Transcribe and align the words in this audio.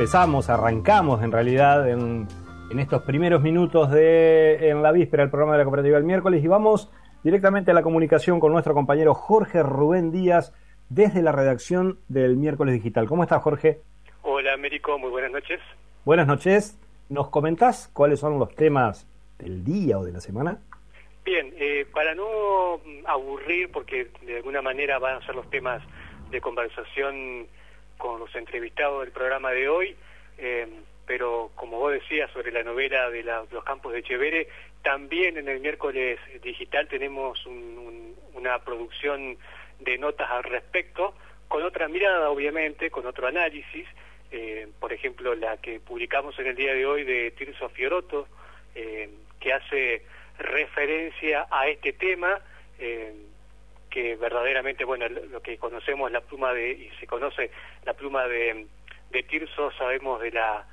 empezamos, 0.00 0.48
arrancamos 0.48 1.22
en 1.22 1.30
realidad 1.30 1.86
en, 1.86 2.26
estos 2.78 3.02
primeros 3.02 3.42
minutos 3.42 3.90
de 3.90 4.70
en 4.70 4.82
la 4.82 4.92
víspera 4.92 5.24
del 5.24 5.30
programa 5.30 5.52
de 5.52 5.58
la 5.58 5.64
cooperativa 5.64 5.98
el 5.98 6.04
miércoles 6.04 6.42
y 6.42 6.48
vamos 6.48 6.90
directamente 7.22 7.70
a 7.70 7.74
la 7.74 7.82
comunicación 7.82 8.40
con 8.40 8.50
nuestro 8.50 8.72
compañero 8.72 9.12
Jorge 9.12 9.62
Rubén 9.62 10.10
Díaz 10.10 10.54
desde 10.88 11.20
la 11.20 11.32
redacción 11.32 11.98
del 12.08 12.38
miércoles 12.38 12.72
digital. 12.72 13.08
¿Cómo 13.08 13.24
estás 13.24 13.42
Jorge? 13.42 13.80
Hola 14.22 14.54
Américo, 14.54 14.98
muy 14.98 15.10
buenas 15.10 15.32
noches. 15.32 15.60
Buenas 16.06 16.26
noches. 16.26 16.80
¿Nos 17.10 17.28
comentás 17.28 17.90
cuáles 17.92 18.20
son 18.20 18.38
los 18.38 18.54
temas 18.54 19.06
del 19.38 19.64
día 19.64 19.98
o 19.98 20.04
de 20.06 20.12
la 20.12 20.20
semana? 20.22 20.60
Bien, 21.26 21.52
eh, 21.58 21.86
para 21.92 22.14
no 22.14 22.80
aburrir, 23.04 23.70
porque 23.70 24.08
de 24.22 24.36
alguna 24.38 24.62
manera 24.62 24.98
van 24.98 25.16
a 25.16 25.26
ser 25.26 25.34
los 25.34 25.50
temas 25.50 25.82
de 26.30 26.40
conversación 26.40 27.48
con 28.00 28.18
los 28.18 28.34
entrevistados 28.34 29.02
del 29.02 29.12
programa 29.12 29.50
de 29.52 29.68
hoy, 29.68 29.94
eh, 30.38 30.66
pero 31.06 31.50
como 31.54 31.78
vos 31.78 31.92
decías 31.92 32.30
sobre 32.32 32.50
la 32.50 32.64
novela 32.64 33.10
de 33.10 33.22
los 33.22 33.62
campos 33.62 33.92
de 33.92 34.02
Chevere, 34.02 34.48
también 34.82 35.36
en 35.36 35.48
el 35.48 35.60
miércoles 35.60 36.18
digital 36.42 36.88
tenemos 36.88 37.46
una 37.46 38.58
producción 38.64 39.36
de 39.78 39.98
notas 39.98 40.30
al 40.30 40.44
respecto, 40.44 41.14
con 41.46 41.62
otra 41.62 41.88
mirada 41.88 42.30
obviamente, 42.30 42.90
con 42.90 43.06
otro 43.06 43.26
análisis, 43.26 43.86
eh, 44.32 44.66
por 44.80 44.92
ejemplo 44.92 45.34
la 45.34 45.58
que 45.58 45.78
publicamos 45.78 46.38
en 46.38 46.46
el 46.46 46.56
día 46.56 46.72
de 46.72 46.86
hoy 46.86 47.04
de 47.04 47.32
Tirso 47.32 47.68
Fioroto, 47.68 48.26
eh, 48.74 49.10
que 49.38 49.52
hace 49.52 50.02
referencia 50.38 51.46
a 51.50 51.68
este 51.68 51.92
tema, 51.92 52.40
que 53.90 54.16
verdaderamente, 54.16 54.84
bueno, 54.84 55.08
lo 55.08 55.42
que 55.42 55.58
conocemos 55.58 56.10
la 56.10 56.20
pluma 56.20 56.54
de, 56.54 56.70
y 56.70 56.90
se 57.00 57.06
conoce 57.06 57.50
la 57.84 57.94
pluma 57.94 58.26
de, 58.26 58.66
de 59.10 59.22
Tirso, 59.24 59.72
sabemos 59.72 60.20
de 60.20 60.30
la, 60.30 60.64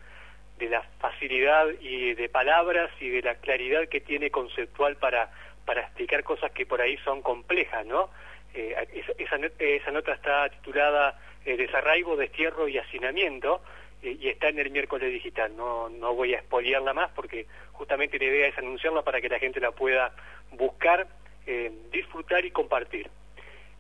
de 0.57 0.69
la 0.69 0.83
facilidad 1.00 1.67
y 1.81 2.13
de 2.13 2.29
palabras 2.29 2.89
y 3.00 3.09
de 3.09 3.22
la 3.22 3.35
claridad 3.35 3.88
que 3.89 4.01
tiene 4.01 4.29
conceptual 4.29 4.95
para, 4.97 5.31
para 5.66 5.81
explicar 5.81 6.23
cosas 6.23 6.51
que 6.51 6.66
por 6.66 6.81
ahí 6.81 6.97
son 6.97 7.22
complejas, 7.22 7.85
¿no? 7.85 8.09
Eh, 8.53 9.03
esa, 9.17 9.35
esa, 9.59 9.91
nota 9.91 10.13
está 10.13 10.50
titulada 10.50 11.19
eh, 11.45 11.57
Desarraigo, 11.57 12.16
Destierro 12.16 12.67
y 12.67 12.77
Hacinamiento 12.77 13.61
eh, 14.01 14.17
y 14.19 14.29
está 14.29 14.50
en 14.50 14.59
el 14.59 14.72
miércoles 14.72 15.11
digital. 15.11 15.56
No, 15.56 15.89
no 15.89 16.16
voy 16.16 16.33
a 16.33 16.39
expoliarla 16.39 16.94
más 16.94 17.11
porque 17.11 17.45
justamente 17.73 18.17
la 18.17 18.25
idea 18.25 18.47
es 18.47 18.57
anunciarla 18.57 19.03
para 19.03 19.22
que 19.22 19.29
la 19.29 19.39
gente 19.39 19.59
la 19.59 19.72
pueda 19.72 20.13
buscar 20.51 21.07
eh, 21.49 21.71
disfrutar 21.93 22.43
y 22.43 22.51
compartir. 22.51 23.09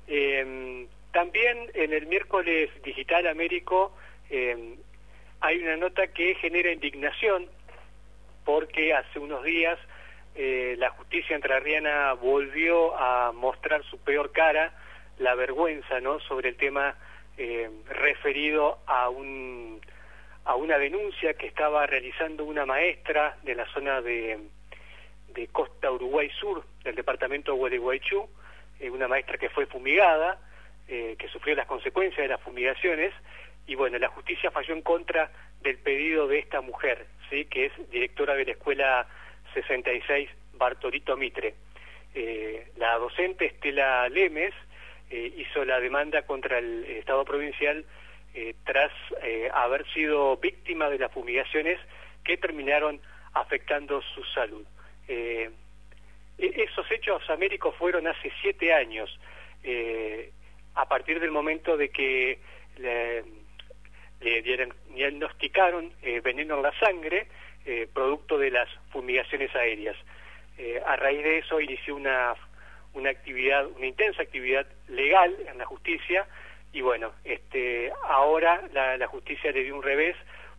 Eh, 0.07 0.87
también 1.11 1.69
en 1.73 1.91
el 1.91 2.07
miércoles 2.07 2.69
digital 2.81 3.27
Américo 3.27 3.93
eh, 4.29 4.77
hay 5.41 5.57
una 5.59 5.75
nota 5.75 6.07
que 6.07 6.35
genera 6.35 6.71
indignación 6.71 7.49
porque 8.45 8.93
hace 8.93 9.19
unos 9.19 9.43
días 9.43 9.77
la 10.77 10.91
justicia 10.91 11.35
entrerriana 11.35 12.13
volvió 12.13 12.95
a 12.95 13.31
mostrar 13.31 13.83
su 13.85 13.97
peor 13.97 14.31
cara, 14.31 14.71
la 15.17 15.33
vergüenza, 15.33 15.99
¿no? 15.99 16.19
Sobre 16.19 16.49
el 16.49 16.55
tema 16.55 16.95
referido 17.89 18.77
a 18.85 19.09
un 19.09 19.81
a 20.45 20.55
una 20.55 20.77
denuncia 20.77 21.33
que 21.33 21.47
estaba 21.47 21.87
realizando 21.87 22.45
una 22.45 22.67
maestra 22.67 23.35
de 23.41 23.55
la 23.55 23.65
zona 23.73 23.99
de 24.01 24.39
de 25.33 25.47
Costa 25.47 25.91
Uruguay 25.91 26.29
Sur, 26.39 26.63
del 26.83 26.95
departamento 26.95 27.51
de 27.51 27.57
Gualeguaychú, 27.57 28.27
eh, 28.79 28.89
una 28.89 29.07
maestra 29.07 29.37
que 29.37 29.49
fue 29.49 29.65
fumigada, 29.65 30.39
eh, 30.87 31.15
que 31.17 31.27
sufrió 31.29 31.55
las 31.55 31.67
consecuencias 31.67 32.23
de 32.23 32.27
las 32.27 32.41
fumigaciones, 32.41 33.13
y 33.65 33.75
bueno, 33.75 33.97
la 33.97 34.09
justicia 34.09 34.51
falló 34.51 34.73
en 34.73 34.81
contra 34.81 35.31
del 35.61 35.77
pedido 35.79 36.27
de 36.27 36.39
esta 36.39 36.61
mujer, 36.61 37.05
¿sí? 37.29 37.45
que 37.45 37.65
es 37.65 37.89
directora 37.89 38.35
de 38.35 38.45
la 38.45 38.51
Escuela 38.51 39.07
66 39.53 40.29
Bartolito 40.53 41.17
Mitre. 41.17 41.55
Eh, 42.15 42.71
la 42.77 42.97
docente 42.97 43.45
Estela 43.45 44.07
Lemes 44.09 44.53
hizo 45.09 45.63
la 45.63 45.79
demanda 45.79 46.23
contra 46.23 46.57
el 46.57 46.83
Estado 46.83 47.23
provincial 47.23 47.85
tras 48.65 48.91
haber 49.53 49.87
sido 49.93 50.35
víctima 50.35 50.89
de 50.89 50.99
las 50.99 51.13
fumigaciones 51.13 51.79
que 52.25 52.35
terminaron 52.35 52.99
afectando 53.33 54.01
su 54.01 54.23
salud. 54.25 54.65
Eh, 55.07 55.49
e-, 56.37 56.63
esos 56.63 56.89
hechos 56.91 57.27
américos 57.29 57.75
fueron 57.75 58.07
hace 58.07 58.31
siete 58.41 58.73
años, 58.73 59.09
eh, 59.63 60.31
a 60.75 60.87
partir 60.87 61.19
del 61.19 61.31
momento 61.31 61.77
de 61.77 61.89
que 61.89 62.39
le, 62.77 63.23
diagnosticaron 64.93 65.91
eh, 66.01 66.21
veneno 66.21 66.57
en 66.57 66.63
la 66.63 66.79
sangre, 66.79 67.27
eh, 67.65 67.87
producto 67.93 68.37
de 68.37 68.51
las 68.51 68.69
fumigaciones 68.91 69.53
aéreas. 69.55 69.95
a 70.85 70.95
raíz 70.95 71.21
de 71.21 71.37
eso 71.39 71.61
inició 71.61 71.95
una, 71.95 72.33
una 72.93 73.11
actividad, 73.11 73.67
una 73.67 73.85
intensa 73.85 74.23
actividad 74.23 74.65
legal 74.87 75.35
en 75.47 75.57
la 75.57 75.65
justicia, 75.65 76.25
y 76.73 76.81
bueno, 76.81 77.13
este, 77.23 77.91
ahora 78.03 78.63
la, 78.73 78.97
la 78.97 79.07
justicia 79.07 79.51
le 79.51 79.63
dio 79.63 79.75
un 79.75 79.83
revés, 79.83 80.15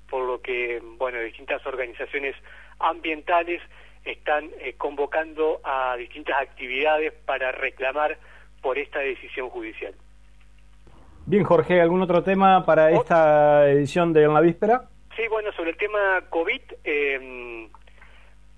por 0.09 0.25
lo 0.25 0.41
que, 0.41 0.81
bueno, 0.99 1.21
distintas 1.21 1.65
organizaciones 1.67 2.37
ambientales 2.79 3.61
están 4.05 4.51
eh, 4.61 4.75
convocando 4.77 5.61
a 5.65 5.97
distintas 5.97 6.41
actividades 6.41 7.13
para 7.27 7.53
reclamar 7.53 8.19
por 8.63 8.79
esta 8.79 9.01
decisión 9.01 9.51
judicial. 9.51 9.95
Bien, 11.27 11.45
Jorge, 11.45 11.81
¿algún 11.81 12.01
otro 12.01 12.23
tema 12.23 12.65
para 12.65 12.91
esta 12.91 13.69
edición 13.69 14.13
de 14.13 14.25
En 14.25 14.33
la 14.33 14.41
Víspera? 14.41 14.89
Sí, 15.15 15.29
bueno, 15.29 15.53
sobre 15.53 15.71
el 15.71 15.77
tema 15.77 16.23
COVID, 16.31 16.63
em, 16.85 17.69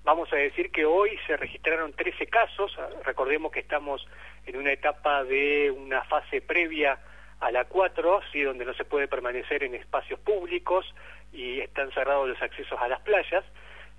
vamos 0.03 0.31
a 0.31 0.37
decir 0.37 0.71
que 0.71 0.85
hoy 0.85 1.11
se 1.27 1.35
registraron 1.35 1.91
13 1.93 2.27
casos, 2.27 2.71
recordemos 3.03 3.51
que 3.51 3.59
estamos 3.59 4.07
en 4.45 4.55
una 4.55 4.71
etapa 4.71 5.23
de 5.23 5.69
una 5.71 6.03
fase 6.03 6.41
previa 6.41 6.97
a 7.41 7.51
la 7.51 7.65
4, 7.65 8.21
¿sí? 8.31 8.41
donde 8.43 8.63
no 8.63 8.73
se 8.73 8.85
puede 8.85 9.07
permanecer 9.07 9.63
en 9.63 9.75
espacios 9.75 10.19
públicos 10.19 10.85
y 11.33 11.59
están 11.59 11.91
cerrados 11.91 12.29
los 12.29 12.41
accesos 12.41 12.79
a 12.79 12.87
las 12.87 13.01
playas. 13.01 13.43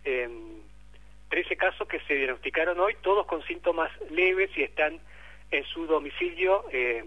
Eh, 0.05 0.28
13 1.32 1.56
casos 1.56 1.88
que 1.88 1.99
se 2.00 2.14
diagnosticaron 2.14 2.79
hoy, 2.79 2.94
todos 3.00 3.25
con 3.25 3.43
síntomas 3.44 3.90
leves 4.11 4.50
y 4.55 4.64
están 4.64 5.00
en 5.50 5.64
su 5.64 5.87
domicilio 5.87 6.67
eh, 6.70 7.02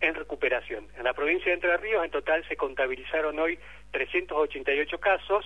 en 0.00 0.14
recuperación. 0.16 0.88
En 0.96 1.04
la 1.04 1.14
provincia 1.14 1.46
de 1.46 1.52
Entre 1.52 1.76
Ríos 1.76 2.04
en 2.04 2.10
total 2.10 2.44
se 2.48 2.56
contabilizaron 2.56 3.38
hoy 3.38 3.56
388 3.92 4.98
casos 4.98 5.44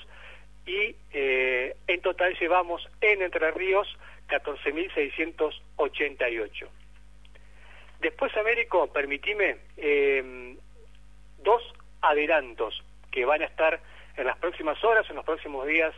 y 0.64 0.96
eh, 1.12 1.76
en 1.88 2.00
total 2.00 2.34
llevamos 2.40 2.88
en 3.02 3.20
Entre 3.20 3.50
Ríos 3.50 3.86
14.688. 4.30 6.68
Después, 8.00 8.34
Américo, 8.38 8.90
permitime 8.90 9.58
eh, 9.76 10.56
dos 11.42 11.62
adelantos 12.00 12.82
que 13.10 13.26
van 13.26 13.42
a 13.42 13.44
estar 13.44 13.78
en 14.16 14.24
las 14.24 14.38
próximas 14.38 14.82
horas, 14.82 15.04
en 15.10 15.16
los 15.16 15.24
próximos 15.26 15.66
días, 15.66 15.94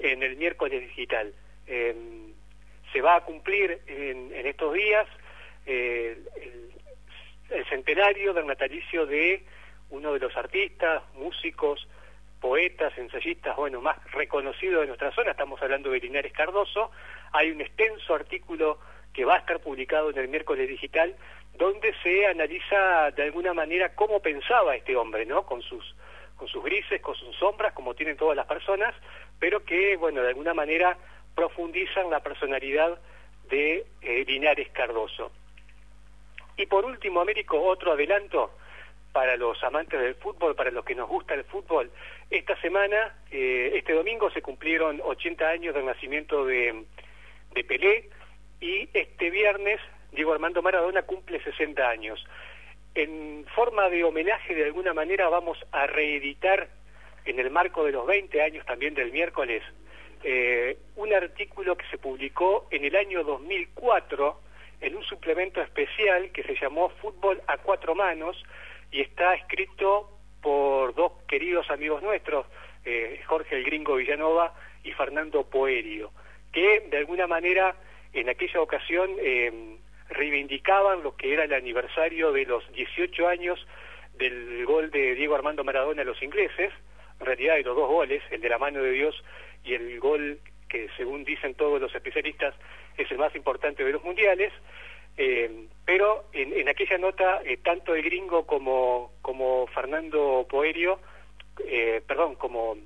en 0.00 0.24
el 0.24 0.34
miércoles 0.34 0.80
digital. 0.80 1.32
Se 1.66 3.00
va 3.00 3.16
a 3.16 3.24
cumplir 3.24 3.80
en, 3.86 4.32
estos 4.46 4.72
días 4.74 5.06
eh, 5.66 6.18
el, 7.50 7.66
centenario 7.66 8.32
del 8.32 8.46
natalicio 8.46 9.06
de 9.06 9.44
uno 9.90 10.12
de 10.12 10.20
los 10.20 10.36
artistas, 10.36 11.02
músicos, 11.14 11.86
poetas, 12.40 12.96
ensayistas, 12.98 13.56
bueno, 13.56 13.80
más 13.80 13.96
reconocido 14.12 14.80
de 14.80 14.86
nuestra 14.86 15.12
zona, 15.12 15.30
estamos 15.30 15.60
hablando 15.62 15.90
de 15.90 16.00
Linares 16.00 16.32
Cardoso, 16.32 16.90
hay 17.32 17.50
un 17.50 17.60
extenso 17.60 18.14
artículo 18.14 18.78
que 19.14 19.24
va 19.24 19.36
a 19.36 19.38
estar 19.38 19.60
publicado 19.60 20.10
en 20.10 20.18
el 20.18 20.28
miércoles 20.28 20.68
digital, 20.68 21.16
donde 21.56 21.94
se 22.02 22.26
analiza 22.26 23.12
de 23.12 23.22
alguna 23.22 23.54
manera 23.54 23.94
cómo 23.94 24.20
pensaba 24.20 24.74
este 24.74 24.96
hombre, 24.96 25.24
¿no? 25.24 25.46
Con 25.46 25.62
sus, 25.62 25.94
con 26.36 26.48
sus 26.48 26.62
grises, 26.64 27.00
con 27.00 27.14
sus 27.14 27.34
sombras, 27.36 27.72
como 27.72 27.94
tienen 27.94 28.16
todas 28.16 28.36
las 28.36 28.46
personas, 28.46 28.94
pero 29.38 29.64
que, 29.64 29.96
bueno, 29.96 30.20
de 30.20 30.28
alguna 30.28 30.52
manera 30.52 30.98
profundizan 31.34 32.10
la 32.10 32.20
personalidad 32.20 32.98
de 33.48 33.84
eh, 34.02 34.24
Linares 34.26 34.68
Cardoso. 34.70 35.32
Y 36.56 36.66
por 36.66 36.84
último, 36.84 37.20
Américo, 37.20 37.60
otro 37.60 37.92
adelanto 37.92 38.52
para 39.12 39.36
los 39.36 39.62
amantes 39.62 40.00
del 40.00 40.14
fútbol, 40.16 40.54
para 40.54 40.70
los 40.70 40.84
que 40.84 40.94
nos 40.94 41.08
gusta 41.08 41.34
el 41.34 41.44
fútbol. 41.44 41.90
Esta 42.30 42.60
semana, 42.60 43.16
eh, 43.30 43.72
este 43.74 43.92
domingo, 43.92 44.30
se 44.30 44.42
cumplieron 44.42 45.00
80 45.04 45.48
años 45.48 45.74
del 45.74 45.86
nacimiento 45.86 46.44
de, 46.44 46.84
de 47.52 47.64
Pelé 47.64 48.10
y 48.60 48.88
este 48.92 49.30
viernes 49.30 49.80
Diego 50.12 50.32
Armando 50.32 50.62
Maradona 50.62 51.02
cumple 51.02 51.42
60 51.42 51.88
años. 51.88 52.24
En 52.94 53.44
forma 53.54 53.88
de 53.88 54.04
homenaje, 54.04 54.54
de 54.54 54.64
alguna 54.64 54.94
manera, 54.94 55.28
vamos 55.28 55.58
a 55.72 55.86
reeditar 55.86 56.68
en 57.24 57.38
el 57.40 57.50
marco 57.50 57.84
de 57.84 57.92
los 57.92 58.06
20 58.06 58.40
años 58.42 58.64
también 58.66 58.94
del 58.94 59.10
miércoles 59.10 59.62
eh, 60.24 60.78
un 60.96 61.12
artículo 61.12 61.76
que 61.76 61.86
se 61.90 61.98
publicó 61.98 62.66
en 62.70 62.84
el 62.84 62.96
año 62.96 63.22
2004 63.24 64.40
en 64.80 64.96
un 64.96 65.04
suplemento 65.04 65.60
especial 65.60 66.30
que 66.32 66.42
se 66.42 66.56
llamó 66.56 66.88
Fútbol 66.88 67.42
a 67.46 67.58
cuatro 67.58 67.94
manos 67.94 68.42
y 68.90 69.02
está 69.02 69.34
escrito 69.34 70.10
por 70.40 70.94
dos 70.94 71.12
queridos 71.28 71.70
amigos 71.70 72.02
nuestros, 72.02 72.46
eh, 72.84 73.20
Jorge 73.26 73.56
el 73.56 73.64
Gringo 73.64 73.96
Villanova 73.96 74.54
y 74.82 74.92
Fernando 74.92 75.44
Poerio, 75.44 76.10
que 76.52 76.80
de 76.90 76.96
alguna 76.96 77.26
manera 77.26 77.76
en 78.14 78.30
aquella 78.30 78.62
ocasión 78.62 79.10
eh, 79.18 79.76
reivindicaban 80.08 81.02
lo 81.02 81.16
que 81.16 81.34
era 81.34 81.44
el 81.44 81.52
aniversario 81.52 82.32
de 82.32 82.46
los 82.46 82.70
18 82.72 83.28
años 83.28 83.66
del 84.14 84.64
gol 84.64 84.90
de 84.90 85.14
Diego 85.14 85.34
Armando 85.34 85.64
Maradona 85.64 86.02
a 86.02 86.06
los 86.06 86.22
ingleses, 86.22 86.72
realidad 87.20 87.54
de 87.56 87.62
los 87.62 87.76
dos 87.76 87.88
goles, 87.88 88.22
el 88.30 88.40
de 88.40 88.48
la 88.48 88.58
mano 88.58 88.82
de 88.82 88.90
Dios 88.90 89.14
y 89.64 89.74
el 89.74 89.98
gol 90.00 90.38
que 90.68 90.88
según 90.96 91.24
dicen 91.24 91.54
todos 91.54 91.80
los 91.80 91.94
especialistas 91.94 92.54
es 92.96 93.10
el 93.10 93.18
más 93.18 93.34
importante 93.34 93.84
de 93.84 93.92
los 93.92 94.02
mundiales, 94.02 94.52
eh, 95.16 95.66
pero 95.84 96.24
en, 96.32 96.68
aquella 96.68 96.98
nota 96.98 97.40
eh, 97.44 97.58
tanto 97.58 97.94
el 97.94 98.02
gringo 98.02 98.46
como, 98.46 99.12
como 99.22 99.66
Fernando 99.68 100.46
Poerio, 100.48 100.98
eh, 101.64 102.02
perdón, 102.06 102.34
como, 102.34 102.76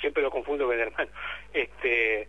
siempre 0.00 0.22
lo 0.22 0.30
confundo 0.30 0.66
con 0.66 0.74
el 0.74 0.80
hermano, 0.80 1.10
este, 1.52 2.28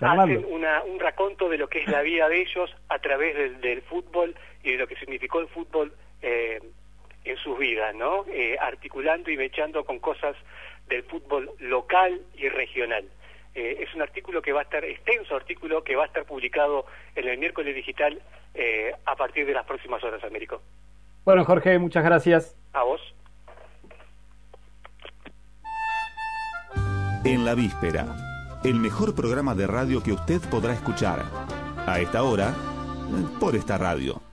hacen 0.00 0.44
una, 0.48 0.82
un 0.84 0.98
raconto 0.98 1.48
de 1.48 1.58
lo 1.58 1.68
que 1.68 1.80
es 1.82 1.88
la 1.88 2.02
vida 2.02 2.28
de 2.28 2.40
ellos 2.40 2.74
a 2.88 2.98
través 2.98 3.36
del, 3.36 3.60
del 3.60 3.82
fútbol 3.82 4.34
y 4.62 4.72
de 4.72 4.78
lo 4.78 4.86
que 4.86 4.96
significó 4.96 5.40
el 5.40 5.48
fútbol 5.48 5.92
eh, 6.22 6.60
en 7.30 7.36
sus 7.38 7.58
vidas, 7.58 7.94
¿no? 7.94 8.24
Eh, 8.28 8.56
articulando 8.60 9.30
y 9.30 9.36
mechando 9.36 9.84
con 9.84 9.98
cosas 9.98 10.36
del 10.88 11.02
fútbol 11.04 11.50
local 11.58 12.20
y 12.34 12.48
regional. 12.48 13.04
Eh, 13.54 13.78
es 13.80 13.94
un 13.94 14.02
artículo 14.02 14.42
que 14.42 14.52
va 14.52 14.60
a 14.60 14.64
estar, 14.64 14.84
extenso 14.84 15.34
artículo 15.34 15.82
que 15.82 15.96
va 15.96 16.04
a 16.04 16.06
estar 16.06 16.24
publicado 16.24 16.84
en 17.14 17.26
el 17.26 17.38
miércoles 17.38 17.74
digital 17.74 18.20
eh, 18.54 18.92
a 19.06 19.16
partir 19.16 19.46
de 19.46 19.54
las 19.54 19.64
próximas 19.64 20.02
horas, 20.04 20.22
Américo. 20.24 20.60
Bueno, 21.24 21.44
Jorge, 21.44 21.78
muchas 21.78 22.04
gracias. 22.04 22.56
A 22.72 22.82
vos. 22.82 23.00
En 27.24 27.44
la 27.44 27.54
víspera, 27.54 28.06
el 28.62 28.74
mejor 28.74 29.14
programa 29.14 29.54
de 29.54 29.66
radio 29.66 30.02
que 30.02 30.12
usted 30.12 30.40
podrá 30.50 30.74
escuchar. 30.74 31.24
A 31.86 31.98
esta 31.98 32.22
hora, 32.22 32.52
por 33.40 33.56
esta 33.56 33.78
radio. 33.78 34.25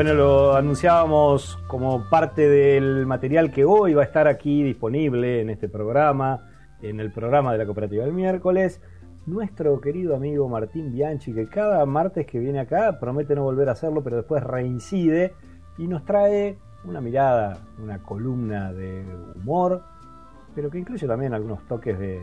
Bueno, 0.00 0.14
lo 0.14 0.56
anunciábamos 0.56 1.58
como 1.66 2.08
parte 2.08 2.48
del 2.48 3.04
material 3.04 3.50
que 3.50 3.66
hoy 3.66 3.92
va 3.92 4.00
a 4.00 4.06
estar 4.06 4.28
aquí 4.28 4.62
disponible 4.62 5.42
en 5.42 5.50
este 5.50 5.68
programa, 5.68 6.48
en 6.80 7.00
el 7.00 7.12
programa 7.12 7.52
de 7.52 7.58
la 7.58 7.66
cooperativa 7.66 8.06
del 8.06 8.14
miércoles. 8.14 8.80
Nuestro 9.26 9.78
querido 9.82 10.16
amigo 10.16 10.48
Martín 10.48 10.90
Bianchi, 10.90 11.34
que 11.34 11.48
cada 11.48 11.84
martes 11.84 12.24
que 12.24 12.38
viene 12.38 12.60
acá 12.60 12.98
promete 12.98 13.34
no 13.34 13.42
volver 13.42 13.68
a 13.68 13.72
hacerlo, 13.72 14.02
pero 14.02 14.16
después 14.16 14.42
reincide 14.42 15.34
y 15.76 15.86
nos 15.86 16.02
trae 16.06 16.56
una 16.84 17.02
mirada, 17.02 17.58
una 17.78 18.02
columna 18.02 18.72
de 18.72 19.04
humor, 19.34 19.82
pero 20.54 20.70
que 20.70 20.78
incluye 20.78 21.06
también 21.06 21.34
algunos 21.34 21.68
toques 21.68 21.98
de, 21.98 22.22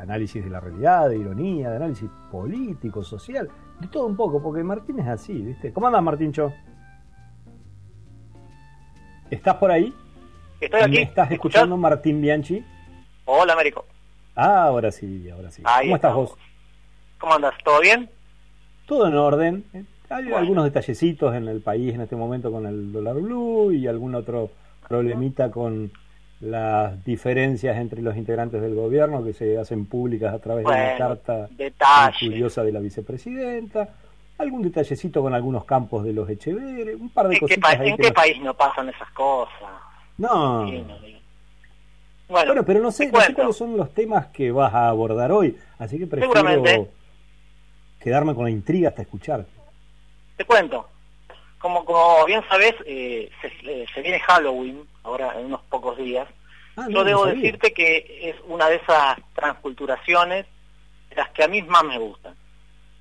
análisis 0.00 0.42
de 0.42 0.50
la 0.50 0.58
realidad, 0.58 1.10
de 1.10 1.16
ironía, 1.16 1.70
de 1.70 1.76
análisis 1.76 2.10
político, 2.32 3.04
social 3.04 3.48
de 3.80 3.88
todo 3.88 4.06
un 4.06 4.16
poco, 4.16 4.42
porque 4.42 4.62
Martín 4.62 4.98
es 5.00 5.06
así, 5.06 5.32
¿viste? 5.32 5.72
¿Cómo 5.72 5.86
andas, 5.86 6.02
Martíncho? 6.02 6.52
¿Estás 9.30 9.56
por 9.56 9.70
ahí? 9.70 9.94
Estoy 10.60 10.80
aquí. 10.80 10.98
estás 10.98 11.30
escuchando, 11.30 11.76
Martín 11.76 12.20
Bianchi? 12.20 12.64
Hola, 13.24 13.54
Américo. 13.54 13.86
Ah, 14.34 14.64
ahora 14.64 14.90
sí, 14.90 15.28
ahora 15.30 15.50
sí. 15.50 15.62
¿Cómo 15.62 15.96
estás 15.96 16.14
vos? 16.14 16.36
¿Cómo 17.18 17.34
andas? 17.34 17.54
¿Todo 17.64 17.80
bien? 17.80 18.10
Todo 18.86 19.06
en 19.06 19.14
orden. 19.14 19.64
Hay 20.10 20.32
algunos 20.32 20.64
detallecitos 20.64 21.34
en 21.34 21.48
el 21.48 21.60
país 21.60 21.94
en 21.94 22.00
este 22.00 22.16
momento 22.16 22.50
con 22.50 22.66
el 22.66 22.92
dólar 22.92 23.14
blue 23.16 23.72
y 23.72 23.86
algún 23.86 24.14
otro 24.14 24.50
problemita 24.88 25.50
con 25.50 25.92
las 26.40 27.04
diferencias 27.04 27.76
entre 27.76 28.00
los 28.00 28.16
integrantes 28.16 28.62
del 28.62 28.74
gobierno 28.74 29.22
que 29.22 29.34
se 29.34 29.58
hacen 29.58 29.84
públicas 29.86 30.32
a 30.32 30.38
través 30.38 30.64
de 30.64 30.70
una 30.70 30.96
carta 30.96 31.48
curiosa 32.18 32.64
de 32.64 32.72
la 32.72 32.80
vicepresidenta, 32.80 33.90
algún 34.38 34.62
detallecito 34.62 35.20
con 35.20 35.34
algunos 35.34 35.64
campos 35.64 36.02
de 36.02 36.14
los 36.14 36.28
Echeveres, 36.30 36.96
un 36.98 37.10
par 37.10 37.28
de 37.28 37.38
cositas. 37.38 37.74
¿En 37.80 37.96
qué 37.96 38.10
país 38.10 38.40
no 38.40 38.54
pasan 38.54 38.88
esas 38.88 39.10
cosas? 39.10 39.70
No. 40.16 40.66
bueno, 42.28 42.64
pero 42.64 42.80
no 42.80 42.90
sé, 42.90 43.10
cuáles 43.10 43.56
son 43.56 43.76
los 43.76 43.92
temas 43.92 44.28
que 44.28 44.50
vas 44.50 44.72
a 44.72 44.88
abordar 44.88 45.30
hoy, 45.32 45.58
así 45.78 45.98
que 45.98 46.06
prefiero 46.06 46.88
quedarme 48.00 48.34
con 48.34 48.44
la 48.44 48.50
intriga 48.50 48.88
hasta 48.88 49.02
escuchar. 49.02 49.44
Te 50.38 50.46
cuento. 50.46 50.88
Como, 51.58 51.84
como 51.84 52.24
bien 52.24 52.42
sabes, 52.48 52.74
eh, 52.86 53.30
se, 53.42 53.86
se 53.86 54.00
viene 54.00 54.18
Halloween 54.20 54.88
ahora 55.02 55.38
en 55.38 55.46
unos 55.46 55.60
pocos 55.64 55.98
días. 55.98 56.26
Ah, 56.76 56.86
Yo 56.88 57.04
debo 57.04 57.26
decirte 57.26 57.72
que 57.72 58.30
es 58.30 58.36
una 58.46 58.68
de 58.68 58.76
esas 58.76 59.18
transculturaciones 59.34 60.46
las 61.16 61.30
que 61.30 61.44
a 61.44 61.48
mí 61.48 61.62
más 61.62 61.84
me 61.84 61.98
gustan. 61.98 62.34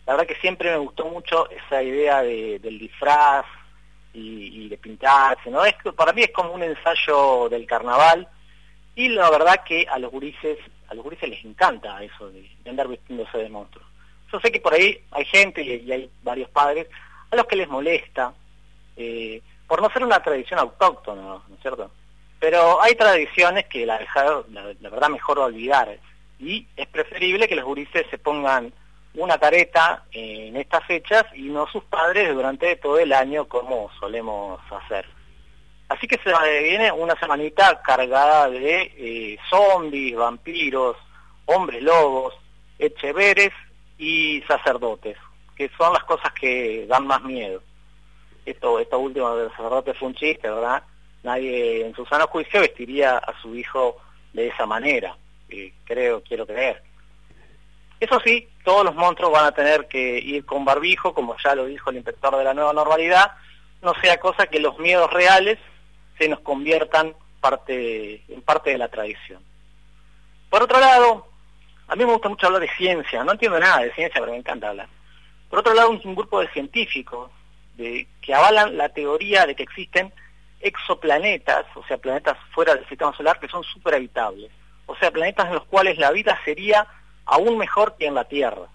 La 0.06 0.14
verdad 0.14 0.28
que 0.28 0.42
siempre 0.42 0.72
me 0.72 0.78
gustó 0.78 1.06
mucho 1.06 1.50
esa 1.50 1.84
idea 1.84 2.22
de, 2.22 2.60
del 2.60 2.80
disfraz 2.80 3.46
y, 4.14 4.68
de 4.68 4.78
pintarse, 4.78 5.50
¿no? 5.50 5.64
Es 5.64 5.76
que 5.76 5.92
para 5.94 6.14
mí 6.14 6.24
es 6.24 6.32
como 6.32 6.54
un 6.54 6.64
ensayo 6.64 7.48
del 7.50 7.66
carnaval 7.66 8.28
y 8.96 9.10
la 9.10 9.30
verdad 9.30 9.64
que 9.64 9.88
a 9.88 10.00
los 10.00 10.12
gurises, 10.12 10.58
a 10.88 10.94
los 10.94 11.04
gurises 11.04 11.30
les 11.30 11.46
encanta 11.46 12.04
eso 12.04 12.30
de, 12.32 12.50
andar 12.68 12.88
vistiéndose 12.88 13.38
de 13.38 13.50
monstruos. 13.50 13.88
Yo 14.32 14.40
sé 14.40 14.52
que 14.52 14.60
por 14.60 14.74
ahí 14.74 15.00
hay 15.12 15.26
gente 15.26 15.62
y, 15.62 15.92
hay 15.92 16.10
varios 16.24 16.50
padres 16.50 16.88
a 17.32 17.36
los 17.36 17.46
que 17.46 17.56
les 17.56 17.68
molesta, 17.68 18.34
eh, 18.98 19.42
por 19.68 19.82
no 19.82 19.90
ser 19.92 20.04
una 20.04 20.22
tradición 20.22 20.60
autóctona, 20.60 21.22
¿no 21.22 21.56
es 21.56 21.62
cierto? 21.62 21.92
Pero 22.40 22.82
hay 22.82 22.96
tradiciones 22.96 23.66
que 23.68 23.86
la, 23.86 24.00
la, 24.52 24.90
verdad 24.90 25.10
mejor 25.10 25.40
olvidar 25.40 25.98
y 26.40 26.66
es 26.76 26.88
preferible 26.88 27.48
que 27.48 27.56
los 27.56 27.66
gurises 27.66 28.06
se 28.10 28.18
pongan 28.18 28.72
una 29.14 29.38
careta 29.38 30.06
en 30.12 30.56
estas 30.56 30.86
fechas 30.86 31.26
y 31.36 31.44
no 31.44 31.68
sus 31.68 31.84
padres 31.84 32.34
durante 32.34 32.76
todo 32.78 32.98
el 33.00 33.12
año 33.12 33.46
como 33.46 33.92
solemos 34.00 34.62
hacer. 34.72 35.06
Así 35.90 36.08
que 36.08 36.20
se 36.24 36.32
viene 36.62 36.92
una 36.92 37.20
semanita 37.20 37.82
cargada 37.82 38.50
de 38.50 38.94
eh, 38.96 39.38
zombies, 39.50 40.16
vampiros, 40.16 40.96
hombres 41.46 41.82
lobos, 41.82 42.36
echeveres 42.78 43.52
y 43.98 44.42
sacerdotes, 44.48 45.18
que 45.58 45.70
son 45.78 45.92
las 45.92 46.04
cosas 46.04 46.32
que 46.34 46.86
dan 46.88 47.08
más 47.08 47.22
miedo 47.24 47.62
esto, 48.50 48.80
esto 48.80 49.00
último 49.00 49.36
del 49.36 49.50
sacerdote 49.52 49.94
fue 49.94 50.10
un 50.10 50.16
chiste, 50.16 50.50
¿verdad? 50.50 50.84
Nadie 51.24 51.86
en 51.86 51.94
su 51.96 52.06
sano 52.06 52.28
juicio 52.28 52.62
vestiría 52.62 53.18
a 53.18 53.40
su 53.42 53.56
hijo 53.56 53.98
de 54.34 54.48
esa 54.48 54.66
manera, 54.66 55.18
creo, 55.84 56.22
quiero 56.24 56.46
creer. 56.46 56.82
Eso 58.00 58.20
sí, 58.24 58.48
todos 58.64 58.86
los 58.86 58.96
monstruos 58.96 59.34
van 59.34 59.46
a 59.46 59.52
tener 59.52 59.88
que 59.88 60.20
ir 60.20 60.46
con 60.46 60.64
barbijo, 60.64 61.14
como 61.14 61.36
ya 61.44 61.56
lo 61.56 61.66
dijo 61.66 61.90
el 61.90 61.98
inspector 61.98 62.38
de 62.38 62.44
la 62.46 62.54
nueva 62.54 62.72
normalidad, 62.72 63.32
no 63.82 63.94
sea 64.02 64.18
cosa 64.18 64.48
que 64.48 64.60
los 64.60 64.80
miedos 64.80 65.12
reales 65.12 65.58
se 66.18 66.30
nos 66.30 66.40
conviertan 66.40 67.14
parte, 67.42 68.24
en 68.30 68.42
parte 68.42 68.70
de 68.70 68.78
la 68.78 68.88
tradición. 68.88 69.42
Por 70.50 70.64
otro 70.64 70.80
lado, 70.80 71.28
a 71.88 71.96
mí 71.96 72.06
me 72.06 72.14
gusta 72.14 72.30
mucho 72.30 72.48
hablar 72.48 72.62
de 72.62 72.70
ciencia, 72.76 73.24
no 73.24 73.34
entiendo 73.34 73.60
nada 73.60 73.80
de 73.80 73.94
ciencia, 73.94 74.22
pero 74.22 74.32
me 74.32 74.38
encanta 74.38 74.70
hablar. 74.70 74.88
Por 75.50 75.60
otro 75.60 75.74
lado, 75.74 75.90
un 75.90 76.16
grupo 76.16 76.40
de 76.40 76.48
científicos 76.50 77.32
que 77.76 78.34
avalan 78.34 78.78
la 78.78 78.90
teoría 78.90 79.46
de 79.46 79.56
que 79.56 79.64
existen 79.64 80.14
exoplanetas, 80.60 81.66
o 81.76 81.84
sea, 81.86 81.98
planetas 81.98 82.38
fuera 82.52 82.76
del 82.76 82.88
sistema 82.88 83.16
solar 83.16 83.40
que 83.40 83.48
son 83.48 83.64
habitables, 83.86 84.52
o 84.86 84.96
sea, 84.96 85.12
planetas 85.12 85.48
en 85.48 85.56
los 85.56 85.66
cuales 85.66 85.98
la 85.98 86.12
vida 86.12 86.40
sería 86.44 86.88
aún 87.26 87.58
mejor 87.58 87.96
que 87.98 88.08
en 88.08 88.16
la 88.16 88.26
Tierra. 88.26 88.68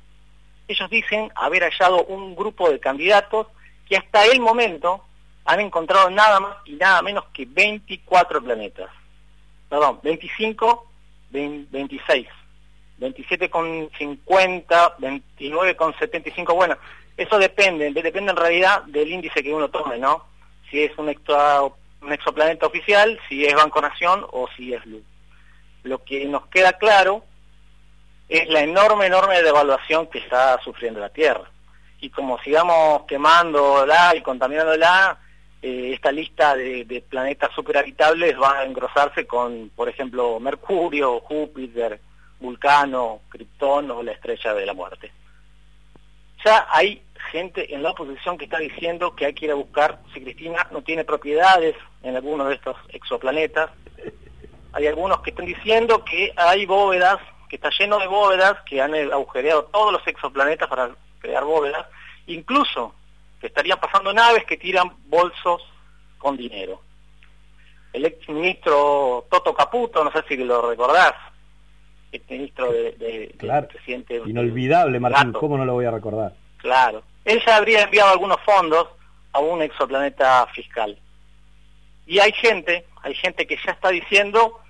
Ellos 0.67 0.89
dicen 0.89 1.31
haber 1.35 1.63
hallado 1.63 2.05
un 2.05 2.35
grupo 2.35 2.71
de 2.71 2.81
candidatos 2.81 3.49
que 3.89 3.97
hasta 3.97 4.25
el 4.25 4.41
momento 4.41 5.05
han 5.45 5.61
encontrado 5.61 6.09
nada 6.11 6.41
más 6.41 6.57
y 6.65 6.73
nada 6.73 7.03
menos 7.03 7.25
que 7.35 7.45
24 7.45 8.43
planetas. 8.43 8.91
Perdón, 9.69 10.01
25, 10.03 10.91
26, 11.31 12.29
27 12.99 13.51
con 13.51 13.91
50, 13.99 14.95
29 14.99 15.77
con 15.77 15.95
75, 15.99 16.55
bueno, 16.55 16.77
eso 17.17 17.39
depende, 17.39 17.91
depende 17.93 18.31
en 18.31 18.37
realidad 18.37 18.83
del 18.85 19.11
índice 19.11 19.43
que 19.43 19.53
uno 19.53 19.69
tome, 19.69 19.99
¿no? 19.99 20.25
Si 20.75 20.83
es 20.83 20.99
un, 20.99 21.07
un 21.07 22.13
exoplaneta 22.13 22.67
oficial, 22.67 23.17
si 23.29 23.45
es 23.45 23.55
Banco 23.55 23.81
Nación 23.81 24.27
o 24.33 24.49
si 24.57 24.75
es 24.75 24.85
luz. 24.87 25.05
Lo 25.85 26.03
que 26.03 26.25
nos 26.25 26.49
queda 26.49 26.73
claro 26.73 27.25
es 28.29 28.49
la 28.49 28.59
enorme, 28.59 29.07
enorme 29.07 29.41
devaluación 29.41 30.09
que 30.09 30.19
está 30.19 30.61
sufriendo 30.65 30.99
la 30.99 31.11
Tierra. 31.11 31.49
Y 32.01 32.11
como 32.11 32.41
sigamos 32.41 33.05
quemándola 33.05 34.17
y 34.17 34.23
contaminándola, 34.23 35.17
eh, 35.63 35.93
esta 35.95 36.11
lista 36.11 36.57
de, 36.57 37.05
planetas 37.09 37.53
superhabitables 37.55 38.37
va 38.37 38.59
a 38.59 38.65
engrosarse 38.65 39.29
con, 39.29 39.71
por 39.77 39.89
ejemplo, 39.89 40.41
Mercurio, 40.41 41.21
Júpiter, 41.21 42.01
Vulcano, 42.41 43.21
Krypton 43.29 43.93
o 43.93 44.03
la 44.03 44.11
estrella 44.11 44.55
de 44.55 44.67
la 44.67 44.75
muerte. 44.75 45.13
Ya 46.45 46.67
hay 46.69 47.01
gente 47.31 47.75
en 47.75 47.83
la 47.83 47.91
oposición 47.91 48.39
que 48.39 48.45
está 48.45 48.59
diciendo 48.59 49.15
que 49.15 49.27
hay 49.27 49.35
que 49.35 49.47
ir 49.47 49.51
a 49.51 49.57
buscar 49.57 50.01
si 50.13 50.21
Cristina 50.21 50.67
no 50.71 50.83
tiene 50.83 51.05
propiedades 51.05 51.75
en 52.03 52.17
alguno 52.17 52.47
de 52.47 52.55
estos 52.55 52.77
exoplanetas. 52.89 53.71
Hay 54.73 54.87
algunos 54.87 55.21
que 55.21 55.31
están 55.31 55.47
diciendo 55.47 56.05
que 56.05 56.33
hay 56.37 56.67
bóvedas, 56.67 57.19
que 57.49 57.57
está 57.57 57.71
lleno 57.79 57.99
de 57.99 58.07
bóvedas, 58.07 58.57
que 58.67 58.81
han 58.81 58.95
agujereado 58.95 59.65
todos 59.65 59.93
los 59.93 60.07
exoplanetas 60.07 60.69
para 60.69 60.91
crear 61.19 61.45
bóvedas, 61.45 61.87
incluso 62.27 62.95
que 63.41 63.47
estarían 63.49 63.79
pasando 63.79 64.13
naves 64.13 64.45
que 64.45 64.57
tiran 64.57 64.91
bolsos 65.07 65.63
con 66.19 66.37
dinero. 66.37 66.81
El 67.93 68.07
ex 68.07 68.29
ministro 68.29 69.27
Toto 69.31 69.55
Caputo, 69.55 70.03
no 70.03 70.11
sé 70.11 70.25
si 70.29 70.37
lo 70.37 70.69
recordás, 70.69 71.15
el 72.11 72.23
ministro 72.29 72.73
de, 72.73 73.35
claro. 73.39 73.69
presidente. 73.69 74.21
Inolvidable, 74.25 74.99
Martín, 75.01 75.33
¿cómo 75.33 75.57
no 75.57 75.65
lo 75.65 75.75
voy 75.75 75.85
a 75.85 75.91
recordar? 75.91 76.35
Claro. 76.59 77.03
Ella 77.25 77.57
habría 77.57 77.83
enviado 77.83 78.11
algunos 78.11 78.41
fondos 78.43 78.89
a 79.33 79.39
un 79.39 79.63
exoplaneta 79.63 80.47
fiscal. 80.55 80.99
Y 82.07 82.19
hay 82.19 82.33
gente, 82.33 82.87
hay 83.03 83.15
gente 83.15 83.47
que 83.47 83.59
ya 83.65 83.73
está 83.73 83.89
diciendo, 83.89 84.61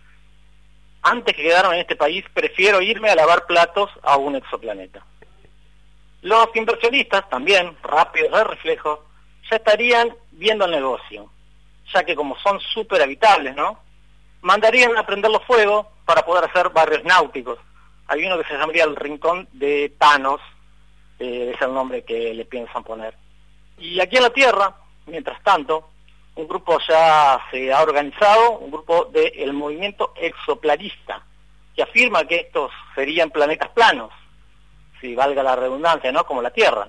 antes 1.02 1.34
que 1.34 1.42
quedarme 1.42 1.74
en 1.74 1.80
este 1.80 1.96
país, 1.96 2.24
prefiero 2.32 2.80
irme 2.80 3.10
a 3.10 3.16
lavar 3.16 3.46
platos 3.46 3.90
a 4.02 4.16
un 4.16 4.36
exoplaneta. 4.36 5.04
Los 6.22 6.48
inversionistas 6.54 7.28
también, 7.28 7.76
rápidos 7.82 8.32
de 8.32 8.44
reflejo, 8.44 9.04
ya 9.50 9.56
estarían 9.56 10.16
viendo 10.30 10.64
el 10.64 10.70
negocio, 10.70 11.30
ya 11.92 12.04
que 12.04 12.14
como 12.14 12.38
son 12.38 12.60
súper 12.60 13.02
habitables, 13.02 13.54
¿no? 13.54 13.78
Mandarían 14.40 14.96
a 14.96 15.04
prender 15.04 15.30
los 15.30 15.44
fuegos 15.44 15.86
para 16.04 16.24
poder 16.24 16.44
hacer 16.44 16.70
barrios 16.70 17.04
náuticos. 17.04 17.58
Hay 18.06 18.24
uno 18.24 18.38
que 18.38 18.44
se 18.44 18.54
llamaría 18.54 18.84
el 18.84 18.96
Rincón 18.96 19.48
de 19.52 19.92
Thanos, 19.98 20.40
eh, 21.18 21.52
es 21.54 21.62
el 21.62 21.72
nombre 21.72 22.04
que 22.04 22.34
le 22.34 22.44
piensan 22.44 22.84
poner. 22.84 23.14
Y 23.78 24.00
aquí 24.00 24.16
en 24.16 24.22
la 24.22 24.30
Tierra, 24.30 24.74
mientras 25.06 25.42
tanto, 25.42 25.90
un 26.36 26.48
grupo 26.48 26.78
ya 26.88 27.40
se 27.50 27.72
ha 27.72 27.82
organizado, 27.82 28.58
un 28.58 28.70
grupo 28.70 29.06
del 29.06 29.52
movimiento 29.52 30.12
exoplanista, 30.16 31.22
que 31.74 31.82
afirma 31.82 32.24
que 32.24 32.36
estos 32.36 32.70
serían 32.94 33.30
planetas 33.30 33.70
planos, 33.70 34.12
si 35.00 35.14
valga 35.14 35.42
la 35.42 35.56
redundancia, 35.56 36.10
¿no? 36.12 36.24
Como 36.24 36.42
la 36.42 36.50
Tierra. 36.50 36.88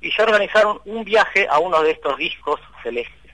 Y 0.00 0.10
ya 0.16 0.24
organizaron 0.24 0.80
un 0.86 1.04
viaje 1.04 1.46
a 1.48 1.58
uno 1.58 1.82
de 1.82 1.92
estos 1.92 2.16
discos 2.16 2.60
celestes. 2.82 3.32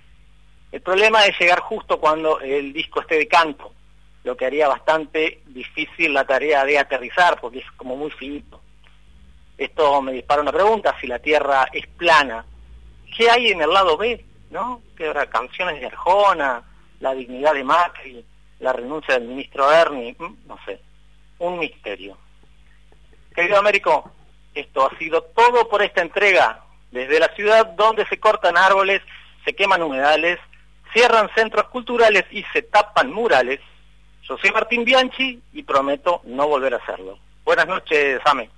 El 0.72 0.82
problema 0.82 1.24
es 1.24 1.38
llegar 1.38 1.60
justo 1.60 1.98
cuando 1.98 2.40
el 2.40 2.72
disco 2.72 3.00
esté 3.00 3.16
de 3.16 3.28
canto, 3.28 3.72
lo 4.24 4.36
que 4.36 4.46
haría 4.46 4.66
bastante 4.68 5.42
difícil 5.46 6.12
la 6.12 6.24
tarea 6.24 6.64
de 6.64 6.78
aterrizar, 6.78 7.40
porque 7.40 7.60
es 7.60 7.70
como 7.76 7.96
muy 7.96 8.10
finito. 8.10 8.60
Esto 9.58 10.02
me 10.02 10.12
dispara 10.12 10.42
una 10.42 10.52
pregunta, 10.52 10.94
si 11.00 11.06
la 11.06 11.18
Tierra 11.18 11.68
es 11.72 11.86
plana, 11.86 12.44
¿qué 13.16 13.30
hay 13.30 13.48
en 13.48 13.62
el 13.62 13.70
lado 13.70 13.96
B? 13.96 14.24
¿No? 14.50 14.82
¿Qué 14.96 15.06
habrá? 15.06 15.26
Canciones 15.26 15.80
de 15.80 15.86
Arjona, 15.86 16.62
la 17.00 17.14
dignidad 17.14 17.54
de 17.54 17.64
Macri, 17.64 18.24
la 18.60 18.72
renuncia 18.72 19.14
del 19.18 19.28
ministro 19.28 19.70
Ernie, 19.72 20.14
mm, 20.18 20.46
no 20.46 20.58
sé, 20.64 20.80
un 21.38 21.58
misterio. 21.58 22.16
Querido 23.34 23.58
Américo, 23.58 24.10
esto 24.54 24.86
ha 24.86 24.98
sido 24.98 25.22
todo 25.22 25.68
por 25.68 25.82
esta 25.82 26.02
entrega, 26.02 26.64
desde 26.90 27.18
la 27.18 27.28
ciudad 27.34 27.66
donde 27.66 28.06
se 28.06 28.18
cortan 28.18 28.56
árboles, 28.56 29.02
se 29.44 29.54
queman 29.54 29.82
humedales, 29.82 30.38
cierran 30.92 31.28
centros 31.34 31.68
culturales 31.68 32.24
y 32.30 32.42
se 32.52 32.62
tapan 32.62 33.12
murales. 33.12 33.60
Yo 34.22 34.38
soy 34.38 34.50
Martín 34.50 34.84
Bianchi 34.84 35.42
y 35.52 35.62
prometo 35.62 36.22
no 36.24 36.48
volver 36.48 36.74
a 36.74 36.78
hacerlo. 36.78 37.18
Buenas 37.44 37.66
noches, 37.66 38.20
Ame. 38.24 38.50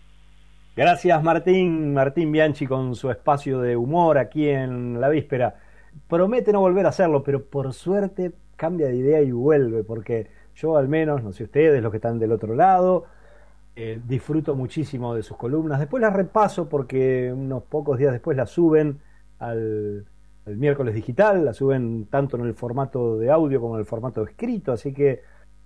Gracias 0.79 1.25
Martín, 1.25 1.93
Martín 1.93 2.31
Bianchi 2.31 2.65
con 2.65 2.95
su 2.95 3.11
espacio 3.11 3.61
de 3.61 3.77
humor 3.77 4.17
aquí 4.17 4.49
en 4.49 5.01
la 5.01 5.09
víspera. 5.09 5.57
Promete 6.07 6.53
no 6.53 6.61
volver 6.61 6.87
a 6.87 6.91
hacerlo, 6.91 7.25
pero 7.25 7.45
por 7.45 7.73
suerte 7.73 8.31
cambia 8.55 8.87
de 8.87 8.95
idea 8.95 9.21
y 9.21 9.33
vuelve, 9.33 9.83
porque 9.83 10.29
yo 10.55 10.77
al 10.77 10.87
menos, 10.87 11.25
no 11.25 11.33
sé 11.33 11.43
ustedes, 11.43 11.83
los 11.83 11.91
que 11.91 11.97
están 11.97 12.21
del 12.21 12.31
otro 12.31 12.55
lado, 12.55 13.07
eh, 13.75 14.01
disfruto 14.07 14.55
muchísimo 14.55 15.17
de 15.17 15.25
sus 15.25 15.37
columnas. 15.37 15.81
Después 15.81 16.01
las 16.01 16.13
repaso 16.13 16.69
porque 16.69 17.33
unos 17.33 17.65
pocos 17.65 17.99
días 17.99 18.13
después 18.13 18.37
las 18.37 18.49
suben 18.49 19.01
al, 19.41 20.07
al 20.47 20.57
miércoles 20.59 20.95
digital, 20.95 21.45
las 21.45 21.57
suben 21.57 22.07
tanto 22.07 22.37
en 22.37 22.45
el 22.45 22.55
formato 22.55 23.19
de 23.19 23.33
audio 23.33 23.61
como 23.61 23.75
en 23.75 23.81
el 23.81 23.87
formato 23.87 24.23
escrito, 24.23 24.71
así 24.71 24.95
que 24.95 25.23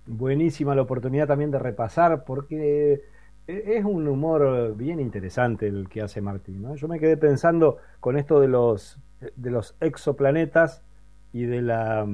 buenísima 0.07 0.73
la 0.73 0.81
oportunidad 0.81 1.27
también 1.27 1.51
de 1.51 1.59
repasar 1.59 2.23
porque 2.25 3.12
es 3.47 3.83
un 3.83 4.07
humor 4.07 4.75
bien 4.75 4.99
interesante 4.99 5.67
el 5.67 5.89
que 5.89 6.01
hace 6.01 6.21
Martín. 6.21 6.65
Yo 6.75 6.87
me 6.87 6.99
quedé 6.99 7.17
pensando 7.17 7.77
con 7.99 8.17
esto 8.17 8.39
de 8.39 8.47
los, 8.47 8.99
de 9.35 9.51
los 9.51 9.75
exoplanetas 9.79 10.83
y 11.33 11.45
de 11.45 11.61
la, 11.61 12.07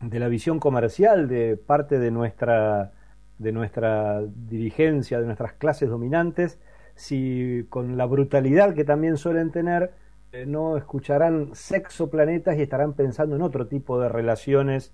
de 0.00 0.18
la 0.18 0.28
visión 0.28 0.58
comercial 0.60 1.28
de 1.28 1.56
parte 1.56 1.98
de 1.98 2.10
nuestra, 2.10 2.92
de 3.38 3.52
nuestra 3.52 4.22
dirigencia, 4.22 5.20
de 5.20 5.26
nuestras 5.26 5.54
clases 5.54 5.88
dominantes, 5.88 6.58
si 6.94 7.66
con 7.70 7.96
la 7.96 8.04
brutalidad 8.04 8.74
que 8.74 8.84
también 8.84 9.16
suelen 9.16 9.50
tener, 9.50 9.92
eh, 10.32 10.44
no 10.46 10.76
escucharán 10.76 11.54
sexoplanetas 11.54 12.58
y 12.58 12.62
estarán 12.62 12.92
pensando 12.92 13.36
en 13.36 13.42
otro 13.42 13.66
tipo 13.66 14.00
de 14.00 14.08
relaciones 14.08 14.92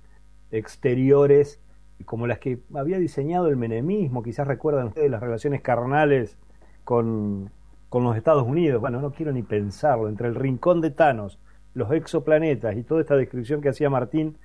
exteriores 0.53 1.61
como 2.05 2.27
las 2.27 2.39
que 2.39 2.61
había 2.75 2.99
diseñado 2.99 3.49
el 3.49 3.57
menemismo, 3.57 4.23
quizás 4.23 4.47
recuerdan 4.47 4.89
ustedes 4.89 5.11
las 5.11 5.21
relaciones 5.21 5.63
carnales 5.63 6.37
con, 6.85 7.51
con 7.89 8.05
los 8.05 8.17
Estados 8.17 8.47
Unidos, 8.47 8.81
bueno, 8.81 9.01
no 9.01 9.13
quiero 9.13 9.33
ni 9.33 9.43
pensarlo, 9.43 10.09
entre 10.09 10.29
el 10.29 10.35
rincón 10.35 10.81
de 10.81 10.91
Thanos, 10.91 11.39
los 11.75 11.91
exoplanetas 11.93 12.77
y 12.77 12.83
toda 12.83 13.01
esta 13.01 13.17
descripción 13.17 13.61
que 13.61 13.71
hacía 13.71 13.91
Martín, 13.91 14.39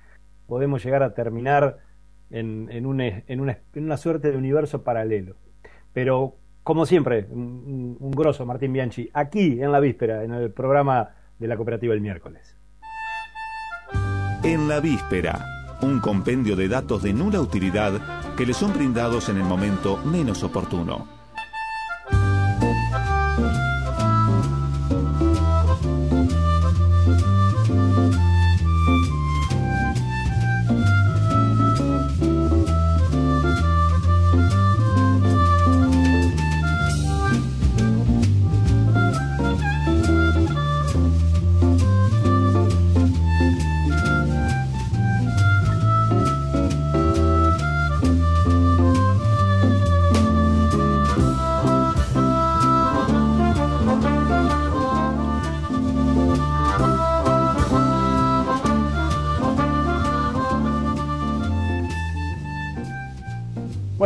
podemos 0.46 0.84
llegar 0.84 1.02
a 1.02 1.14
terminar 1.14 1.78
en, 2.30 2.68
en, 2.70 2.86
una, 2.86 3.22
en, 3.26 3.40
una, 3.40 3.96
suerte 3.96 4.30
de 4.30 4.36
universo 4.36 4.82
paralelo. 4.82 5.36
Pero, 5.92 6.36
como 6.62 6.86
siempre, 6.86 7.26
un, 7.30 7.96
un 8.00 8.10
grosso 8.10 8.46
Martín 8.46 8.72
Bianchi, 8.72 9.10
aquí 9.12 9.62
en 9.62 9.72
la 9.72 9.80
víspera, 9.80 10.24
en 10.24 10.32
el 10.32 10.50
programa 10.50 11.10
de 11.38 11.48
la 11.48 11.56
cooperativa 11.56 11.94
el 11.94 12.00
miércoles. 12.00 12.56
En 14.42 14.68
la 14.68 14.80
víspera 14.80 15.61
un 15.82 16.00
compendio 16.00 16.56
de 16.56 16.68
datos 16.68 17.02
de 17.02 17.12
nula 17.12 17.40
utilidad 17.40 18.34
que 18.36 18.46
le 18.46 18.54
son 18.54 18.72
brindados 18.72 19.28
en 19.28 19.36
el 19.36 19.44
momento 19.44 19.98
menos 20.04 20.42
oportuno. 20.42 21.21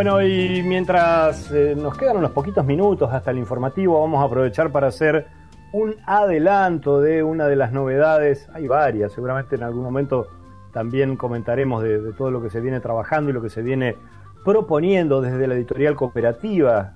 Bueno, 0.07 0.23
y 0.23 0.63
mientras 0.63 1.51
eh, 1.51 1.75
nos 1.77 1.99
quedan 1.99 2.19
unos 2.19 2.31
poquitos 2.31 2.65
minutos 2.65 3.13
hasta 3.13 3.33
el 3.33 3.39
informativo, 3.39 4.01
vamos 4.01 4.23
a 4.23 4.27
aprovechar 4.27 4.71
para 4.71 4.87
hacer 4.87 5.27
un 5.73 5.97
adelanto 6.07 7.01
de 7.01 7.25
una 7.25 7.49
de 7.49 7.57
las 7.57 7.73
novedades. 7.73 8.49
Hay 8.55 8.69
varias, 8.69 9.11
seguramente 9.11 9.57
en 9.57 9.65
algún 9.65 9.83
momento 9.83 10.29
también 10.73 11.17
comentaremos 11.17 11.83
de, 11.83 12.13
todo 12.13 12.31
lo 12.31 12.41
que 12.41 12.51
se 12.51 12.61
viene 12.61 12.79
trabajando 12.79 13.31
y 13.31 13.33
lo 13.33 13.43
que 13.43 13.51
se 13.51 13.63
viene 13.63 13.97
proponiendo 14.45 15.21
desde 15.21 15.45
la 15.49 15.55
editorial 15.55 15.97
cooperativa 15.97 16.93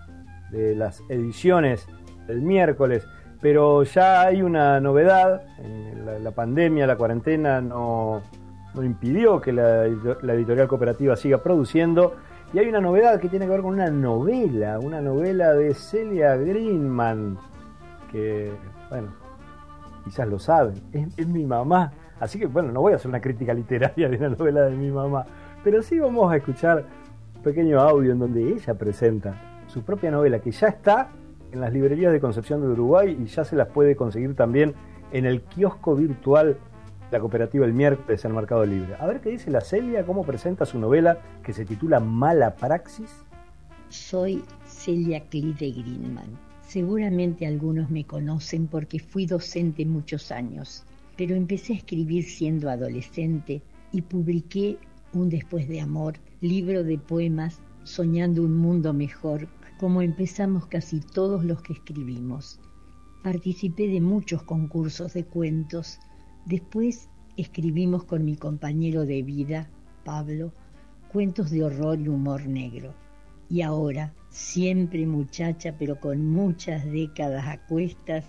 de 0.52 0.76
las 0.76 1.02
ediciones 1.09 1.88
del 2.29 2.43
miércoles. 2.43 3.09
Pero 3.40 3.83
ya 3.83 4.23
hay 4.23 4.40
una 4.40 4.79
novedad, 4.79 5.43
la, 6.23 6.31
pandemia, 6.31 6.87
la 6.87 6.95
cuarentena 6.95 7.61
no, 7.61 8.23
impidió 8.81 9.40
que 9.40 9.52
la 9.52 9.87
editorial 9.87 10.69
cooperativa 10.69 11.17
siga 11.17 11.38
produciendo 11.43 12.14
y 12.52 12.59
hay 12.59 12.66
una 12.66 12.80
novedad 12.80 13.21
que 13.21 13.28
tiene 13.28 13.47
que 13.47 13.52
ver 13.52 13.62
con 13.62 13.75
una 13.75 13.90
novela, 13.90 14.78
una 14.80 15.00
novela 15.00 15.54
de 15.54 15.73
Celia 15.73 16.37
Greenman, 16.37 17.38
que, 18.11 18.50
bueno, 18.88 19.09
quizás 20.04 20.28
lo 20.28 20.38
saben, 20.38 20.75
es, 20.92 21.28
mi 21.28 21.45
mamá. 21.45 21.92
Así 22.19 22.38
que 22.38 22.47
bueno, 22.47 22.73
no 22.73 22.80
voy 22.80 22.92
a 22.92 22.97
hacer 22.97 23.09
una 23.09 23.21
crítica 23.21 23.54
literaria 23.54 24.09
de 24.09 24.16
una 24.16 24.30
novela 24.30 24.62
de 24.62 24.76
mi 24.76 24.90
mamá, 24.90 25.25
pero 25.62 25.80
sí 25.80 25.99
vamos 26.00 26.30
a 26.33 26.37
escuchar 26.37 26.85
un 27.37 27.42
pequeño 27.42 27.80
audio 27.80 28.12
en 28.12 28.19
donde 28.19 28.42
ella 28.42 28.75
presenta 28.75 29.62
su 29.69 29.83
propia 29.83 30.11
novela 30.11 30.40
que 30.40 30.50
ya 30.50 30.69
está 30.69 31.11
en 31.52 31.61
las 31.61 31.73
librerías 31.73 32.12
de 32.12 32.21
Concepción 32.21 32.61
de 32.61 32.69
Uruguay 32.69 33.16
y 33.19 33.26
ya 33.26 33.45
se 33.45 33.54
las 33.54 33.69
puede 33.69 33.95
conseguir 33.95 34.35
también 34.35 34.75
en 35.12 35.25
el 35.25 35.42
kiosco 35.42 35.95
virtual 35.95 36.59
la 37.11 37.21
cooperativa 37.21 37.67
el 37.67 37.73
miércoles 37.73 38.25
en 38.25 38.35
Mercado 38.35 38.64
Libre. 38.64 38.95
A 38.99 39.07
ver 39.07 39.21
qué 39.21 39.31
dice 39.31 39.50
la 39.50 39.61
Celia, 39.61 40.07
cómo 40.07 40.25
presenta 40.25 40.64
su 40.64 40.79
novela 40.79 41.19
que 41.43 41.52
se 41.52 41.64
titula 41.64 41.99
Mala 42.00 42.55
Praxis. 42.55 43.11
Soy 43.88 44.45
Celia 44.67 45.21
Clide 45.29 45.73
Greenman. 45.73 46.38
Seguramente 46.62 47.47
algunos 47.47 47.90
me 47.90 48.05
conocen 48.05 48.69
porque 48.69 49.00
fui 49.00 49.26
docente 49.26 49.85
muchos 49.85 50.31
años, 50.31 50.85
pero 51.17 51.35
empecé 51.35 51.73
a 51.73 51.76
escribir 51.76 52.25
siendo 52.25 52.71
adolescente 52.71 53.61
y 53.90 54.02
publiqué 54.02 54.79
Un 55.12 55.29
Después 55.29 55.67
de 55.69 55.81
Amor, 55.81 56.14
libro 56.40 56.85
de 56.85 56.97
poemas 56.99 57.61
soñando 57.83 58.45
un 58.45 58.57
mundo 58.57 58.93
mejor, 58.93 59.49
como 59.81 60.02
empezamos 60.02 60.67
casi 60.67 61.00
todos 61.00 61.45
los 61.45 61.61
que 61.62 61.73
escribimos. 61.73 62.61
Participé 63.25 63.88
de 63.88 64.00
muchos 64.00 64.45
concursos 64.45 65.12
de 65.14 65.25
cuentos 65.25 65.99
Después 66.47 67.09
escribimos 67.37 68.04
con 68.04 68.25
mi 68.25 68.37
compañero 68.37 69.04
de 69.04 69.23
vida, 69.23 69.70
Pablo, 70.04 70.52
cuentos 71.12 71.50
de 71.50 71.64
horror 71.64 72.00
y 72.00 72.09
humor 72.09 72.47
negro. 72.47 72.94
Y 73.49 73.62
ahora, 73.62 74.14
siempre 74.30 75.06
muchacha, 75.06 75.75
pero 75.78 76.00
con 76.00 76.25
muchas 76.25 76.85
décadas 76.85 77.47
a 77.47 77.59
cuestas, 77.66 78.25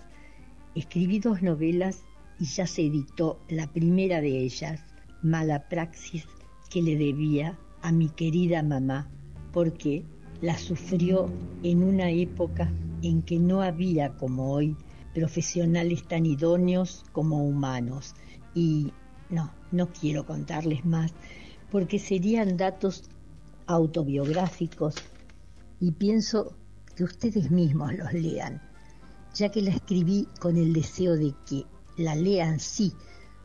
escribí 0.74 1.20
dos 1.20 1.42
novelas 1.42 2.02
y 2.38 2.44
ya 2.44 2.66
se 2.66 2.86
editó 2.86 3.40
la 3.48 3.66
primera 3.66 4.20
de 4.20 4.38
ellas, 4.38 4.84
Mala 5.22 5.68
Praxis, 5.68 6.26
que 6.70 6.82
le 6.82 6.96
debía 6.96 7.58
a 7.82 7.92
mi 7.92 8.08
querida 8.08 8.62
mamá, 8.62 9.08
porque 9.52 10.04
la 10.40 10.58
sufrió 10.58 11.30
en 11.62 11.82
una 11.82 12.10
época 12.10 12.70
en 13.02 13.22
que 13.22 13.38
no 13.38 13.62
había 13.62 14.16
como 14.16 14.52
hoy 14.52 14.76
profesionales 15.14 16.06
tan 16.06 16.26
idóneos 16.26 17.04
como 17.12 17.44
humanos. 17.44 18.14
Y 18.54 18.92
no, 19.30 19.52
no 19.70 19.88
quiero 19.92 20.26
contarles 20.26 20.84
más, 20.84 21.12
porque 21.70 21.98
serían 21.98 22.56
datos 22.56 23.04
autobiográficos 23.66 24.94
y 25.80 25.92
pienso 25.92 26.56
que 26.94 27.04
ustedes 27.04 27.50
mismos 27.50 27.94
los 27.94 28.12
lean, 28.12 28.60
ya 29.34 29.50
que 29.50 29.62
la 29.62 29.70
escribí 29.70 30.28
con 30.40 30.56
el 30.56 30.72
deseo 30.72 31.16
de 31.16 31.34
que 31.46 31.64
la 31.96 32.14
lean 32.14 32.60
sí, 32.60 32.92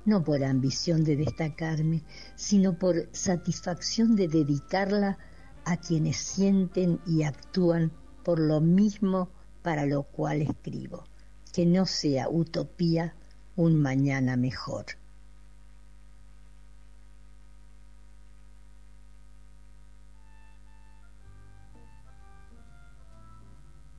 no 0.05 0.23
por 0.23 0.43
ambición 0.43 1.03
de 1.03 1.15
destacarme, 1.15 2.03
sino 2.35 2.77
por 2.77 3.09
satisfacción 3.13 4.15
de 4.15 4.27
dedicarla 4.27 5.17
a 5.65 5.77
quienes 5.77 6.17
sienten 6.17 6.99
y 7.05 7.23
actúan 7.23 7.91
por 8.23 8.39
lo 8.39 8.61
mismo 8.61 9.29
para 9.61 9.85
lo 9.85 10.03
cual 10.03 10.41
escribo 10.41 11.03
que 11.57 11.65
no 11.65 11.87
sea 11.87 12.29
utopía 12.29 13.15
un 13.55 13.81
mañana 13.81 14.37
mejor. 14.37 14.85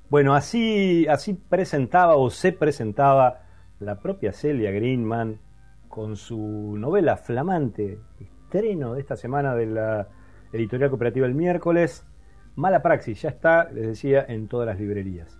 Bueno, 0.08 0.36
así, 0.36 1.08
así 1.08 1.34
presentaba 1.34 2.14
o 2.14 2.30
se 2.30 2.52
presentaba 2.52 3.40
la 3.80 3.98
propia 3.98 4.32
Celia 4.32 4.70
Greenman 4.70 5.40
con 5.88 6.14
su 6.14 6.76
novela 6.78 7.16
flamante, 7.16 7.98
estreno 8.20 8.94
de 8.94 9.00
esta 9.00 9.16
semana 9.16 9.56
de 9.56 9.66
la 9.66 10.06
editorial 10.52 10.90
cooperativa 10.90 11.26
el 11.26 11.34
miércoles, 11.34 12.06
Mala 12.54 12.82
Praxis, 12.82 13.20
ya 13.20 13.30
está, 13.30 13.68
les 13.72 13.88
decía, 13.88 14.24
en 14.28 14.46
todas 14.46 14.68
las 14.68 14.78
librerías. 14.78 15.36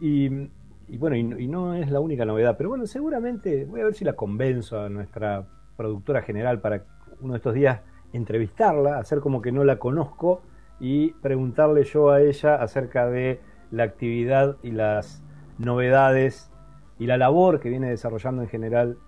Y 0.00 0.50
y 0.90 0.98
bueno, 0.98 1.16
y, 1.16 1.46
no 1.46 1.74
es 1.74 1.90
la 1.90 2.00
única 2.00 2.24
novedad, 2.24 2.56
pero 2.56 2.70
bueno, 2.70 2.84
seguramente 2.86 3.64
voy 3.64 3.80
a 3.80 3.84
ver 3.84 3.94
si 3.94 4.04
la 4.04 4.14
convenzo 4.14 4.80
a 4.80 4.88
nuestra 4.88 5.46
productora 5.76 6.22
general 6.22 6.60
para 6.60 6.82
uno 7.20 7.34
de 7.34 7.36
estos 7.36 7.54
días 7.54 7.80
entrevistarla, 8.12 8.98
hacer 8.98 9.20
como 9.20 9.40
que 9.40 9.52
no 9.52 9.62
la 9.62 9.78
conozco 9.78 10.42
y 10.80 11.12
preguntarle 11.12 11.84
yo 11.84 12.10
a 12.10 12.20
ella 12.20 12.56
acerca 12.56 13.08
de 13.08 13.40
la 13.70 13.84
actividad 13.84 14.56
y 14.64 14.72
las 14.72 15.22
novedades 15.58 16.50
y 16.98 17.06
la 17.06 17.16
labor 17.16 17.60
que 17.60 17.68
viene 17.68 17.88
desarrollando 17.88 18.42
en 18.42 18.48
general 18.48 18.98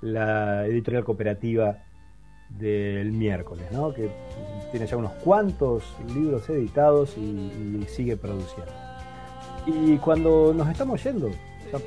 la 0.00 0.64
editorial 0.66 1.02
cooperativa 1.02 1.78
del 2.50 3.10
miércoles, 3.10 3.66
¿no? 3.72 3.92
que 3.92 4.10
tiene 4.70 4.86
ya 4.86 4.96
unos 4.96 5.12
cuantos 5.24 5.96
libros 6.14 6.48
editados 6.50 7.18
y 7.18 7.84
sigue 7.88 8.16
produciendo. 8.16 8.81
Y 9.66 9.96
cuando 9.98 10.52
nos 10.54 10.68
estamos 10.68 11.02
yendo, 11.04 11.30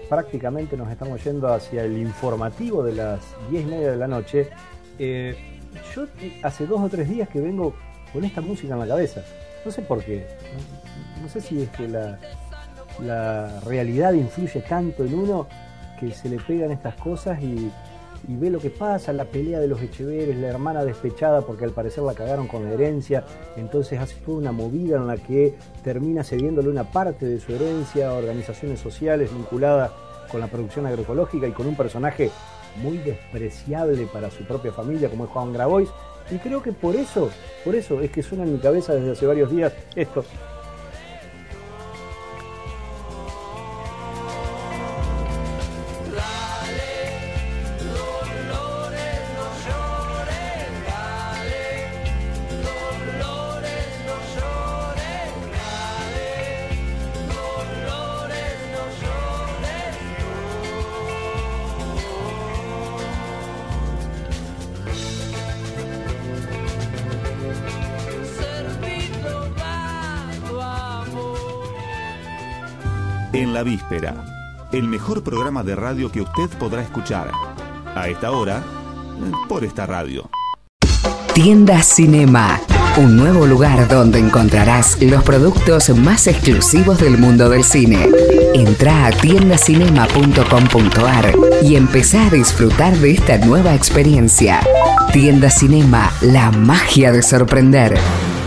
prácticamente 0.09 0.77
nos 0.77 0.89
estamos 0.89 1.23
yendo 1.23 1.53
hacia 1.53 1.83
el 1.83 1.97
informativo 1.97 2.83
de 2.83 2.93
las 2.93 3.19
10 3.49 3.63
y 3.63 3.65
media 3.65 3.91
de 3.91 3.97
la 3.97 4.07
noche, 4.07 4.49
eh, 4.97 5.35
yo 5.93 6.05
hace 6.43 6.65
dos 6.65 6.81
o 6.81 6.89
tres 6.89 7.09
días 7.09 7.27
que 7.29 7.41
vengo 7.41 7.75
con 8.13 8.23
esta 8.23 8.41
música 8.41 8.73
en 8.73 8.79
la 8.79 8.87
cabeza. 8.87 9.21
No 9.65 9.71
sé 9.71 9.81
por 9.81 10.03
qué. 10.03 10.25
No, 11.21 11.27
sé 11.27 11.41
si 11.41 11.63
es 11.63 11.69
que 11.69 11.87
la 11.87 13.59
realidad 13.65 14.13
influye 14.13 14.61
tanto 14.61 15.03
en 15.03 15.13
uno 15.13 15.47
que 15.99 16.11
se 16.11 16.29
le 16.29 16.37
pegan 16.37 16.71
estas 16.71 16.95
cosas 16.95 17.41
y, 17.41 17.71
y 18.27 18.35
ve 18.35 18.49
lo 18.49 18.59
que 18.59 18.69
pasa, 18.69 19.13
la 19.13 19.25
pelea 19.25 19.59
de 19.59 19.67
los 19.67 19.81
Echeveres, 19.81 20.35
la 20.37 20.47
hermana 20.47 20.83
despechada 20.83 21.41
porque 21.41 21.65
al 21.65 21.71
parecer 21.71 22.03
la 22.03 22.13
cagaron 22.13 22.47
con 22.47 22.63
la 22.63 22.73
herencia, 22.73 23.23
entonces 23.55 23.99
hace 23.99 24.15
toda 24.25 24.37
una 24.37 24.51
movida 24.51 24.97
en 24.97 25.07
la 25.07 25.17
que 25.17 25.55
termina 25.83 26.23
cediéndole 26.23 26.69
una 26.69 26.91
parte 26.91 27.25
de 27.25 27.39
su 27.39 27.53
herencia 27.53 28.09
a 28.09 28.13
organizaciones 28.13 28.79
sociales 28.79 29.33
vinculadas 29.33 29.91
con 30.29 30.41
la 30.41 30.47
producción 30.47 30.85
agroecológica 30.85 31.47
y 31.47 31.51
con 31.51 31.67
un 31.67 31.75
personaje 31.75 32.31
muy 32.81 32.97
despreciable 32.97 34.07
para 34.11 34.29
su 34.29 34.43
propia 34.43 34.71
familia 34.71 35.09
como 35.09 35.25
es 35.25 35.29
Juan 35.29 35.53
Grabois. 35.53 35.89
Y 36.31 36.37
creo 36.37 36.61
que 36.61 36.71
por 36.71 36.95
eso, 36.95 37.29
por 37.63 37.75
eso 37.75 38.01
es 38.01 38.09
que 38.09 38.23
suena 38.23 38.43
en 38.43 38.53
mi 38.53 38.59
cabeza 38.59 38.93
desde 38.95 39.11
hace 39.11 39.27
varios 39.27 39.51
días 39.51 39.73
esto. 39.95 40.25
La 73.55 73.63
Víspera, 73.63 74.13
el 74.73 74.83
mejor 74.83 75.23
programa 75.23 75.63
de 75.63 75.77
radio 75.77 76.11
que 76.11 76.19
usted 76.19 76.49
podrá 76.59 76.81
escuchar. 76.81 77.31
A 77.95 78.09
esta 78.09 78.31
hora, 78.31 78.61
por 79.47 79.63
esta 79.63 79.85
radio. 79.85 80.29
Tienda 81.33 81.81
Cinema, 81.81 82.59
un 82.97 83.15
nuevo 83.15 83.45
lugar 83.45 83.87
donde 83.87 84.19
encontrarás 84.19 85.01
los 85.01 85.23
productos 85.23 85.87
más 85.91 86.27
exclusivos 86.27 86.99
del 86.99 87.17
mundo 87.17 87.47
del 87.47 87.63
cine. 87.63 88.09
Entra 88.53 89.05
a 89.05 89.11
tiendacinema.com.ar 89.11 91.33
y 91.61 91.77
empezá 91.77 92.27
a 92.27 92.31
disfrutar 92.31 92.93
de 92.97 93.11
esta 93.11 93.37
nueva 93.37 93.73
experiencia. 93.73 94.59
Tienda 95.13 95.49
Cinema, 95.49 96.11
la 96.19 96.51
magia 96.51 97.13
de 97.13 97.23
sorprender. 97.23 97.97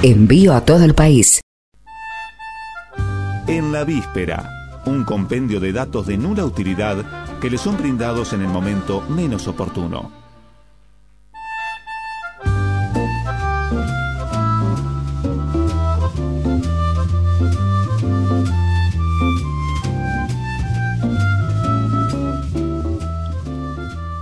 Envío 0.02 0.52
a 0.52 0.66
todo 0.66 0.84
el 0.84 0.94
país. 0.94 1.40
En 3.46 3.72
la 3.72 3.84
víspera 3.84 4.57
un 4.86 5.04
compendio 5.04 5.60
de 5.60 5.72
datos 5.72 6.06
de 6.06 6.16
nula 6.16 6.44
utilidad 6.44 6.96
que 7.40 7.50
le 7.50 7.58
son 7.58 7.76
brindados 7.76 8.32
en 8.32 8.42
el 8.42 8.48
momento 8.48 9.02
menos 9.08 9.46
oportuno. 9.48 10.10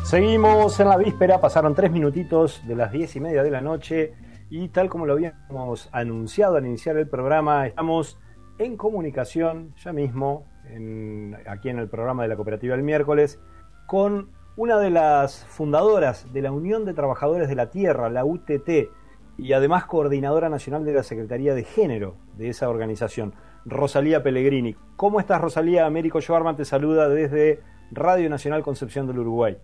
Seguimos 0.04 0.78
en 0.78 0.88
la 0.88 0.96
víspera, 0.96 1.40
pasaron 1.40 1.74
tres 1.74 1.90
minutitos 1.90 2.62
de 2.66 2.76
las 2.76 2.92
diez 2.92 3.16
y 3.16 3.20
media 3.20 3.42
de 3.42 3.50
la 3.50 3.60
noche 3.60 4.14
y 4.48 4.68
tal 4.68 4.88
como 4.88 5.04
lo 5.04 5.14
habíamos 5.14 5.88
anunciado 5.90 6.56
al 6.56 6.64
iniciar 6.64 6.96
el 6.96 7.08
programa, 7.08 7.66
estamos 7.66 8.16
en 8.58 8.76
comunicación 8.76 9.74
ya 9.76 9.92
mismo 9.92 10.46
aquí 11.48 11.68
en 11.68 11.78
el 11.78 11.88
programa 11.88 12.22
de 12.22 12.28
la 12.28 12.36
cooperativa 12.36 12.74
el 12.74 12.82
miércoles, 12.82 13.40
con 13.86 14.30
una 14.56 14.78
de 14.78 14.90
las 14.90 15.44
fundadoras 15.46 16.32
de 16.32 16.42
la 16.42 16.50
Unión 16.50 16.84
de 16.84 16.94
Trabajadores 16.94 17.48
de 17.48 17.54
la 17.54 17.70
Tierra, 17.70 18.08
la 18.08 18.24
UTT, 18.24 18.90
y 19.38 19.52
además 19.52 19.84
coordinadora 19.84 20.48
nacional 20.48 20.84
de 20.84 20.94
la 20.94 21.02
Secretaría 21.02 21.54
de 21.54 21.62
Género 21.62 22.16
de 22.36 22.48
esa 22.48 22.68
organización, 22.70 23.34
Rosalía 23.66 24.22
Pellegrini. 24.22 24.74
¿Cómo 24.96 25.20
estás, 25.20 25.40
Rosalía? 25.40 25.86
Américo 25.86 26.20
Schwarman 26.20 26.56
te 26.56 26.64
saluda 26.64 27.08
desde 27.08 27.60
Radio 27.90 28.30
Nacional 28.30 28.62
Concepción 28.62 29.06
del 29.06 29.18
Uruguay. 29.18 29.58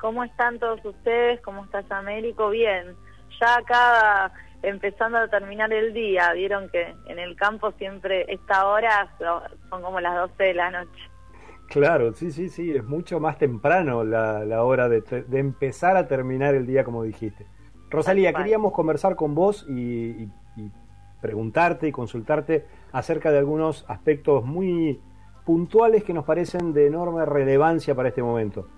¿Cómo 0.00 0.24
están 0.24 0.58
todos 0.58 0.84
ustedes? 0.84 1.40
¿Cómo 1.42 1.64
estás, 1.64 1.88
Américo? 1.92 2.50
Bien. 2.50 2.96
Ya 3.40 3.56
acá 3.56 4.32
empezando 4.62 5.18
a 5.18 5.28
terminar 5.28 5.72
el 5.72 5.92
día, 5.92 6.32
vieron 6.32 6.68
que 6.68 6.94
en 7.06 7.18
el 7.18 7.36
campo 7.36 7.72
siempre 7.72 8.24
esta 8.28 8.66
hora 8.66 9.14
son 9.68 9.82
como 9.82 10.00
las 10.00 10.14
12 10.14 10.42
de 10.42 10.54
la 10.54 10.70
noche. 10.70 11.12
Claro, 11.68 12.12
sí, 12.12 12.30
sí, 12.30 12.50
sí, 12.50 12.70
es 12.70 12.84
mucho 12.84 13.18
más 13.18 13.38
temprano 13.38 14.04
la, 14.04 14.62
hora 14.62 14.90
de, 14.90 15.02
empezar 15.32 15.96
a 15.96 16.06
terminar 16.06 16.54
el 16.54 16.66
día, 16.66 16.84
como 16.84 17.02
dijiste. 17.02 17.46
Rosalía, 17.88 18.32
queríamos 18.34 18.72
conversar 18.72 19.16
con 19.16 19.34
vos 19.34 19.66
y, 19.68 20.28
preguntarte 21.22 21.86
y 21.86 21.92
consultarte 21.92 22.66
acerca 22.90 23.30
de 23.30 23.38
algunos 23.38 23.86
aspectos 23.88 24.44
muy 24.44 25.00
puntuales 25.46 26.02
que 26.02 26.12
nos 26.12 26.24
parecen 26.24 26.72
de 26.72 26.88
enorme 26.88 27.24
relevancia 27.24 27.94
para 27.94 28.08
este 28.08 28.22
momento. 28.22 28.68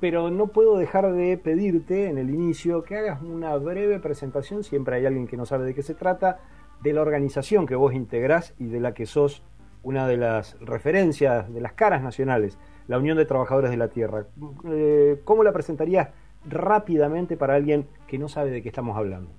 Pero 0.00 0.30
no 0.30 0.46
puedo 0.46 0.78
dejar 0.78 1.12
de 1.12 1.36
pedirte 1.36 2.08
en 2.08 2.18
el 2.18 2.30
inicio 2.30 2.84
que 2.84 2.96
hagas 2.96 3.22
una 3.22 3.54
breve 3.56 3.98
presentación, 3.98 4.64
siempre 4.64 4.96
hay 4.96 5.06
alguien 5.06 5.26
que 5.26 5.36
no 5.36 5.44
sabe 5.44 5.64
de 5.66 5.74
qué 5.74 5.82
se 5.82 5.94
trata, 5.94 6.38
de 6.82 6.92
la 6.92 7.02
organización 7.02 7.66
que 7.66 7.76
vos 7.76 7.94
integrás 7.94 8.54
y 8.58 8.66
de 8.66 8.80
la 8.80 8.94
que 8.94 9.06
sos 9.06 9.42
una 9.82 10.08
de 10.08 10.16
las 10.16 10.58
referencias, 10.60 11.52
de 11.52 11.60
las 11.60 11.74
caras 11.74 12.02
nacionales, 12.02 12.58
la 12.88 12.98
Unión 12.98 13.16
de 13.16 13.26
Trabajadores 13.26 13.70
de 13.70 13.76
la 13.76 13.88
Tierra. 13.88 14.24
Eh, 14.66 15.20
¿Cómo 15.24 15.44
la 15.44 15.52
presentarías 15.52 16.08
rápidamente 16.46 17.36
para 17.36 17.54
alguien 17.54 17.86
que 18.06 18.18
no 18.18 18.28
sabe 18.28 18.50
de 18.50 18.62
qué 18.62 18.68
estamos 18.68 18.96
hablando? 18.96 19.30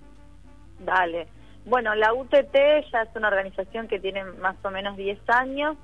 Dale. 0.79 1.27
Bueno, 1.65 1.95
la 1.95 2.13
UTT 2.13 2.53
ya 2.91 3.01
es 3.01 3.15
una 3.15 3.27
organización 3.27 3.87
que 3.87 3.99
tiene 3.99 4.23
más 4.23 4.55
o 4.63 4.69
menos 4.69 4.95
10 4.97 5.19
años, 5.29 5.77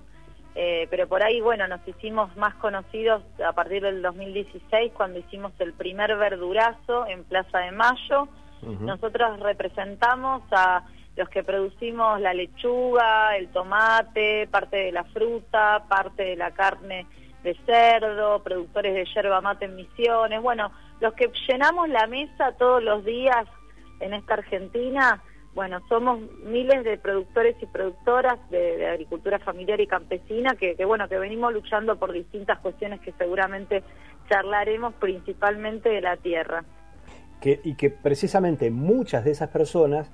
eh, 0.56 0.88
pero 0.90 1.08
por 1.08 1.24
ahí, 1.24 1.40
bueno, 1.40 1.68
nos 1.68 1.86
hicimos 1.88 2.36
más 2.36 2.56
conocidos 2.56 3.24
a 3.46 3.54
partir 3.54 3.84
del 3.84 4.02
2016 4.02 4.92
cuando 4.94 5.20
hicimos 5.20 5.54
el 5.60 5.74
primer 5.74 6.16
verdurazo 6.18 7.08
en 7.08 7.24
Plaza 7.24 7.60
de 7.60 7.72
Mayo. 7.72 8.28
Nosotros 8.62 9.40
representamos 9.40 10.44
a 10.52 10.84
los 11.16 11.28
que 11.30 11.44
producimos 11.44 12.22
la 12.22 12.34
lechuga, 12.34 13.36
el 13.36 13.48
tomate, 13.50 14.48
parte 14.48 14.78
de 14.78 14.92
la 14.92 15.04
fruta, 15.06 15.84
parte 15.90 16.24
de 16.24 16.36
la 16.36 16.52
carne 16.52 17.08
de 17.44 17.56
cerdo, 17.66 18.44
productores 18.44 18.94
de 18.94 19.06
yerba 19.16 19.42
mate 19.42 19.66
en 19.66 19.76
Misiones, 19.76 20.42
bueno, 20.42 20.72
los 21.00 21.14
que 21.16 21.32
llenamos 21.48 21.90
la 21.90 22.06
mesa 22.06 22.52
todos 22.58 22.84
los 22.84 23.04
días 23.04 23.48
en 24.00 24.14
esta 24.14 24.36
Argentina, 24.36 25.22
bueno, 25.54 25.80
somos 25.90 26.20
miles 26.46 26.84
de 26.84 26.98
productores 26.98 27.56
y 27.62 27.66
productoras 27.66 28.40
de, 28.50 28.88
agricultura 28.88 29.38
familiar 29.40 29.82
y 29.82 29.88
campesina 29.88 30.56
que, 30.56 30.76
bueno, 30.86 31.10
que 31.10 31.18
venimos 31.18 31.54
luchando 31.54 31.98
por 31.98 32.14
distintas 32.14 32.60
cuestiones 32.60 33.02
que 33.02 33.12
seguramente 33.14 33.84
charlaremos 34.30 34.94
principalmente 34.96 35.90
de 35.90 36.02
la 36.02 36.16
tierra. 36.18 36.64
Que, 37.42 37.60
y 37.64 37.76
que 37.76 37.90
precisamente 37.90 38.72
muchas 38.72 39.26
de 39.26 39.32
esas 39.32 39.50
personas 39.50 40.10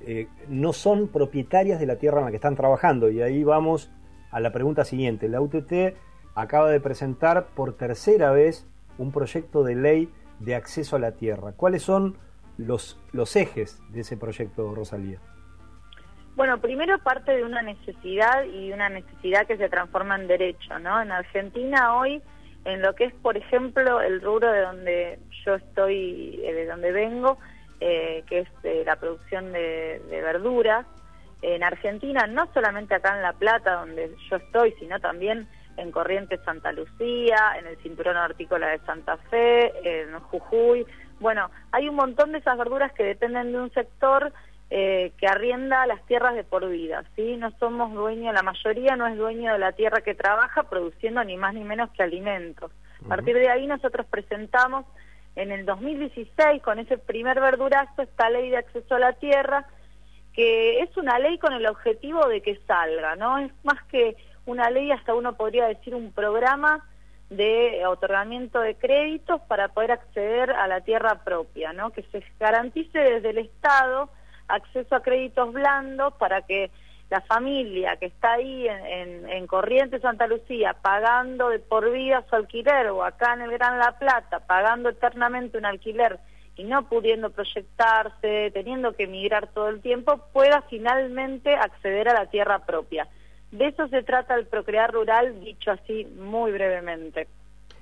eh, 0.00 0.28
no 0.48 0.72
son 0.72 1.08
propietarias 1.08 1.80
de 1.80 1.86
la 1.86 1.96
tierra 1.96 2.20
en 2.20 2.26
la 2.26 2.30
que 2.30 2.36
están 2.36 2.56
trabajando. 2.56 3.10
Y 3.10 3.20
ahí 3.20 3.44
vamos 3.44 3.90
a 4.30 4.40
la 4.40 4.52
pregunta 4.52 4.84
siguiente. 4.84 5.28
La 5.28 5.40
UTT 5.40 5.96
acaba 6.34 6.70
de 6.70 6.80
presentar 6.80 7.48
por 7.48 7.74
tercera 7.74 8.30
vez 8.30 8.66
un 8.96 9.12
proyecto 9.12 9.64
de 9.64 9.74
ley 9.74 10.08
de 10.38 10.54
acceso 10.54 10.96
a 10.96 10.98
la 10.98 11.12
tierra. 11.12 11.52
¿Cuáles 11.52 11.82
son 11.82 12.16
los, 12.58 13.00
los 13.12 13.34
ejes 13.36 13.80
de 13.90 14.00
ese 14.00 14.16
proyecto, 14.16 14.74
Rosalía? 14.74 15.20
Bueno, 16.38 16.60
primero 16.60 16.98
parte 16.98 17.36
de 17.36 17.44
una 17.44 17.62
necesidad 17.62 18.44
y 18.44 18.70
una 18.72 18.88
necesidad 18.88 19.46
que 19.46 19.56
se 19.56 19.68
transforma 19.68 20.16
en 20.16 20.28
derecho, 20.28 20.78
¿no? 20.78 21.02
En 21.02 21.10
Argentina 21.10 21.96
hoy, 21.96 22.22
en 22.64 22.80
lo 22.82 22.94
que 22.94 23.06
es, 23.06 23.14
por 23.14 23.36
ejemplo, 23.36 24.00
el 24.00 24.20
rubro 24.20 24.52
de 24.52 24.60
donde 24.60 25.18
yo 25.44 25.56
estoy, 25.56 26.40
eh, 26.44 26.52
de 26.52 26.66
donde 26.66 26.92
vengo, 26.92 27.38
eh, 27.80 28.22
que 28.28 28.40
es 28.40 28.48
eh, 28.62 28.82
la 28.86 28.96
producción 28.96 29.52
de, 29.52 30.00
verduras. 30.10 30.86
En 31.42 31.64
Argentina, 31.64 32.26
no 32.28 32.48
solamente 32.52 32.94
acá 32.94 33.16
en 33.16 33.22
La 33.22 33.32
Plata, 33.32 33.74
donde 33.74 34.14
yo 34.30 34.36
estoy, 34.36 34.72
sino 34.78 35.00
también 35.00 35.48
en 35.76 35.90
Corrientes 35.90 36.40
Santa 36.44 36.72
Lucía, 36.72 37.54
en 37.58 37.66
el 37.66 37.76
Cinturón 37.78 38.16
Hortícola 38.16 38.68
de 38.68 38.78
Santa 38.80 39.16
Fe, 39.30 39.72
en 39.82 40.18
Jujuy. 40.20 40.84
Bueno, 41.20 41.50
hay 41.72 41.88
un 41.88 41.96
montón 41.96 42.32
de 42.32 42.38
esas 42.38 42.56
verduras 42.56 42.92
que 42.92 43.04
dependen 43.04 43.52
de 43.52 43.60
un 43.60 43.72
sector 43.72 44.32
eh, 44.70 45.12
que 45.18 45.26
arrienda 45.26 45.86
las 45.86 46.04
tierras 46.06 46.34
de 46.34 46.44
por 46.44 46.68
vida, 46.68 47.02
¿sí? 47.16 47.36
No 47.36 47.50
somos 47.58 47.92
dueños, 47.94 48.34
la 48.34 48.42
mayoría 48.42 48.96
no 48.96 49.06
es 49.06 49.16
dueño 49.16 49.52
de 49.52 49.58
la 49.58 49.72
tierra 49.72 50.02
que 50.02 50.14
trabaja 50.14 50.64
produciendo 50.64 51.24
ni 51.24 51.36
más 51.36 51.54
ni 51.54 51.64
menos 51.64 51.90
que 51.90 52.02
alimentos. 52.02 52.70
A 53.04 53.08
partir 53.08 53.36
de 53.36 53.48
ahí 53.48 53.66
nosotros 53.66 54.06
presentamos 54.06 54.84
en 55.36 55.52
el 55.52 55.64
2016 55.64 56.62
con 56.62 56.78
ese 56.78 56.98
primer 56.98 57.40
verdurazo 57.40 58.02
esta 58.02 58.28
ley 58.28 58.50
de 58.50 58.58
acceso 58.58 58.96
a 58.96 58.98
la 58.98 59.12
tierra, 59.14 59.66
que 60.34 60.80
es 60.80 60.96
una 60.96 61.18
ley 61.18 61.38
con 61.38 61.52
el 61.52 61.66
objetivo 61.66 62.26
de 62.28 62.42
que 62.42 62.60
salga, 62.66 63.16
¿no? 63.16 63.38
Es 63.38 63.52
más 63.64 63.82
que 63.84 64.16
una 64.46 64.68
ley, 64.70 64.90
hasta 64.92 65.14
uno 65.14 65.34
podría 65.36 65.66
decir 65.66 65.94
un 65.94 66.12
programa 66.12 66.84
de 67.30 67.84
otorgamiento 67.86 68.60
de 68.60 68.74
créditos 68.76 69.40
para 69.42 69.68
poder 69.68 69.92
acceder 69.92 70.50
a 70.50 70.66
la 70.66 70.80
tierra 70.80 71.22
propia, 71.24 71.72
¿no? 71.72 71.90
Que 71.90 72.02
se 72.04 72.24
garantice 72.40 72.98
desde 72.98 73.30
el 73.30 73.38
Estado 73.38 74.08
acceso 74.48 74.94
a 74.94 75.02
créditos 75.02 75.52
blandos 75.52 76.14
para 76.14 76.42
que 76.42 76.70
la 77.10 77.20
familia 77.22 77.96
que 77.96 78.06
está 78.06 78.34
ahí 78.34 78.66
en, 78.68 79.28
en, 79.28 79.46
Corrientes 79.46 80.02
Santa 80.02 80.26
Lucía 80.26 80.74
pagando 80.82 81.48
de 81.48 81.58
por 81.58 81.90
vida 81.90 82.24
su 82.28 82.36
alquiler 82.36 82.88
o 82.88 83.02
acá 83.02 83.34
en 83.34 83.42
el 83.42 83.50
Gran 83.52 83.78
La 83.78 83.98
Plata 83.98 84.40
pagando 84.40 84.90
eternamente 84.90 85.56
un 85.56 85.64
alquiler 85.64 86.18
y 86.56 86.64
no 86.64 86.88
pudiendo 86.88 87.30
proyectarse, 87.30 88.50
teniendo 88.52 88.92
que 88.92 89.04
emigrar 89.04 89.46
todo 89.54 89.68
el 89.68 89.80
tiempo, 89.80 90.18
pueda 90.32 90.62
finalmente 90.62 91.54
acceder 91.54 92.08
a 92.08 92.14
la 92.14 92.26
tierra 92.26 92.66
propia. 92.66 93.06
De 93.52 93.68
eso 93.68 93.88
se 93.88 94.02
trata 94.02 94.34
el 94.34 94.46
procrear 94.46 94.92
rural, 94.92 95.40
dicho 95.40 95.70
así 95.70 96.06
muy 96.18 96.52
brevemente. 96.52 97.28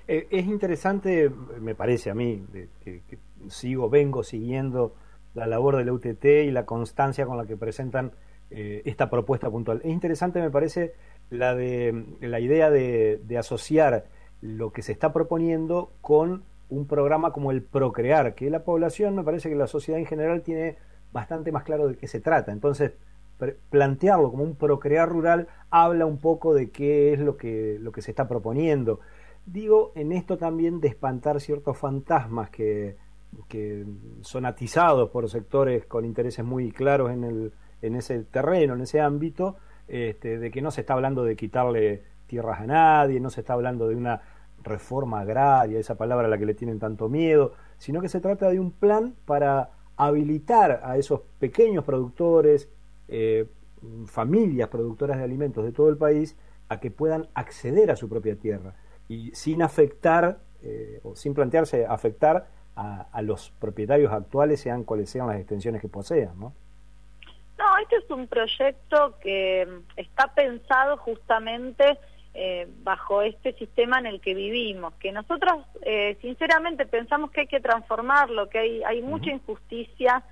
Eh, 0.07 0.29
es 0.31 0.47
interesante, 0.47 1.31
me 1.61 1.75
parece 1.75 2.11
a 2.11 2.15
mí, 2.15 2.45
que, 2.85 3.03
que 3.09 3.19
sigo, 3.49 3.91
vengo 3.91 4.23
siguiendo 4.23 4.95
la 5.35 5.47
labor 5.47 5.77
de 5.77 5.85
la 5.85 5.93
UTT 5.93 6.25
y 6.25 6.51
la 6.51 6.65
constancia 6.65 7.27
con 7.27 7.37
la 7.37 7.47
que 7.47 7.57
presentan 7.57 8.13
eh, 8.51 8.83
esta 8.85 9.11
propuesta 9.11 9.51
puntual. 9.51 9.81
Es 9.83 9.91
interesante, 9.91 10.41
me 10.41 10.51
parece, 10.51 10.95
la, 11.31 11.55
de, 11.55 12.05
la 12.21 12.39
idea 12.39 12.71
de, 12.71 13.21
asociar 13.39 14.05
lo 14.41 14.73
que 14.73 14.83
se 14.83 14.93
está 14.93 15.13
proponiendo 15.13 15.91
con 16.01 16.45
un 16.69 16.87
programa 16.87 17.33
como 17.33 17.51
el 17.51 17.63
Procrear, 17.63 18.35
que 18.35 18.49
la 18.49 18.63
población, 18.63 19.17
me 19.17 19.25
parece 19.25 19.49
que 19.49 19.57
la 19.57 19.67
sociedad 19.67 20.01
en 20.01 20.07
general 20.07 20.43
tiene 20.43 20.77
bastante 21.13 21.51
más 21.51 21.65
claro 21.65 21.89
de 21.89 21.97
qué 21.97 22.07
se 22.07 22.21
trata. 22.21 22.53
Entonces, 22.53 22.93
plantearlo 23.71 24.31
como 24.31 24.45
un 24.45 24.57
Procrear 24.57 25.09
rural 25.09 25.49
habla 25.71 26.07
un 26.07 26.19
poco 26.19 26.55
de 26.55 26.71
qué 26.71 27.13
es 27.13 27.21
lo 27.21 27.37
que, 27.37 27.79
lo 27.81 27.93
que 27.93 28.03
se 28.03 28.11
está 28.11 28.29
proponiendo. 28.29 29.01
Digo, 29.45 29.93
en 29.95 30.13
esto 30.13 30.39
también 30.39 30.81
de 30.81 30.89
espantar 30.89 31.41
ciertos 31.41 31.79
fantasmas 31.79 32.51
que, 32.51 32.97
que 33.49 33.87
son 34.23 34.47
atizados 34.47 35.11
por 35.11 35.29
sectores 35.29 35.87
con 35.87 36.05
intereses 36.05 36.45
muy 36.45 36.73
claros 36.73 37.11
en 37.13 37.25
el, 37.25 37.53
en 37.83 37.95
ese 37.95 38.25
terreno, 38.25 38.75
en 38.75 38.81
ese 38.81 39.01
ámbito, 39.01 39.57
este, 39.89 40.39
de 40.39 40.51
que 40.51 40.63
no 40.63 40.71
se 40.71 40.81
está 40.81 40.95
hablando 40.95 41.23
de 41.25 41.37
quitarle 41.37 42.03
tierras 42.27 42.61
a 42.61 42.67
nadie, 42.67 43.21
no 43.21 43.31
se 43.31 43.41
está 43.41 43.53
hablando 43.53 43.89
de 43.89 43.95
una 43.95 44.23
reforma 44.63 45.21
agraria, 45.21 45.79
esa 45.79 45.97
palabra 45.97 46.27
a 46.27 46.31
la 46.31 46.39
que 46.39 46.47
le 46.47 46.55
tienen 46.55 46.79
tanto 46.79 47.09
miedo, 47.09 47.53
sino 47.79 48.01
que 48.01 48.09
se 48.09 48.21
trata 48.21 48.51
de 48.51 48.59
un 48.59 48.73
plan 48.73 49.15
para 49.25 49.71
habilitar 49.97 50.81
a 50.83 50.97
esos 50.97 51.21
pequeños 51.39 51.85
productores, 51.85 52.69
eh, 53.09 53.47
familias 54.07 54.69
productoras 54.69 55.19
de 55.19 55.25
alimentos 55.25 55.65
de 55.65 55.73
todo 55.73 55.89
el 55.89 55.97
país, 55.97 56.37
a 56.69 56.81
que 56.81 56.91
puedan 56.91 57.29
acceder 57.35 57.91
a 57.91 57.97
su 57.97 58.09
propia 58.09 58.37
tierra 58.37 58.75
y 59.09 59.31
sin 59.35 59.63
afectar 59.63 60.41
eh, 60.63 61.01
o 61.05 61.15
sin 61.15 61.35
plantearse 61.35 61.87
afectar 61.87 62.49
a, 62.75 63.03
a, 63.13 63.23
los 63.23 63.51
propietarios 63.51 64.13
actuales, 64.13 64.61
sean 64.61 64.85
cuales 64.85 65.11
sean 65.11 65.29
las 65.29 65.37
extensiones 65.37 65.81
que 65.81 65.89
posean, 65.89 66.39
¿no? 66.39 66.55
No, 67.59 67.65
este 67.83 67.97
es 67.97 68.11
un 68.11 68.27
proyecto 68.27 69.17
que 69.21 69.67
está 69.97 70.35
pensado 70.35 70.99
justamente 70.99 71.99
eh, 72.35 72.69
bajo 72.83 73.23
este 73.23 73.55
sistema 73.55 73.99
en 73.99 74.05
el 74.05 74.21
que 74.21 74.35
vivimos, 74.35 74.93
que 74.97 75.11
nosotros 75.11 75.65
eh, 75.81 76.19
sinceramente 76.21 76.85
pensamos 76.85 77.31
que 77.31 77.43
hay 77.43 77.47
que 77.47 77.61
transformarlo, 77.61 78.51
que 78.51 78.59
hay, 78.59 78.83
hay 78.83 79.01
mucha 79.01 79.31
injusticia 79.31 80.23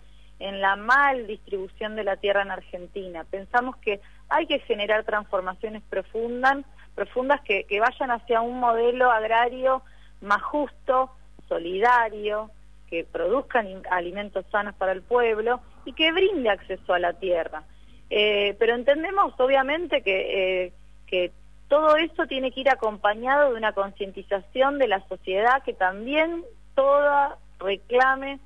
en 0.45 0.61
la 0.61 0.77
mal 0.77 1.27
distribución 1.27 1.97
de 1.97 2.05
la 2.05 2.17
tierra 2.17 2.43
en 2.43 2.51
Argentina. 2.51 3.25
Pensamos 3.25 3.77
que 3.79 4.01
hay 4.29 4.47
que 4.47 4.59
generar 4.59 5.03
transformaciones 5.05 5.83
profundas, 5.89 6.59
profundas 6.95 7.41
que, 7.41 7.65
que 7.65 7.81
vayan 7.81 8.11
hacia 8.11 8.43
un 8.43 8.61
modelo 8.61 9.11
agrario 9.11 9.83
más 10.21 10.43
justo, 10.43 11.11
solidario, 11.49 12.51
que 12.91 13.05
produzcan 13.05 13.83
alimentos 13.91 14.45
sanos 14.53 14.75
para 14.75 14.93
el 14.93 15.01
pueblo 15.01 15.61
y 15.87 15.95
que 15.95 16.13
brinde 16.13 16.51
acceso 16.51 16.93
a 16.93 16.99
la 16.99 17.15
tierra. 17.15 17.63
Eh, 18.11 18.55
pero 18.59 18.75
entendemos 18.75 19.33
obviamente 19.41 20.03
que, 20.03 20.65
eh, 20.67 20.73
que 21.07 21.33
todo 21.69 21.97
eso 21.97 22.27
tiene 22.27 22.53
que 22.53 22.61
ir 22.61 22.69
acompañado 22.69 23.51
de 23.51 23.57
una 23.57 23.73
concientización 23.73 24.79
de 24.79 24.89
la 24.89 25.01
sociedad 25.09 25.63
que 25.63 25.73
también 25.73 26.45
toda 26.75 27.39
reclame 27.59 28.41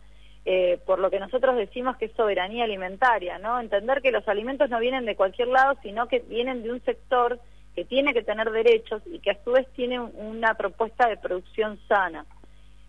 eh, 0.51 0.79
por 0.87 0.99
lo 0.99 1.11
que 1.11 1.21
nosotros 1.21 1.57
decimos 1.57 1.99
que 1.99 2.07
es 2.07 2.13
soberanía 2.13 2.65
alimentaria, 2.65 3.39
¿no? 3.39 3.61
Entender 3.61 4.01
que 4.01 4.11
los 4.11 4.27
alimentos 4.27 4.71
no 4.71 4.81
vienen 4.81 5.05
de 5.05 5.15
cualquier 5.15 5.49
lado, 5.49 5.77
sino 5.83 6.09
que 6.09 6.21
vienen 6.21 6.63
de 6.63 6.73
un 6.73 6.83
sector 6.87 7.39
que 7.75 7.85
tiene 7.85 8.15
que 8.15 8.23
tener 8.23 8.51
derechos 8.51 9.03
y 9.05 9.19
que 9.19 9.33
a 9.33 9.45
su 9.45 9.53
vez 9.53 9.69
tiene 9.75 10.01
una 10.01 10.55
propuesta 10.55 11.07
de 11.07 11.19
producción 11.19 11.79
sana. 11.87 12.25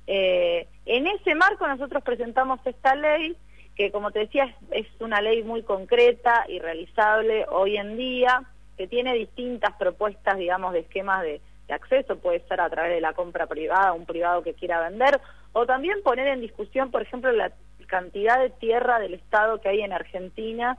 Eh, 0.08 0.68
en 0.86 1.08
ese 1.08 1.36
marco 1.36 1.68
nosotros 1.68 2.02
presentamos 2.02 2.62
esta 2.64 2.96
ley, 2.96 3.36
que 3.76 3.92
como 3.92 4.12
te 4.12 4.20
decía 4.20 4.56
es, 4.72 4.88
una 5.02 5.20
ley 5.20 5.44
muy 5.44 5.62
concreta 5.64 6.46
y 6.48 6.60
realizable 6.60 7.46
hoy 7.50 7.76
en 7.76 7.98
día, 7.98 8.42
que 8.78 8.88
tiene 8.88 9.16
distintas 9.16 9.74
propuestas, 9.74 10.38
digamos, 10.38 10.72
de 10.72 10.80
esquemas 10.80 11.24
de, 11.24 11.42
de 11.68 11.74
acceso, 11.74 12.20
puede 12.20 12.40
ser 12.48 12.62
a 12.62 12.70
través 12.70 12.94
de 12.94 13.02
la 13.02 13.12
compra 13.12 13.48
privada, 13.48 13.92
un 13.92 14.06
privado 14.06 14.44
que 14.44 14.54
quiera 14.54 14.80
vender, 14.80 15.20
o 15.54 15.66
también 15.66 16.02
poner 16.04 16.28
en 16.28 16.42
discusión, 16.42 16.92
por 16.92 17.02
ejemplo, 17.02 17.32
la 17.32 17.52
cantidad 17.88 18.40
de 18.40 18.52
tierra 18.52 19.00
del 19.00 19.16
Estado 19.16 19.60
que 19.60 19.70
hay 19.70 19.82
en 19.82 19.94
Argentina 19.94 20.78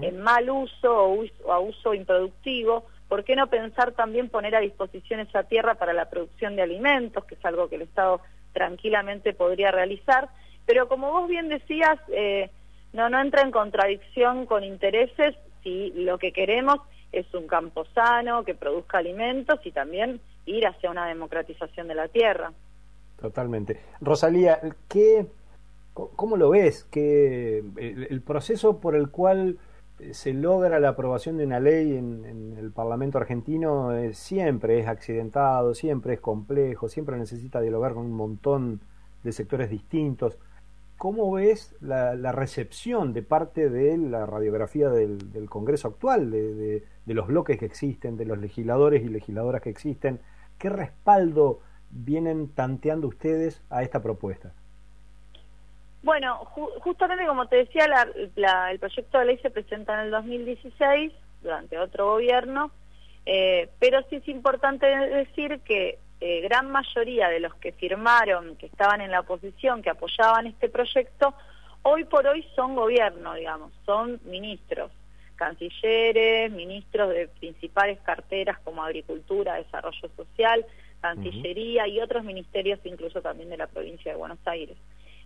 en 0.00 0.20
mal 0.22 0.48
uso 0.48 0.90
o, 0.90 1.52
a 1.52 1.60
uso 1.60 1.92
improductivo. 1.92 2.86
¿Por 3.08 3.24
qué 3.24 3.36
no 3.36 3.48
pensar 3.48 3.92
también 3.92 4.30
poner 4.30 4.56
a 4.56 4.60
disposición 4.60 5.20
esa 5.20 5.42
tierra 5.42 5.74
para 5.74 5.92
la 5.92 6.08
producción 6.08 6.56
de 6.56 6.62
alimentos, 6.62 7.24
que 7.26 7.34
es 7.34 7.44
algo 7.44 7.68
que 7.68 7.76
el 7.76 7.82
Estado 7.82 8.22
tranquilamente 8.52 9.34
podría 9.34 9.70
realizar? 9.70 10.30
Pero 10.64 10.88
como 10.88 11.10
vos 11.12 11.28
bien 11.28 11.48
decías, 11.48 11.98
eh, 12.08 12.50
no, 12.94 13.10
no 13.10 13.20
entra 13.20 13.42
en 13.42 13.50
contradicción 13.50 14.46
con 14.46 14.64
intereses 14.64 15.36
si 15.62 15.92
lo 15.94 16.16
que 16.18 16.32
queremos 16.32 16.78
es 17.12 17.32
un 17.34 17.46
campo 17.46 17.84
sano, 17.94 18.44
que 18.44 18.54
produzca 18.54 18.98
alimentos 18.98 19.60
y 19.64 19.72
también 19.72 20.20
ir 20.46 20.66
hacia 20.66 20.90
una 20.90 21.06
democratización 21.06 21.88
de 21.88 21.94
la 21.94 22.08
tierra. 22.08 22.52
Totalmente. 23.20 23.80
Rosalía, 24.00 24.60
¿qué, 24.88 25.26
¿cómo 25.94 26.36
lo 26.36 26.50
ves? 26.50 26.84
que 26.84 27.64
el, 27.76 28.22
proceso 28.22 28.78
por 28.78 28.94
el 28.94 29.10
cual 29.10 29.58
se 30.10 30.34
logra 30.34 30.78
la 30.78 30.90
aprobación 30.90 31.38
de 31.38 31.46
una 31.46 31.58
ley 31.58 31.96
en, 31.96 32.56
el 32.58 32.70
Parlamento 32.72 33.18
argentino 33.18 33.90
siempre 34.12 34.80
es 34.80 34.86
accidentado, 34.86 35.74
siempre 35.74 36.14
es 36.14 36.20
complejo, 36.20 36.88
siempre 36.88 37.16
necesita 37.16 37.60
dialogar 37.60 37.94
con 37.94 38.04
un 38.06 38.12
montón 38.12 38.80
de 39.22 39.32
sectores 39.32 39.70
distintos. 39.70 40.38
¿Cómo 40.98 41.30
ves 41.32 41.74
la, 41.80 42.14
recepción 42.32 43.12
de 43.12 43.22
parte 43.22 43.68
de 43.70 43.96
la 43.98 44.26
radiografía 44.26 44.88
del, 44.88 45.48
Congreso 45.48 45.88
actual, 45.88 46.30
de, 46.30 46.82
de, 47.04 47.14
los 47.14 47.26
bloques 47.26 47.58
que 47.58 47.66
existen, 47.66 48.16
de 48.16 48.24
los 48.24 48.38
legisladores 48.38 49.04
y 49.04 49.08
legisladoras 49.08 49.62
que 49.62 49.70
existen? 49.70 50.20
¿Qué 50.58 50.70
respaldo 50.70 51.60
vienen 51.90 52.48
tanteando 52.54 53.08
ustedes 53.08 53.62
a 53.70 53.82
esta 53.82 54.02
propuesta? 54.02 54.52
Bueno, 56.02 56.36
justamente 56.44 57.26
como 57.26 57.48
te 57.48 57.56
decía, 57.56 57.84
el 58.70 58.78
proyecto 58.78 59.18
de 59.18 59.24
ley 59.24 59.38
se 59.38 59.50
presenta 59.50 59.94
en 59.94 60.06
el 60.06 60.10
2016 60.12 61.12
durante 61.42 61.78
otro 61.78 62.12
gobierno, 62.12 62.70
eh, 63.24 63.68
pero 63.80 64.00
sí 64.08 64.16
es 64.16 64.28
importante 64.28 64.86
decir 64.86 65.60
que 65.64 65.98
eh, 66.20 66.40
gran 66.42 66.70
mayoría 66.70 67.28
de 67.28 67.40
los 67.40 67.54
que 67.56 67.72
firmaron, 67.72 68.56
que 68.56 68.66
estaban 68.66 69.00
en 69.00 69.10
la 69.10 69.20
oposición, 69.20 69.82
que 69.82 69.90
apoyaban 69.90 70.46
este 70.46 70.68
proyecto, 70.68 71.34
hoy 71.82 72.04
por 72.04 72.26
hoy 72.26 72.46
son 72.54 72.74
gobierno, 72.74 73.34
digamos, 73.34 73.72
son 73.84 74.20
ministros, 74.24 74.92
cancilleres, 75.34 76.50
ministros 76.52 77.10
de 77.10 77.28
principales 77.28 77.98
carteras 78.00 78.58
como 78.60 78.82
Agricultura, 78.82 79.56
Desarrollo 79.56 80.08
Social, 80.16 80.64
Cancillería 81.14 81.86
y 81.86 82.00
otros 82.00 82.24
ministerios, 82.24 82.80
incluso 82.84 83.20
también 83.22 83.50
de 83.50 83.56
la 83.56 83.66
provincia 83.66 84.12
de 84.12 84.18
Buenos 84.18 84.38
Aires. 84.46 84.76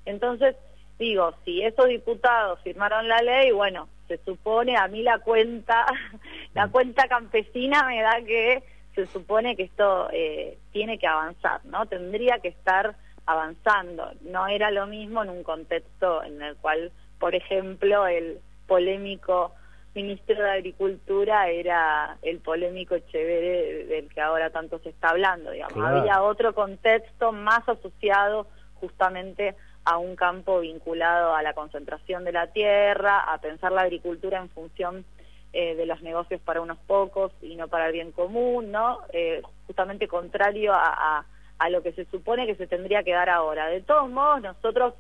Entonces, 0.05 0.57
digo, 0.99 1.35
si 1.45 1.63
esos 1.63 1.89
diputados 1.89 2.61
firmaron 2.61 3.09
la 3.09 3.23
ley, 3.23 3.53
bueno, 3.53 3.89
se 4.09 4.19
supone, 4.19 4.77
a 4.77 4.89
mí 4.89 5.03
la 5.03 5.19
cuenta, 5.19 5.87
la 6.55 6.69
cuenta 6.69 7.09
campesina 7.09 7.85
me 7.87 8.03
da 8.03 8.21
que 8.23 8.63
se 8.95 9.07
supone 9.07 9.57
que 9.57 9.65
esto 9.65 10.09
eh, 10.13 10.59
tiene 10.73 10.99
que 10.99 11.07
avanzar, 11.07 11.65
¿no? 11.65 11.87
Tendría 11.87 12.39
que 12.41 12.49
estar 12.49 12.97
avanzando. 13.27 14.11
No 14.23 14.49
era 14.49 14.71
lo 14.71 14.87
mismo 14.87 15.23
en 15.23 15.31
un 15.31 15.43
contexto 15.43 16.23
en 16.25 16.43
el 16.43 16.57
cual, 16.57 16.91
por 17.19 17.35
ejemplo, 17.35 18.07
el 18.07 18.41
polémico 18.67 19.53
ministro 19.95 20.43
de 20.43 20.51
Agricultura 20.51 21.49
era 21.49 22.17
el 22.23 22.39
polémico 22.39 22.95
Echeverre 22.95 23.87
del 23.87 24.09
que 24.09 24.21
ahora 24.21 24.51
tanto 24.51 24.79
se 24.79 24.91
está 24.91 25.11
hablando, 25.11 25.51
digamos. 25.51 25.77
Había 25.85 26.23
otro 26.23 26.55
contexto 26.55 27.33
más 27.33 27.69
asociado 27.69 28.47
justamente 28.75 29.57
a 29.85 29.99
un 29.99 30.15
campo 30.15 30.61
vinculado 30.61 31.35
a 31.35 31.43
la 31.43 31.55
concentración 31.55 32.25
de 32.25 32.33
la 32.33 32.49
tierra, 32.49 33.21
a 33.21 33.39
pensar 33.39 33.73
la 33.73 33.83
agricultura 33.83 34.39
en 34.39 34.49
función 34.51 35.05
eh, 35.53 35.75
de 35.75 35.87
los 35.87 36.01
negocios 36.03 36.41
para 36.43 36.61
unos 36.61 36.79
pocos 36.79 37.33
y 37.43 37.57
no 37.57 37.67
para 37.69 37.87
el 37.87 37.93
bien 37.93 38.13
común, 38.13 38.71
¿no? 38.71 39.01
Eh, 39.13 39.43
justamente 39.67 40.07
contrario 40.07 40.73
a, 40.75 41.25
a 41.59 41.71
lo 41.71 41.83
que 41.83 41.93
se 41.93 42.05
supone 42.07 42.47
que 42.47 42.55
se 42.55 42.67
tendría 42.67 43.03
que 43.03 43.13
dar 43.13 43.29
ahora. 43.29 43.67
De 43.67 43.83
todos 43.83 44.09
modos, 44.09 44.41
nosotros 44.41 44.95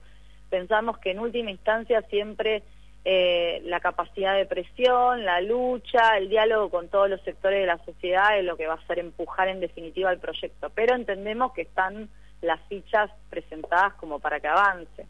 pensamos 0.50 0.98
que 0.98 1.12
en 1.12 1.20
última 1.20 1.50
instancia 1.50 2.02
siempre 2.02 2.62
eh, 3.04 3.62
la 3.64 3.80
capacidad 3.80 4.36
de 4.36 4.44
presión, 4.44 5.24
la 5.24 5.40
lucha, 5.40 6.18
el 6.18 6.28
diálogo 6.28 6.68
con 6.68 6.88
todos 6.88 7.08
los 7.08 7.20
sectores 7.22 7.60
de 7.60 7.66
la 7.66 7.82
sociedad 7.84 8.38
es 8.38 8.44
lo 8.44 8.56
que 8.56 8.66
va 8.66 8.74
a 8.74 8.76
hacer 8.76 8.98
empujar 8.98 9.48
en 9.48 9.60
definitiva 9.60 10.12
el 10.12 10.18
proyecto. 10.18 10.70
Pero 10.74 10.94
entendemos 10.94 11.52
que 11.52 11.62
están 11.62 12.10
las 12.42 12.60
fichas 12.68 13.10
presentadas 13.30 13.94
como 13.94 14.18
para 14.18 14.40
que 14.40 14.48
avance. 14.48 15.06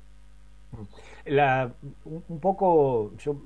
La, 1.24 1.72
un 2.04 2.40
poco 2.40 3.12
yo 3.18 3.36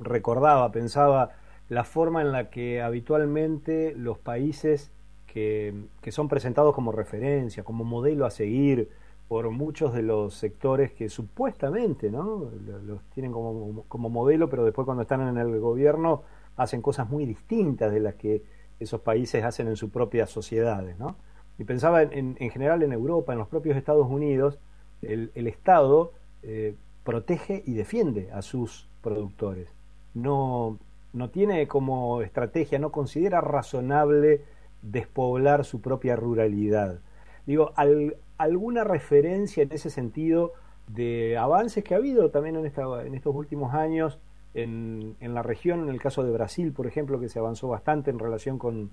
recordaba, 0.00 0.70
pensaba 0.70 1.32
la 1.68 1.82
forma 1.82 2.22
en 2.22 2.30
la 2.30 2.50
que 2.50 2.80
habitualmente 2.80 3.94
los 3.96 4.18
países 4.18 4.92
que, 5.26 5.74
que 6.00 6.12
son 6.12 6.28
presentados 6.28 6.72
como 6.72 6.92
referencia, 6.92 7.64
como 7.64 7.84
modelo 7.84 8.26
a 8.26 8.30
seguir, 8.30 8.90
por 9.28 9.50
muchos 9.50 9.92
de 9.92 10.02
los 10.02 10.34
sectores 10.34 10.92
que 10.92 11.10
supuestamente 11.10 12.10
¿no? 12.10 12.50
los 12.84 13.02
tienen 13.10 13.30
como, 13.30 13.84
como 13.86 14.08
modelo, 14.08 14.48
pero 14.48 14.64
después 14.64 14.86
cuando 14.86 15.02
están 15.02 15.20
en 15.20 15.36
el 15.36 15.60
gobierno 15.60 16.22
hacen 16.56 16.80
cosas 16.80 17.08
muy 17.10 17.26
distintas 17.26 17.92
de 17.92 18.00
las 18.00 18.14
que 18.14 18.42
esos 18.80 19.02
países 19.02 19.44
hacen 19.44 19.68
en 19.68 19.76
sus 19.76 19.90
propias 19.90 20.30
sociedades. 20.30 20.98
¿no? 20.98 21.16
Y 21.58 21.64
pensaba 21.64 22.02
en, 22.02 22.36
en 22.40 22.50
general 22.50 22.82
en 22.82 22.92
Europa, 22.92 23.32
en 23.34 23.38
los 23.38 23.48
propios 23.48 23.76
Estados 23.76 24.08
Unidos, 24.08 24.58
el, 25.02 25.30
el 25.34 25.46
Estado 25.46 26.12
eh, 26.42 26.74
protege 27.04 27.62
y 27.66 27.74
defiende 27.74 28.30
a 28.32 28.40
sus 28.40 28.88
productores. 29.02 29.68
No, 30.14 30.78
no 31.12 31.30
tiene 31.30 31.68
como 31.68 32.22
estrategia, 32.22 32.78
no 32.78 32.92
considera 32.92 33.40
razonable 33.40 34.42
despoblar 34.82 35.64
su 35.64 35.80
propia 35.80 36.16
ruralidad. 36.16 37.00
Digo, 37.46 37.72
al, 37.76 38.16
alguna 38.38 38.84
referencia 38.84 39.64
en 39.64 39.72
ese 39.72 39.90
sentido 39.90 40.52
de 40.86 41.36
avances 41.36 41.84
que 41.84 41.94
ha 41.94 41.98
habido 41.98 42.30
también 42.30 42.56
en, 42.56 42.66
esta, 42.66 42.82
en 43.04 43.14
estos 43.14 43.34
últimos 43.34 43.74
años 43.74 44.18
en, 44.54 45.16
en, 45.20 45.34
la 45.34 45.42
región, 45.42 45.82
en 45.82 45.88
el 45.90 46.00
caso 46.00 46.24
de 46.24 46.32
Brasil, 46.32 46.72
por 46.72 46.86
ejemplo, 46.86 47.20
que 47.20 47.28
se 47.28 47.38
avanzó 47.38 47.68
bastante 47.68 48.10
en 48.10 48.18
relación 48.18 48.58
con, 48.58 48.90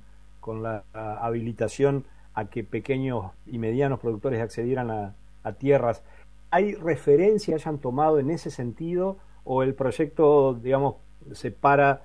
la 0.62 0.84
habilitación 0.93 2.05
a 2.36 2.45
que 2.51 2.63
pequeños 2.63 3.31
y 3.47 3.58
medianos 3.58 3.99
productores 3.99 4.41
accedieran 4.41 4.91
a, 4.91 5.15
tierras. 5.58 6.03
¿Hay 6.51 6.73
referencia 6.73 7.55
hayan 7.55 7.79
tomado 7.79 8.19
en 8.19 8.29
ese 8.29 8.51
sentido 8.51 9.17
o 9.43 9.63
el 9.63 9.73
proyecto, 9.73 10.53
digamos, 10.53 10.95
se 11.31 11.51
para 11.51 12.03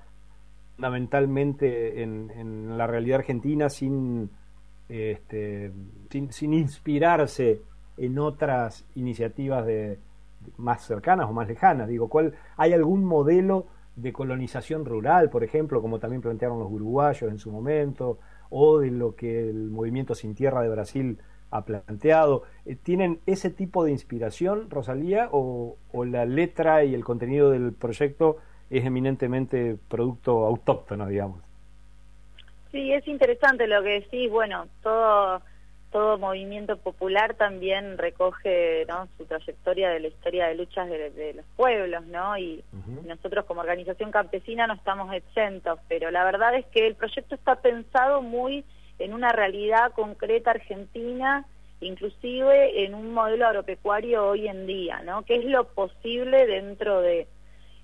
fundamentalmente 0.76 2.02
en, 2.02 2.30
en 2.30 2.78
la 2.78 2.86
realidad 2.86 3.18
argentina 3.18 3.68
sin 3.68 4.30
este, 4.90 5.72
sin, 6.10 6.52
inspirarse 6.52 7.62
en 7.96 8.18
otras 8.18 8.84
iniciativas 8.96 9.64
de, 9.64 10.00
más 10.56 10.82
cercanas 10.84 11.28
o 11.28 11.32
más 11.32 11.46
lejanas. 11.46 11.88
Digo, 11.88 12.08
¿cuál, 12.08 12.34
¿hay 12.56 12.72
algún 12.72 13.04
modelo 13.04 13.66
de 13.94 14.12
colonización 14.12 14.84
rural, 14.84 15.30
por 15.30 15.44
ejemplo, 15.44 15.80
como 15.80 16.00
también 16.00 16.22
plantearon 16.22 16.58
los 16.58 16.70
uruguayos 16.70 17.30
en 17.30 17.38
su 17.38 17.52
momento, 17.52 18.18
o 18.48 18.80
de 18.80 18.90
lo 18.90 19.14
que 19.14 19.48
el 19.48 19.70
movimiento 19.70 20.14
Sin 20.14 20.34
Tierra 20.34 20.62
de 20.62 20.70
Brasil 20.70 21.18
ha 21.50 21.64
planteado? 21.64 22.42
Eh, 22.64 22.74
¿Tienen 22.74 23.20
ese 23.26 23.50
tipo 23.50 23.84
de 23.84 23.92
inspiración, 23.92 24.70
Rosalía, 24.70 25.28
o, 25.30 25.76
o 25.92 26.04
la 26.04 26.24
letra 26.24 26.82
y 26.84 26.94
el 26.94 27.04
contenido 27.04 27.50
del 27.50 27.72
proyecto 27.72 28.38
es 28.70 28.84
eminentemente 28.84 29.76
producto 29.88 30.46
autóctono, 30.46 31.06
digamos? 31.06 31.49
Sí, 32.72 32.92
es 32.92 33.06
interesante 33.08 33.66
lo 33.66 33.82
que 33.82 34.00
decís. 34.00 34.30
Bueno, 34.30 34.68
todo 34.82 35.42
todo 35.90 36.18
movimiento 36.18 36.76
popular 36.76 37.34
también 37.34 37.98
recoge 37.98 38.86
¿no? 38.88 39.08
su 39.16 39.24
trayectoria 39.24 39.90
de 39.90 40.00
la 40.00 40.08
historia 40.08 40.46
de 40.46 40.54
luchas 40.54 40.88
de, 40.88 41.34
los 41.34 41.44
pueblos, 41.56 42.06
¿no? 42.06 42.38
Y 42.38 42.62
nosotros 43.06 43.44
como 43.44 43.60
organización 43.60 44.10
campesina 44.12 44.66
no 44.66 44.74
estamos 44.74 45.12
exentos, 45.12 45.80
pero 45.88 46.10
la 46.10 46.24
verdad 46.24 46.54
es 46.54 46.66
que 46.66 46.86
el 46.86 46.94
proyecto 46.94 47.34
está 47.34 47.56
pensado 47.56 48.22
muy 48.22 48.64
en 48.98 49.12
una 49.12 49.32
realidad 49.32 49.92
concreta 49.92 50.52
argentina, 50.52 51.44
inclusive 51.80 52.84
en 52.84 52.94
un 52.94 53.12
modelo 53.12 53.46
agropecuario 53.46 54.28
hoy 54.28 54.46
en 54.46 54.66
día, 54.66 55.02
¿no? 55.02 55.22
¿Qué 55.22 55.36
es 55.36 55.44
lo 55.44 55.64
posible 55.64 56.46
dentro 56.46 57.00
de, 57.00 57.26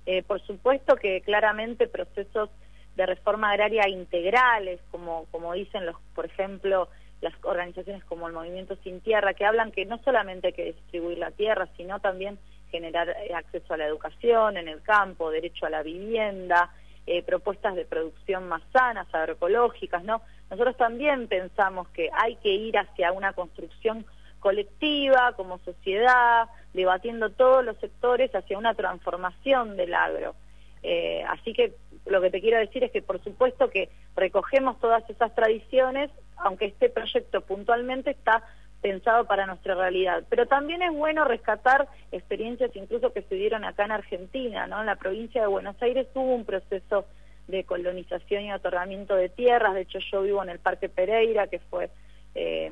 eh, 0.04 0.22
por 0.22 0.40
supuesto 0.42 0.94
que 0.96 1.22
claramente 1.22 1.88
procesos 1.88 2.50
de 2.96 3.06
reforma 3.06 3.50
agraria 3.50 3.88
integrales, 3.88 4.80
como, 4.90 5.26
como 5.30 5.52
dicen 5.52 5.86
los, 5.86 5.96
por 6.14 6.26
ejemplo, 6.26 6.88
las 7.20 7.34
organizaciones 7.42 8.04
como 8.04 8.26
el 8.26 8.34
Movimiento 8.34 8.76
Sin 8.82 9.00
Tierra, 9.00 9.34
que 9.34 9.44
hablan 9.44 9.72
que 9.72 9.84
no 9.84 9.98
solamente 9.98 10.48
hay 10.48 10.52
que 10.52 10.72
distribuir 10.72 11.18
la 11.18 11.30
tierra, 11.30 11.68
sino 11.76 12.00
también 12.00 12.38
generar 12.70 13.08
eh, 13.08 13.34
acceso 13.34 13.74
a 13.74 13.76
la 13.76 13.86
educación 13.86 14.56
en 14.56 14.68
el 14.68 14.82
campo, 14.82 15.30
derecho 15.30 15.66
a 15.66 15.70
la 15.70 15.82
vivienda, 15.82 16.70
eh, 17.06 17.22
propuestas 17.22 17.76
de 17.76 17.84
producción 17.84 18.48
más 18.48 18.62
sanas, 18.72 19.06
agroecológicas, 19.14 20.02
¿no? 20.04 20.22
Nosotros 20.50 20.76
también 20.76 21.28
pensamos 21.28 21.88
que 21.88 22.10
hay 22.12 22.36
que 22.36 22.50
ir 22.50 22.76
hacia 22.78 23.12
una 23.12 23.32
construcción 23.32 24.04
colectiva, 24.40 25.32
como 25.36 25.58
sociedad, 25.58 26.48
debatiendo 26.72 27.30
todos 27.30 27.64
los 27.64 27.76
sectores 27.78 28.34
hacia 28.34 28.58
una 28.58 28.74
transformación 28.74 29.76
del 29.76 29.94
agro. 29.94 30.34
Eh, 30.82 31.24
así 31.28 31.52
que 31.52 31.74
lo 32.06 32.20
que 32.20 32.30
te 32.30 32.40
quiero 32.40 32.58
decir 32.58 32.84
es 32.84 32.92
que 32.92 33.02
por 33.02 33.22
supuesto 33.22 33.70
que 33.70 33.88
recogemos 34.14 34.78
todas 34.80 35.08
esas 35.10 35.34
tradiciones, 35.34 36.10
aunque 36.36 36.66
este 36.66 36.88
proyecto 36.88 37.40
puntualmente 37.40 38.10
está 38.10 38.44
pensado 38.80 39.24
para 39.24 39.46
nuestra 39.46 39.74
realidad. 39.74 40.24
Pero 40.28 40.46
también 40.46 40.82
es 40.82 40.92
bueno 40.92 41.24
rescatar 41.24 41.88
experiencias 42.12 42.70
incluso 42.76 43.12
que 43.12 43.22
se 43.22 43.34
dieron 43.34 43.64
acá 43.64 43.84
en 43.84 43.92
Argentina, 43.92 44.66
¿no? 44.66 44.80
En 44.80 44.86
la 44.86 44.96
provincia 44.96 45.40
de 45.40 45.48
Buenos 45.48 45.80
Aires 45.82 46.06
hubo 46.14 46.34
un 46.34 46.44
proceso 46.44 47.06
de 47.48 47.64
colonización 47.64 48.44
y 48.44 48.52
otorgamiento 48.52 49.14
de 49.14 49.28
tierras, 49.28 49.74
de 49.74 49.82
hecho 49.82 49.98
yo 50.10 50.22
vivo 50.22 50.42
en 50.42 50.50
el 50.50 50.58
Parque 50.58 50.88
Pereira, 50.88 51.46
que 51.46 51.60
fue 51.60 51.90
eh, 52.34 52.70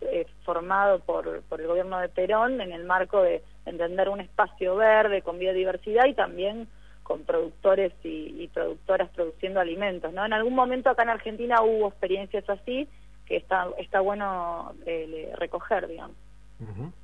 eh, 0.00 0.26
formado 0.44 1.00
por, 1.00 1.42
por 1.42 1.60
el 1.60 1.66
gobierno 1.66 1.98
de 1.98 2.08
Perón 2.08 2.60
en 2.60 2.72
el 2.72 2.84
marco 2.84 3.22
de 3.22 3.42
entender 3.66 4.08
un 4.08 4.20
espacio 4.20 4.76
verde 4.76 5.22
con 5.22 5.38
biodiversidad 5.38 6.06
y 6.06 6.14
también 6.14 6.68
con 7.06 7.22
productores 7.22 7.92
y, 8.02 8.48
productoras 8.48 9.08
produciendo 9.10 9.60
alimentos. 9.60 10.12
¿no? 10.12 10.26
En 10.26 10.32
algún 10.32 10.54
momento 10.54 10.90
acá 10.90 11.04
en 11.04 11.10
Argentina 11.10 11.62
hubo 11.62 11.88
experiencias 11.88 12.48
así 12.50 12.88
que 13.24 13.36
está, 13.36 13.68
está 13.78 14.00
bueno 14.00 14.72
eh, 14.86 15.32
recoger, 15.36 15.86
digamos. 15.86 16.16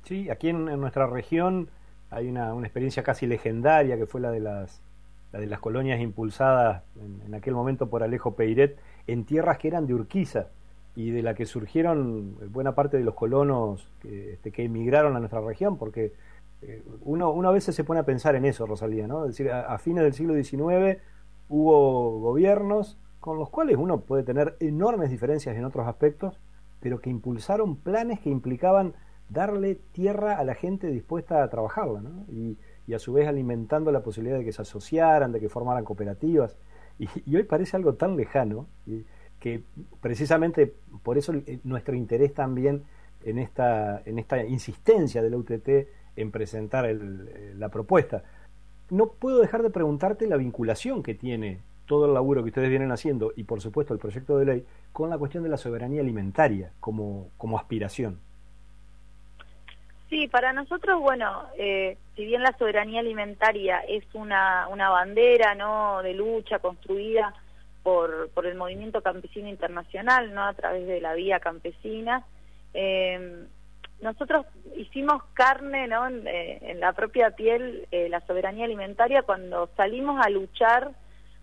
Sí, 0.03 0.29
aquí 0.29 0.49
en, 0.49 0.65
nuestra 0.65 1.07
región 1.07 1.69
hay 2.09 2.27
una, 2.27 2.53
una, 2.53 2.65
experiencia 2.65 3.03
casi 3.03 3.27
legendaria 3.27 3.97
que 3.97 4.05
fue 4.07 4.19
la 4.19 4.31
de 4.31 4.39
las, 4.39 4.81
la 5.31 5.39
de 5.39 5.47
las 5.47 5.59
colonias 5.59 6.01
impulsadas 6.01 6.83
en, 6.95 7.33
aquel 7.35 7.53
momento 7.53 7.89
por 7.89 8.03
Alejo 8.03 8.35
Peiret 8.35 8.79
en 9.07 9.25
tierras 9.25 9.57
que 9.57 9.67
eran 9.67 9.85
de 9.85 9.93
Urquiza 9.93 10.47
y 10.95 11.11
de 11.11 11.21
la 11.21 11.33
que 11.33 11.45
surgieron 11.45 12.35
buena 12.51 12.73
parte 12.73 12.97
de 12.97 13.03
los 13.03 13.13
colonos 13.13 13.87
que, 14.01 14.33
este, 14.33 14.51
que 14.51 14.63
emigraron 14.63 15.15
a 15.15 15.19
nuestra 15.19 15.41
región 15.41 15.77
porque 15.77 16.13
uno, 17.01 17.31
uno 17.31 17.49
a 17.49 17.51
veces 17.51 17.75
se 17.75 17.83
pone 17.83 17.99
a 17.99 18.05
pensar 18.05 18.35
en 18.35 18.45
eso, 18.45 18.65
Rosalía, 18.65 19.07
¿no? 19.07 19.25
Es 19.25 19.31
decir, 19.31 19.51
a, 19.51 19.77
fines 19.77 20.03
del 20.03 20.13
siglo 20.13 20.33
XIX 20.33 21.01
hubo 21.49 22.19
gobiernos 22.19 22.97
con 23.19 23.37
los 23.37 23.49
cuales 23.49 23.77
uno 23.77 24.01
puede 24.01 24.23
tener 24.23 24.57
enormes 24.59 25.09
diferencias 25.09 25.55
en 25.55 25.65
otros 25.65 25.87
aspectos, 25.87 26.39
pero 26.79 26.99
que 26.99 27.09
impulsaron 27.09 27.77
planes 27.77 28.19
que 28.19 28.29
implicaban 28.29 28.93
darle 29.29 29.75
tierra 29.93 30.37
a 30.37 30.43
la 30.43 30.55
gente 30.55 30.87
dispuesta 30.87 31.43
a 31.43 31.49
trabajarla, 31.49 32.01
¿no? 32.01 32.25
Y, 32.29 32.57
a 32.93 32.99
su 32.99 33.13
vez 33.13 33.27
alimentando 33.27 33.91
la 33.91 34.03
posibilidad 34.03 34.37
de 34.37 34.43
que 34.43 34.51
se 34.51 34.61
asociaran, 34.61 35.31
de 35.31 35.39
que 35.39 35.47
formaran 35.47 35.85
cooperativas. 35.85 36.57
Y, 36.99 37.35
hoy 37.35 37.43
parece 37.43 37.77
algo 37.77 37.95
tan 37.95 38.17
lejano 38.17 38.67
que 39.39 39.63
precisamente 39.99 40.75
por 41.01 41.17
eso 41.17 41.33
eh, 41.33 41.59
nuestro 41.63 41.95
interés 41.95 42.33
también 42.33 42.83
en 43.25 43.39
esta, 43.39 44.01
en 44.05 44.19
esta 44.19 44.43
insistencia 44.43 45.21
de 45.21 45.29
la 45.29 45.37
UTT 45.37 45.69
en 46.15 46.31
presentar 46.31 46.85
eh, 46.85 47.53
la 47.55 47.69
propuesta. 47.69 48.23
No 48.89 49.07
puedo 49.07 49.39
dejar 49.39 49.63
de 49.63 49.69
preguntarte 49.69 50.27
la 50.27 50.37
vinculación 50.37 51.03
que 51.03 51.15
tiene 51.15 51.59
todo 51.85 52.05
el 52.05 52.13
laburo 52.13 52.43
que 52.43 52.49
ustedes 52.49 52.69
vienen 52.69 52.91
haciendo 52.91 53.33
y 53.35 53.43
por 53.43 53.61
supuesto 53.61 53.93
el 53.93 53.99
proyecto 53.99 54.37
de 54.37 54.45
ley 54.45 54.65
con 54.91 55.09
la 55.09 55.17
cuestión 55.17 55.43
de 55.43 55.49
la 55.49 55.57
soberanía 55.57 56.01
alimentaria 56.01 56.71
como, 56.79 57.29
como 57.37 57.57
aspiración. 57.57 58.19
Sí, 60.09 60.27
para 60.27 60.53
nosotros, 60.53 61.01
bueno, 61.01 61.43
eh, 61.57 61.97
si 62.15 62.25
bien 62.25 62.43
la 62.43 62.55
soberanía 62.57 62.99
alimentaria 62.99 63.79
es 63.79 64.03
una, 64.13 64.67
una 64.67 64.89
bandera 64.89 65.55
¿no? 65.55 66.03
de 66.03 66.13
lucha 66.13 66.59
construida 66.59 67.33
por, 67.81 68.29
por 68.29 68.45
el 68.45 68.55
movimiento 68.55 69.01
campesino 69.01 69.49
internacional, 69.49 70.33
¿no? 70.33 70.43
a 70.43 70.53
través 70.53 70.85
de 70.87 71.01
la 71.01 71.15
vía 71.15 71.39
campesina, 71.39 72.23
eh, 72.75 73.45
nosotros 74.03 74.45
hicimos 74.75 75.23
carne 75.33 75.87
¿no? 75.87 76.05
en, 76.05 76.27
eh, 76.27 76.75
la 76.77 76.91
propia 76.91 77.31
piel 77.31 77.87
eh, 77.89 78.09
la 78.09 78.19
soberanía 78.27 78.65
alimentaria 78.65 79.23
cuando 79.23 79.69
salimos 79.77 80.23
a 80.23 80.29
luchar 80.29 80.91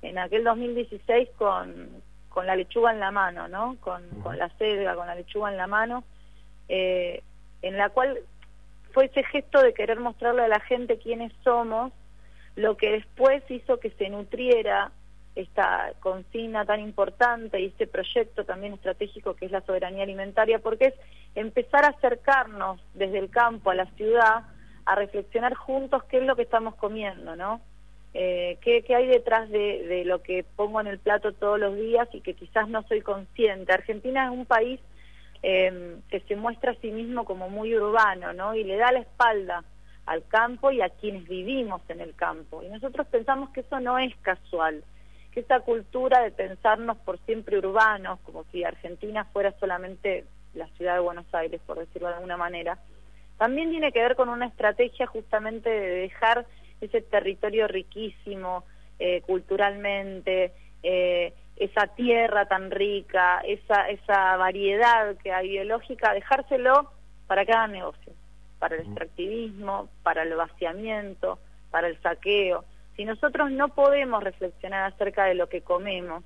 en 0.03 0.19
aquel 0.19 0.45
2016 0.45 1.31
con, 1.37 1.89
con 2.29 2.47
la 2.47 2.57
lechuga 2.57 2.93
en 2.93 3.01
la 3.01 3.11
mano, 3.11 3.49
¿no? 3.49 3.77
con, 3.81 4.07
con 4.23 4.39
la 4.39 4.49
selga, 4.59 4.95
con 4.95 5.07
la 5.07 5.15
lechuga 5.15 5.51
en 5.51 5.57
la 5.57 5.67
mano, 5.67 6.05
eh, 6.69 7.23
en 7.63 7.77
la 7.77 7.89
cual 7.89 8.19
fue 8.93 9.07
ese 9.07 9.25
gesto 9.25 9.63
de 9.63 9.75
querer 9.75 9.99
mostrarle 9.99 10.43
a 10.43 10.49
la 10.49 10.61
gente 10.61 10.99
quiénes 10.99 11.33
somos, 11.43 11.93
lo 12.57 12.77
que 12.77 12.93
después 12.93 13.43
hizo 13.51 13.81
que 13.81 13.91
se 13.91 14.11
nutriera 14.11 14.93
esta 15.35 15.93
consigna 16.01 16.65
tan 16.65 16.81
importante 16.81 17.61
y 17.61 17.67
este 17.67 17.87
proyecto 17.87 18.45
también 18.45 18.75
estratégico 18.75 19.35
que 19.35 19.47
es 19.47 19.53
la 19.53 19.61
soberanía 19.63 20.03
alimentaria, 20.03 20.59
porque 20.59 20.87
es 20.87 20.95
empezar 21.35 21.85
a 21.85 21.89
acercarnos 21.89 22.81
desde 22.95 23.19
el 23.19 23.31
campo 23.31 23.71
a 23.71 23.75
la 23.75 23.87
ciudad 23.93 24.45
a 24.87 24.95
reflexionar 24.95 25.55
juntos 25.55 26.05
qué 26.05 26.19
es 26.19 26.25
lo 26.25 26.37
que 26.37 26.43
estamos 26.43 26.75
comiendo, 26.75 27.37
¿no? 27.37 27.61
Eh, 28.13 28.59
qué, 28.61 28.85
hay 28.95 29.07
detrás 29.07 29.49
de, 29.51 30.03
lo 30.05 30.21
que 30.23 30.45
pongo 30.57 30.81
en 30.81 30.89
el 30.89 30.99
plato 30.99 31.33
todos 31.33 31.61
los 31.61 31.77
días 31.77 32.09
y 32.13 32.21
que 32.21 32.35
quizás 32.35 32.69
no 32.69 32.83
soy 32.89 33.03
consciente. 33.03 33.73
Argentina 33.73 34.25
es 34.25 34.33
un 34.33 34.47
país 34.47 34.81
em, 35.43 36.03
que 36.11 36.21
se 36.21 36.35
muestra 36.35 36.73
a 36.73 36.81
sí 36.81 36.91
mismo 36.91 37.25
como 37.25 37.49
muy 37.49 37.75
urbano, 37.77 38.33
¿no? 38.33 38.55
Y 38.55 38.65
le 38.65 38.77
da 38.77 38.91
la 38.91 39.01
espalda 39.01 39.65
al 40.07 40.27
campo 40.27 40.73
y 40.73 40.81
a 40.81 40.89
quienes 40.89 41.29
vivimos 41.29 41.83
en 41.89 42.01
el 42.01 42.15
campo. 42.17 42.65
Y 42.65 42.69
nosotros 42.69 43.07
pensamos 43.07 43.51
que 43.51 43.61
eso 43.61 43.79
no 43.79 43.97
es 43.99 44.15
casual, 44.23 44.83
que 45.33 45.41
esa 45.41 45.61
cultura 45.61 46.23
de 46.23 46.31
pensarnos 46.31 46.97
por 46.99 47.19
siempre 47.21 47.59
urbanos, 47.59 48.19
como 48.21 48.45
si 48.51 48.65
Argentina 48.65 49.25
fuera 49.27 49.53
solamente 49.59 50.25
la 50.55 50.67
ciudad 50.77 50.95
de 50.95 51.01
Buenos 51.01 51.33
Aires, 51.33 51.61
por 51.67 51.79
decirlo 51.79 52.09
de 52.09 52.15
alguna 52.15 52.37
manera, 52.37 52.79
también 53.39 53.71
tiene 53.71 53.93
que 53.93 54.03
ver 54.03 54.17
con 54.17 54.29
una 54.29 54.47
estrategia 54.47 55.07
justamente 55.07 55.71
de 55.71 55.89
dejar 56.03 56.47
ese 56.81 57.01
territorio 57.01 57.69
riquísimo 57.69 58.65
eh, 58.99 59.23
culturalmente, 59.23 60.53
eh, 60.83 61.33
esa 61.57 61.87
tierra 61.89 62.47
tan 62.47 62.71
rica, 62.71 63.41
esa, 63.47 63.89
esa 63.89 64.37
variedad 64.37 65.17
que 65.23 65.33
hay 65.33 65.51
biológica, 65.51 66.13
dejárselo 66.15 66.91
para 67.27 67.45
cada 67.47 67.67
negocio, 67.67 68.13
para 68.59 68.77
el 68.77 68.83
extractivismo, 68.83 69.89
para 70.03 70.23
el 70.23 70.35
vaciamiento, 70.35 71.39
para 71.71 71.89
el 71.89 72.01
saqueo. 72.01 72.65
Si 72.97 73.05
nosotros 73.05 73.51
no 73.51 73.69
podemos 73.69 74.23
reflexionar 74.23 74.93
acerca 74.93 75.25
de 75.25 75.35
lo 75.35 75.49
que 75.49 75.63
comemos 75.63 76.25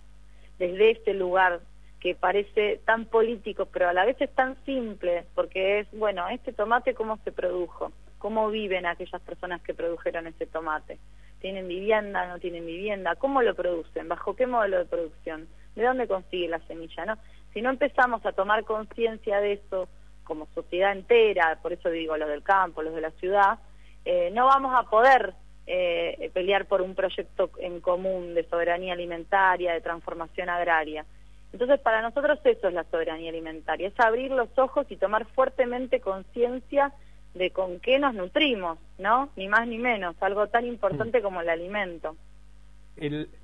desde 0.58 0.92
este 0.92 1.14
lugar 1.14 1.60
que 2.00 2.14
parece 2.14 2.80
tan 2.84 3.06
político, 3.06 3.66
pero 3.66 3.88
a 3.88 3.92
la 3.92 4.04
vez 4.04 4.20
es 4.20 4.30
tan 4.34 4.62
simple, 4.64 5.24
porque 5.34 5.80
es, 5.80 5.88
bueno, 5.92 6.28
este 6.28 6.52
tomate 6.52 6.94
cómo 6.94 7.18
se 7.24 7.32
produjo, 7.32 7.92
cómo 8.18 8.50
viven 8.50 8.84
aquellas 8.84 9.22
personas 9.22 9.62
que 9.62 9.72
produjeron 9.72 10.26
ese 10.26 10.46
tomate, 10.46 10.98
tienen 11.40 11.66
vivienda, 11.66 12.26
no 12.26 12.38
tienen 12.38 12.66
vivienda, 12.66 13.16
cómo 13.16 13.42
lo 13.42 13.54
producen, 13.54 14.08
bajo 14.08 14.36
qué 14.36 14.46
modelo 14.46 14.78
de 14.78 14.84
producción, 14.84 15.48
de 15.76 15.82
dónde 15.82 16.06
consigue 16.06 16.48
la 16.48 16.58
semilla, 16.66 17.06
¿no? 17.06 17.18
Si 17.54 17.62
no 17.62 17.70
empezamos 17.70 18.24
a 18.26 18.32
tomar 18.32 18.64
conciencia 18.64 19.40
de 19.40 19.54
eso 19.54 19.88
como 20.24 20.46
sociedad 20.54 20.92
entera, 20.92 21.58
por 21.62 21.72
eso 21.72 21.88
digo 21.88 22.16
los 22.16 22.28
del 22.28 22.42
campo, 22.42 22.82
los 22.82 22.94
de 22.94 23.00
la 23.00 23.10
ciudad, 23.12 23.58
eh, 24.04 24.30
no 24.32 24.46
vamos 24.46 24.74
a 24.74 24.90
poder 24.90 25.34
eh, 25.66 26.30
pelear 26.34 26.66
por 26.66 26.82
un 26.82 26.94
proyecto 26.94 27.50
en 27.58 27.80
común 27.80 28.34
de 28.34 28.44
soberanía 28.44 28.92
alimentaria, 28.92 29.72
de 29.72 29.80
transformación 29.80 30.48
agraria. 30.48 31.04
Entonces, 31.52 31.78
para 31.80 32.02
nosotros 32.02 32.38
eso 32.44 32.68
es 32.68 32.74
la 32.74 32.84
soberanía 32.90 33.30
alimentaria, 33.30 33.88
es 33.88 34.00
abrir 34.00 34.30
los 34.32 34.48
ojos 34.58 34.86
y 34.90 34.96
tomar 34.96 35.24
fuertemente 35.26 36.00
conciencia 36.00 36.92
de 37.34 37.50
con 37.50 37.80
qué 37.80 37.98
nos 37.98 38.14
nutrimos, 38.14 38.78
¿no? 38.98 39.28
Ni 39.36 39.48
más 39.48 39.66
ni 39.66 39.78
menos, 39.78 40.16
algo 40.20 40.46
tan 40.48 40.66
importante 40.66 41.20
como 41.20 41.40
el 41.40 41.48
alimento. 41.48 42.16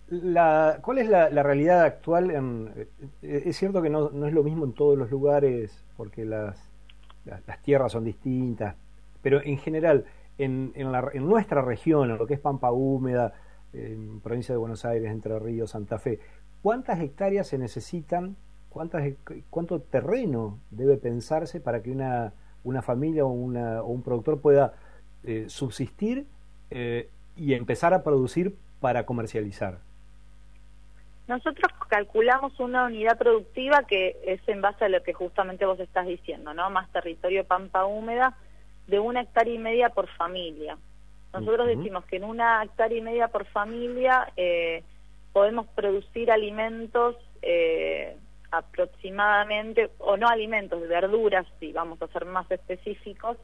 la, 0.09 0.79
¿Cuál 0.83 0.99
es 0.99 1.09
la, 1.09 1.29
realidad 1.43 1.83
actual? 1.83 2.31
En, 2.31 2.73
eh, 3.23 3.43
es 3.47 3.57
cierto 3.57 3.83
que 3.83 3.91
no, 3.91 4.11
no, 4.11 4.27
es 4.27 4.33
lo 4.33 4.43
mismo 4.43 4.65
en 4.65 4.73
todos 4.73 4.97
los 4.97 5.11
lugares, 5.11 5.85
porque 5.97 6.25
las, 6.25 6.71
las, 7.25 7.63
tierras 7.63 7.93
son 7.93 8.05
distintas, 8.05 8.77
pero 9.23 9.41
en 9.43 9.59
general, 9.59 10.05
en, 10.41 10.73
en, 10.75 10.91
la, 10.91 11.11
en, 11.13 11.27
nuestra 11.27 11.63
región, 11.63 12.11
en 12.11 12.19
lo 12.19 12.27
que 12.27 12.35
es 12.35 12.41
Pampa 12.41 12.73
Húmeda, 12.73 13.35
en 13.73 14.21
provincia 14.21 14.55
de 14.55 14.59
Buenos 14.59 14.85
Aires, 14.85 15.11
Entre 15.11 15.39
Ríos, 15.39 15.71
Santa 15.71 15.99
Fe, 15.99 16.19
¿cuántas 16.63 17.01
hectáreas 17.01 17.47
se 17.47 17.59
necesitan? 17.59 18.37
¿Cuántas, 18.71 19.03
¿Cuánto 19.51 19.81
terreno 19.81 20.59
debe 20.71 20.97
pensarse 20.97 21.61
para 21.61 21.83
que 21.83 21.91
una, 21.91 22.33
una 22.65 22.83
familia 22.83 23.25
o, 23.25 23.29
una, 23.29 23.83
o 23.83 23.89
un 23.89 24.03
productor 24.03 24.41
pueda 24.41 24.75
eh, 25.25 25.47
subsistir 25.49 26.27
eh, 26.71 27.11
y 27.37 27.55
empezar 27.55 27.93
a 27.93 28.03
producir 28.03 28.55
para 28.81 29.05
comercializar? 29.05 29.79
Nosotros 31.29 31.71
calculamos 31.89 32.59
una 32.59 32.87
unidad 32.87 33.19
productiva 33.19 33.85
que 33.85 34.17
es 34.25 34.41
en 34.49 34.61
base 34.61 34.87
a 34.87 34.89
lo 34.89 35.03
que 35.03 35.13
justamente 35.13 35.65
vos 35.65 35.79
estás 35.79 36.07
diciendo, 36.07 36.55
¿no? 36.55 36.71
Más 36.71 36.91
territorio 36.91 37.45
pampa 37.45 37.85
húmeda 37.85 38.37
de 38.91 38.99
una 38.99 39.23
hectárea 39.23 39.55
y 39.55 39.59
media 39.59 39.89
por 39.91 40.09
familia. 40.09 40.77
Nosotros 41.33 41.69
decimos 41.69 42.05
que 42.07 42.17
en 42.17 42.25
una 42.25 42.63
hectárea 42.65 42.99
y 42.99 43.01
media 43.01 43.29
por 43.29 43.47
familia 43.47 44.33
eh, 44.37 44.83
podemos 45.33 45.69
producir 45.69 46.31
alimentos 46.33 47.17
eh, 47.41 48.17
aproximadamente, 48.51 49.91
o 49.99 50.17
no 50.17 50.27
alimentos, 50.27 50.87
verduras, 50.89 51.47
si 51.61 51.73
vamos 51.73 52.03
a 52.03 52.09
ser 52.09 52.25
más 52.25 52.51
específicos, 52.51 53.37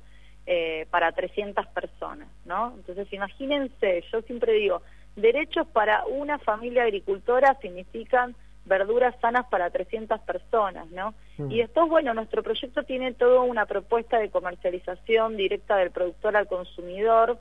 eh, 0.47 0.87
para 0.91 1.13
300 1.13 1.65
personas, 1.69 2.29
¿no? 2.45 2.73
Entonces, 2.77 3.13
imagínense, 3.13 4.03
yo 4.13 4.21
siempre 4.23 4.53
digo, 4.55 4.83
derechos 5.15 5.67
para 5.69 6.05
una 6.07 6.39
familia 6.41 6.83
agricultora 6.83 7.57
significan 7.63 8.35
verduras 8.67 9.14
sanas 9.21 9.47
para 9.47 9.71
300 9.71 10.21
personas, 10.21 10.91
¿no? 10.91 11.14
Mm. 11.39 11.51
Y 11.51 11.59
después, 11.59 11.89
bueno, 11.89 12.12
nuestro 12.14 12.43
proyecto 12.43 12.83
tiene 12.83 13.14
toda 13.14 13.41
una 13.41 13.67
propuesta 13.67 14.19
de 14.19 14.31
comercialización 14.31 15.37
directa 15.37 15.77
del 15.77 15.91
productor 15.91 16.37
al 16.37 16.49
consumidor, 16.49 17.39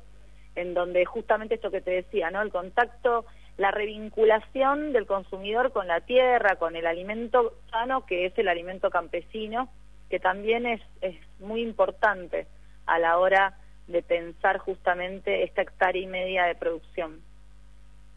en 0.55 0.73
donde 0.73 1.03
justamente 1.05 1.55
esto 1.55 1.71
que 1.71 1.82
te 1.82 1.91
decía, 1.91 2.32
¿no? 2.32 2.41
El 2.41 2.51
contacto, 2.51 3.26
la 3.57 3.71
revinculación 3.71 4.93
del 4.93 5.05
consumidor 5.05 5.71
con 5.71 5.88
la 5.88 6.01
tierra, 6.01 6.55
con 6.57 6.76
el 6.76 6.86
alimento 6.86 7.53
sano, 7.71 8.05
que 8.05 8.26
es 8.26 8.38
el 8.38 8.47
alimento 8.47 8.89
campesino, 8.89 9.69
que 10.09 10.19
también 10.19 10.65
es, 10.65 10.82
es 11.01 11.15
muy 11.39 11.61
importante 11.61 12.47
a 12.86 12.99
la 12.99 13.17
hora 13.17 13.57
de 13.88 14.01
pensar 14.01 14.59
justamente 14.59 15.43
esta 15.43 15.61
hectárea 15.61 16.01
y 16.01 16.07
media 16.07 16.45
de 16.45 16.55
producción. 16.55 17.21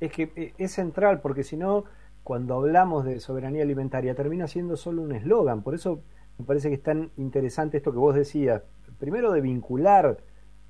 Es 0.01 0.13
que 0.13 0.31
eh, 0.37 0.55
es 0.59 0.73
central, 0.73 1.21
porque 1.21 1.43
si 1.43 1.57
no, 1.57 1.85
cuando 2.29 2.57
hablamos 2.57 3.07
de 3.07 3.21
soberanía 3.21 3.63
alimentaria, 3.63 4.15
termina 4.15 4.47
siendo 4.49 4.77
solo 4.77 5.01
un 5.01 5.13
eslogan. 5.13 5.63
Por 5.63 5.75
eso 5.75 6.03
me 6.37 6.45
parece 6.45 6.69
que 6.69 6.75
es 6.75 6.83
tan 6.83 7.11
interesante 7.17 7.79
esto 7.79 7.91
que 7.91 7.97
vos 7.97 8.15
decías. 8.15 8.61
Primero 8.99 9.33
de 9.33 9.41
vincular 9.41 10.19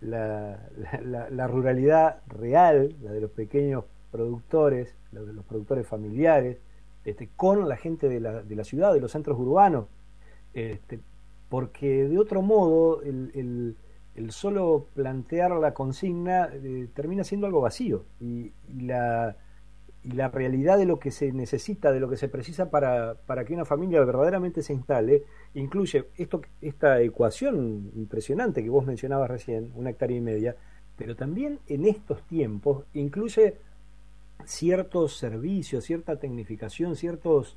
la, 0.01 0.71
la, 1.03 1.47
ruralidad 1.49 2.23
real, 2.29 2.95
la 3.03 3.11
de 3.11 3.21
los 3.21 3.33
pequeños 3.33 3.83
productores, 4.13 4.95
la 5.11 5.23
de 5.23 5.33
los 5.33 5.45
productores 5.45 5.85
familiares, 5.85 6.59
este, 7.05 7.29
con 7.35 7.69
la 7.69 7.77
gente 7.77 8.09
de 8.09 8.21
la, 8.21 8.45
de 8.45 8.55
la 8.55 8.63
ciudad, 8.63 8.95
de 8.95 9.01
los 9.01 9.11
centros 9.11 9.37
urbanos. 9.37 9.87
Este, 10.55 11.01
porque 11.49 12.07
de 12.07 12.21
otro 12.21 12.41
modo 12.41 13.03
el 13.03 13.75
el 14.19 14.33
solo 14.33 14.87
plantear 14.95 15.53
la 15.53 15.73
consigna 15.75 16.49
eh, 16.53 16.89
termina 16.93 17.23
siendo 17.23 17.47
algo 17.47 17.61
vacío 17.61 18.05
y, 18.21 18.53
la, 18.77 19.37
y, 20.03 20.13
la, 20.13 20.29
realidad 20.29 20.79
de 20.79 20.87
lo 20.87 20.99
que 20.99 21.11
se 21.11 21.33
necesita, 21.33 21.93
de 21.93 22.01
lo 22.01 22.09
que 22.09 22.17
se 22.17 22.29
precisa 22.29 22.71
para, 22.71 23.15
para 23.27 23.45
que 23.45 23.55
una 23.55 23.65
familia 23.65 24.05
verdaderamente 24.05 24.63
se 24.63 24.73
instale, 24.73 25.25
incluye 25.55 26.07
esto, 26.17 26.41
esta 26.61 27.01
ecuación 27.01 27.91
impresionante 27.95 28.63
que 28.63 28.71
vos 28.71 28.87
mencionabas 28.87 29.31
recién, 29.31 29.73
una 29.75 29.91
hectárea 29.91 30.17
y 30.17 30.21
media, 30.21 30.57
pero 30.97 31.15
también 31.17 31.61
en 31.69 31.85
estos 31.85 32.23
tiempos 32.23 32.85
incluye 32.95 33.57
ciertos 34.45 35.17
servicios, 35.17 35.85
cierta 35.85 36.19
tecnificación, 36.19 36.97
ciertos 36.97 37.57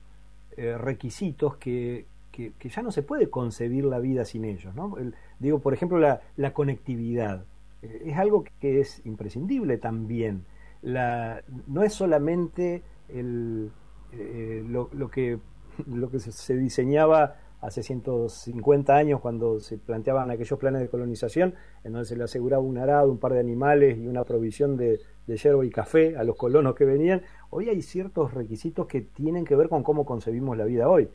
eh, 0.57 0.77
requisitos 0.77 1.55
que, 1.57 2.05
que, 2.31 2.53
ya 2.69 2.81
no 2.81 2.91
se 2.91 3.03
puede 3.03 3.29
concebir 3.29 3.85
la 3.85 3.99
vida 3.99 4.25
sin 4.25 4.45
ellos. 4.45 4.75
¿no? 4.75 4.95
digo, 5.39 5.59
por 5.59 5.73
ejemplo, 5.73 5.99
la, 5.99 6.21
la 6.37 6.53
conectividad. 6.53 7.45
Eh, 7.81 8.03
es 8.05 8.17
algo 8.17 8.43
que 8.59 8.79
es 8.79 9.01
imprescindible 9.05 9.77
también. 9.77 10.45
La, 10.81 11.43
no 11.67 11.83
es 11.83 11.93
solamente 11.93 12.83
el, 13.09 13.71
eh, 14.11 14.63
lo, 14.67 14.89
lo, 14.93 15.09
que, 15.09 15.39
lo 15.87 16.09
que 16.09 16.19
se 16.19 16.57
diseñaba 16.57 17.35
hace 17.61 17.83
150 17.83 18.95
años 18.95 19.21
cuando 19.21 19.59
se 19.59 19.77
planteaban 19.77 20.31
aquellos 20.31 20.57
planes 20.57 20.81
de 20.81 20.89
colonización, 20.89 21.53
en 21.83 21.93
donde 21.93 22.07
se 22.07 22.15
le 22.15 22.23
aseguraba 22.23 22.63
un 22.63 22.79
arado, 22.79 23.11
un 23.11 23.19
par 23.19 23.33
de 23.33 23.39
animales 23.39 23.97
y 23.99 24.07
una 24.07 24.23
provisión 24.23 24.77
de, 24.77 24.99
de 25.27 25.65
y 25.65 25.69
café 25.69 26.17
a 26.17 26.23
los 26.23 26.35
colonos 26.35 26.75
que 26.75 26.85
venían. 26.85 27.21
Hoy 27.51 27.69
hay 27.69 27.83
ciertos 27.83 28.33
requisitos 28.33 28.87
que 28.87 29.01
tienen 29.01 29.45
que 29.45 29.55
ver 29.55 29.69
con 29.69 29.83
cómo 29.83 30.05
concebimos 30.05 30.57
la 30.57 30.65
vida 30.65 30.89
hoy 30.89 31.09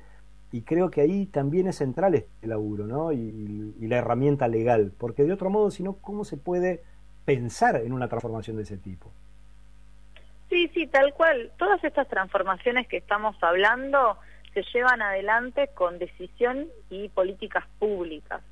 y 0.53 0.63
creo 0.63 0.91
que 0.91 1.01
ahí 1.01 1.27
también 1.27 1.67
es 1.67 1.77
central 1.77 2.15
este 2.15 2.47
laburo, 2.47 2.87
¿no? 2.87 3.13
Y, 3.13 3.75
la 3.81 3.99
herramienta 3.99 4.49
legal, 4.49 4.93
porque 4.97 5.25
de 5.25 5.33
otro 5.33 5.51
modo, 5.51 5.71
si 5.71 5.83
no, 5.83 5.99
¿cómo 5.99 6.25
se 6.25 6.37
puede 6.37 6.83
pensar 7.25 7.77
en 7.77 7.93
una 7.93 8.09
transformación 8.09 8.57
de 8.57 8.63
ese 8.63 8.77
tipo? 8.77 9.13
Sí, 10.49 10.69
sí, 10.75 10.87
tal 10.87 11.13
cual. 11.15 11.51
Todas 11.59 11.83
estas 11.83 12.09
transformaciones 12.09 12.87
que 12.89 12.99
estamos 12.99 13.37
hablando 13.43 14.17
se 14.55 14.63
llevan 14.73 15.03
adelante 15.03 15.69
con 15.75 15.99
decisión 15.99 16.69
y 16.89 17.09
políticas 17.09 17.65
públicas. 17.79 18.43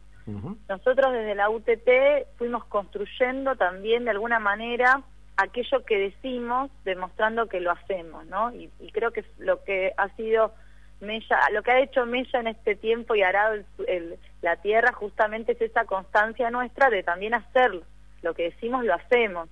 Nosotros 0.71 1.13
desde 1.13 1.35
la 1.35 1.51
UTT 1.51 2.39
fuimos 2.39 2.65
construyendo 2.65 3.57
también 3.57 4.05
de 4.05 4.11
alguna 4.11 4.39
manera 4.39 5.03
aquello 5.37 5.85
que 5.85 5.99
decimos, 5.99 6.71
demostrando 6.85 7.47
que 7.47 7.61
lo 7.61 7.71
hacemos, 7.71 8.25
¿no? 8.27 8.51
Y, 8.55 8.71
y 8.81 8.91
creo 8.91 9.11
que 9.11 9.23
lo 9.39 9.63
que 9.65 9.93
ha 9.97 10.09
sido 10.17 10.55
Mella, 11.01 11.39
lo 11.53 11.63
que 11.63 11.73
ha 11.73 11.81
hecho 11.81 12.07
Mella 12.07 12.41
en 12.41 12.47
este 12.47 12.77
tiempo 12.77 13.15
y 13.15 13.23
hará 13.23 13.53
la 14.43 14.57
tierra 14.57 14.93
justamente 14.93 15.53
es 15.53 15.61
esa 15.61 15.85
constancia 15.85 16.51
nuestra 16.51 16.89
de 16.89 17.03
también 17.03 17.35
hacerlo. 17.35 17.83
Lo 18.23 18.35
que 18.35 18.45
decimos 18.45 18.85
lo 18.85 18.95
hacemos. 18.95 19.49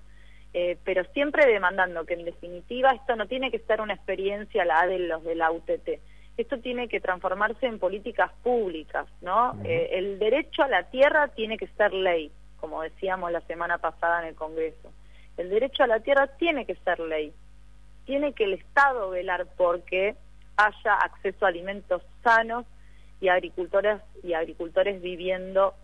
Eh, 0.55 0.77
pero 0.85 1.05
siempre 1.13 1.47
demandando 1.47 2.05
que 2.05 2.15
en 2.15 2.27
definitiva 2.27 2.91
esto 2.91 3.17
no 3.17 3.27
tiene 3.27 3.51
que 3.51 3.61
ser 3.61 3.81
una 3.81 3.95
experiencia 3.95 4.67
la 4.67 4.87
de 4.87 4.99
los 4.99 5.25
de 5.25 5.35
la 5.35 5.51
UTT. 5.51 5.99
Esto 6.37 6.59
tiene 6.59 6.89
que 6.89 7.01
transformarse 7.01 7.67
en 7.67 7.79
políticas 7.79 8.31
públicas, 8.43 9.07
¿no? 9.23 9.55
Eh, 9.65 9.91
el 9.93 10.19
derecho 10.19 10.63
a 10.63 10.69
la 10.69 10.85
tierra 10.91 11.29
tiene 11.29 11.57
que 11.57 11.69
ser 11.69 11.93
ley, 11.95 12.31
como 12.59 12.83
decíamos 12.83 13.33
la 13.33 13.41
semana 13.43 13.79
pasada 13.79 14.23
en 14.23 14.29
el 14.29 14.35
Congreso. 14.35 14.93
El 15.39 15.49
derecho 15.49 15.85
a 15.85 15.87
la 15.87 16.01
tierra 16.01 16.27
tiene 16.39 16.67
que 16.67 16.75
ser 16.77 17.01
ley. 17.01 17.33
Tiene 18.05 18.35
que 18.35 18.45
el 18.45 18.55
Estado 18.55 19.11
velar 19.11 19.47
porque 19.57 20.17
haya 20.57 20.95
acceso 20.95 21.47
a 21.47 21.49
alimentos 21.49 22.03
sanos 22.23 22.67
y 23.21 23.29
agricultoras 23.29 24.03
y 24.23 24.35
agricultores 24.35 25.01
viviendo 25.01 25.75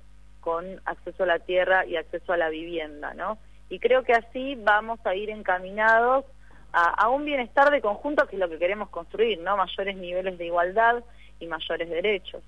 con 0.40 0.80
acceso 0.84 1.22
a 1.22 1.26
la 1.26 1.38
tierra 1.38 1.86
y 1.86 1.96
acceso 1.96 2.32
a 2.32 2.36
la 2.36 2.48
vivienda, 2.48 3.14
¿no? 3.14 3.38
Y 3.68 3.78
creo 3.78 4.02
que 4.02 4.12
así 4.12 4.54
vamos 4.56 4.98
a 5.04 5.14
ir 5.14 5.30
encaminados 5.30 6.24
a, 6.72 7.08
un 7.08 7.24
bienestar 7.24 7.70
de 7.70 7.80
conjunto 7.80 8.26
que 8.26 8.36
es 8.36 8.40
lo 8.40 8.48
que 8.48 8.58
queremos 8.58 8.88
construir, 8.90 9.40
¿no? 9.40 9.56
Mayores 9.56 9.96
niveles 9.96 10.38
de 10.38 10.46
igualdad 10.46 11.02
y 11.40 11.46
mayores 11.46 11.88
derechos. 11.88 12.42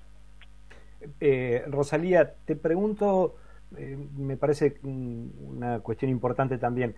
Eh, 1.19 1.63
Rosalía, 1.67 2.33
te 2.45 2.55
pregunto, 2.55 3.35
eh, 3.77 3.97
me 4.15 4.37
parece 4.37 4.77
una 4.83 5.79
cuestión 5.79 6.11
importante 6.11 6.57
también, 6.57 6.95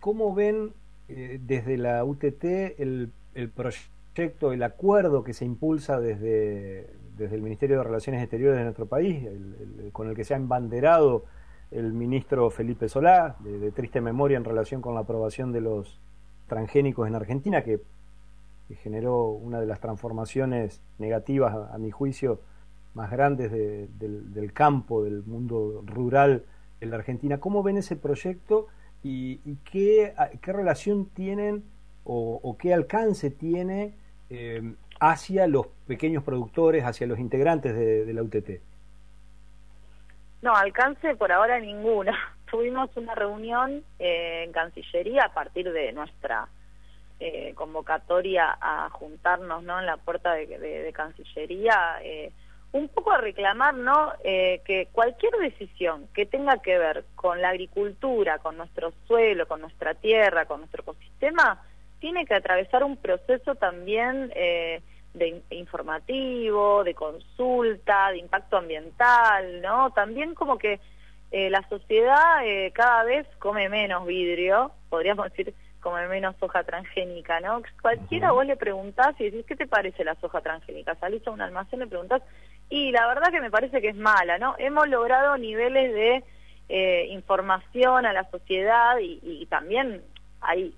¿cómo 0.00 0.34
ven 0.34 0.72
eh, 1.08 1.38
desde 1.40 1.76
la 1.76 2.04
UTT 2.04 2.44
el, 2.78 3.12
proyecto? 3.54 4.52
el 4.52 4.62
acuerdo 4.62 5.22
que 5.22 5.32
se 5.32 5.44
impulsa 5.44 6.00
desde, 6.00 6.90
desde 7.16 7.36
el 7.36 7.42
Ministerio 7.42 7.78
de 7.78 7.84
Relaciones 7.84 8.22
Exteriores 8.22 8.58
de 8.58 8.64
nuestro 8.64 8.86
país, 8.86 9.28
con 9.92 10.08
el 10.08 10.16
que 10.16 10.24
se 10.24 10.34
ha 10.34 10.36
embanderado 10.36 11.24
el 11.74 11.92
ministro 11.92 12.50
Felipe 12.50 12.88
Solá, 12.88 13.36
de, 13.40 13.72
triste 13.72 14.00
memoria 14.00 14.36
en 14.36 14.44
relación 14.44 14.80
con 14.80 14.94
la 14.94 15.00
aprobación 15.00 15.52
de 15.52 15.60
los 15.60 16.00
transgénicos 16.46 17.08
en 17.08 17.16
Argentina, 17.16 17.62
que, 17.62 17.80
generó 18.82 19.28
una 19.28 19.60
de 19.60 19.66
las 19.66 19.78
transformaciones 19.78 20.80
negativas, 20.98 21.54
a, 21.70 21.76
mi 21.78 21.90
juicio, 21.90 22.40
más 22.94 23.10
grandes 23.10 23.52
del, 23.52 24.52
campo, 24.52 25.04
del 25.04 25.22
mundo 25.22 25.84
rural 25.84 26.44
en 26.80 26.90
la 26.90 26.96
Argentina. 26.96 27.38
¿Cómo 27.38 27.62
ven 27.62 27.76
ese 27.76 27.94
proyecto 27.94 28.66
y, 29.02 29.36
qué, 29.70 30.14
qué, 30.40 30.52
relación 30.52 31.06
tienen 31.06 31.62
o, 32.04 32.56
qué 32.58 32.72
alcance 32.72 33.30
tiene 33.30 33.94
eh, 34.30 34.74
hacia 34.98 35.46
los 35.46 35.66
pequeños 35.86 36.24
productores, 36.24 36.84
hacia 36.84 37.06
los 37.06 37.18
integrantes 37.18 37.74
de, 37.76 38.12
la 38.12 38.22
UTT? 38.22 38.60
No, 40.44 40.54
alcance 40.54 41.14
por 41.14 41.32
ahora 41.32 41.58
ninguno. 41.58 42.12
Tuvimos 42.50 42.90
una 42.96 43.14
reunión 43.14 43.82
eh, 43.98 44.42
en 44.44 44.52
Cancillería 44.52 45.24
a 45.24 45.32
partir 45.32 45.72
de 45.72 45.90
nuestra 45.92 46.48
eh, 47.18 47.54
convocatoria 47.54 48.58
a 48.60 48.90
juntarnos 48.90 49.62
¿no? 49.62 49.80
en 49.80 49.86
la 49.86 49.96
puerta 49.96 50.34
de, 50.34 50.92
Cancillería, 50.94 51.98
eh, 52.02 52.30
un 52.72 52.88
poco 52.88 53.12
a 53.12 53.16
reclamar 53.22 53.72
¿no? 53.72 54.12
Eh, 54.22 54.60
que 54.66 54.88
cualquier 54.92 55.32
decisión 55.38 56.08
que 56.12 56.26
tenga 56.26 56.58
que 56.58 56.76
ver 56.76 57.06
con 57.14 57.40
la 57.40 57.48
agricultura, 57.48 58.38
con 58.38 58.58
nuestro 58.58 58.92
suelo, 59.06 59.48
con 59.48 59.62
nuestra 59.62 59.94
tierra, 59.94 60.44
con 60.44 60.60
nuestro 60.60 60.82
ecosistema, 60.82 61.62
tiene 62.00 62.26
que 62.26 62.34
atravesar 62.34 62.84
un 62.84 62.98
proceso 62.98 63.54
también 63.54 64.30
de 65.14 65.42
informativo, 65.50 66.84
de 66.84 66.94
consulta, 66.94 68.10
de 68.10 68.18
impacto 68.18 68.58
ambiental, 68.58 69.62
¿no? 69.62 69.90
También 69.90 70.34
como 70.34 70.58
que 70.58 70.80
la 71.32 71.68
sociedad 71.68 72.42
cada 72.74 73.02
vez 73.02 73.26
come 73.40 73.68
menos 73.68 74.06
vidrio, 74.06 74.70
podríamos 74.88 75.30
decir 75.30 75.52
como 75.84 75.96
menos 76.08 76.34
soja 76.40 76.64
transgénica, 76.64 77.40
¿no? 77.40 77.62
Cualquiera 77.82 78.32
vos 78.32 78.46
le 78.46 78.56
preguntás 78.56 79.14
y 79.20 79.24
decís, 79.24 79.44
¿qué 79.46 79.54
te 79.54 79.66
parece 79.66 80.02
la 80.02 80.14
soja 80.14 80.40
transgénica? 80.40 80.94
Salís 80.94 81.24
a 81.26 81.30
un 81.30 81.42
almacén, 81.42 81.78
le 81.78 81.86
preguntás, 81.86 82.22
y 82.70 82.90
la 82.90 83.06
verdad 83.06 83.30
que 83.30 83.42
me 83.42 83.50
parece 83.50 83.82
que 83.82 83.90
es 83.90 83.96
mala, 83.96 84.38
¿no? 84.38 84.56
Hemos 84.58 84.88
logrado 84.88 85.36
niveles 85.36 85.92
de 85.92 86.24
eh, 86.70 87.08
información 87.10 88.06
a 88.06 88.14
la 88.14 88.28
sociedad 88.30 88.96
y, 88.98 89.46
también 89.50 90.00
hay 90.40 90.74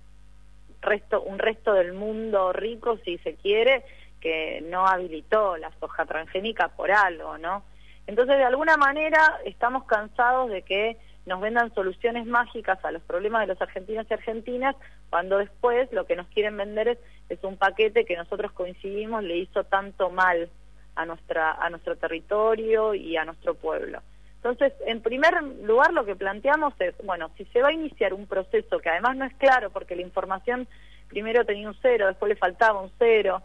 resto, 0.82 1.22
un 1.22 1.38
resto 1.38 1.72
del 1.72 1.92
mundo 1.92 2.52
rico, 2.52 2.98
si 3.04 3.18
se 3.18 3.34
quiere, 3.34 3.84
que 4.26 4.60
no 4.62 4.88
habilitó 4.88 5.56
la 5.56 5.70
soja 5.78 6.04
transgénica 6.04 6.66
por 6.66 6.90
algo, 6.90 7.38
¿no? 7.38 7.62
Entonces, 8.08 8.36
de 8.38 8.42
alguna 8.42 8.76
manera, 8.76 9.38
estamos 9.44 9.84
cansados 9.84 10.50
de 10.50 10.62
que 10.62 10.96
nos 11.26 11.40
vendan 11.40 11.72
soluciones 11.74 12.26
mágicas 12.26 12.84
a 12.84 12.90
los 12.90 13.02
problemas 13.02 13.42
de 13.42 13.46
los 13.46 13.62
argentinos 13.62 14.04
y 14.10 14.14
argentinas, 14.14 14.74
cuando 15.10 15.38
después 15.38 15.92
lo 15.92 16.06
que 16.06 16.16
nos 16.16 16.26
quieren 16.26 16.56
vender 16.56 16.88
es, 16.88 16.98
es 17.28 17.38
un 17.44 17.56
paquete 17.56 18.04
que 18.04 18.16
nosotros 18.16 18.50
coincidimos 18.50 19.22
le 19.22 19.36
hizo 19.36 19.62
tanto 19.62 20.10
mal 20.10 20.50
a 20.96 21.06
nuestra 21.06 21.52
a 21.52 21.70
nuestro 21.70 21.94
territorio 21.94 22.94
y 22.94 23.16
a 23.16 23.24
nuestro 23.24 23.54
pueblo. 23.54 24.02
Entonces, 24.38 24.72
en 24.86 25.02
primer 25.02 25.40
lugar, 25.62 25.92
lo 25.92 26.04
que 26.04 26.16
planteamos 26.16 26.74
es, 26.80 26.94
bueno, 27.04 27.30
si 27.36 27.44
se 27.46 27.62
va 27.62 27.68
a 27.68 27.72
iniciar 27.72 28.12
un 28.12 28.26
proceso 28.26 28.80
que 28.80 28.88
además 28.88 29.16
no 29.16 29.24
es 29.24 29.34
claro 29.34 29.70
porque 29.70 29.94
la 29.94 30.02
información 30.02 30.66
primero 31.08 31.44
tenía 31.44 31.68
un 31.68 31.76
cero, 31.80 32.06
después 32.06 32.28
le 32.28 32.36
faltaba 32.36 32.80
un 32.80 32.90
cero, 32.98 33.42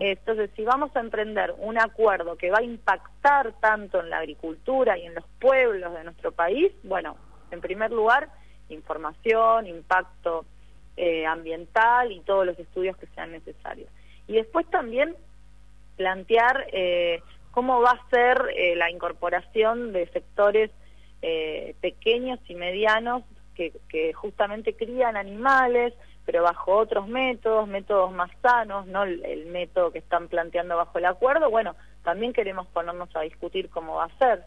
entonces 0.00 0.50
si 0.56 0.64
vamos 0.64 0.94
a 0.96 1.00
emprender 1.00 1.54
un 1.58 1.78
acuerdo 1.78 2.36
que 2.36 2.50
va 2.50 2.58
a 2.58 2.64
impactar 2.64 3.52
tanto 3.60 4.00
en 4.00 4.10
la 4.10 4.18
agricultura 4.18 4.98
y 4.98 5.06
en 5.06 5.14
los 5.14 5.24
pueblos 5.40 5.94
de 5.94 6.04
nuestro 6.04 6.32
país, 6.32 6.72
bueno, 6.82 7.16
en 7.50 7.60
primer 7.60 7.92
lugar, 7.92 8.28
información, 8.68 9.66
impacto 9.66 10.44
eh, 10.96 11.26
ambiental 11.26 12.12
y 12.12 12.20
todos 12.20 12.46
los 12.46 12.58
estudios 12.58 12.96
que 12.96 13.06
sean 13.08 13.32
necesarios. 13.32 13.88
Y 14.26 14.34
después 14.34 14.64
también 14.70 15.16
plantear 15.96 16.66
eh, 16.72 17.20
cómo 17.50 17.80
va 17.80 17.92
a 17.92 18.10
ser 18.10 18.50
eh, 18.56 18.76
la 18.76 18.90
incorporación 18.90 19.92
de 19.92 20.06
sectores 20.08 20.70
pequeños 21.80 22.38
y 22.48 22.54
medianos 22.54 23.22
que, 23.54 23.72
que 23.88 24.12
justamente 24.12 24.76
crían 24.76 25.16
animales, 25.16 25.94
pero 26.24 26.42
bajo 26.42 26.76
otros 26.76 27.06
métodos, 27.08 27.68
métodos 27.68 28.12
más 28.12 28.30
sanos, 28.40 28.86
no 28.86 29.02
el, 29.04 29.46
método 29.46 29.92
que 29.92 29.98
están 29.98 30.28
planteando 30.28 30.76
bajo 30.76 30.98
el 30.98 31.04
acuerdo, 31.04 31.50
bueno, 31.50 31.74
también 32.02 32.32
queremos 32.32 32.66
ponernos 32.68 33.14
a 33.14 33.20
discutir 33.20 33.68
cómo 33.70 33.96
va 33.96 34.04
a 34.04 34.18
ser. 34.18 34.44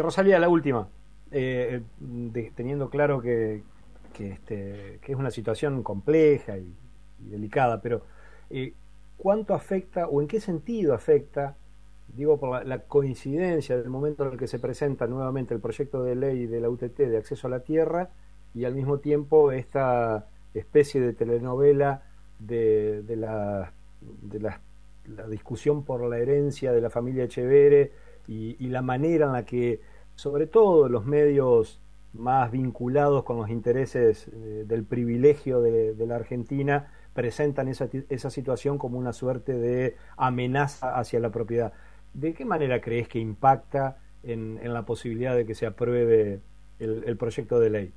Rosalía, 0.00 0.38
la 0.38 0.48
última. 0.48 0.88
Eh, 1.32 1.82
teniendo 2.54 2.88
claro 2.88 3.20
que, 3.20 3.62
este, 4.18 5.00
que, 5.02 5.12
es 5.12 5.18
una 5.18 5.32
situación 5.32 5.82
compleja 5.82 6.56
y, 6.56 6.72
delicada, 7.18 7.80
pero 7.80 8.02
eh, 8.50 8.74
¿cuánto 9.16 9.54
afecta 9.54 10.06
o 10.06 10.22
en 10.22 10.28
qué 10.28 10.40
sentido 10.40 10.94
afecta, 10.94 11.56
digo 12.08 12.38
por 12.38 12.64
la, 12.64 12.78
coincidencia 12.80 13.76
del 13.76 13.90
momento 13.90 14.24
en 14.24 14.32
el 14.32 14.38
que 14.38 14.46
se 14.46 14.60
presenta 14.60 15.08
nuevamente 15.08 15.52
el 15.52 15.60
proyecto 15.60 16.04
de 16.04 16.14
ley 16.14 16.46
de 16.46 16.60
la 16.60 16.68
UTT 16.68 16.96
de 16.96 17.16
acceso 17.16 17.48
a 17.48 17.50
la 17.50 17.60
tierra 17.60 18.10
y 18.56 18.64
al 18.64 18.74
mismo 18.74 18.98
tiempo 18.98 19.52
esta 19.52 20.28
especie 20.54 21.00
de 21.00 21.12
telenovela 21.12 22.04
de, 22.38 23.02
de, 23.02 23.16
la, 23.16 23.72
de 24.00 24.40
la, 24.40 24.60
discusión 25.28 25.84
por 25.84 26.02
la 26.08 26.18
herencia 26.18 26.72
de 26.72 26.80
la 26.80 26.88
familia 26.88 27.24
Echevere 27.24 27.92
y, 28.26 28.56
la 28.68 28.80
manera 28.80 29.26
en 29.26 29.32
la 29.32 29.44
que 29.44 29.80
sobre 30.14 30.46
todo 30.46 30.88
los 30.88 31.04
medios 31.04 31.80
más 32.14 32.50
vinculados 32.50 33.24
con 33.24 33.36
los 33.36 33.50
intereses 33.50 34.28
eh, 34.32 34.64
del 34.66 34.84
privilegio 34.84 35.60
de, 35.60 35.94
la 36.06 36.16
Argentina, 36.16 36.90
presentan 37.12 37.68
esa, 37.68 37.90
esa 38.08 38.30
situación 38.30 38.78
como 38.78 38.98
una 38.98 39.12
suerte 39.12 39.52
de 39.52 39.96
amenaza 40.16 40.98
hacia 40.98 41.20
la 41.20 41.30
propiedad. 41.30 41.74
¿De 42.14 42.32
qué 42.32 42.46
manera 42.46 42.80
crees 42.80 43.06
que 43.06 43.18
impacta 43.18 43.98
en, 44.22 44.58
la 44.72 44.86
posibilidad 44.86 45.36
de 45.36 45.44
que 45.44 45.54
se 45.54 45.66
apruebe 45.66 46.40
el, 46.78 47.16
proyecto 47.18 47.60
de 47.60 47.70
ley? 47.70 47.92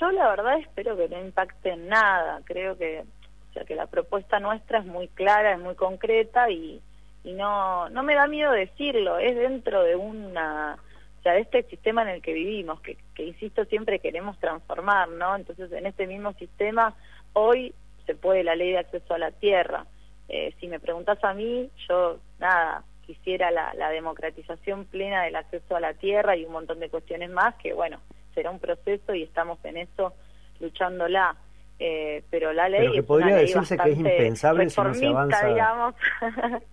Yo 0.00 0.10
la 0.10 0.28
verdad 0.28 0.58
espero 0.58 0.96
que 0.96 1.08
no 1.08 1.20
impacte 1.20 1.70
en 1.70 1.88
nada. 1.88 2.40
Creo 2.44 2.76
que, 2.76 3.04
o 3.50 3.52
sea, 3.52 3.64
que 3.64 3.74
la 3.74 3.86
propuesta 3.86 4.40
nuestra 4.40 4.78
es 4.78 4.86
muy 4.86 5.08
clara, 5.08 5.52
es 5.52 5.58
muy 5.58 5.74
concreta 5.74 6.50
y, 6.50 6.80
y 7.24 7.32
no, 7.32 7.88
no 7.90 8.02
me 8.02 8.14
da 8.14 8.26
miedo 8.26 8.52
decirlo, 8.52 9.18
es 9.18 9.36
dentro 9.36 9.82
de 9.82 9.96
una, 9.96 10.78
o 11.18 11.22
sea, 11.22 11.34
de 11.34 11.40
este 11.40 11.62
sistema 11.64 12.02
en 12.02 12.08
el 12.08 12.22
que 12.22 12.32
vivimos, 12.32 12.80
que, 12.80 12.96
que 13.14 13.24
insisto 13.24 13.64
siempre 13.66 14.00
queremos 14.00 14.38
transformar, 14.38 15.08
¿no? 15.08 15.36
Entonces 15.36 15.70
en 15.72 15.86
este 15.86 16.06
mismo 16.06 16.32
sistema 16.34 16.94
hoy 17.32 17.74
se 18.06 18.14
puede 18.14 18.42
la 18.42 18.56
ley 18.56 18.72
de 18.72 18.78
acceso 18.78 19.14
a 19.14 19.18
la 19.18 19.30
tierra. 19.30 19.86
Eh, 20.28 20.54
si 20.58 20.66
me 20.66 20.80
preguntas 20.80 21.22
a 21.22 21.34
mí, 21.34 21.70
yo 21.88 22.18
nada, 22.40 22.82
quisiera 23.06 23.50
la, 23.50 23.74
la 23.74 23.90
democratización 23.90 24.86
plena 24.86 25.24
del 25.24 25.36
acceso 25.36 25.76
a 25.76 25.80
la 25.80 25.94
tierra 25.94 26.36
y 26.36 26.44
un 26.44 26.52
montón 26.52 26.80
de 26.80 26.88
cuestiones 26.88 27.30
más 27.30 27.54
que 27.56 27.74
bueno, 27.74 28.00
será 28.34 28.50
un 28.50 28.58
proceso 28.58 29.14
y 29.14 29.22
estamos 29.22 29.64
en 29.64 29.78
eso 29.78 30.14
luchándola. 30.60 31.36
Eh, 31.78 32.22
pero 32.30 32.52
la 32.52 32.68
ley 32.68 32.80
pero 32.80 32.92
que 32.92 33.02
podría 33.02 33.34
decirse 33.34 33.76
que 33.76 33.90
es 33.90 33.98
impensable 33.98 34.70
si 34.70 34.80
no 34.80 34.94
se 34.94 35.06
avanza 35.06 35.46
digamos 35.48 35.94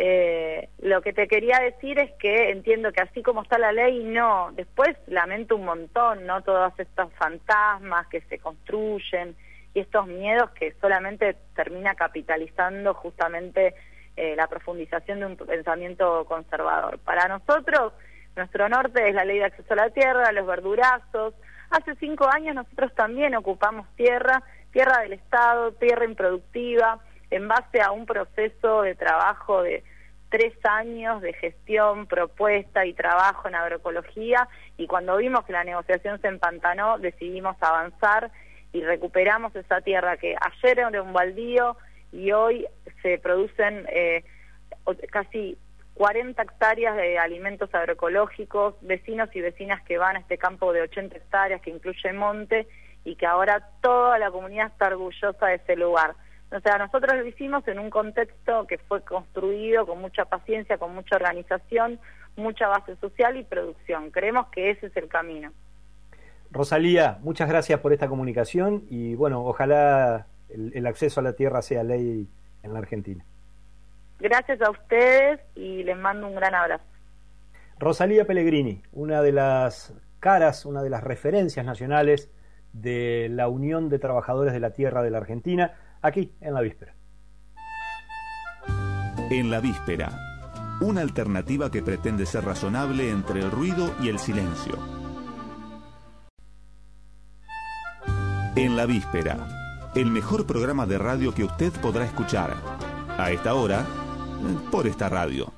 Eh, 0.00 0.68
lo 0.78 1.02
que 1.02 1.12
te 1.12 1.26
quería 1.26 1.58
decir 1.58 1.98
es 1.98 2.12
que 2.20 2.50
entiendo 2.50 2.92
que 2.92 3.00
así 3.00 3.20
como 3.20 3.42
está 3.42 3.58
la 3.58 3.72
ley, 3.72 4.04
no. 4.04 4.52
Después 4.52 4.96
lamento 5.08 5.56
un 5.56 5.64
montón, 5.64 6.24
¿no? 6.24 6.40
Todos 6.44 6.72
estos 6.78 7.12
fantasmas 7.14 8.06
que 8.06 8.20
se 8.20 8.38
construyen 8.38 9.34
y 9.74 9.80
estos 9.80 10.06
miedos 10.06 10.50
que 10.50 10.72
solamente 10.80 11.34
termina 11.56 11.96
capitalizando 11.96 12.94
justamente 12.94 13.74
eh, 14.16 14.36
la 14.36 14.46
profundización 14.46 15.18
de 15.18 15.26
un 15.26 15.36
pensamiento 15.36 16.24
conservador. 16.26 17.00
Para 17.00 17.26
nosotros, 17.26 17.92
nuestro 18.38 18.68
norte 18.68 19.08
es 19.08 19.14
la 19.14 19.24
ley 19.24 19.38
de 19.38 19.44
acceso 19.44 19.72
a 19.74 19.76
la 19.76 19.90
tierra, 19.90 20.32
los 20.32 20.46
verdurazos. 20.46 21.34
Hace 21.70 21.94
cinco 21.96 22.28
años 22.32 22.54
nosotros 22.54 22.94
también 22.94 23.34
ocupamos 23.34 23.86
tierra, 23.96 24.42
tierra 24.72 25.00
del 25.00 25.12
Estado, 25.12 25.72
tierra 25.72 26.06
improductiva 26.06 27.00
en 27.30 27.46
base 27.46 27.82
a 27.82 27.90
un 27.90 28.06
proceso 28.06 28.82
de 28.82 28.94
trabajo 28.94 29.62
de 29.62 29.84
tres 30.30 30.54
años 30.64 31.20
de 31.20 31.32
gestión, 31.34 32.06
propuesta 32.06 32.86
y 32.86 32.92
trabajo 32.92 33.48
en 33.48 33.54
agroecología 33.54 34.48
y 34.76 34.86
cuando 34.86 35.16
vimos 35.16 35.44
que 35.44 35.52
la 35.52 35.64
negociación 35.64 36.20
se 36.20 36.28
empantanó 36.28 36.98
decidimos 36.98 37.56
avanzar 37.60 38.30
y 38.72 38.82
recuperamos 38.82 39.56
esa 39.56 39.80
tierra 39.80 40.18
que 40.18 40.36
ayer 40.38 40.78
era 40.78 41.02
un 41.02 41.12
baldío 41.12 41.76
y 42.12 42.32
hoy 42.32 42.66
se 43.02 43.18
producen 43.18 43.86
eh, 43.88 44.22
casi 45.10 45.56
40 45.98 46.40
hectáreas 46.40 46.96
de 46.96 47.18
alimentos 47.18 47.74
agroecológicos, 47.74 48.76
vecinos 48.82 49.28
y 49.34 49.40
vecinas 49.40 49.82
que 49.82 49.98
van 49.98 50.14
a 50.14 50.20
este 50.20 50.38
campo 50.38 50.72
de 50.72 50.82
80 50.82 51.16
hectáreas 51.16 51.60
que 51.60 51.70
incluye 51.70 52.12
monte 52.12 52.68
y 53.04 53.16
que 53.16 53.26
ahora 53.26 53.68
toda 53.82 54.16
la 54.20 54.30
comunidad 54.30 54.68
está 54.68 54.86
orgullosa 54.86 55.46
de 55.46 55.56
ese 55.56 55.74
lugar. 55.74 56.14
O 56.52 56.60
sea, 56.60 56.78
nosotros 56.78 57.16
lo 57.16 57.26
hicimos 57.26 57.66
en 57.66 57.80
un 57.80 57.90
contexto 57.90 58.64
que 58.68 58.78
fue 58.78 59.02
construido 59.02 59.86
con 59.86 60.00
mucha 60.00 60.24
paciencia, 60.24 60.78
con 60.78 60.94
mucha 60.94 61.16
organización, 61.16 61.98
mucha 62.36 62.68
base 62.68 62.94
social 63.00 63.36
y 63.36 63.42
producción. 63.42 64.12
Creemos 64.12 64.46
que 64.52 64.70
ese 64.70 64.86
es 64.86 64.96
el 64.96 65.08
camino. 65.08 65.50
Rosalía, 66.52 67.18
muchas 67.22 67.48
gracias 67.48 67.80
por 67.80 67.92
esta 67.92 68.06
comunicación 68.06 68.84
y 68.88 69.16
bueno, 69.16 69.44
ojalá 69.44 70.28
el, 70.48 70.86
acceso 70.86 71.18
a 71.18 71.24
la 71.24 71.32
tierra 71.32 71.60
sea 71.60 71.82
ley 71.82 72.28
en 72.62 72.72
la 72.72 72.78
Argentina. 72.78 73.24
Gracias 74.18 74.60
a 74.62 74.70
ustedes 74.70 75.40
y 75.54 75.84
les 75.84 75.96
mando 75.96 76.26
un 76.26 76.34
gran 76.34 76.54
abrazo. 76.54 76.84
Rosalía 77.78 78.26
Pellegrini, 78.26 78.82
una 78.92 79.22
de 79.22 79.32
las 79.32 79.94
caras, 80.18 80.66
una 80.66 80.82
de 80.82 80.90
las 80.90 81.04
referencias 81.04 81.64
nacionales 81.64 82.30
de 82.72 83.28
la 83.30 83.48
Unión 83.48 83.88
de 83.88 83.98
Trabajadores 83.98 84.52
de 84.52 84.60
la 84.60 84.70
Tierra 84.70 85.02
de 85.02 85.10
la 85.10 85.18
Argentina 85.18 85.74
aquí 86.02 86.32
en 86.40 86.54
la 86.54 86.60
víspera. 86.60 86.94
En 89.30 89.50
la 89.50 89.60
víspera, 89.60 90.10
una 90.80 91.02
alternativa 91.02 91.70
que 91.70 91.82
pretende 91.82 92.26
ser 92.26 92.44
razonable 92.44 93.10
entre 93.10 93.40
el 93.40 93.50
ruido 93.50 93.94
y 94.00 94.08
el 94.08 94.18
silencio. 94.18 94.76
En 98.56 98.76
la 98.76 98.86
víspera, 98.86 99.36
el 99.94 100.06
mejor 100.06 100.46
programa 100.46 100.86
de 100.86 100.98
radio 100.98 101.32
que 101.32 101.44
usted 101.44 101.72
podrá 101.80 102.04
escuchar. 102.04 102.54
A 103.18 103.30
esta 103.30 103.54
hora, 103.54 103.84
por 104.70 104.86
esta 104.86 105.08
radio. 105.08 105.57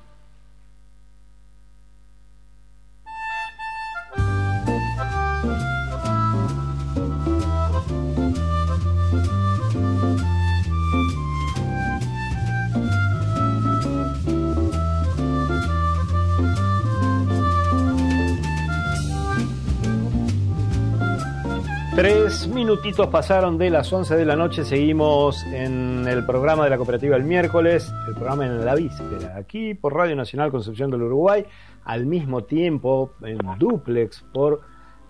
Tres 22.01 22.47
minutitos 22.47 23.09
pasaron 23.09 23.59
de 23.59 23.69
las 23.69 23.93
11 23.93 24.15
de 24.15 24.25
la 24.25 24.35
noche, 24.35 24.65
seguimos 24.65 25.45
en 25.53 26.07
el 26.07 26.25
programa 26.25 26.63
de 26.63 26.71
la 26.71 26.77
cooperativa 26.77 27.15
el 27.15 27.23
miércoles, 27.23 27.93
el 28.07 28.15
programa 28.15 28.47
en 28.47 28.65
la 28.65 28.73
víspera, 28.73 29.37
aquí 29.37 29.75
por 29.75 29.93
Radio 29.93 30.15
Nacional 30.15 30.49
Concepción 30.49 30.89
del 30.89 31.03
Uruguay, 31.03 31.45
al 31.83 32.07
mismo 32.07 32.43
tiempo 32.45 33.13
en 33.21 33.37
duplex 33.59 34.25
por 34.33 34.61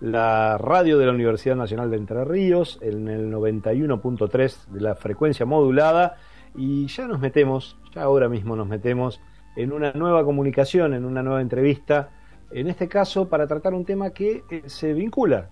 la 0.02 0.58
radio 0.58 0.98
de 0.98 1.06
la 1.06 1.12
Universidad 1.12 1.56
Nacional 1.56 1.90
de 1.90 1.96
Entre 1.96 2.26
Ríos, 2.26 2.78
en 2.82 3.08
el 3.08 3.32
91.3 3.32 4.66
de 4.66 4.80
la 4.82 4.94
frecuencia 4.94 5.46
modulada, 5.46 6.18
y 6.54 6.88
ya 6.88 7.08
nos 7.08 7.20
metemos, 7.20 7.78
ya 7.94 8.02
ahora 8.02 8.28
mismo 8.28 8.54
nos 8.54 8.68
metemos 8.68 9.18
en 9.56 9.72
una 9.72 9.92
nueva 9.92 10.26
comunicación, 10.26 10.92
en 10.92 11.06
una 11.06 11.22
nueva 11.22 11.40
entrevista, 11.40 12.10
en 12.50 12.68
este 12.68 12.86
caso 12.86 13.30
para 13.30 13.46
tratar 13.46 13.72
un 13.72 13.86
tema 13.86 14.10
que 14.10 14.44
se 14.66 14.92
vincula 14.92 15.48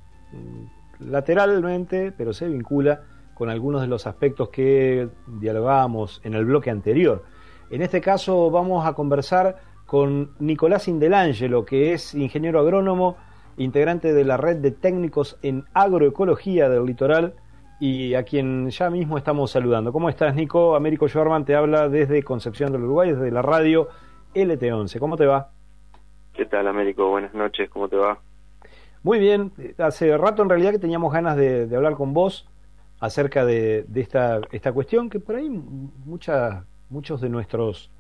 lateralmente, 1.00 2.12
pero 2.12 2.32
se 2.32 2.48
vincula 2.48 3.02
con 3.34 3.48
algunos 3.48 3.80
de 3.80 3.88
los 3.88 4.06
aspectos 4.06 4.50
que 4.50 5.08
dialogamos 5.26 6.20
en 6.24 6.34
el 6.34 6.44
bloque 6.44 6.70
anterior. 6.70 7.24
En 7.70 7.82
este 7.82 8.00
caso 8.00 8.50
vamos 8.50 8.86
a 8.86 8.92
conversar 8.92 9.56
con 9.86 10.32
Nicolás 10.38 10.88
Indelangelo, 10.88 11.64
que 11.64 11.92
es 11.92 12.14
ingeniero 12.14 12.60
agrónomo, 12.60 13.16
integrante 13.56 14.12
de 14.12 14.24
la 14.24 14.36
red 14.36 14.58
de 14.58 14.70
técnicos 14.70 15.38
en 15.42 15.64
agroecología 15.74 16.68
del 16.68 16.84
litoral 16.84 17.34
y 17.80 18.14
a 18.14 18.24
quien 18.24 18.68
ya 18.70 18.90
mismo 18.90 19.16
estamos 19.16 19.50
saludando. 19.50 19.92
¿Cómo 19.92 20.08
estás, 20.08 20.34
Nico? 20.34 20.76
Américo 20.76 21.08
Schwarman 21.08 21.44
te 21.44 21.56
habla 21.56 21.88
desde 21.88 22.22
Concepción 22.22 22.72
del 22.72 22.84
Uruguay, 22.84 23.12
desde 23.12 23.30
la 23.30 23.42
radio 23.42 23.88
LT11. 24.34 24.98
¿Cómo 24.98 25.16
te 25.16 25.26
va? 25.26 25.50
¿Qué 26.34 26.44
tal, 26.44 26.68
Américo? 26.68 27.08
Buenas 27.08 27.34
noches, 27.34 27.68
¿cómo 27.70 27.88
te 27.88 27.96
va? 27.96 28.18
Muy 29.02 29.18
bien, 29.18 29.52
hace 29.78 30.14
rato 30.18 30.42
en 30.42 30.50
realidad 30.50 30.72
que 30.72 30.78
teníamos 30.78 31.10
ganas 31.10 31.34
de, 31.34 31.68
hablar 31.74 31.94
con 31.94 32.12
vos 32.12 32.46
acerca 32.98 33.46
de, 33.46 33.86
esta, 33.94 34.42
esta 34.52 34.72
cuestión 34.72 35.08
que 35.08 35.18
por 35.20 35.36
ahí 35.36 35.48
muchas, 35.48 36.62
muchos 36.90 37.22
de 37.22 37.30
nuestros 37.30 37.90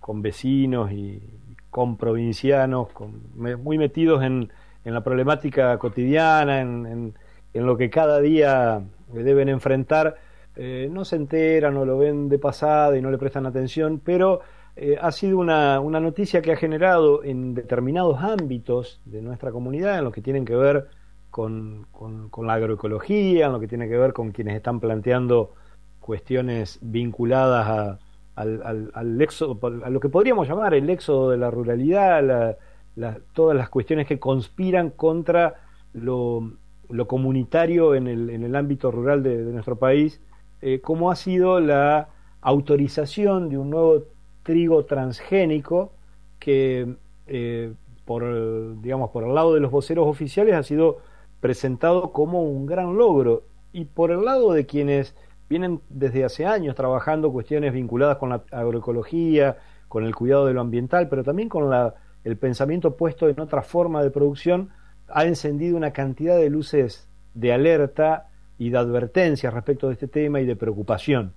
convecinos 0.00 0.90
y 0.90 1.22
comprovincianos 1.70 2.88
con, 2.88 3.22
muy 3.36 3.78
metidos 3.78 4.24
en, 4.24 4.50
en, 4.84 4.94
la 4.94 5.04
problemática 5.04 5.78
cotidiana, 5.78 6.60
en, 6.60 7.14
en, 7.54 7.66
lo 7.66 7.76
que 7.76 7.88
cada 7.88 8.20
día 8.20 8.82
deben 9.12 9.48
enfrentar, 9.48 10.16
eh, 10.56 10.88
no 10.90 11.04
se 11.04 11.16
enteran 11.16 11.76
o 11.76 11.84
lo 11.84 11.98
ven 11.98 12.28
de 12.28 12.40
pasada 12.40 12.98
y 12.98 13.00
no 13.00 13.12
le 13.12 13.18
prestan 13.18 13.46
atención, 13.46 14.00
pero 14.04 14.40
eh, 14.76 14.96
ha 15.00 15.12
sido 15.12 15.38
una, 15.38 15.80
una, 15.80 16.00
noticia 16.00 16.40
que 16.40 16.52
ha 16.52 16.56
generado 16.56 17.22
en 17.24 17.54
determinados 17.54 18.20
ámbitos 18.22 19.00
de 19.04 19.20
nuestra 19.20 19.52
comunidad, 19.52 19.98
en 19.98 20.04
lo 20.04 20.12
que 20.12 20.22
tienen 20.22 20.44
que 20.44 20.56
ver 20.56 20.88
con, 21.30 21.86
con, 21.90 22.46
la 22.46 22.54
agroecología, 22.54 23.46
en 23.46 23.52
lo 23.52 23.60
que 23.60 23.68
tiene 23.68 23.88
que 23.88 23.96
ver 23.96 24.12
con 24.12 24.32
quienes 24.32 24.56
están 24.56 24.80
planteando 24.80 25.54
cuestiones 26.00 26.78
vinculadas 26.82 27.66
a, 27.68 27.98
al, 28.34 28.90
al, 28.94 29.20
éxodo, 29.20 29.58
a 29.84 29.90
lo 29.90 30.00
que 30.00 30.08
podríamos 30.08 30.48
llamar 30.48 30.74
el 30.74 30.88
éxodo 30.90 31.30
de 31.30 31.36
la 31.36 31.50
ruralidad, 31.50 32.56
todas 33.32 33.56
las 33.56 33.68
cuestiones 33.68 34.06
que 34.06 34.18
conspiran 34.18 34.90
contra 34.90 35.60
lo, 35.92 36.52
lo 36.88 37.06
comunitario 37.06 37.94
en 37.94 38.06
el, 38.06 38.30
en 38.30 38.42
el 38.44 38.56
ámbito 38.56 38.90
rural 38.90 39.22
de, 39.22 39.36
nuestro 39.36 39.76
país, 39.76 40.20
eh, 40.60 40.80
como 40.80 41.10
ha 41.10 41.16
sido 41.16 41.60
la 41.60 42.08
autorización 42.40 43.48
de 43.48 43.58
un 43.58 43.70
nuevo 43.70 44.04
trigo 44.42 44.84
transgénico 44.84 45.92
que 46.38 46.96
eh, 47.26 47.72
por 48.04 48.80
digamos 48.82 49.10
por 49.10 49.24
el 49.24 49.34
lado 49.34 49.54
de 49.54 49.60
los 49.60 49.70
voceros 49.70 50.06
oficiales 50.06 50.54
ha 50.54 50.62
sido 50.62 50.98
presentado 51.40 52.12
como 52.12 52.42
un 52.42 52.66
gran 52.66 52.96
logro 52.96 53.44
y 53.72 53.84
por 53.86 54.10
el 54.10 54.24
lado 54.24 54.52
de 54.52 54.66
quienes 54.66 55.14
vienen 55.48 55.80
desde 55.88 56.24
hace 56.24 56.46
años 56.46 56.74
trabajando 56.74 57.32
cuestiones 57.32 57.72
vinculadas 57.72 58.16
con 58.16 58.30
la 58.30 58.42
agroecología, 58.50 59.58
con 59.88 60.04
el 60.04 60.14
cuidado 60.14 60.46
de 60.46 60.54
lo 60.54 60.60
ambiental, 60.60 61.08
pero 61.08 61.24
también 61.24 61.48
con 61.48 61.68
la, 61.68 61.94
el 62.24 62.36
pensamiento 62.36 62.96
puesto 62.96 63.28
en 63.28 63.38
otra 63.40 63.62
forma 63.62 64.02
de 64.02 64.10
producción, 64.10 64.70
ha 65.08 65.24
encendido 65.24 65.76
una 65.76 65.92
cantidad 65.92 66.36
de 66.36 66.48
luces 66.48 67.08
de 67.34 67.52
alerta 67.52 68.28
y 68.56 68.70
de 68.70 68.78
advertencia 68.78 69.50
respecto 69.50 69.88
de 69.88 69.94
este 69.94 70.08
tema 70.08 70.40
y 70.40 70.46
de 70.46 70.56
preocupación. 70.56 71.34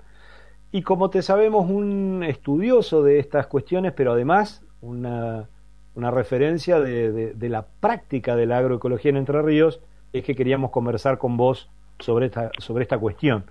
Y 0.76 0.82
como 0.82 1.09
te 1.09 1.21
sabemos 1.21 1.69
un 1.69 2.21
estudioso 2.21 3.01
de 3.01 3.17
estas 3.19 3.47
cuestiones, 3.47 3.93
pero 3.93 4.11
además 4.11 4.61
una, 4.82 5.47
una 5.93 6.11
referencia 6.11 6.82
de, 6.82 7.34
de, 7.34 7.49
la 7.49 7.65
práctica 7.80 8.36
de 8.36 8.45
la 8.45 8.57
agroecología 8.57 9.11
en 9.11 9.15
Entre 9.15 9.41
Ríos, 9.41 9.80
es 10.11 10.26
que 10.26 10.36
queríamos 10.36 10.71
conversar 10.71 11.17
con 11.17 11.38
vos 11.38 11.71
sobre 11.99 12.26
esta, 12.26 12.51
sobre 12.57 12.84
esta 12.84 12.97
cuestión. 12.97 13.45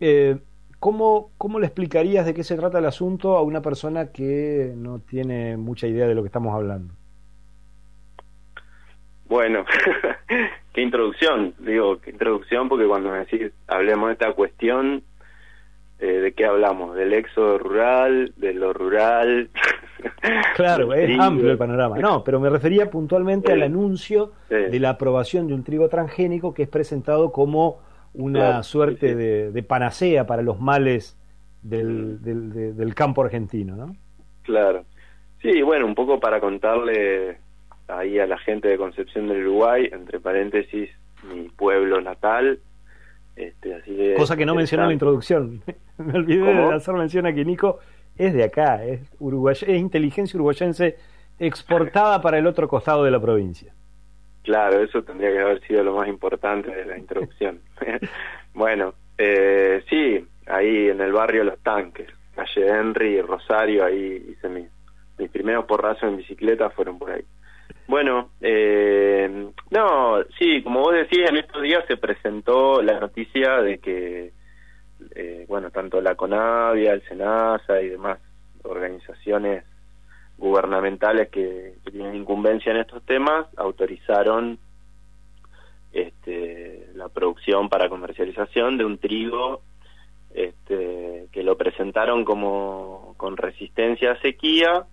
Eh, 0.00 0.38
¿cómo, 0.80 1.30
¿Cómo 1.38 1.60
le 1.60 1.66
explicarías 1.66 2.26
de 2.26 2.34
qué 2.34 2.42
se 2.42 2.56
trata 2.56 2.80
el 2.80 2.86
asunto 2.86 3.36
a 3.36 3.42
una 3.42 3.62
persona 3.62 4.10
que 4.10 4.72
no 4.76 4.98
tiene 4.98 5.56
mucha 5.56 5.86
idea 5.86 6.08
de 6.08 6.16
lo 6.16 6.24
que 6.24 6.26
estamos 6.26 6.52
hablando? 6.56 6.92
Bueno, 9.28 9.64
qué 10.72 10.82
introducción, 10.82 11.54
digo, 11.60 12.00
qué 12.00 12.10
introducción, 12.10 12.68
porque 12.68 12.88
cuando 12.88 13.12
me 13.12 13.18
decís 13.18 13.52
hablemos 13.68 14.08
de 14.08 14.14
esta 14.14 14.32
cuestión, 14.32 15.04
eh, 16.00 16.06
¿de 16.06 16.32
qué 16.32 16.46
hablamos? 16.46 16.94
¿Del 16.94 17.12
éxodo 17.12 17.58
rural? 17.58 18.32
¿De 18.36 18.54
lo 18.54 18.72
rural? 18.72 19.50
Claro, 20.54 20.94
es 20.94 21.18
amplio 21.18 21.50
el 21.50 21.58
panorama. 21.58 21.98
No, 21.98 22.22
pero 22.22 22.38
me 22.38 22.48
refería 22.48 22.88
puntualmente 22.88 23.52
al 23.52 23.62
anuncio 23.62 24.30
de 24.48 24.78
la 24.78 24.90
aprobación 24.90 25.48
de 25.48 25.54
un 25.54 25.64
trigo 25.64 25.88
transgénico 25.88 26.54
que 26.54 26.62
es 26.62 26.68
presentado 26.68 27.32
como 27.32 27.80
una 28.14 28.62
suerte 28.62 29.16
de, 29.16 29.62
panacea 29.64 30.24
para 30.24 30.42
los 30.42 30.60
males 30.60 31.18
del, 31.62 32.20
mm. 32.20 32.76
del, 32.76 32.94
campo 32.94 33.22
argentino, 33.22 33.74
¿no? 33.74 33.96
Claro. 34.42 34.84
Sí, 35.42 35.62
bueno, 35.62 35.86
un 35.86 35.96
poco 35.96 36.20
para 36.20 36.38
contarle 36.40 37.38
ahí 37.88 38.18
a 38.18 38.26
la 38.26 38.38
gente 38.38 38.68
de 38.68 38.78
Concepción 38.78 39.28
del 39.28 39.46
Uruguay, 39.46 39.88
entre 39.92 40.20
paréntesis, 40.20 40.90
mi 41.24 41.48
pueblo 41.48 42.00
natal, 42.00 42.60
este, 43.38 43.74
así 43.74 44.14
Cosa 44.16 44.36
que 44.36 44.44
no 44.44 44.54
mencioné 44.54 44.82
en 44.84 44.88
la 44.88 44.92
introducción. 44.94 45.62
Me 45.98 46.14
olvidé 46.14 46.44
de 46.44 46.74
hacer 46.74 46.94
mención 46.94 47.26
a 47.26 47.32
que 47.32 47.44
Nico 47.44 47.78
es 48.16 48.34
de 48.34 48.44
acá, 48.44 48.84
es, 48.84 49.00
uruguay, 49.20 49.54
es 49.54 49.68
inteligencia 49.68 50.36
uruguayense 50.36 50.96
exportada 51.38 52.20
para 52.20 52.38
el 52.38 52.46
otro 52.46 52.66
costado 52.68 53.04
de 53.04 53.12
la 53.12 53.20
provincia. 53.20 53.72
Claro, 54.42 54.82
eso 54.82 55.02
tendría 55.02 55.30
que 55.30 55.38
haber 55.38 55.60
sido 55.66 55.84
lo 55.84 55.94
más 55.94 56.08
importante 56.08 56.74
de 56.74 56.84
la 56.84 56.98
introducción. 56.98 57.60
bueno, 58.54 58.94
eh, 59.16 59.84
sí, 59.88 60.26
ahí 60.46 60.88
en 60.88 61.00
el 61.00 61.12
barrio 61.12 61.44
Los 61.44 61.60
Tanques, 61.60 62.08
calle 62.34 62.66
Henry, 62.66 63.20
Rosario, 63.20 63.84
ahí 63.84 64.30
hice 64.30 64.48
mis, 64.48 64.68
mis 65.18 65.30
primeros 65.30 65.64
porrazos 65.66 66.04
en 66.04 66.16
bicicleta 66.16 66.70
fueron 66.70 66.98
por 66.98 67.10
ahí. 67.10 67.24
Bueno, 67.88 68.32
eh, 68.42 69.50
no, 69.70 70.22
sí, 70.38 70.62
como 70.62 70.80
vos 70.80 70.92
decís, 70.92 71.20
en 71.26 71.38
estos 71.38 71.62
días 71.62 71.82
se 71.88 71.96
presentó 71.96 72.82
la 72.82 73.00
noticia 73.00 73.62
de 73.62 73.78
que, 73.78 74.32
eh, 75.14 75.46
bueno, 75.48 75.70
tanto 75.70 75.98
la 76.02 76.14
CONAVIA, 76.14 76.92
el 76.92 77.02
SENASA 77.08 77.80
y 77.80 77.88
demás 77.88 78.18
organizaciones 78.62 79.64
gubernamentales 80.36 81.30
que, 81.30 81.76
tienen 81.90 82.14
incumbencia 82.14 82.72
en 82.72 82.78
estos 82.78 83.02
temas 83.06 83.46
autorizaron 83.56 84.58
este, 85.90 86.90
la 86.94 87.08
producción 87.08 87.70
para 87.70 87.88
comercialización 87.88 88.76
de 88.76 88.84
un 88.84 88.98
trigo 88.98 89.62
este, 90.34 91.28
que 91.32 91.42
lo 91.42 91.56
presentaron 91.56 92.26
como 92.26 93.14
con 93.16 93.38
resistencia 93.38 94.12
a 94.12 94.20
sequía 94.20 94.84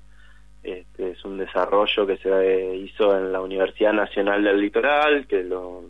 este, 0.65 1.11
es 1.11 1.23
un 1.23 1.37
desarrollo 1.37 2.07
que 2.07 2.17
se 2.17 2.75
hizo 2.75 3.15
en 3.15 3.31
la 3.31 3.39
Universidad 3.39 3.93
Nacional 3.93 4.43
del 4.43 4.59
Litoral, 4.59 5.27
que 5.27 5.43
los 5.43 5.85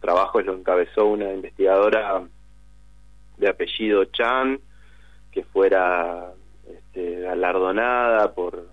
trabajos 0.00 0.46
lo 0.46 0.54
encabezó 0.54 1.06
una 1.06 1.32
investigadora 1.32 2.22
de 3.36 3.48
apellido 3.48 4.04
Chan, 4.04 4.60
que 5.32 5.42
fuera 5.42 6.32
este, 6.72 7.20
galardonada 7.22 8.32
por 8.34 8.72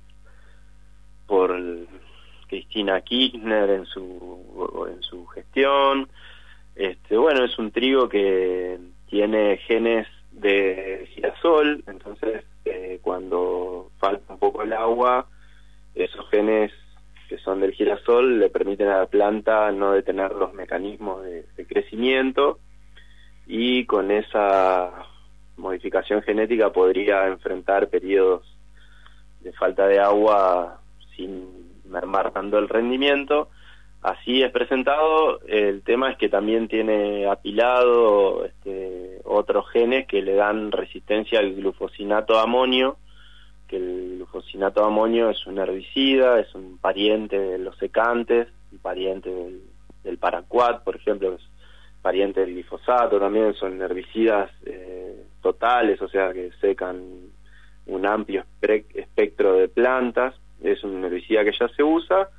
por 1.26 1.60
Cristina 2.48 3.02
Kirchner 3.02 3.70
en 3.72 3.86
su 3.88 4.88
en 4.94 5.02
su 5.02 5.26
gestión. 5.26 6.08
Este, 6.76 7.18
bueno, 7.18 7.46
es 7.46 7.58
un 7.58 7.72
trigo 7.72 8.08
que 8.08 8.80
tiene 9.08 9.58
genes 9.58 10.08
de 10.32 11.10
girasol, 11.16 11.84
entonces 11.88 12.44
eh, 12.66 13.00
cuando 13.02 13.92
falta 14.00 14.34
un 14.34 14.40
poco 14.40 14.64
el 14.64 14.74
agua, 14.74 15.28
esos 15.96 16.30
genes 16.30 16.72
que 17.32 17.38
son 17.38 17.62
del 17.62 17.72
girasol 17.72 18.40
le 18.40 18.50
permiten 18.50 18.90
a 18.90 18.98
la 18.98 19.06
planta 19.06 19.72
no 19.72 19.94
detener 19.94 20.34
los 20.34 20.54
mecanismos 20.54 21.24
de, 21.24 21.46
crecimiento 21.66 22.60
y 23.48 23.86
con 23.86 24.12
esa 24.12 24.92
modificación 25.56 26.22
genética 26.24 26.74
podría 26.74 27.28
enfrentar 27.28 27.88
periodos 27.88 28.44
de 29.40 29.54
falta 29.54 29.88
de 29.88 30.00
agua 30.00 30.82
sin 31.16 31.82
mermar 31.86 32.32
tanto 32.32 32.58
el 32.58 32.68
rendimiento 32.68 33.50
así 34.02 34.42
es 34.42 34.52
presentado. 34.52 35.40
El 35.48 35.84
tema 35.84 36.12
es 36.12 36.18
que 36.18 36.30
también 36.30 36.68
tiene 36.68 37.28
apilado 37.28 38.46
este, 38.46 39.20
otros 39.24 39.70
genes 39.72 40.08
que 40.08 40.22
le 40.22 40.36
dan 40.36 40.72
resistencia 40.72 41.40
al 41.40 41.56
glufosinato 41.56 42.40
amonio, 42.40 42.98
que 43.68 43.78
el 43.78 44.16
glufosinato 44.16 44.84
amonio 44.84 45.30
es 45.30 45.46
un 45.46 45.60
herbicida, 45.60 46.40
es 46.40 46.54
un 46.56 46.78
pariente 46.78 47.38
de 47.38 47.58
los 47.58 47.78
secantes, 47.78 48.48
un 48.72 48.80
pariente 48.80 49.30
del, 49.30 49.62
del 50.04 50.18
paraquat, 50.18 50.84
por 50.84 50.96
ejemplo, 50.96 51.34
es 51.34 51.42
pariente 52.02 52.42
del 52.42 52.54
glifosato, 52.54 53.20
también 53.20 53.54
son 53.54 53.80
herbicidas 53.82 54.50
eh, 54.66 55.24
totales, 55.42 56.02
o 56.02 56.08
sea 56.08 56.34
que 56.34 56.52
secan 56.60 57.00
un 57.86 58.06
amplio 58.06 58.44
espectro 58.94 59.54
de 59.54 59.68
plantas, 59.68 60.36
es 60.64 60.84
un 60.84 61.04
herbicida 61.04 61.44
que 61.44 61.52
ya 61.58 61.68
se 61.70 61.84
usa 61.84 62.30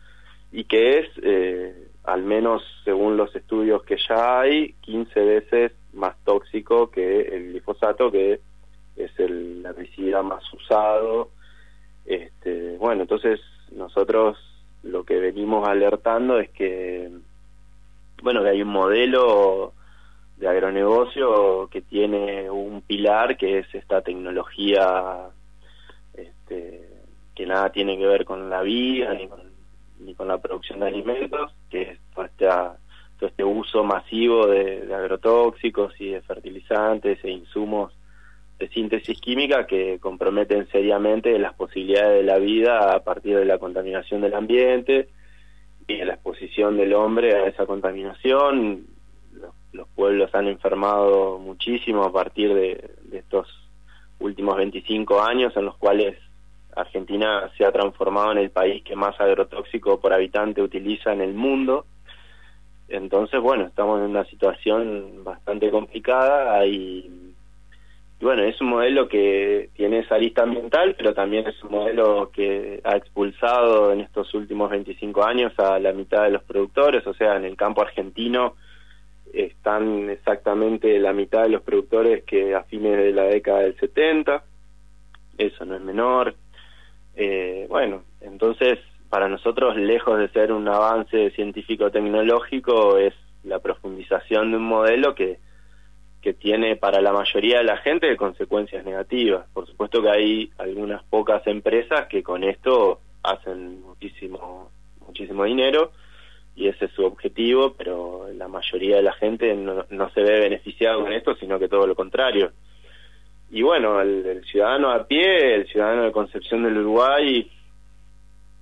y 0.53 0.65
que 0.65 0.99
es, 1.01 1.09
eh, 1.23 1.89
al 2.05 2.23
menos 2.23 2.63
según 2.85 3.17
los 3.17 3.35
estudios 3.35 3.83
que 3.85 3.97
ya 4.09 4.41
hay, 4.41 4.75
15 4.83 5.21
veces 5.21 5.73
más 5.95 6.17
tóxico 6.25 6.91
que 6.91 7.23
el 7.23 7.53
glifosato, 7.53 8.13
que 8.13 8.41
es 8.97 9.19
el 9.19 9.65
herbicida 9.65 10.23
más 10.23 10.45
usado. 10.53 11.31
Este, 12.05 12.77
bueno, 12.77 13.03
entonces 13.03 13.41
nosotros 13.73 14.37
lo 14.83 15.05
que 15.05 15.19
venimos 15.19 15.67
alertando 15.67 16.39
es 16.39 16.51
que, 16.51 17.11
bueno, 18.23 18.43
que 18.43 18.51
hay 18.51 18.63
un 18.63 18.69
modelo 18.69 19.73
de 20.37 20.49
agronegocio 20.49 21.69
que 21.71 21.81
tiene 21.83 22.51
un 22.51 22.83
pilar 22.83 23.37
que 23.37 23.61
es 23.61 23.75
esta 23.75 24.03
tecnología 24.03 25.29
este, 26.15 26.89
que 27.35 27.47
nada 27.47 27.71
tiene 27.71 27.97
que 27.97 28.07
ver 28.07 28.25
con 28.25 28.51
la 28.51 28.63
vida 28.63 29.15
ni 29.15 29.29
con 29.29 29.52
ni 30.05 30.15
con 30.15 30.29
la 30.29 30.39
producción 30.39 30.81
de 30.81 30.87
alimentos, 30.87 31.53
que 31.71 31.83
es 31.83 31.99
todo 32.15 32.25
este, 32.25 32.47
todo 33.19 33.29
este 33.29 33.45
uso 33.45 33.85
masivo 33.85 34.47
de, 34.47 34.93
agrotóxicos 34.95 35.99
y 36.01 36.11
de 36.11 36.23
fertilizantes 36.23 37.19
e 37.25 37.31
insumos 37.31 37.93
de 38.59 38.69
síntesis 38.69 39.21
química 39.21 39.67
que 39.67 39.99
comprometen 39.99 40.69
seriamente 40.69 41.39
las 41.39 41.55
posibilidades 41.55 42.21
de 42.21 42.23
la 42.25 42.39
vida 42.39 42.95
a 42.95 43.03
partir 43.03 43.37
de 43.37 43.45
la 43.45 43.59
contaminación 43.59 44.21
del 44.21 44.35
ambiente 44.35 45.09
y 45.89 45.97
de 45.97 46.05
la 46.05 46.15
exposición 46.15 46.77
del 46.77 46.95
hombre 46.95 47.35
a 47.35 47.47
esa 47.47 47.67
contaminación. 47.67 48.87
Los, 49.73 49.89
pueblos 49.95 50.35
han 50.35 50.49
enfermado 50.49 51.39
muchísimo 51.39 52.05
a 52.05 52.13
partir 52.13 52.55
de, 52.55 52.91
de 53.05 53.19
estos 53.19 53.49
últimos 54.21 54.57
25 54.57 55.23
años 55.23 55.57
en 55.57 55.65
los 55.65 55.77
cuales 55.77 56.17
Argentina 56.75 57.51
se 57.57 57.65
ha 57.65 57.73
transformado 57.73 58.33
en 58.33 58.39
el 58.39 58.51
país 58.51 58.83
que 58.83 58.97
más 58.97 59.21
agrotóxico 59.21 60.01
por 60.01 60.13
habitante 60.13 60.63
utiliza 60.63 61.13
en 61.13 61.21
el 61.21 61.35
mundo. 61.35 61.87
Entonces, 62.89 63.41
bueno, 63.41 63.67
estamos 63.67 64.01
en 64.01 64.11
una 64.11 64.25
situación 64.25 65.25
bastante 65.25 65.71
complicada. 65.71 66.65
y 66.67 67.33
bueno, 68.21 68.45
es 68.45 68.61
un 68.61 68.69
modelo 68.69 69.09
que 69.09 69.71
tiene 69.75 69.99
esa 69.99 70.17
lista 70.17 70.45
ambiental, 70.45 70.95
pero 70.97 71.13
también 71.13 71.47
es 71.49 71.61
un 71.65 71.73
modelo 71.73 72.31
que 72.31 72.81
ha 72.85 72.97
expulsado 72.97 73.93
en 73.93 74.01
estos 74.01 74.33
últimos 74.35 74.71
25 74.71 75.25
años 75.25 75.53
a 75.59 75.81
la 75.81 75.93
mitad 75.93 76.23
de 76.23 76.31
los 76.31 76.45
productores. 76.45 77.05
O 77.07 77.15
sea, 77.15 77.37
en 77.37 77.45
el 77.45 77.57
campo 77.57 77.83
argentino 77.83 78.55
están 79.33 80.09
exactamente 80.11 81.01
la 81.01 81.13
mitad 81.13 81.43
de 81.43 81.49
los 81.49 81.63
productores 81.63 82.23
que 82.23 82.55
a 82.55 82.63
fines 82.63 82.97
de 82.97 83.13
la 83.13 83.25
década 83.25 83.61
del 83.61 83.77
70. 83.77 84.45
Eso 85.39 85.65
no 85.65 85.75
es 85.75 85.81
menor 85.81 86.37
eh, 87.17 87.67
bueno, 87.69 88.05
entonces 88.21 88.79
para 89.13 89.29
nosotros, 89.29 89.77
lejos 89.77 90.19
de 90.19 90.31
ser 90.31 90.53
un 90.53 90.67
avance 90.69 91.33
científico-tecnológico, 91.33 92.97
es 92.97 93.13
la 93.45 93.59
profundización 93.59 94.51
de 94.51 94.57
un 94.57 94.63
modelo 94.63 95.15
que, 95.15 95.39
que 96.23 96.33
tiene 96.33 96.77
para 96.77 97.03
la 97.03 97.13
mayoría 97.13 97.59
de 97.59 97.65
la 97.65 97.77
gente 97.77 98.17
consecuencias 98.17 98.87
negativas. 98.87 99.47
Por 99.53 99.67
supuesto 99.67 100.01
que 100.01 100.09
hay 100.09 100.51
algunas 100.57 101.03
pocas 101.05 101.47
empresas 101.47 102.07
que 102.07 102.23
con 102.23 102.43
esto 102.43 103.01
hacen 103.23 103.83
muchísimo, 103.83 104.71
muchísimo 105.07 105.45
dinero 105.45 105.93
y 106.57 106.69
ese 106.69 106.87
es 106.87 106.93
su 106.93 107.05
objetivo, 107.05 107.75
pero 107.77 108.29
la 108.35 108.49
mayoría 108.49 108.97
de 108.97 109.03
la 109.03 109.13
gente 109.13 109.55
no, 109.55 109.85
no 109.91 110.11
se 110.11 110.23
ve 110.23 110.41
beneficiado 110.41 111.03
con 111.03 111.13
esto, 111.13 111.35
sino 111.37 111.59
que 111.59 111.69
todo 111.69 111.87
lo 111.87 111.95
contrario 111.95 112.53
y 113.53 113.61
bueno, 113.61 114.01
el, 114.01 114.43
ciudadano 114.47 114.91
a 114.91 115.07
pie, 115.07 115.57
el 115.57 115.67
ciudadano 115.69 116.05
de 116.05 116.13
Concepción 116.13 116.63
del 116.63 116.79
Uruguay, 116.79 117.51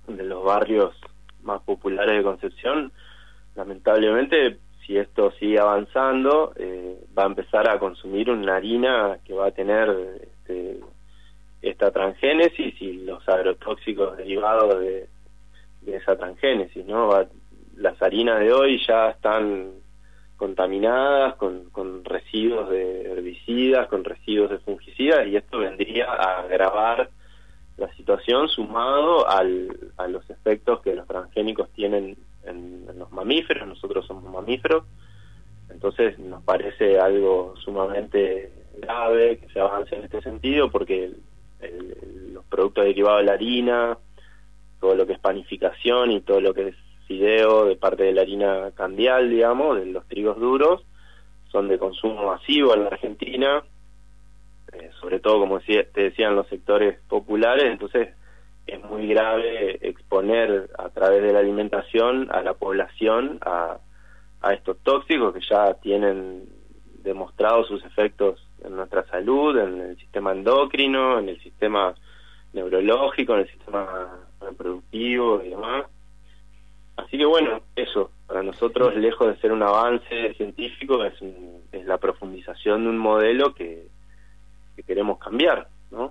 de 0.05 0.23
los 0.23 0.43
barrios 0.43 0.93
más 1.43 1.61
populares 1.61 2.17
de 2.17 2.23
Concepción, 2.23 2.91
lamentablemente, 3.55 4.57
si 4.85 4.97
esto 4.97 5.31
sigue 5.39 5.59
avanzando, 5.59 6.51
eh, 6.57 6.97
va 7.17 7.23
a 7.23 7.27
empezar 7.27 7.69
a 7.69 7.79
consumir 7.79 8.29
una 8.29 8.57
harina 8.57 9.17
que 9.23 9.33
va 9.33 9.47
a 9.47 9.51
tener 9.51 9.89
este, 10.23 10.81
esta 11.61 11.91
transgénesis 11.91 12.81
y 12.81 13.05
los 13.05 13.27
agrotóxicos 13.29 14.17
derivados 14.17 14.77
de, 14.77 15.07
esa 15.87 16.17
transgénesis, 16.17 16.85
¿no? 16.85 17.09
las 17.77 18.01
harinas 18.01 18.41
de 18.41 18.51
hoy 18.51 18.79
ya 18.85 19.09
están 19.11 19.71
contaminadas 20.41 21.35
con, 21.35 21.69
con 21.69 22.03
residuos 22.03 22.67
de 22.71 23.11
herbicidas, 23.11 23.87
con 23.89 24.03
residuos 24.03 24.49
de 24.49 24.57
fungicidas 24.57 25.27
y 25.27 25.35
esto 25.35 25.59
vendría 25.59 26.11
a 26.11 26.39
agravar 26.39 27.11
la 27.77 27.93
situación 27.93 28.49
sumado 28.49 29.29
al, 29.29 29.69
a 29.97 30.07
los 30.07 30.27
efectos 30.31 30.81
que 30.81 30.95
los 30.95 31.05
transgénicos 31.05 31.69
tienen 31.73 32.17
en, 32.43 32.87
los 32.97 33.11
mamíferos, 33.11 33.67
nosotros 33.67 34.07
somos 34.07 34.23
mamíferos, 34.33 34.83
entonces 35.69 36.17
nos 36.17 36.41
parece 36.41 36.97
algo 36.99 37.53
sumamente 37.63 38.51
grave 38.79 39.37
que 39.37 39.47
se 39.49 39.59
avance 39.59 39.95
en 39.95 40.05
este 40.05 40.23
sentido 40.23 40.71
porque 40.71 41.11
los 42.33 42.43
productos 42.45 42.85
derivados 42.85 43.19
de 43.19 43.25
la 43.27 43.33
harina, 43.33 43.97
todo 44.79 44.95
lo 44.95 45.05
que 45.05 45.13
es 45.13 45.19
panificación 45.19 46.09
y 46.09 46.21
todo 46.21 46.41
lo 46.41 46.55
que 46.55 46.69
es 46.69 46.75
de 47.19 47.77
parte 47.79 48.03
de 48.03 48.13
la 48.13 48.21
harina 48.21 48.71
candial, 48.75 49.29
digamos, 49.29 49.77
de 49.77 49.85
los 49.87 50.07
trigos 50.07 50.39
duros, 50.39 50.83
son 51.51 51.67
de 51.67 51.77
consumo 51.77 52.25
masivo 52.25 52.73
en 52.73 52.83
la 52.83 52.89
Argentina, 52.89 53.63
eh, 54.73 54.89
sobre 54.99 55.19
todo, 55.19 55.39
como 55.39 55.59
te 55.59 55.87
decían, 55.93 56.35
los 56.35 56.47
sectores 56.47 56.99
populares, 57.07 57.65
entonces 57.65 58.09
es 58.67 58.83
muy 58.83 59.07
grave 59.07 59.79
exponer 59.81 60.69
a 60.77 60.89
través 60.89 61.21
de 61.23 61.33
la 61.33 61.39
alimentación 61.39 62.29
a 62.31 62.41
la 62.41 62.53
población 62.53 63.39
a, 63.41 63.77
a 64.41 64.53
estos 64.53 64.77
tóxicos 64.83 65.33
que 65.33 65.41
ya 65.41 65.73
tienen 65.75 66.45
demostrado 67.03 67.65
sus 67.65 67.83
efectos 67.83 68.47
en 68.63 68.75
nuestra 68.75 69.05
salud, 69.07 69.57
en 69.57 69.81
el 69.81 69.97
sistema 69.97 70.31
endocrino, 70.31 71.19
en 71.19 71.29
el 71.29 71.41
sistema 71.41 71.95
neurológico, 72.53 73.33
en 73.33 73.39
el 73.41 73.49
sistema 73.49 74.09
reproductivo 74.39 75.41
y 75.43 75.49
demás. 75.49 75.85
Así 77.05 77.17
que 77.17 77.25
bueno, 77.25 77.61
eso, 77.75 78.11
para 78.27 78.43
nosotros, 78.43 78.95
lejos 78.95 79.27
de 79.27 79.41
ser 79.41 79.51
un 79.51 79.63
avance 79.63 80.33
científico, 80.35 81.03
es, 81.03 81.13
es 81.71 81.85
la 81.85 81.97
profundización 81.97 82.83
de 82.83 82.89
un 82.89 82.97
modelo 82.97 83.53
que, 83.53 83.87
queremos 84.87 85.19
cambiar, 85.19 85.67
¿no? 85.91 86.09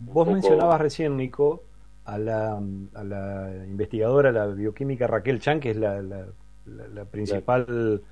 Vos 0.00 0.26
mencionabas 0.26 0.80
recién, 0.80 1.16
Nico, 1.16 1.62
a 2.04 2.18
la, 2.18 2.60
a 2.94 3.04
la 3.04 3.52
investigadora, 3.66 4.32
la 4.32 4.46
bioquímica 4.46 5.06
Raquel 5.06 5.40
Chan, 5.40 5.60
que 5.60 5.70
es 5.70 5.76
la, 5.76 6.02
la, 6.02 7.04
principal 7.04 8.02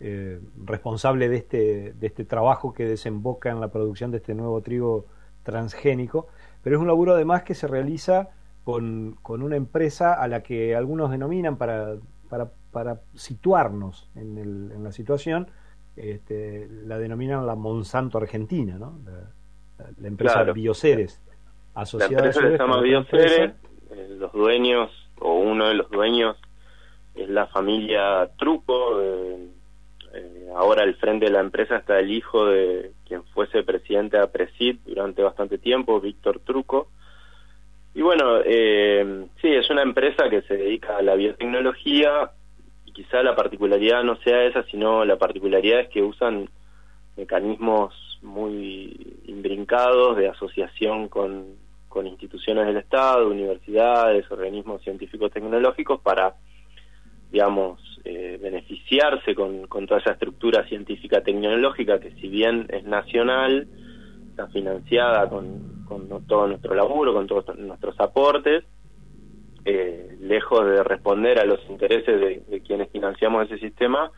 eh, 0.00 0.40
responsable 0.64 1.28
de 1.28 1.36
este, 1.36 1.92
de 1.92 2.06
este 2.06 2.24
trabajo 2.24 2.72
que 2.72 2.86
desemboca 2.86 3.50
en 3.50 3.60
la 3.60 3.68
producción 3.68 4.10
de 4.10 4.18
este 4.18 4.34
nuevo 4.34 4.62
trigo 4.62 5.04
transgénico, 5.42 6.28
pero 6.62 6.76
es 6.76 6.80
un 6.80 6.88
laburo 6.88 7.12
además 7.12 7.42
que 7.42 7.54
se 7.54 7.66
realiza 7.66 8.30
con, 8.64 9.16
con 9.22 9.42
una 9.42 9.56
empresa 9.56 10.14
a 10.14 10.28
la 10.28 10.42
que 10.42 10.76
algunos 10.76 11.10
denominan 11.10 11.56
para, 11.56 11.96
para, 12.28 12.50
para 12.70 13.00
situarnos 13.14 14.08
en, 14.14 14.38
el, 14.38 14.72
en 14.72 14.84
la 14.84 14.92
situación, 14.92 15.48
este, 15.96 16.68
la 16.86 16.98
denominan 16.98 17.46
la 17.46 17.54
Monsanto 17.54 18.18
Argentina, 18.18 18.78
¿no? 18.78 18.98
La, 19.98 20.08
empresa 20.08 20.44
Bioceres. 20.44 21.20
Asociada 21.74 22.12
la 22.12 22.26
empresa 22.28 22.48
se 22.48 22.58
llama 22.58 22.80
Bioceres, 22.80 23.52
eh, 23.90 24.16
los 24.18 24.32
dueños, 24.32 24.90
o 25.18 25.34
uno 25.34 25.68
de 25.68 25.74
los 25.74 25.90
dueños, 25.90 26.36
es 27.14 27.28
la 27.28 27.46
familia 27.48 28.30
Truco, 28.38 29.00
eh, 29.00 29.48
ahora 30.54 30.82
al 30.82 30.94
frente 30.96 31.26
de 31.26 31.32
la 31.32 31.40
empresa 31.40 31.76
está 31.76 31.98
el 31.98 32.10
hijo 32.10 32.46
de 32.46 32.92
quien 33.06 33.24
fuese 33.24 33.62
presidente 33.62 34.16
de 34.16 34.22
APRESID 34.22 34.78
durante 34.84 35.22
bastante 35.22 35.58
tiempo, 35.58 36.00
Víctor 36.00 36.40
Truco. 36.40 36.88
Y 37.94 38.00
bueno, 38.00 38.40
eh, 38.44 39.26
sí, 39.40 39.48
es 39.48 39.68
una 39.68 39.82
empresa 39.82 40.30
que 40.30 40.42
se 40.42 40.56
dedica 40.56 40.96
a 40.96 41.02
la 41.02 41.14
biotecnología 41.14 42.30
y 42.86 42.92
quizá 42.92 43.22
la 43.22 43.36
particularidad 43.36 44.02
no 44.02 44.16
sea 44.16 44.44
esa, 44.44 44.62
sino 44.64 45.04
la 45.04 45.18
particularidad 45.18 45.80
es 45.80 45.88
que 45.88 46.02
usan 46.02 46.48
mecanismos 47.16 47.94
muy 48.22 49.18
imbrincados 49.26 50.16
de 50.16 50.28
asociación 50.28 51.08
con, 51.08 51.56
con 51.88 52.06
instituciones 52.06 52.66
del 52.66 52.78
Estado, 52.78 53.28
universidades, 53.28 54.30
organismos 54.30 54.82
científicos 54.82 55.30
tecnológicos 55.30 56.00
para, 56.00 56.36
digamos, 57.30 57.78
eh, 58.04 58.38
beneficiarse 58.40 59.34
con, 59.34 59.66
con 59.66 59.86
toda 59.86 60.00
esa 60.00 60.12
estructura 60.12 60.66
científica 60.66 61.22
tecnológica 61.22 62.00
que 62.00 62.12
si 62.12 62.28
bien 62.28 62.66
es 62.70 62.84
nacional, 62.84 63.68
está 64.30 64.46
financiada 64.48 65.28
con, 65.28 65.81
con 65.92 66.26
todo 66.26 66.46
nuestro 66.46 66.74
laburo, 66.74 67.12
con 67.12 67.26
todos 67.26 67.56
nuestros 67.58 67.98
aportes, 68.00 68.64
eh, 69.64 70.16
lejos 70.20 70.64
de 70.66 70.82
responder 70.82 71.38
a 71.38 71.44
los 71.44 71.60
intereses 71.68 72.20
de, 72.48 72.62
quienes 72.62 72.90
financiamos 72.90 73.46
ese 73.46 73.58
sistema, 73.58 74.10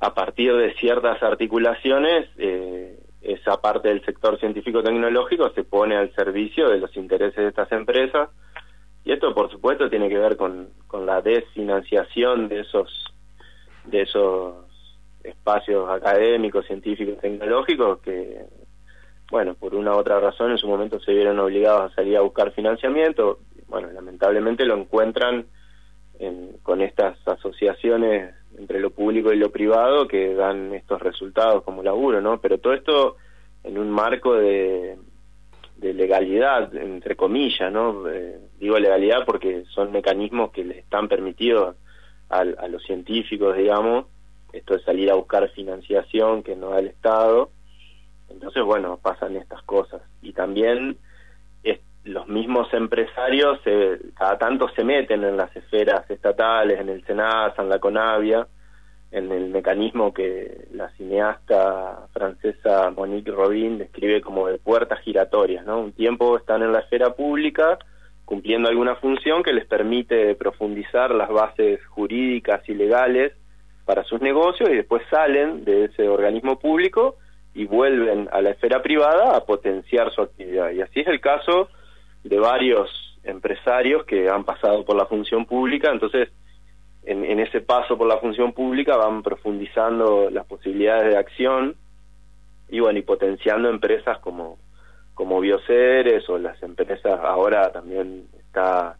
a 0.00 0.14
partir 0.14 0.54
de 0.54 0.74
ciertas 0.74 1.22
articulaciones, 1.22 2.28
eh, 2.38 2.98
esa 3.22 3.60
parte 3.60 3.88
del 3.88 4.04
sector 4.04 4.38
científico-tecnológico 4.40 5.50
se 5.50 5.62
pone 5.64 5.96
al 5.96 6.12
servicio 6.14 6.68
de 6.68 6.78
los 6.78 6.94
intereses 6.96 7.36
de 7.36 7.48
estas 7.48 7.70
empresas. 7.70 8.30
Y 9.04 9.12
esto 9.12 9.32
por 9.34 9.50
supuesto 9.50 9.88
tiene 9.88 10.08
que 10.08 10.18
ver 10.18 10.36
con, 10.36 10.70
con 10.86 11.06
la 11.06 11.22
desfinanciación 11.22 12.48
de 12.48 12.60
esos 12.60 13.04
de 13.84 14.02
esos 14.02 14.54
espacios 15.24 15.88
académicos, 15.90 16.66
científicos, 16.66 17.18
tecnológicos 17.20 18.00
que 18.00 18.44
bueno, 19.32 19.54
por 19.54 19.74
una 19.74 19.94
u 19.96 19.98
otra 19.98 20.20
razón 20.20 20.50
en 20.50 20.58
su 20.58 20.68
momento 20.68 21.00
se 21.00 21.14
vieron 21.14 21.40
obligados 21.40 21.90
a 21.90 21.94
salir 21.94 22.18
a 22.18 22.20
buscar 22.20 22.52
financiamiento, 22.52 23.38
bueno, 23.66 23.90
lamentablemente 23.90 24.66
lo 24.66 24.76
encuentran 24.76 25.46
con 26.62 26.82
estas 26.82 27.16
asociaciones 27.26 28.34
entre 28.58 28.78
lo 28.78 28.90
público 28.90 29.32
y 29.32 29.38
lo 29.38 29.50
privado 29.50 30.06
que 30.06 30.34
dan 30.34 30.74
estos 30.74 31.00
resultados 31.00 31.64
como 31.64 31.82
laburo, 31.82 32.20
¿no? 32.20 32.42
Pero 32.42 32.58
todo 32.58 32.74
esto 32.74 33.16
en 33.64 33.78
un 33.78 33.90
marco 33.90 34.34
de, 34.34 34.98
legalidad, 35.80 36.76
entre 36.76 37.16
comillas, 37.16 37.72
¿no? 37.72 38.06
Eh, 38.10 38.38
digo 38.60 38.78
legalidad 38.78 39.24
porque 39.24 39.64
son 39.70 39.92
mecanismos 39.92 40.50
que 40.52 40.62
les 40.62 40.76
están 40.76 41.08
permitidos 41.08 41.74
a, 42.28 42.40
a, 42.40 42.68
los 42.68 42.82
científicos, 42.84 43.56
digamos, 43.56 44.04
esto 44.52 44.74
de 44.74 44.84
salir 44.84 45.10
a 45.10 45.14
buscar 45.14 45.48
financiación 45.52 46.42
que 46.42 46.54
no 46.54 46.68
da 46.70 46.80
el 46.80 46.88
Estado. 46.88 47.50
Entonces, 48.32 48.62
bueno, 48.64 48.98
pasan 49.02 49.36
estas 49.36 49.62
cosas. 49.62 50.02
Y 50.22 50.32
también 50.32 50.98
los 52.04 52.26
mismos 52.26 52.72
empresarios 52.74 53.60
cada 54.16 54.38
tanto 54.38 54.68
se 54.70 54.84
meten 54.84 55.22
en 55.24 55.36
las 55.36 55.54
esferas 55.54 56.08
estatales, 56.10 56.80
en 56.80 56.88
el 56.88 57.04
SENASA, 57.04 57.62
en 57.62 57.68
la 57.68 57.78
CONAVIA, 57.78 58.46
en 59.12 59.30
el 59.30 59.50
mecanismo 59.50 60.12
que 60.12 60.66
la 60.72 60.88
cineasta 60.96 62.08
francesa 62.12 62.90
Monique 62.90 63.30
Robin 63.30 63.78
describe 63.78 64.20
como 64.20 64.48
de 64.48 64.58
puertas 64.58 65.00
giratorias, 65.00 65.64
¿no? 65.66 65.80
Un 65.80 65.92
tiempo 65.92 66.36
están 66.36 66.62
en 66.62 66.72
la 66.72 66.80
esfera 66.80 67.14
pública 67.14 67.78
cumpliendo 68.24 68.68
alguna 68.68 68.96
función 68.96 69.42
que 69.42 69.52
les 69.52 69.66
permite 69.66 70.34
profundizar 70.34 71.10
las 71.10 71.28
bases 71.28 71.84
jurídicas 71.86 72.66
y 72.68 72.74
legales 72.74 73.32
para 73.84 74.04
sus 74.04 74.20
negocios 74.22 74.70
y 74.70 74.76
después 74.76 75.02
salen 75.10 75.64
de 75.64 75.84
ese 75.84 76.08
organismo 76.08 76.58
público 76.58 77.16
y 77.54 77.66
vuelven 77.66 78.28
a 78.32 78.40
la 78.40 78.50
esfera 78.50 78.82
privada 78.82 79.36
a 79.36 79.44
potenciar 79.44 80.12
su 80.12 80.22
actividad. 80.22 80.70
Y 80.70 80.80
así 80.80 81.00
es 81.00 81.06
el 81.06 81.20
caso 81.20 81.68
de 82.24 82.38
varios 82.38 82.88
empresarios 83.24 84.04
que 84.04 84.28
han 84.28 84.44
pasado 84.44 84.84
por 84.84 84.96
la 84.96 85.06
función 85.06 85.46
pública, 85.46 85.90
entonces 85.90 86.30
en, 87.04 87.24
en, 87.24 87.40
ese 87.40 87.60
paso 87.60 87.98
por 87.98 88.06
la 88.06 88.18
función 88.18 88.52
pública 88.52 88.96
van 88.96 89.22
profundizando 89.22 90.30
las 90.30 90.46
posibilidades 90.46 91.12
de 91.12 91.18
acción 91.18 91.76
y 92.68 92.80
bueno 92.80 92.98
y 92.98 93.02
potenciando 93.02 93.68
empresas 93.68 94.18
como 94.18 94.58
como 95.14 95.40
Bioceres 95.40 96.28
o 96.28 96.38
las 96.38 96.62
empresas 96.62 97.20
ahora 97.22 97.70
también 97.72 98.28
está 98.38 98.96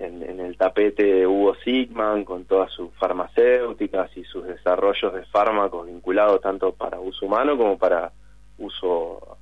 en, 0.00 0.22
en 0.22 0.40
el 0.40 0.56
tapete 0.56 1.04
de 1.04 1.26
Hugo 1.26 1.54
Sigman 1.64 2.24
con 2.24 2.44
todas 2.44 2.72
sus 2.72 2.90
farmacéuticas 2.94 4.16
y 4.16 4.24
sus 4.24 4.46
desarrollos 4.46 5.14
de 5.14 5.24
fármacos 5.26 5.86
vinculados 5.86 6.40
tanto 6.40 6.72
para 6.72 6.98
uso 6.98 7.26
humano 7.26 7.56
como 7.56 7.78
para 7.78 8.10
uso 8.58 9.38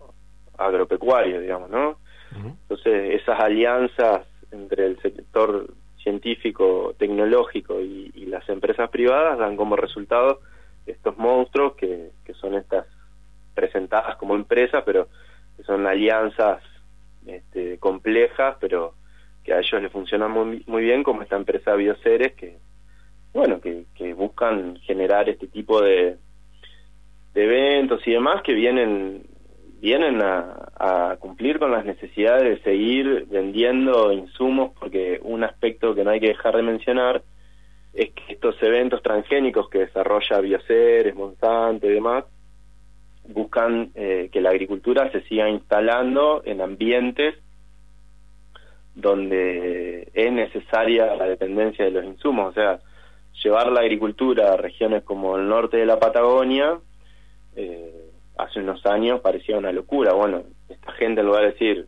agropecuario 0.59 1.41
digamos 1.41 1.71
no 1.71 1.97
entonces, 2.37 3.21
esas 3.21 3.41
alianzas 3.41 4.27
entre 4.51 4.87
el 4.87 5.01
sector 5.01 5.69
científico, 6.03 6.95
tecnológico 6.99 7.81
y, 7.81 8.09
las 8.29 8.47
empresas 8.51 8.91
privadas 8.91 9.39
dan 9.39 9.57
como 9.57 9.75
resultado 9.75 10.41
estos 10.85 11.17
monstruos 11.17 11.75
que, 11.77 12.11
que 12.27 12.35
son 12.35 12.55
estas 12.55 12.85
presentadas 13.55 14.17
como 14.17 14.35
empresas, 14.35 14.83
pero 14.85 15.09
que 15.57 15.63
son 15.63 15.87
alianzas 15.87 16.63
este, 17.27 17.79
complejas, 17.79 18.57
pero 18.61 18.93
que 19.49 19.55
a 19.55 19.61
ellos 19.61 19.83
les 19.83 19.91
funcionan 19.91 20.31
muy, 20.31 20.63
muy 20.67 20.83
bien, 20.83 21.03
como 21.03 21.23
esta 21.23 21.37
empresa 21.37 21.75
Bioceres, 21.75 22.35
que 22.35 22.59
bueno, 23.33 23.61
que, 23.61 23.85
que 23.95 24.13
buscan 24.15 24.77
generar 24.81 25.29
este 25.29 25.47
tipo 25.47 25.81
de, 25.81 26.17
eventos 27.35 28.07
y 28.07 28.11
demás 28.13 28.43
que 28.43 28.53
vienen 28.53 29.23
vienen 29.81 30.21
a, 30.21 31.17
cumplir 31.21 31.61
con 31.61 31.71
las 31.71 31.85
necesidades 31.85 32.43
de 32.43 32.63
seguir 32.63 33.27
vendiendo 33.31 34.13
insumos, 34.13 34.73
porque 34.79 35.21
un 35.23 35.45
aspecto 35.45 35.95
que 35.95 36.03
no 36.03 36.11
hay 36.11 36.19
que 36.19 36.29
dejar 36.29 36.57
de 36.57 36.63
mencionar 36.63 37.23
es 37.93 38.11
que 38.11 38.33
estos 38.33 38.61
eventos 38.63 39.03
transgénicos 39.03 39.71
que 39.71 39.81
desarrolla 39.81 40.41
Bioceres, 40.41 41.15
Monsanto 41.15 41.87
y 41.87 41.91
demás, 41.91 42.25
buscan 43.29 43.93
eh, 43.95 44.31
que 44.33 44.41
la 44.41 44.51
agricultura 44.51 45.13
se 45.13 45.23
siga 45.23 45.49
instalando 45.49 46.43
en 46.45 46.61
ambientes 46.61 47.37
donde 48.99 50.11
es 50.13 50.33
necesaria 50.33 51.15
la 51.15 51.27
dependencia 51.27 51.85
de 51.85 51.93
los 51.93 52.05
insumos, 52.05 52.51
o 52.51 52.53
sea, 52.53 52.81
llevar 53.45 53.71
la 53.71 53.81
agricultura 53.81 54.53
a 54.53 54.57
regiones 54.57 55.05
como 55.05 55.37
el 55.37 55.49
norte 55.49 55.77
de 55.77 55.87
la 55.87 56.01
Patagonia, 56.01 56.81
eh, 57.55 58.11
hace 58.37 58.59
unos 58.59 58.85
años 58.87 59.21
parecía 59.21 59.57
una 59.57 59.71
locura. 59.71 60.15
Bueno, 60.15 60.43
esta 60.69 60.93
gente 60.93 61.21
en 61.21 61.29
lugar 61.29 61.43
de 61.43 61.53
decir, 61.53 61.87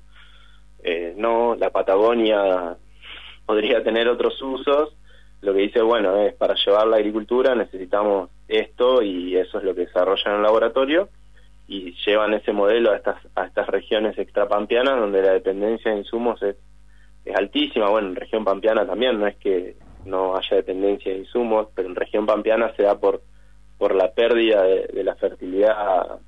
eh, 0.84 1.14
no, 1.16 1.56
la 1.56 1.70
Patagonia 1.70 2.76
podría 3.46 3.82
tener 3.82 4.08
otros 4.08 4.40
usos, 4.40 4.96
lo 5.40 5.52
que 5.52 5.62
dice, 5.62 5.82
bueno, 5.82 6.16
es 6.16 6.34
para 6.34 6.54
llevar 6.54 6.86
la 6.86 6.98
agricultura 6.98 7.56
necesitamos 7.56 8.30
esto 8.46 9.02
y 9.02 9.36
eso 9.36 9.58
es 9.58 9.64
lo 9.64 9.74
que 9.74 9.86
desarrollan 9.86 10.34
en 10.34 10.36
el 10.36 10.42
laboratorio 10.42 11.08
y 11.66 11.92
llevan 12.04 12.34
ese 12.34 12.52
modelo 12.52 12.92
a 12.92 12.96
estas, 12.96 13.16
a 13.34 13.46
estas 13.46 13.66
regiones 13.66 14.16
extrapampianas 14.18 15.00
donde 15.00 15.22
la 15.22 15.32
dependencia 15.32 15.90
de 15.90 15.98
insumos 15.98 16.40
es, 16.42 16.56
altísima. 17.36 17.88
Bueno, 17.88 18.08
en 18.08 18.16
región 18.16 18.44
pampeana 18.44 18.86
también, 18.86 19.18
no 19.18 19.26
es 19.26 19.36
que 19.36 19.76
no 20.04 20.36
haya 20.36 20.56
dependencia 20.56 21.12
de 21.12 21.18
insumos, 21.18 21.68
pero 21.74 21.88
en 21.88 21.94
región 21.94 22.26
pampeana 22.26 22.74
se 22.76 22.82
da 22.82 22.98
por, 22.98 23.22
por 23.78 23.94
la 23.94 24.12
pérdida 24.12 24.62
de, 24.62 25.04
la 25.04 25.14
fertilidad 25.16 26.20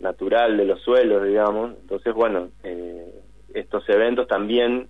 natural 0.00 0.56
de 0.56 0.64
los 0.64 0.80
suelos, 0.82 1.24
digamos. 1.24 1.72
Entonces, 1.80 2.14
bueno, 2.14 2.48
eh, 2.62 3.22
estos 3.54 3.88
eventos 3.88 4.26
también 4.28 4.88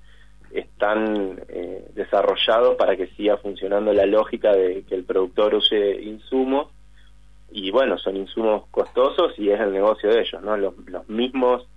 están 0.52 1.42
eh, 1.48 1.84
desarrollados 1.94 2.76
para 2.76 2.96
que 2.96 3.08
siga 3.08 3.36
funcionando 3.38 3.92
la 3.92 4.06
lógica 4.06 4.52
de 4.52 4.84
que 4.84 4.94
el 4.94 5.04
productor 5.04 5.54
use 5.54 6.00
insumos 6.02 6.72
y 7.50 7.70
bueno, 7.70 7.98
son 7.98 8.16
insumos 8.16 8.66
costosos 8.70 9.38
y 9.38 9.50
es 9.50 9.60
el 9.60 9.72
negocio 9.72 10.10
de 10.10 10.20
ellos, 10.20 10.42
¿no? 10.42 10.56
Los 10.56 11.08
mismos 11.08 11.68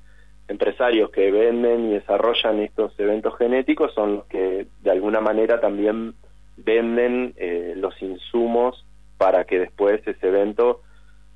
empresarios 0.47 1.11
que 1.11 1.31
venden 1.31 1.89
y 1.89 1.93
desarrollan 1.93 2.59
estos 2.59 2.97
eventos 2.99 3.37
genéticos 3.37 3.93
son 3.93 4.15
los 4.15 4.25
que 4.25 4.67
de 4.81 4.91
alguna 4.91 5.19
manera 5.19 5.59
también 5.59 6.15
venden 6.55 7.33
eh, 7.37 7.73
los 7.75 8.01
insumos 8.01 8.85
para 9.17 9.45
que 9.45 9.59
después 9.59 10.01
ese 10.07 10.27
evento 10.27 10.81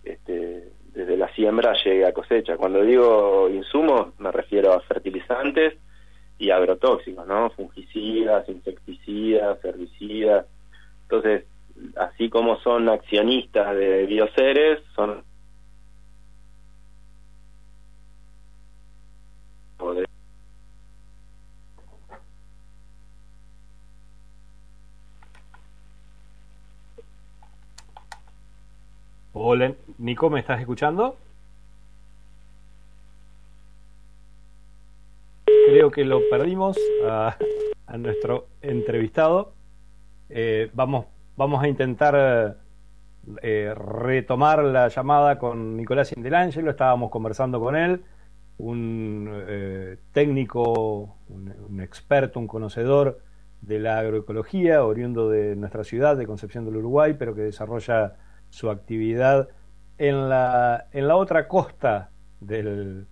este, 0.04 0.70
desde 0.94 1.18
la 1.18 1.34
siembra 1.34 1.74
llegue 1.84 2.06
a 2.06 2.14
cosecha. 2.14 2.58
Cuando 2.58 2.84
digo 2.84 3.50
insumos 3.50 4.18
me 4.20 4.32
refiero 4.32 4.74
a 4.74 4.82
fertilizantes 4.82 5.76
y 6.38 6.50
agrotóxicos, 6.50 7.28
¿no? 7.28 7.52
Fungicidas, 7.52 8.48
insecticidas, 8.50 9.64
herbicidas. 9.64 10.48
Entonces, 11.04 11.46
así 11.98 12.30
como 12.30 12.58
son 12.62 12.90
accionistas 12.90 13.76
de 13.76 14.06
bioseres, 14.06 14.80
son 14.96 15.24
Hola, 29.34 29.74
Nico, 29.98 30.30
¿me 30.30 30.42
estás 30.42 30.60
escuchando? 30.60 31.16
Creo 35.46 35.90
que 35.90 36.04
lo 36.04 36.20
perdimos 36.30 36.78
a, 37.08 37.38
nuestro 37.98 38.48
entrevistado. 38.62 39.54
Eh, 40.28 40.70
vamos, 40.74 41.06
vamos 41.38 41.64
a 41.64 41.70
intentar 41.70 42.58
eh, 43.42 43.74
retomar 43.74 44.66
la 44.66 44.90
llamada 44.90 45.40
con 45.40 45.78
Nicolás 45.78 46.12
Indelangelo. 46.12 46.70
Estábamos 46.70 47.10
conversando 47.10 47.62
con 47.62 47.78
él, 47.78 48.04
un 48.58 49.30
eh, 49.48 49.98
técnico, 50.12 51.16
un, 51.30 51.80
experto, 51.82 52.38
un 52.38 52.48
conocedor 52.48 53.22
de 53.62 53.80
la 53.80 54.00
agroecología, 54.00 54.84
oriundo 54.84 55.30
de 55.30 55.56
nuestra 55.56 55.86
ciudad, 55.86 56.18
de 56.18 56.28
Concepción 56.28 56.66
del 56.66 56.76
Uruguay, 56.76 57.16
pero 57.18 57.34
que 57.34 57.44
desarrolla 57.44 58.18
su 58.52 58.70
actividad 58.70 59.50
en 59.98 60.30
la, 60.30 60.88
en 60.92 61.08
la 61.08 61.16
otra 61.16 61.48
costa 61.48 62.12
del, 62.40 63.08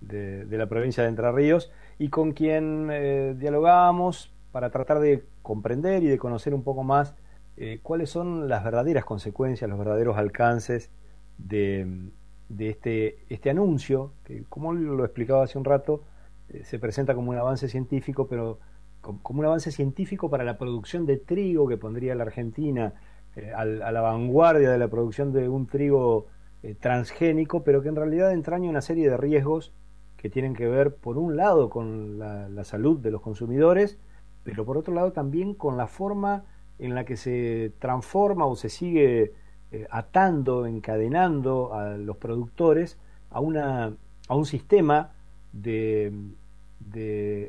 de, 0.00 0.46
la 0.50 0.66
provincia 0.66 1.02
de 1.02 1.10
Entre 1.10 1.30
Ríos 1.32 1.70
y 1.98 2.08
con 2.08 2.32
quien 2.32 2.88
eh, 2.90 3.34
dialogábamos 3.36 4.32
para 4.52 4.70
tratar 4.70 5.00
de 5.00 5.24
comprender 5.42 6.02
y 6.02 6.06
de 6.06 6.18
conocer 6.18 6.54
un 6.54 6.62
poco 6.62 6.82
más 6.82 7.14
eh, 7.56 7.80
cuáles 7.82 8.10
son 8.10 8.48
las 8.48 8.64
verdaderas 8.64 9.04
consecuencias, 9.04 9.68
los 9.68 9.78
verdaderos 9.78 10.16
alcances 10.16 10.90
de, 11.38 12.10
de 12.48 12.70
este, 12.70 13.18
este 13.28 13.50
anuncio, 13.50 14.12
que 14.24 14.44
como 14.48 14.72
lo 14.72 15.04
explicaba 15.04 15.44
hace 15.44 15.58
un 15.58 15.64
rato, 15.64 16.02
eh, 16.48 16.64
se 16.64 16.78
presenta 16.78 17.14
como 17.14 17.30
un 17.30 17.38
avance 17.38 17.68
científico, 17.68 18.28
pero 18.28 18.58
como 19.00 19.40
un 19.40 19.46
avance 19.46 19.70
científico 19.70 20.30
para 20.30 20.44
la 20.44 20.58
producción 20.58 21.06
de 21.06 21.16
trigo 21.16 21.68
que 21.68 21.76
pondría 21.76 22.14
la 22.14 22.24
Argentina 22.24 22.94
eh, 23.36 23.52
a 23.52 23.64
la 23.64 24.00
vanguardia 24.00 24.70
de 24.70 24.78
la 24.78 24.88
producción 24.88 25.32
de 25.32 25.48
un 25.48 25.66
trigo 25.66 26.26
eh, 26.62 26.74
transgénico, 26.74 27.62
pero 27.62 27.82
que 27.82 27.90
en 27.90 27.96
realidad 27.96 28.32
entraña 28.32 28.70
una 28.70 28.80
serie 28.80 29.08
de 29.10 29.16
riesgos 29.16 29.74
que 30.16 30.30
tienen 30.30 30.54
que 30.54 30.66
ver, 30.66 30.96
por 30.96 31.18
un 31.18 31.36
lado, 31.36 31.68
con 31.68 32.18
la, 32.18 32.64
salud 32.64 32.98
de 32.98 33.10
los 33.10 33.20
consumidores, 33.20 33.98
pero 34.42 34.64
por 34.64 34.78
otro 34.78 34.94
lado 34.94 35.12
también 35.12 35.54
con 35.54 35.76
la 35.76 35.86
forma 35.86 36.44
en 36.78 36.94
la 36.94 37.04
que 37.04 37.16
se 37.16 37.72
transforma 37.78 38.46
o 38.46 38.56
se 38.56 38.70
sigue 38.70 39.34
eh, 39.70 39.86
atando, 39.90 40.66
encadenando 40.66 41.74
a 41.74 41.90
los 41.98 42.16
productores 42.16 42.98
a, 43.30 43.40
una, 43.40 43.94
a 44.28 44.34
un 44.34 44.46
sistema 44.46 45.12
de 45.52 46.10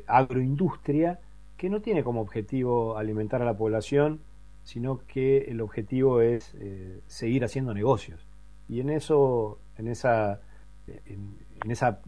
agroindustria 0.06 1.18
que 1.56 1.70
no 1.70 1.80
tiene 1.80 2.04
como 2.04 2.20
objetivo 2.20 2.96
alimentar 2.98 3.42
a 3.42 3.46
la 3.46 3.56
población, 3.56 4.20
sino 4.68 5.00
que 5.06 5.38
el 5.48 5.62
objetivo 5.62 6.20
es 6.20 6.54
eh, 6.60 7.00
seguir 7.06 7.42
haciendo 7.42 7.72
negocios. 7.72 8.28
Y 8.68 8.80
en 8.80 8.90
eso, 8.90 9.60
en 9.78 9.88
esa, 9.88 10.42
en, 11.06 11.70
esa 11.70 12.00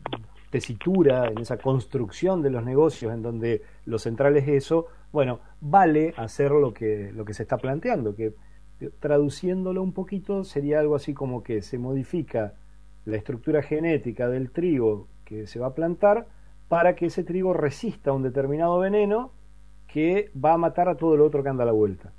tesitura, 0.51 1.29
en 1.29 1.39
esa 1.39 1.57
construcción 1.57 2.43
de 2.43 2.51
los 2.51 2.63
negocios, 2.63 3.15
en 3.15 3.23
donde 3.23 3.63
lo 3.87 3.99
central 3.99 4.37
es 4.37 4.47
eso, 4.47 4.89
bueno, 5.11 5.41
vale 5.63 6.13
hacer 6.19 6.51
lo 6.51 6.75
que, 6.75 7.11
lo 7.15 7.25
que 7.25 7.33
se 7.33 7.45
está 7.45 7.57
planteando, 7.57 8.15
que 8.15 8.35
traduciéndolo 8.99 9.83
un 9.83 9.95
poquito 9.95 10.45
sería 10.45 10.81
algo 10.81 10.97
así 10.97 11.15
como 11.15 11.43
que 11.43 11.63
se 11.63 11.79
modifica 11.79 12.57
la 13.07 13.17
estructura 13.17 13.63
genética 13.63 14.29
del 14.29 14.51
trigo 14.51 15.09
que 15.25 15.47
se 15.47 15.61
va 15.61 15.69
a 15.69 15.75
plantar 15.75 16.29
para 16.69 16.95
que 16.95 17.07
ese 17.07 17.25
trigo 17.25 17.55
resista 17.55 18.13
un 18.13 18.23
determinado 18.23 18.79
veneno 18.79 19.33
que 19.87 20.31
va 20.37 20.53
a 20.53 20.59
matar 20.59 20.91
a 20.91 20.99
todo 20.99 21.17
lo 21.17 21.25
otro 21.25 21.43
que 21.43 21.49
anda 21.49 21.63
a 21.63 21.67
la 21.67 21.73
vuelta. 21.73 22.13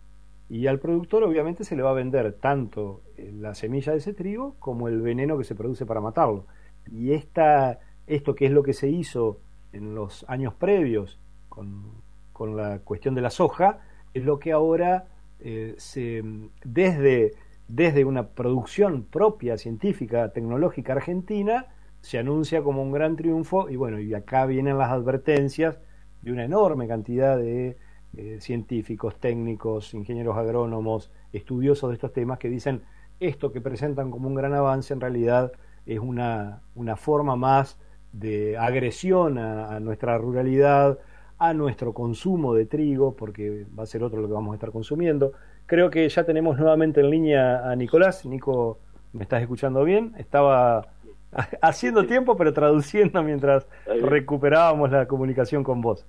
Y 0.52 0.68
al 0.68 0.80
productor 0.80 1.24
obviamente 1.24 1.64
se 1.64 1.78
le 1.78 1.82
va 1.82 1.92
a 1.92 1.94
vender 1.94 2.34
tanto 2.34 3.04
eh, 3.16 3.32
la 3.34 3.56
semilla 3.56 3.94
de 3.94 4.00
ese 4.00 4.14
trigo 4.14 4.58
como 4.60 4.90
el 4.90 5.02
veneno 5.02 5.38
que 5.38 5.46
se 5.46 5.56
produce 5.56 5.86
para 5.86 6.02
matarlo. 6.02 6.46
Y 6.92 7.14
esta, 7.14 7.80
esto 8.06 8.36
que 8.36 8.48
es 8.48 8.52
lo 8.52 8.62
que 8.62 8.74
se 8.74 8.90
hizo 8.90 9.40
en 9.72 9.96
los 9.96 10.26
años 10.28 10.54
previos 10.54 11.22
con, 11.48 11.94
con 12.34 12.58
la 12.58 12.80
cuestión 12.80 13.16
de 13.16 13.22
la 13.22 13.30
soja, 13.30 13.80
es 14.14 14.26
lo 14.26 14.40
que 14.40 14.52
ahora 14.52 15.06
eh, 15.40 15.74
se, 15.78 16.22
desde, 16.66 17.32
desde 17.70 18.04
una 18.04 18.28
producción 18.28 19.06
propia, 19.06 19.58
científica, 19.58 20.34
tecnológica 20.34 20.92
argentina, 20.92 21.68
se 22.02 22.18
anuncia 22.18 22.62
como 22.62 22.84
un 22.84 22.92
gran 22.92 23.16
triunfo 23.16 23.70
y 23.70 23.78
bueno, 23.78 24.02
y 24.02 24.14
acá 24.14 24.46
vienen 24.48 24.78
las 24.78 24.92
advertencias 24.92 25.80
de 26.22 26.34
una 26.34 26.44
enorme 26.44 26.90
cantidad 26.90 27.38
de 27.38 27.78
eh, 28.18 28.38
científicos, 28.40 29.20
técnicos, 29.20 29.94
ingenieros 29.94 30.38
agrónomos, 30.38 31.12
estudiosos 31.32 31.90
de 31.90 31.96
estos 31.96 32.14
temas 32.14 32.40
que 32.40 32.50
dicen 32.50 32.82
esto 33.20 33.52
que 33.52 33.62
presentan 33.62 34.12
como 34.12 34.28
un 34.28 34.36
gran 34.36 34.54
avance 34.54 34.94
en 34.94 35.00
realidad 35.00 35.52
es 35.86 36.00
una, 36.00 36.62
una 36.76 36.96
forma 36.96 37.36
más 37.36 37.78
de 38.12 38.58
agresión 38.58 39.38
a, 39.38 39.80
nuestra 39.80 40.18
ruralidad, 40.18 41.00
a 41.38 41.54
nuestro 41.54 41.94
consumo 41.94 42.54
de 42.54 42.66
trigo, 42.66 43.16
porque 43.16 43.66
va 43.78 43.84
a 43.84 43.86
ser 43.86 44.04
otro 44.04 44.22
lo 44.22 44.28
que 44.28 44.34
vamos 44.34 44.52
a 44.52 44.56
estar 44.56 44.72
consumiendo. 44.72 45.34
Creo 45.66 45.90
que 45.90 46.08
ya 46.10 46.24
tenemos 46.24 46.58
nuevamente 46.58 47.00
en 47.00 47.10
línea 47.10 47.70
a 47.70 47.76
Nicolás. 47.76 48.26
Nico, 48.26 48.80
¿me 49.14 49.24
estás 49.24 49.42
escuchando 49.42 49.84
bien? 49.84 50.14
Estaba 50.18 50.88
haciendo 51.62 52.06
tiempo, 52.06 52.36
pero 52.36 52.54
traduciendo 52.54 53.24
mientras 53.24 53.66
recuperábamos 53.86 54.92
la 54.92 55.08
comunicación 55.08 55.64
con 55.64 55.82
vos. 55.82 56.06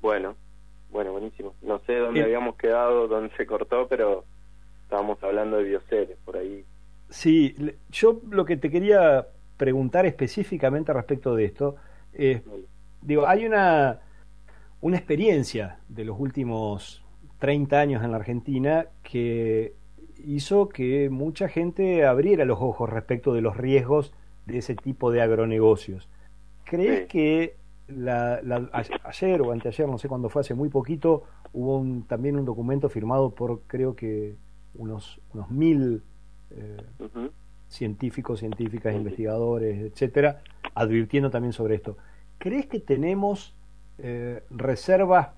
Bueno, 0.00 0.34
bueno, 0.90 1.12
buenísimo. 1.12 1.54
No 1.62 1.78
sé 1.80 1.96
dónde 1.96 2.22
habíamos 2.22 2.56
quedado, 2.56 3.08
dónde 3.08 3.34
se 3.36 3.46
cortó, 3.46 3.86
pero 3.88 4.24
estábamos 4.84 5.22
hablando 5.22 5.58
de 5.58 5.64
bioceres 5.64 6.16
por 6.24 6.36
ahí. 6.36 6.64
Sí, 7.10 7.54
yo 7.90 8.20
lo 8.30 8.44
que 8.44 8.56
te 8.56 8.70
quería 8.70 9.26
preguntar 9.56 10.06
específicamente 10.06 10.92
respecto 10.92 11.34
de 11.34 11.44
esto, 11.44 11.76
es, 12.12 12.42
digo, 13.02 13.26
hay 13.26 13.44
una, 13.44 14.00
una 14.80 14.96
experiencia 14.96 15.78
de 15.88 16.04
los 16.04 16.18
últimos 16.18 17.04
30 17.38 17.78
años 17.78 18.04
en 18.04 18.10
la 18.12 18.16
Argentina 18.16 18.86
que 19.02 19.74
hizo 20.24 20.68
que 20.68 21.10
mucha 21.10 21.48
gente 21.48 22.04
abriera 22.04 22.44
los 22.44 22.60
ojos 22.60 22.88
respecto 22.88 23.34
de 23.34 23.40
los 23.40 23.56
riesgos 23.56 24.12
de 24.46 24.58
ese 24.58 24.74
tipo 24.74 25.10
de 25.10 25.20
agronegocios. 25.22 26.08
¿Crees 26.64 27.06
que 27.06 27.56
la, 27.88 28.40
ayer 29.04 29.40
o 29.40 29.52
anteayer, 29.52 29.88
no 29.88 29.98
sé 29.98 30.08
cuándo 30.08 30.28
fue, 30.28 30.40
hace 30.40 30.54
muy 30.54 30.68
poquito, 30.68 31.24
hubo 31.52 31.78
un, 31.78 32.06
también 32.06 32.36
un 32.36 32.44
documento 32.44 32.88
firmado 32.88 33.34
por 33.34 33.62
creo 33.66 33.96
que 33.96 34.36
unos, 34.74 35.20
unos 35.32 35.50
mil 35.50 36.02
eh, 36.50 36.76
científicos, 37.68 38.40
científicas, 38.40 38.94
investigadores, 38.94 39.92
etcétera, 39.92 40.42
advirtiendo 40.74 41.30
también 41.30 41.52
sobre 41.52 41.74
esto. 41.74 41.96
¿Crees 42.38 42.66
que 42.66 42.80
tenemos 42.80 43.56
eh, 43.98 44.44
reservas 44.50 45.30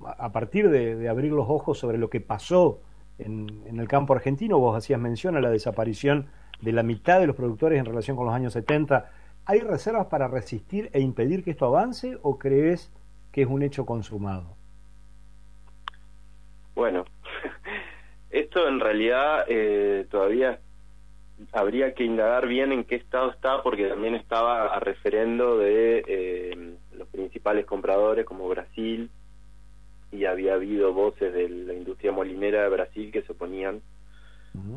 a 0.00 0.32
partir 0.32 0.70
de, 0.70 1.08
abrir 1.08 1.32
los 1.32 1.48
ojos 1.48 1.78
sobre 1.78 1.98
lo 1.98 2.08
que 2.08 2.20
pasó 2.20 2.80
en, 3.18 3.62
en, 3.66 3.80
el 3.80 3.88
campo 3.88 4.14
argentino? 4.14 4.58
Vos 4.58 4.76
hacías 4.76 5.00
mención 5.00 5.36
a 5.36 5.40
la 5.40 5.50
desaparición 5.50 6.26
de 6.60 6.72
la 6.72 6.82
mitad 6.82 7.20
de 7.20 7.26
los 7.26 7.36
productores 7.36 7.78
en 7.78 7.84
relación 7.84 8.16
con 8.16 8.26
los 8.26 8.34
años 8.34 8.52
70 8.52 9.10
¿Hay 9.50 9.60
reservas 9.60 10.08
para 10.08 10.28
resistir 10.28 10.90
e 10.92 11.00
impedir 11.00 11.42
que 11.42 11.52
esto 11.52 11.64
avance 11.64 12.18
o 12.20 12.38
crees 12.38 12.92
que 13.32 13.40
es 13.40 13.48
un 13.48 13.62
hecho 13.62 13.86
consumado? 13.86 14.58
Bueno, 16.74 17.06
esto 18.30 18.68
en 18.68 18.78
realidad 18.78 19.46
eh, 19.48 20.06
todavía 20.10 20.60
habría 21.52 21.94
que 21.94 22.04
indagar 22.04 22.46
bien 22.46 22.72
en 22.72 22.84
qué 22.84 22.96
estado 22.96 23.30
está 23.30 23.62
porque 23.62 23.88
también 23.88 24.16
estaba 24.16 24.66
a 24.66 24.80
referendo 24.80 25.56
de 25.56 26.04
eh, 26.06 26.74
los 26.92 27.08
principales 27.08 27.64
compradores 27.64 28.26
como 28.26 28.50
Brasil 28.50 29.10
y 30.12 30.26
había 30.26 30.54
habido 30.54 30.92
voces 30.92 31.32
de 31.32 31.48
la 31.48 31.72
industria 31.72 32.12
molinera 32.12 32.64
de 32.64 32.68
Brasil 32.68 33.10
que 33.10 33.22
se 33.22 33.32
oponían. 33.32 33.80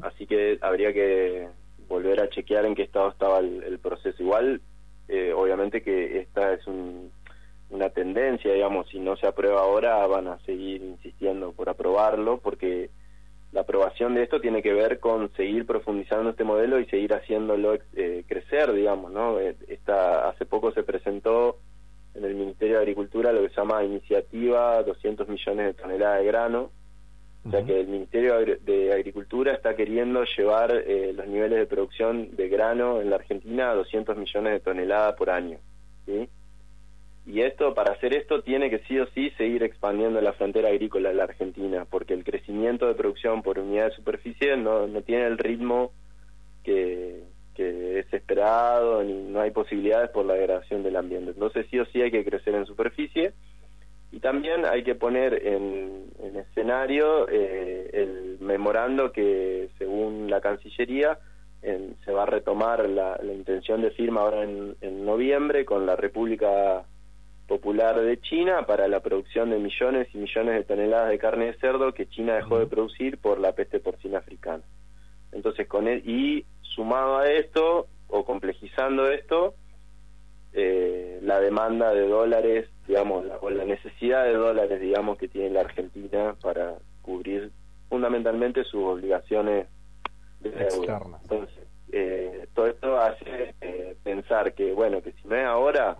Así 0.02 0.28
que 0.28 0.60
habría 0.62 0.94
que 0.94 1.50
volver 1.92 2.22
a 2.22 2.30
chequear 2.30 2.66
en 2.66 2.74
qué 2.74 2.84
estado 2.84 3.10
estaba 3.10 3.40
el, 3.40 3.78
proceso. 3.80 4.24
Igual, 4.24 4.62
eh, 5.08 5.34
obviamente 5.34 5.84
que 5.84 6.20
esta 6.20 6.54
es 6.54 6.66
una 7.70 7.90
tendencia, 7.90 8.54
digamos, 8.54 8.90
si 8.90 9.00
no 9.00 9.16
se 9.18 9.28
aprueba 9.28 9.62
ahora 9.62 10.08
van 10.08 10.28
a 10.28 10.40
seguir 10.40 10.82
insistiendo 10.82 11.52
por 11.52 11.70
aprobarlo, 11.70 12.38
porque 12.40 12.90
la 13.52 13.62
aprobación 13.62 14.16
de 14.16 14.24
esto 14.24 14.40
tiene 14.40 14.62
que 14.62 14.74
ver 14.74 15.00
con 15.00 15.32
seguir 15.34 15.66
profundizando 15.66 16.30
este 16.30 16.46
modelo 16.46 16.80
y 16.80 16.86
seguir 16.86 17.14
haciéndolo 17.14 17.78
eh, 17.96 18.24
crecer, 18.28 18.72
digamos, 18.72 19.12
¿no? 19.12 19.40
Eh, 19.40 19.56
esta, 19.68 20.30
hace 20.30 20.46
poco 20.46 20.72
se 20.72 20.84
presentó 20.84 21.58
en 22.14 22.24
el 22.24 22.36
Ministerio 22.36 22.76
de 22.76 22.82
Agricultura 22.82 23.34
lo 23.34 23.42
que 23.42 23.50
se 23.50 23.56
llama 23.56 23.84
Iniciativa 23.84 24.82
200 24.84 25.28
millones 25.28 25.66
de 25.66 25.74
toneladas 25.74 26.20
de 26.20 26.26
grano, 26.26 26.72
o 27.44 27.50
sea 27.50 27.64
que 27.66 27.80
el 27.80 27.88
Ministerio 27.88 28.36
de 28.38 28.94
Agricultura 28.94 29.54
está 29.54 29.76
queriendo 29.76 30.24
llevar 30.38 30.72
eh, 30.86 31.12
los 31.16 31.28
niveles 31.28 31.58
de 31.58 31.66
producción 31.66 32.36
de 32.36 32.50
grano 32.50 33.02
en 33.02 33.10
la 33.10 33.16
Argentina 33.16 33.72
a 33.72 33.76
200 33.76 34.16
millones 34.16 34.54
de 34.54 34.60
toneladas 34.60 35.16
por 35.16 35.32
año. 35.32 35.58
¿sí? 36.06 36.30
Y 37.26 37.42
esto, 37.42 37.74
para 37.74 37.94
hacer 37.94 38.16
esto, 38.16 38.42
tiene 38.42 38.70
que 38.70 38.80
sí 38.88 39.00
o 39.00 39.08
sí 39.08 39.32
seguir 39.38 39.64
expandiendo 39.64 40.22
la 40.22 40.34
frontera 40.34 40.70
agrícola 40.70 41.10
de 41.10 41.16
la 41.16 41.24
Argentina, 41.24 41.86
porque 41.90 42.14
el 42.14 42.24
crecimiento 42.24 42.88
de 42.88 42.96
producción 42.96 43.42
por 43.42 43.60
unidad 43.60 43.86
de 43.86 43.96
superficie 43.96 44.58
no, 44.58 44.88
no 44.88 45.02
tiene 45.02 45.26
el 45.26 45.38
ritmo 45.38 45.92
que, 46.64 47.24
es 47.56 48.12
esperado, 48.12 49.04
ni 49.04 49.14
no 49.14 49.40
hay 49.40 49.52
posibilidades 49.52 50.10
por 50.10 50.26
la 50.26 50.34
degradación 50.34 50.82
del 50.82 50.96
ambiente. 50.96 51.32
Entonces 51.32 51.68
sí 51.70 51.80
o 51.80 51.86
sí 51.86 52.02
hay 52.02 52.10
que 52.10 52.26
crecer 52.26 52.56
en 52.56 52.66
superficie 52.66 53.34
y 54.12 54.20
también 54.20 54.66
hay 54.66 54.84
que 54.84 54.96
poner 54.96 55.46
en, 55.46 56.12
escenario 56.36 57.28
eh, 57.30 57.90
el 57.94 58.38
memorando 58.40 59.12
que 59.12 59.70
según 59.78 60.30
la 60.30 60.42
Cancillería 60.42 61.20
se 61.62 62.12
va 62.12 62.24
a 62.24 62.26
retomar 62.26 62.90
la, 62.90 63.20
intención 63.24 63.82
de 63.82 63.92
firma 63.92 64.22
ahora 64.22 64.44
en, 64.44 64.76
en 64.82 65.06
noviembre 65.06 65.64
con 65.66 65.86
la 65.86 65.96
República 65.96 66.84
Popular 67.48 68.00
de 68.00 68.20
China 68.22 68.66
para 68.66 68.88
la 68.88 69.02
producción 69.02 69.50
de 69.50 69.60
millones 69.60 70.08
y 70.14 70.18
millones 70.18 70.56
de 70.56 70.64
toneladas 70.64 71.10
de 71.10 71.20
carne 71.20 71.48
de 71.48 71.60
cerdo 71.60 71.94
que 71.94 72.08
China 72.08 72.36
dejó 72.36 72.60
de 72.60 72.66
producir 72.66 73.18
por 73.18 73.40
la 73.40 73.52
peste 73.52 73.80
porcina 73.80 74.20
africana. 74.20 74.64
Entonces, 75.34 75.68
con 75.68 75.88
él, 75.88 76.02
y 76.08 76.46
sumado 76.62 77.18
a 77.18 77.30
esto, 77.30 77.88
o 78.08 78.26
complejizando 78.26 79.08
esto, 79.12 79.56
eh, 80.54 81.20
la 81.22 81.40
demanda 81.40 81.94
de 81.94 82.08
dólares, 82.08 82.70
digamos, 82.88 83.26
la, 83.26 83.38
o 83.38 83.50
la 83.50 83.66
necesidad 83.66 84.26
de 84.26 84.34
dólares, 84.34 84.82
digamos, 84.82 85.18
que 85.18 85.28
tiene 85.28 85.50
la 85.52 85.62
Argentina 85.62 86.36
para 86.42 86.76
cubrir 87.02 87.52
fundamentalmente 87.90 88.64
sus 88.64 88.84
obligaciones 88.84 89.68
de 90.40 90.50
externas. 90.50 91.22
Entonces, 91.24 91.68
eh, 91.92 92.48
todo 92.54 92.68
esto 92.68 92.98
hace 92.98 93.56
eh, 93.62 93.96
pensar 94.04 94.54
que, 94.54 94.74
bueno, 94.74 95.02
que 95.02 95.12
si 95.14 95.28
no 95.28 95.36
es 95.36 95.46
ahora, 95.46 95.98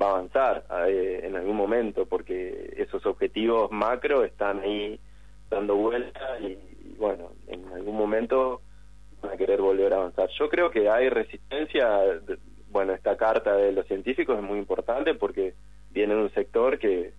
va 0.00 0.06
a 0.06 0.10
avanzar 0.10 0.64
en 0.86 1.34
algún 1.34 1.56
momento, 1.56 2.06
porque 2.06 2.72
esos 2.76 3.04
objetivos 3.04 3.70
macro 3.72 4.24
están 4.24 4.60
ahí 4.60 5.00
dando 5.50 5.74
vueltas 5.74 6.40
y 6.40 6.56
bueno, 6.98 7.32
en 7.46 7.66
algún 7.72 7.96
momento 7.96 8.60
van 9.22 9.32
a 9.32 9.36
querer 9.36 9.60
volver 9.60 9.92
a 9.92 9.96
avanzar. 9.96 10.28
Yo 10.38 10.48
creo 10.48 10.70
que 10.70 10.88
hay 10.88 11.08
resistencia, 11.08 12.00
bueno, 12.70 12.92
esta 12.92 13.16
carta 13.16 13.56
de 13.56 13.72
los 13.72 13.86
científicos 13.86 14.36
es 14.36 14.42
muy 14.42 14.58
importante 14.58 15.14
porque 15.14 15.54
viene 15.90 16.14
de 16.14 16.22
un 16.22 16.30
sector 16.32 16.78
que, 16.78 17.12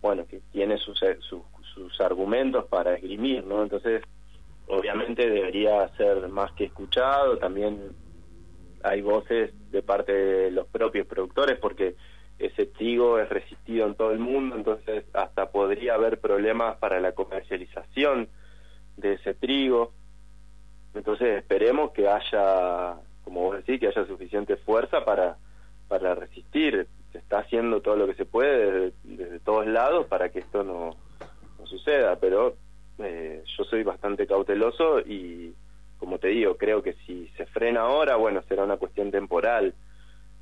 bueno, 0.00 0.26
que 0.26 0.40
tiene 0.52 0.78
sus, 0.78 1.00
sus, 1.20 1.42
sus 1.74 2.00
argumentos 2.00 2.66
para 2.66 2.94
esgrimir, 2.94 3.44
¿no? 3.44 3.62
Entonces, 3.62 4.02
obviamente 4.66 5.28
debería 5.28 5.88
ser 5.96 6.28
más 6.28 6.52
que 6.52 6.64
escuchado, 6.64 7.38
también 7.38 7.92
hay 8.82 9.02
voces 9.02 9.52
de 9.70 9.82
parte 9.82 10.12
de 10.12 10.50
los 10.50 10.66
propios 10.68 11.06
productores 11.06 11.58
porque 11.58 11.96
ese 12.38 12.66
trigo 12.66 13.18
es 13.18 13.28
resistido 13.28 13.86
en 13.86 13.94
todo 13.94 14.12
el 14.12 14.18
mundo, 14.18 14.56
entonces 14.56 15.04
hasta 15.12 15.50
podría 15.50 15.94
haber 15.94 16.20
problemas 16.20 16.78
para 16.78 16.98
la 17.00 17.12
comercialización 17.12 18.28
de 18.96 19.14
ese 19.14 19.34
trigo. 19.34 19.92
Entonces 20.94 21.38
esperemos 21.38 21.92
que 21.92 22.08
haya, 22.08 22.96
como 23.24 23.40
vos 23.42 23.56
decís, 23.56 23.80
que 23.80 23.88
haya 23.88 24.06
suficiente 24.06 24.56
fuerza 24.56 25.04
para, 25.04 25.36
para 25.88 26.14
resistir. 26.14 26.86
Se 27.12 27.18
está 27.18 27.40
haciendo 27.40 27.80
todo 27.80 27.96
lo 27.96 28.06
que 28.06 28.14
se 28.14 28.24
puede 28.24 28.92
desde, 29.02 29.40
todos 29.40 29.66
lados 29.66 30.06
para 30.06 30.30
que 30.30 30.38
esto 30.40 30.62
no, 30.62 30.96
no 31.58 31.66
suceda, 31.66 32.16
pero 32.16 32.56
eh, 32.98 33.42
yo 33.56 33.64
soy 33.64 33.82
bastante 33.82 34.26
cauteloso 34.26 35.00
y, 35.00 35.54
como 35.98 36.18
te 36.18 36.28
digo, 36.28 36.56
creo 36.56 36.82
que 36.82 36.94
si 37.06 37.28
se 37.36 37.46
frena 37.46 37.82
ahora, 37.82 38.16
bueno, 38.16 38.42
será 38.48 38.64
una 38.64 38.76
cuestión 38.76 39.10
temporal. 39.10 39.74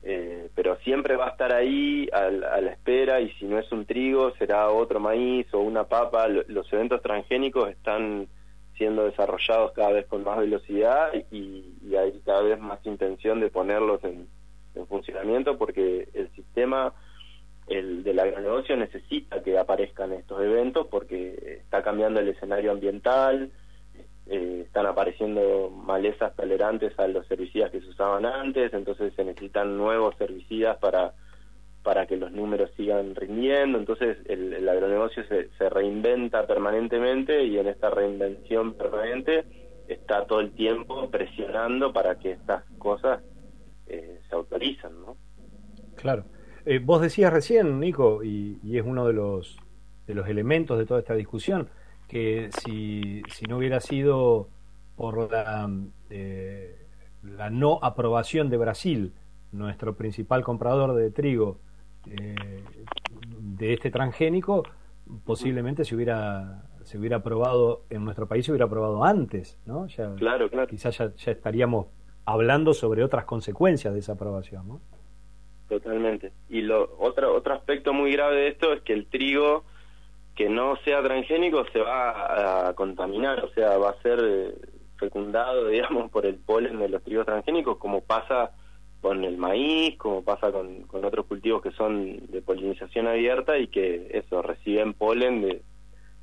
Eh, 0.03 0.49
pero 0.55 0.77
siempre 0.85 1.17
va 1.17 1.27
a 1.27 1.31
estar 1.31 1.53
ahí 1.53 2.09
a, 2.13 2.27
a, 2.27 2.61
la 2.61 2.71
espera 2.71 3.21
y 3.21 3.33
si 3.33 3.47
no 3.47 3.59
es 3.59 3.71
un 3.73 3.85
trigo 3.85 4.31
será 4.37 4.71
otro 4.71 5.01
maíz 5.01 5.53
o 5.53 5.61
una 5.61 5.85
papa. 5.85 6.29
Los 6.29 6.73
eventos 6.73 7.03
transgénicos 7.03 7.69
están 7.71 8.29
siendo 8.79 9.05
desarrollados 9.05 9.73
cada 9.73 9.91
vez 9.91 10.07
con 10.07 10.25
más 10.25 10.39
velocidad 10.39 11.13
y, 11.31 11.75
hay 11.97 12.21
cada 12.25 12.43
vez 12.43 12.61
más 12.61 12.79
intención 12.87 13.41
de 13.41 13.51
ponerlos 13.51 14.03
en, 14.05 14.29
funcionamiento 14.89 15.59
porque 15.59 16.09
el 16.15 16.31
sistema 16.37 16.95
el 17.67 18.05
del 18.05 18.21
agronegocio 18.21 18.77
necesita 18.77 19.43
que 19.43 19.59
aparezcan 19.59 20.13
estos 20.13 20.41
eventos 20.41 20.87
porque 20.87 21.59
está 21.65 21.83
cambiando 21.83 22.21
el 22.21 22.29
escenario 22.29 22.71
ambiental, 22.71 23.51
eh, 24.27 24.63
están 24.65 24.87
apareciendo 24.87 25.69
malezas 25.71 26.37
tolerantes 26.37 26.97
a 26.97 27.09
los 27.09 27.29
herbicidas 27.29 27.73
que 27.73 27.81
se 27.81 27.89
usaban 27.89 28.25
antes, 28.25 28.73
entonces 28.73 29.13
se 29.15 29.25
necesitan 29.25 29.77
nuevos 29.77 30.15
herbicidas 30.21 30.79
para 30.79 31.13
para 31.89 32.07
que 32.07 32.19
los 32.19 32.31
números 32.33 32.71
sigan 32.77 33.15
rindiendo. 33.15 33.79
Entonces 33.79 34.19
el, 34.27 34.69
agronegocio 34.69 35.25
se, 35.25 35.49
se, 35.57 35.71
reinventa 35.71 36.47
permanentemente 36.47 37.45
y 37.45 37.57
en 37.57 37.67
esta 37.67 37.89
reinvención 37.89 38.75
permanente 38.75 39.47
está 39.89 40.27
todo 40.27 40.41
el 40.41 40.53
tiempo 40.53 41.09
presionando 41.09 41.91
para 41.91 42.19
que 42.19 42.33
estas 42.33 42.63
cosas 42.77 43.23
eh, 43.87 44.21
se 44.29 44.35
autorizan, 44.35 45.01
¿no? 45.01 45.17
Claro. 45.97 46.27
Eh, 46.67 46.79
vos 46.79 47.01
decías 47.01 47.33
recién, 47.33 47.81
Nico, 47.81 48.23
y, 48.23 48.59
es 48.77 48.85
uno 48.85 49.07
de 49.07 49.15
los, 49.15 49.57
de 50.07 50.13
los 50.13 50.29
elementos 50.29 50.77
de 50.77 50.85
toda 50.85 51.01
esta 51.01 51.15
discusión, 51.15 51.71
que 52.07 52.51
si, 52.53 53.23
si 53.33 53.47
no 53.47 53.57
hubiera 53.57 53.81
sido 53.81 54.51
por 54.95 55.33
la, 55.33 55.71
eh, 56.11 56.77
la 57.23 57.49
no 57.49 57.79
aprobación 57.81 58.51
de 58.51 58.59
Brasil, 58.59 59.15
nuestro 59.53 59.97
principal 59.97 60.45
comprador 60.45 60.95
de 60.95 61.11
trigo, 61.11 61.57
eh, 62.11 62.63
de 63.39 63.73
este 63.73 63.91
transgénico 63.91 64.63
posiblemente 65.25 65.85
se 65.85 65.95
hubiera 65.95 66.63
se 66.83 66.99
hubiera 66.99 67.17
aprobado 67.17 67.85
en 67.91 68.05
nuestro 68.05 68.27
país 68.27 68.45
se 68.45 68.53
hubiera 68.53 68.67
aprobado 68.67 69.05
antes 69.05 69.59
no 69.67 69.87
ya, 69.87 70.15
claro 70.17 70.49
claro. 70.51 70.69
quizás 70.69 70.97
ya, 70.99 71.13
estaríamos 71.33 71.87
hablando 72.25 72.75
sobre 72.75 73.03
otras 73.03 73.25
consecuencias 73.25 73.93
de 73.95 74.01
esa 74.01 74.13
aprobación 74.13 74.69
no 74.69 74.81
totalmente. 75.69 76.33
Y 76.49 76.63
lo 76.63 76.97
otro 76.99 77.35
otro 77.35 77.55
aspecto 77.55 77.93
muy 77.93 78.13
grave 78.13 78.37
de 78.37 78.49
esto 78.49 78.73
es 78.73 78.81
que 78.83 78.95
el 78.95 79.07
trigo 79.07 79.65
que 80.35 80.49
no 80.49 80.77
sea 80.85 81.03
transgénico 81.03 81.65
se 81.73 81.81
va 81.81 82.69
a 82.69 82.75
contaminar 82.75 83.45
o 83.45 83.51
sea 83.51 83.77
va 83.77 83.91
a 83.91 84.03
ser 84.03 84.19
eh, 84.23 84.55
fecundado 84.97 85.67
digamos 85.69 86.11
por 86.11 86.27
el 86.27 86.37
polen 86.37 86.79
de 86.79 86.89
los 86.89 87.03
trigos 87.03 87.27
transgénicos 87.27 87.77
como 87.79 88.03
pasa 88.03 88.53
con 89.01 89.25
el 89.25 89.37
maíz, 89.37 89.97
como 89.97 90.23
pasa 90.23 90.51
con, 90.51 90.83
con 90.83 91.05
otros 91.05 91.27
cultivos 91.27 91.63
que 91.63 91.71
son 91.73 92.27
de 92.29 92.43
polinización 92.43 93.07
abierta 93.07 93.59
y 93.59 93.69
que 93.69 94.09
eso, 94.13 94.43
reciben 94.43 94.95
polen 94.95 95.43
de, 95.43 95.63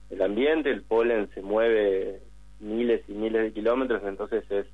del 0.09 0.21
ambiente, 0.21 0.69
el 0.69 0.83
polen 0.83 1.29
se 1.33 1.41
mueve 1.41 2.21
miles 2.59 3.01
y 3.07 3.13
miles 3.13 3.43
de 3.43 3.53
kilómetros, 3.53 4.03
entonces 4.05 4.43
es 4.49 4.65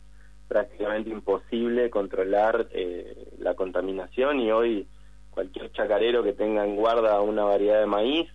prácticamente 0.48 1.10
imposible 1.10 1.90
controlar 1.90 2.68
eh, 2.74 3.16
la 3.40 3.54
contaminación 3.54 4.40
y 4.40 4.52
hoy 4.52 4.88
cualquier 5.30 5.72
chacarero 5.72 6.24
que 6.24 6.34
tenga 6.34 6.66
en 6.66 6.76
guarda 6.76 7.22
una 7.22 7.44
variedad 7.44 7.80
de 7.80 7.86
maíz, 7.86 8.28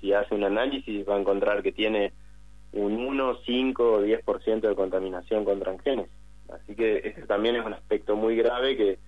si 0.00 0.12
hace 0.12 0.34
un 0.34 0.44
análisis 0.44 1.08
va 1.08 1.16
a 1.16 1.20
encontrar 1.20 1.62
que 1.62 1.72
tiene 1.72 2.12
un 2.72 2.94
1, 2.94 3.38
5 3.46 3.92
o 3.92 4.02
10% 4.04 4.60
de 4.60 4.74
contaminación 4.74 5.44
con 5.44 5.60
transgenes. 5.60 6.08
Así 6.50 6.74
que 6.74 6.98
ese 6.98 7.22
también 7.22 7.56
es 7.56 7.64
un 7.64 7.72
aspecto 7.72 8.16
muy 8.16 8.36
grave 8.36 8.76
que 8.76 8.98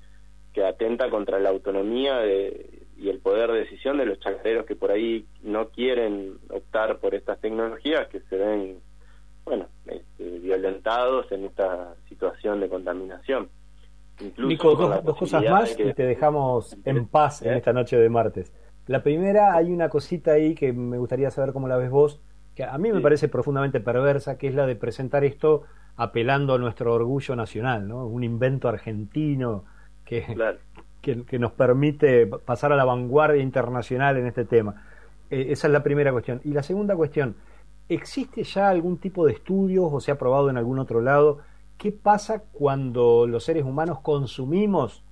que 0.54 0.64
atenta 0.64 1.10
contra 1.10 1.38
la 1.40 1.50
autonomía 1.50 2.24
y 2.24 3.10
el 3.10 3.18
poder 3.18 3.50
de 3.50 3.58
decisión 3.58 3.98
de 3.98 4.06
los 4.06 4.20
chacareros 4.20 4.64
que 4.64 4.76
por 4.76 4.92
ahí 4.92 5.26
no 5.42 5.68
quieren 5.68 6.38
optar 6.48 6.98
por 6.98 7.14
estas 7.14 7.40
tecnologías, 7.40 8.06
que 8.08 8.20
se 8.20 8.36
ven, 8.36 8.78
bueno, 9.44 9.66
este, 9.86 10.38
violentados 10.38 11.30
en 11.32 11.44
esta 11.44 11.96
situación 12.08 12.60
de 12.60 12.68
contaminación. 12.68 13.48
Incluso 14.20 14.76
dos, 15.02 15.16
cosas 15.16 15.44
más 15.50 15.76
y 15.78 15.92
te 15.92 16.06
dejamos 16.06 16.76
en 16.84 17.08
paz 17.08 17.42
en 17.42 17.54
esta 17.54 17.72
noche 17.72 17.96
de 17.98 18.08
martes. 18.08 18.52
La 18.86 19.02
primera, 19.02 19.56
hay 19.56 19.72
una 19.72 19.88
cosita 19.88 20.32
ahí 20.32 20.54
que 20.54 20.72
me 20.72 20.98
gustaría 20.98 21.32
saber 21.32 21.52
cómo 21.52 21.66
la 21.66 21.76
ves 21.76 21.90
vos, 21.90 22.22
que 22.54 22.62
a 22.62 22.78
mí 22.78 22.92
me 22.92 23.00
parece 23.00 23.28
profundamente 23.28 23.80
perversa, 23.80 24.38
que 24.38 24.46
es 24.46 24.54
la 24.54 24.66
de 24.66 24.76
presentar 24.76 25.24
esto 25.24 25.62
apelando 25.96 26.54
a 26.54 26.58
nuestro 26.58 26.94
orgullo 26.94 27.34
nacional, 27.34 27.88
¿no? 27.88 28.06
Un 28.06 28.22
invento 28.22 28.68
argentino, 28.68 29.64
que, 30.04 30.24
que, 31.02 31.38
nos 31.38 31.52
permite 31.52 32.26
pasar 32.26 32.72
a 32.72 32.76
la 32.76 32.84
vanguardia 32.84 33.42
internacional 33.42 34.16
en 34.16 34.26
este 34.26 34.44
tema. 34.44 34.86
Eh, 35.30 35.46
esa 35.50 35.66
es 35.66 35.72
la 35.72 35.82
primera 35.82 36.12
cuestión. 36.12 36.40
Y 36.44 36.52
la 36.52 36.62
segunda 36.62 36.96
cuestión, 36.96 37.36
¿existe 37.88 38.42
ya 38.44 38.68
algún 38.68 38.98
tipo 38.98 39.26
de 39.26 39.32
estudios 39.32 39.88
o 39.90 40.00
se 40.00 40.10
ha 40.10 40.18
probado 40.18 40.50
en 40.50 40.56
algún 40.56 40.78
otro 40.78 41.00
lado? 41.00 41.38
¿Qué 41.78 41.92
pasa 41.92 42.44
cuando 42.52 43.26
los 43.26 43.44
seres 43.44 43.64
humanos 43.64 44.00
consumimos 44.00 45.04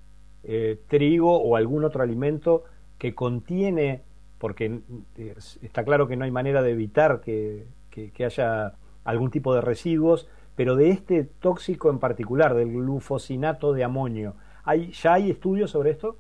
eh, 0.45 0.81
trigo 0.89 1.41
o 1.41 1.57
algún 1.57 1.85
otro 1.85 2.03
alimento 2.03 2.65
que 2.99 3.15
contiene, 3.15 4.03
porque 4.39 4.81
eh, 5.17 5.35
está 5.63 5.85
claro 5.85 6.09
que 6.09 6.17
no 6.17 6.25
hay 6.25 6.31
manera 6.31 6.63
de 6.63 6.71
evitar 6.73 7.21
que, 7.21 7.67
que 7.91 8.25
haya 8.25 8.75
algún 9.05 9.31
tipo 9.31 9.55
de 9.55 9.61
residuos, 9.61 10.29
pero 10.55 10.77
de 10.77 10.91
este 10.91 11.25
tóxico 11.25 11.91
en 11.91 11.99
particular, 11.99 12.55
del 12.55 12.73
glufosinato 12.73 13.73
de 13.73 13.85
amonio, 13.85 14.35
¿Hay, 14.65 14.93
¿Ya 14.93 15.15
hay 15.15 15.31
estudios 15.31 15.71
sobre 15.71 15.91
esto? 15.91 16.17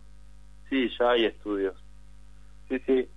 Sí, 0.69 0.91
ya 0.99 1.11
hay 1.11 1.27
estudios. 1.27 1.77
Sí, 2.69 2.79
sí. 2.87 3.09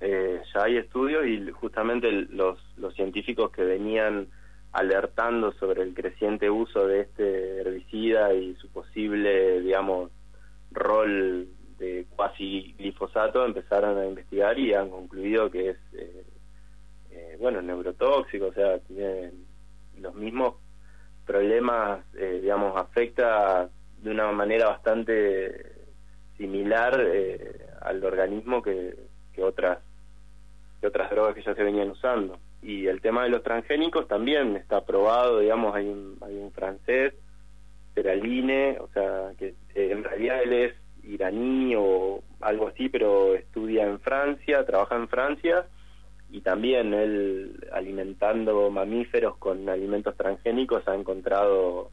Eh, 0.00 0.42
ya 0.54 0.62
hay 0.64 0.76
estudios 0.76 1.26
y 1.26 1.50
justamente 1.52 2.10
los, 2.10 2.58
los 2.76 2.94
científicos 2.94 3.50
que 3.50 3.62
venían 3.62 4.28
alertando 4.72 5.52
sobre 5.52 5.82
el 5.82 5.94
creciente 5.94 6.50
uso 6.50 6.86
de 6.86 7.00
este 7.00 7.60
herbicida 7.60 8.34
y 8.34 8.54
su 8.56 8.68
posible, 8.68 9.60
digamos, 9.62 10.10
rol 10.70 11.48
de 11.78 12.06
cuasi 12.14 12.74
glifosato, 12.78 13.44
empezaron 13.44 13.98
a 13.98 14.06
investigar 14.06 14.58
y 14.58 14.74
han 14.74 14.90
concluido 14.90 15.50
que 15.50 15.70
es, 15.70 15.76
eh, 15.94 16.24
eh, 17.10 17.36
bueno, 17.38 17.62
neurotóxico, 17.62 18.46
o 18.46 18.52
sea, 18.52 18.78
tiene 18.80 19.32
los 19.98 20.14
mismos 20.14 20.56
problemas, 21.24 22.04
eh, 22.14 22.40
digamos, 22.42 22.76
afecta 22.76 23.68
de 24.02 24.10
una 24.10 24.30
manera 24.32 24.68
bastante 24.68 25.72
similar 26.36 27.00
al 27.80 28.04
organismo 28.04 28.62
que, 28.62 28.94
otras 29.42 29.78
que 30.80 30.86
otras 30.86 31.10
drogas 31.10 31.34
que 31.34 31.42
ya 31.42 31.54
se 31.54 31.62
venían 31.62 31.90
usando. 31.90 32.38
Y 32.62 32.86
el 32.86 33.00
tema 33.00 33.24
de 33.24 33.30
los 33.30 33.42
transgénicos 33.42 34.08
también 34.08 34.56
está 34.56 34.78
aprobado, 34.78 35.40
digamos, 35.40 35.74
hay 35.74 35.86
un, 35.86 36.18
hay 36.20 36.36
un 36.36 36.52
francés, 36.52 37.14
Peraline, 37.94 38.78
o 38.80 38.88
sea, 38.88 39.32
que 39.38 39.54
eh, 39.74 39.90
en 39.90 40.04
realidad 40.04 40.42
él 40.42 40.52
es 40.52 40.74
iraní 41.04 41.74
o 41.76 42.22
algo 42.40 42.68
así, 42.68 42.88
pero 42.88 43.34
estudia 43.34 43.84
en 43.84 44.00
Francia, 44.00 44.66
trabaja 44.66 44.96
en 44.96 45.08
Francia, 45.08 45.66
y 46.30 46.40
también 46.40 46.92
él 46.92 47.58
alimentando 47.72 48.68
mamíferos 48.70 49.36
con 49.38 49.68
alimentos 49.68 50.16
transgénicos 50.16 50.86
ha 50.88 50.94
encontrado 50.94 51.90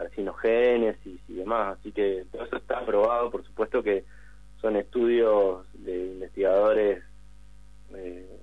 carcinogénesis 0.00 1.20
y 1.28 1.34
demás, 1.34 1.78
así 1.78 1.92
que 1.92 2.24
todo 2.32 2.44
eso 2.44 2.56
está 2.56 2.78
aprobado, 2.78 3.30
por 3.30 3.44
supuesto 3.44 3.82
que 3.82 4.04
son 4.58 4.76
estudios 4.76 5.66
de 5.74 6.12
investigadores 6.12 7.02
eh, 7.94 8.40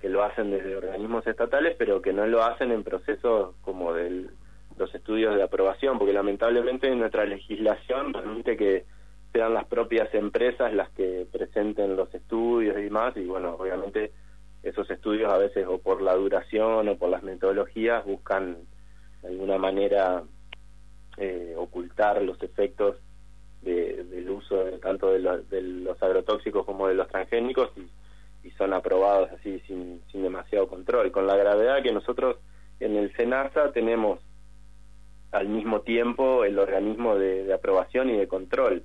que 0.00 0.08
lo 0.08 0.22
hacen 0.22 0.52
desde 0.52 0.76
organismos 0.76 1.26
estatales, 1.26 1.74
pero 1.76 2.00
que 2.00 2.12
no 2.12 2.26
lo 2.26 2.44
hacen 2.44 2.70
en 2.70 2.84
procesos 2.84 3.56
como 3.62 3.92
de 3.92 4.28
los 4.76 4.94
estudios 4.94 5.34
de 5.34 5.42
aprobación, 5.42 5.98
porque 5.98 6.12
lamentablemente 6.12 6.94
nuestra 6.94 7.24
legislación 7.24 8.12
permite 8.12 8.56
que 8.56 8.84
sean 9.32 9.52
las 9.52 9.64
propias 9.64 10.14
empresas 10.14 10.72
las 10.72 10.90
que 10.90 11.26
presenten 11.32 11.96
los 11.96 12.14
estudios 12.14 12.78
y 12.78 12.82
demás, 12.82 13.16
y 13.16 13.24
bueno, 13.24 13.56
obviamente 13.58 14.12
esos 14.62 14.88
estudios 14.90 15.32
a 15.32 15.38
veces 15.38 15.66
o 15.66 15.78
por 15.78 16.02
la 16.02 16.14
duración 16.14 16.88
o 16.88 16.96
por 16.96 17.10
las 17.10 17.24
metodologías 17.24 18.04
buscan 18.04 18.58
de 19.22 19.28
alguna 19.28 19.58
manera 19.58 20.22
eh, 21.16 21.54
ocultar 21.56 22.22
los 22.22 22.42
efectos 22.42 22.96
del 23.62 24.28
uso 24.28 24.62
tanto 24.82 25.10
de, 25.10 25.20
de, 25.48 25.62
los 25.62 26.02
agrotóxicos 26.02 26.66
como 26.66 26.86
de 26.86 26.94
los 26.94 27.08
transgénicos 27.08 27.70
y 27.78 27.88
y 28.44 28.50
son 28.52 28.74
aprobados 28.74 29.30
así 29.32 29.58
sin, 29.66 30.02
sin 30.12 30.22
demasiado 30.22 30.68
control, 30.68 31.10
con 31.10 31.26
la 31.26 31.36
gravedad 31.36 31.82
que 31.82 31.92
nosotros 31.92 32.36
en 32.78 32.96
el 32.96 33.12
SENASA 33.16 33.72
tenemos 33.72 34.20
al 35.32 35.48
mismo 35.48 35.80
tiempo 35.80 36.44
el 36.44 36.58
organismo 36.58 37.16
de, 37.16 37.52
aprobación 37.52 38.10
y 38.10 38.18
de 38.18 38.28
control. 38.28 38.84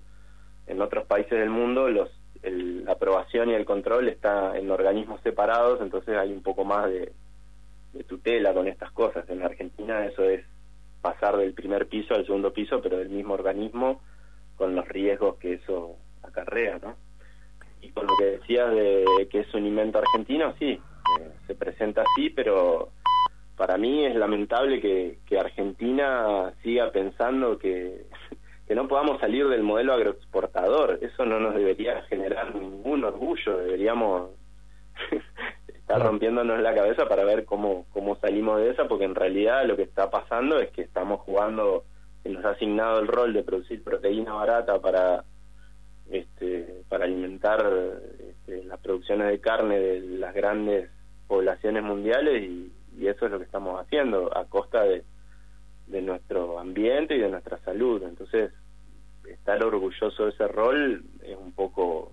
En 0.66 0.82
otros 0.82 1.06
países 1.06 1.38
del 1.38 1.50
mundo 1.50 1.90
los, 1.90 2.10
la 2.42 2.94
aprobación 2.94 3.50
y 3.50 3.54
el 3.54 3.66
control 3.66 4.08
está 4.08 4.58
en 4.58 4.72
organismos 4.72 5.20
separados, 5.22 5.82
entonces 5.82 6.16
hay 6.18 6.32
un 6.32 6.42
poco 6.42 6.64
más 6.64 6.90
de, 6.90 7.12
de 7.94 8.04
tutela 8.06 8.54
con 8.54 8.68
estas 8.68 8.92
cosas. 8.94 9.30
En 9.30 9.44
Argentina 9.44 10.06
eso 10.06 10.24
es 10.24 10.46
pasar 11.02 11.38
del 11.38 11.54
primer 11.54 11.88
piso 11.88 12.14
al 12.14 12.26
segundo 12.26 12.54
piso, 12.54 12.82
pero 12.82 12.98
del 12.98 13.10
mismo 13.10 13.34
organismo, 13.34 14.02
con 14.56 14.76
los 14.76 14.88
riesgos 14.88 15.38
que 15.38 15.54
eso 15.54 15.96
acarrea, 16.22 16.80
¿no? 16.80 16.96
y 17.82 17.90
con 17.92 18.08
lo 18.08 18.16
que 18.18 18.26
decías 18.26 18.72
de 18.72 19.28
que 19.32 19.42
es 19.42 19.54
un 19.54 19.66
invento 19.66 20.00
argentino, 20.00 20.54
sí, 20.60 20.72
eh, 20.72 21.32
se 21.48 21.56
presenta 21.56 22.04
así, 22.04 22.30
pero 22.30 22.90
para 23.56 23.78
mí 23.78 24.06
es 24.06 24.16
lamentable 24.16 24.82
que, 24.82 25.20
que 25.26 25.40
Argentina 25.40 26.54
siga 26.64 26.92
pensando 26.92 27.58
que, 27.58 28.06
que 28.68 28.76
no 28.76 28.88
podamos 28.88 29.20
salir 29.20 29.48
del 29.48 29.64
modelo 29.64 29.94
agroexportador. 29.94 31.00
Eso 31.02 31.26
no 31.26 31.40
nos 31.40 31.56
debería 31.56 32.02
generar 32.04 32.56
ningún 32.56 33.04
orgullo, 33.04 33.58
deberíamos 33.58 34.32
estar 35.68 36.02
rompiéndonos 36.02 36.60
la 36.60 36.76
cabeza 36.76 37.08
para 37.08 37.24
ver 37.24 37.46
cómo, 37.46 37.86
cómo 37.92 38.16
salimos 38.18 38.60
de 38.60 38.72
esa, 38.72 38.88
porque 38.88 39.06
en 39.06 39.16
realidad 39.16 39.66
lo 39.66 39.76
que 39.76 39.84
está 39.84 40.10
pasando 40.10 40.60
es 40.60 40.70
que 40.72 40.82
estamos 40.82 41.22
jugando, 41.22 41.86
se 42.24 42.30
nos 42.30 42.44
ha 42.46 42.52
asignado 42.52 43.00
el 43.00 43.08
rol 43.08 43.34
de 43.34 43.44
producir 43.44 43.84
proteína 43.84 44.34
barata 44.34 44.80
para 44.80 45.24
este, 46.10 46.84
para 46.90 47.06
alimentar 47.06 47.64
este, 48.20 48.64
las 48.64 48.80
producciones 48.80 49.28
de 49.28 49.38
carne 49.50 49.80
de 49.80 50.00
las 50.02 50.36
grandes 50.36 50.92
poblaciones 51.28 51.82
mundiales 51.82 52.44
y, 52.44 52.72
eso 53.02 53.26
es 53.26 53.32
lo 53.32 53.40
que 53.40 53.46
estamos 53.46 53.80
haciendo 53.80 54.38
a 54.38 54.46
costa 54.46 54.84
de, 54.84 55.04
de 55.88 56.02
nuestro 56.02 56.60
ambiente 56.60 57.16
y 57.16 57.20
de 57.20 57.30
nuestra 57.30 57.58
salud. 57.60 58.04
Entonces, 58.04 58.52
estar 59.26 59.64
orgulloso 59.64 60.26
de 60.26 60.32
ese 60.32 60.48
rol 60.50 61.04
es 61.24 61.38
un 61.38 61.54
poco 61.54 62.12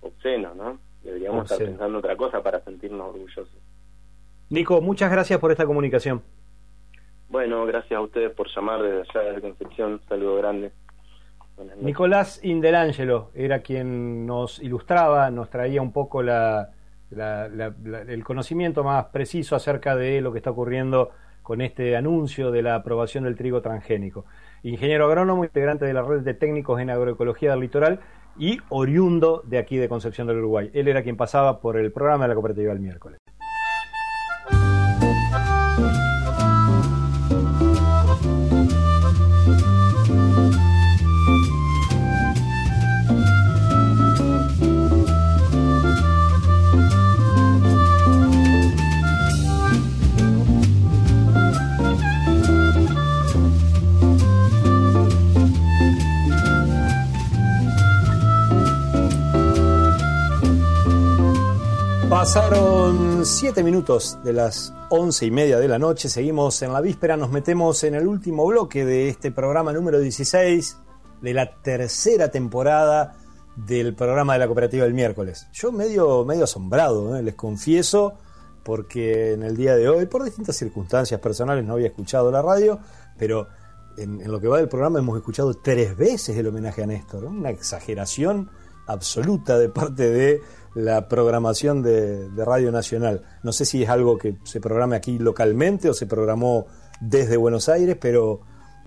obsceno, 0.00 0.52
¿no? 0.54 0.80
Deberíamos 1.02 1.50
estar 1.50 1.64
pensando 1.64 1.98
otra 1.98 2.16
cosa 2.16 2.42
para 2.42 2.60
sentirnos 2.64 3.14
orgullosos. 3.14 3.56
Nico, 4.50 4.80
muchas 4.80 5.12
gracias 5.12 5.38
por 5.38 5.52
esta 5.52 5.64
comunicación. 5.64 6.20
Bueno, 7.28 7.64
gracias 7.66 7.96
a 7.96 8.02
ustedes 8.02 8.32
por 8.32 8.48
llamar 8.54 8.82
desde 8.82 9.18
allá 9.18 9.32
de 9.32 9.40
Concepción. 9.40 9.92
Un 9.92 10.08
saludo 10.08 10.36
grande. 10.36 10.72
Nicolás 11.80 12.40
Indelangelo 12.42 13.30
era 13.34 13.60
quien 13.60 14.26
nos 14.26 14.60
ilustraba, 14.60 15.30
nos 15.30 15.50
traía 15.50 15.80
un 15.82 15.92
poco 15.92 16.22
la, 16.22 16.70
el 17.10 18.24
conocimiento 18.24 18.82
más 18.82 19.06
preciso 19.06 19.56
acerca 19.56 19.94
de 19.96 20.20
lo 20.20 20.32
que 20.32 20.38
está 20.38 20.50
ocurriendo 20.50 21.10
con 21.42 21.60
este 21.60 21.94
anuncio 21.96 22.50
de 22.50 22.62
la 22.62 22.74
aprobación 22.74 23.24
del 23.24 23.36
trigo 23.36 23.60
transgénico. 23.60 24.24
Ingeniero 24.62 25.04
agrónomo, 25.04 25.44
integrante 25.44 25.84
de 25.84 25.92
la 25.92 26.02
red 26.02 26.22
de 26.22 26.34
técnicos 26.34 26.80
en 26.80 26.90
agroecología 26.90 27.50
del 27.50 27.60
litoral 27.60 28.00
y 28.38 28.58
oriundo 28.70 29.42
de 29.44 29.58
aquí 29.58 29.76
de 29.76 29.88
Concepción 29.88 30.26
del 30.26 30.38
Uruguay. 30.38 30.70
Él 30.72 30.88
era 30.88 31.02
quien 31.02 31.16
pasaba 31.16 31.60
por 31.60 31.76
el 31.76 31.92
programa 31.92 32.24
de 32.24 32.28
la 32.28 32.34
cooperativa 32.34 32.72
el 32.72 32.80
miércoles. 32.80 33.20
Pasaron 62.14 63.26
siete 63.26 63.64
minutos 63.64 64.18
de 64.22 64.32
las 64.32 64.72
once 64.88 65.26
y 65.26 65.32
media 65.32 65.58
de 65.58 65.66
la 65.66 65.80
noche, 65.80 66.08
seguimos 66.08 66.62
en 66.62 66.72
la 66.72 66.80
víspera, 66.80 67.16
nos 67.16 67.32
metemos 67.32 67.82
en 67.82 67.96
el 67.96 68.06
último 68.06 68.46
bloque 68.46 68.84
de 68.84 69.08
este 69.08 69.32
programa 69.32 69.72
número 69.72 69.98
16 69.98 70.78
de 71.20 71.34
la 71.34 71.60
tercera 71.60 72.30
temporada 72.30 73.16
del 73.56 73.96
programa 73.96 74.34
de 74.34 74.38
la 74.38 74.46
cooperativa 74.46 74.84
del 74.84 74.94
miércoles. 74.94 75.48
Yo 75.52 75.72
medio, 75.72 76.24
medio 76.24 76.44
asombrado, 76.44 77.16
¿eh? 77.16 77.22
les 77.24 77.34
confieso, 77.34 78.14
porque 78.62 79.32
en 79.32 79.42
el 79.42 79.56
día 79.56 79.74
de 79.74 79.88
hoy, 79.88 80.06
por 80.06 80.22
distintas 80.22 80.54
circunstancias 80.54 81.20
personales, 81.20 81.64
no 81.64 81.72
había 81.72 81.88
escuchado 81.88 82.30
la 82.30 82.42
radio, 82.42 82.78
pero 83.18 83.48
en, 83.98 84.20
en 84.20 84.30
lo 84.30 84.40
que 84.40 84.46
va 84.46 84.58
del 84.58 84.68
programa 84.68 85.00
hemos 85.00 85.16
escuchado 85.16 85.52
tres 85.54 85.96
veces 85.96 86.36
el 86.36 86.46
homenaje 86.46 86.84
a 86.84 86.86
Néstor, 86.86 87.24
una 87.24 87.50
exageración 87.50 88.50
absoluta 88.86 89.58
de 89.58 89.68
parte 89.68 90.10
de 90.10 90.42
la 90.74 91.08
programación 91.08 91.82
de, 91.82 92.28
Radio 92.36 92.72
Nacional. 92.72 93.22
No 93.42 93.52
sé 93.52 93.64
si 93.64 93.82
es 93.82 93.88
algo 93.88 94.18
que 94.18 94.36
se 94.44 94.60
programe 94.60 94.96
aquí 94.96 95.18
localmente 95.18 95.88
o 95.88 95.94
se 95.94 96.06
programó 96.06 96.66
desde 97.00 97.36
Buenos 97.36 97.68
Aires, 97.68 97.96
pero 98.00 98.40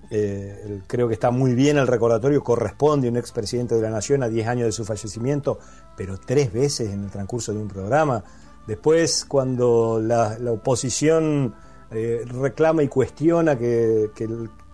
eh, 0.09 0.81
creo 0.87 1.07
que 1.07 1.13
está 1.13 1.31
muy 1.31 1.55
bien 1.55 1.77
el 1.77 1.87
recordatorio, 1.87 2.43
corresponde 2.43 3.07
a 3.07 3.11
un 3.11 3.17
expresidente 3.17 3.75
de 3.75 3.81
la 3.81 3.89
Nación 3.89 4.23
a 4.23 4.29
10 4.29 4.47
años 4.47 4.65
de 4.65 4.71
su 4.71 4.85
fallecimiento, 4.85 5.59
pero 5.95 6.17
tres 6.17 6.51
veces 6.51 6.91
en 6.91 7.05
el 7.05 7.09
transcurso 7.09 7.53
de 7.53 7.59
un 7.59 7.67
programa. 7.67 8.23
Después, 8.67 9.25
cuando 9.25 10.01
la, 10.01 10.37
oposición 10.51 11.55
eh, 11.91 12.23
reclama 12.25 12.83
y 12.83 12.89
cuestiona 12.89 13.57
que, 13.57 14.09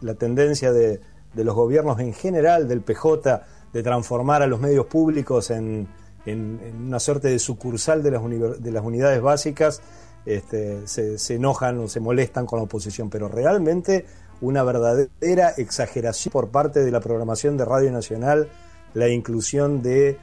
la 0.02 0.16
tendencia 0.16 0.72
de, 0.72 1.00
de 1.34 1.44
los 1.44 1.54
gobiernos 1.54 2.00
en 2.00 2.14
general, 2.14 2.68
del 2.68 2.82
PJ, 2.82 3.44
de 3.72 3.84
transformar 3.84 4.42
a 4.42 4.48
los 4.48 4.60
medios 4.60 4.88
públicos 4.88 5.52
en, 5.52 5.88
en, 6.26 6.60
una 6.88 7.00
suerte 7.00 7.30
de 7.30 7.40
sucursal 7.40 8.04
de 8.04 8.12
las, 8.12 8.22
de 8.62 8.72
las 8.72 8.84
unidades 8.84 9.22
básicas, 9.22 9.82
este, 10.26 10.88
se, 10.88 11.36
enojan 11.36 11.80
o 11.80 11.88
se 11.88 12.00
molestan 12.00 12.46
con 12.46 12.60
la 12.60 12.64
oposición, 12.64 13.10
pero 13.10 13.28
realmente 13.28 14.06
una 14.42 14.64
verdadera 14.64 15.54
exageración 15.58 16.32
por 16.32 16.50
parte 16.50 16.84
de 16.84 16.92
la 16.92 17.00
programación 17.00 17.58
de 17.58 17.66
Radio 17.66 17.92
Nacional, 17.92 18.50
la 18.94 19.10
inclusión 19.10 19.82
de 19.82 20.18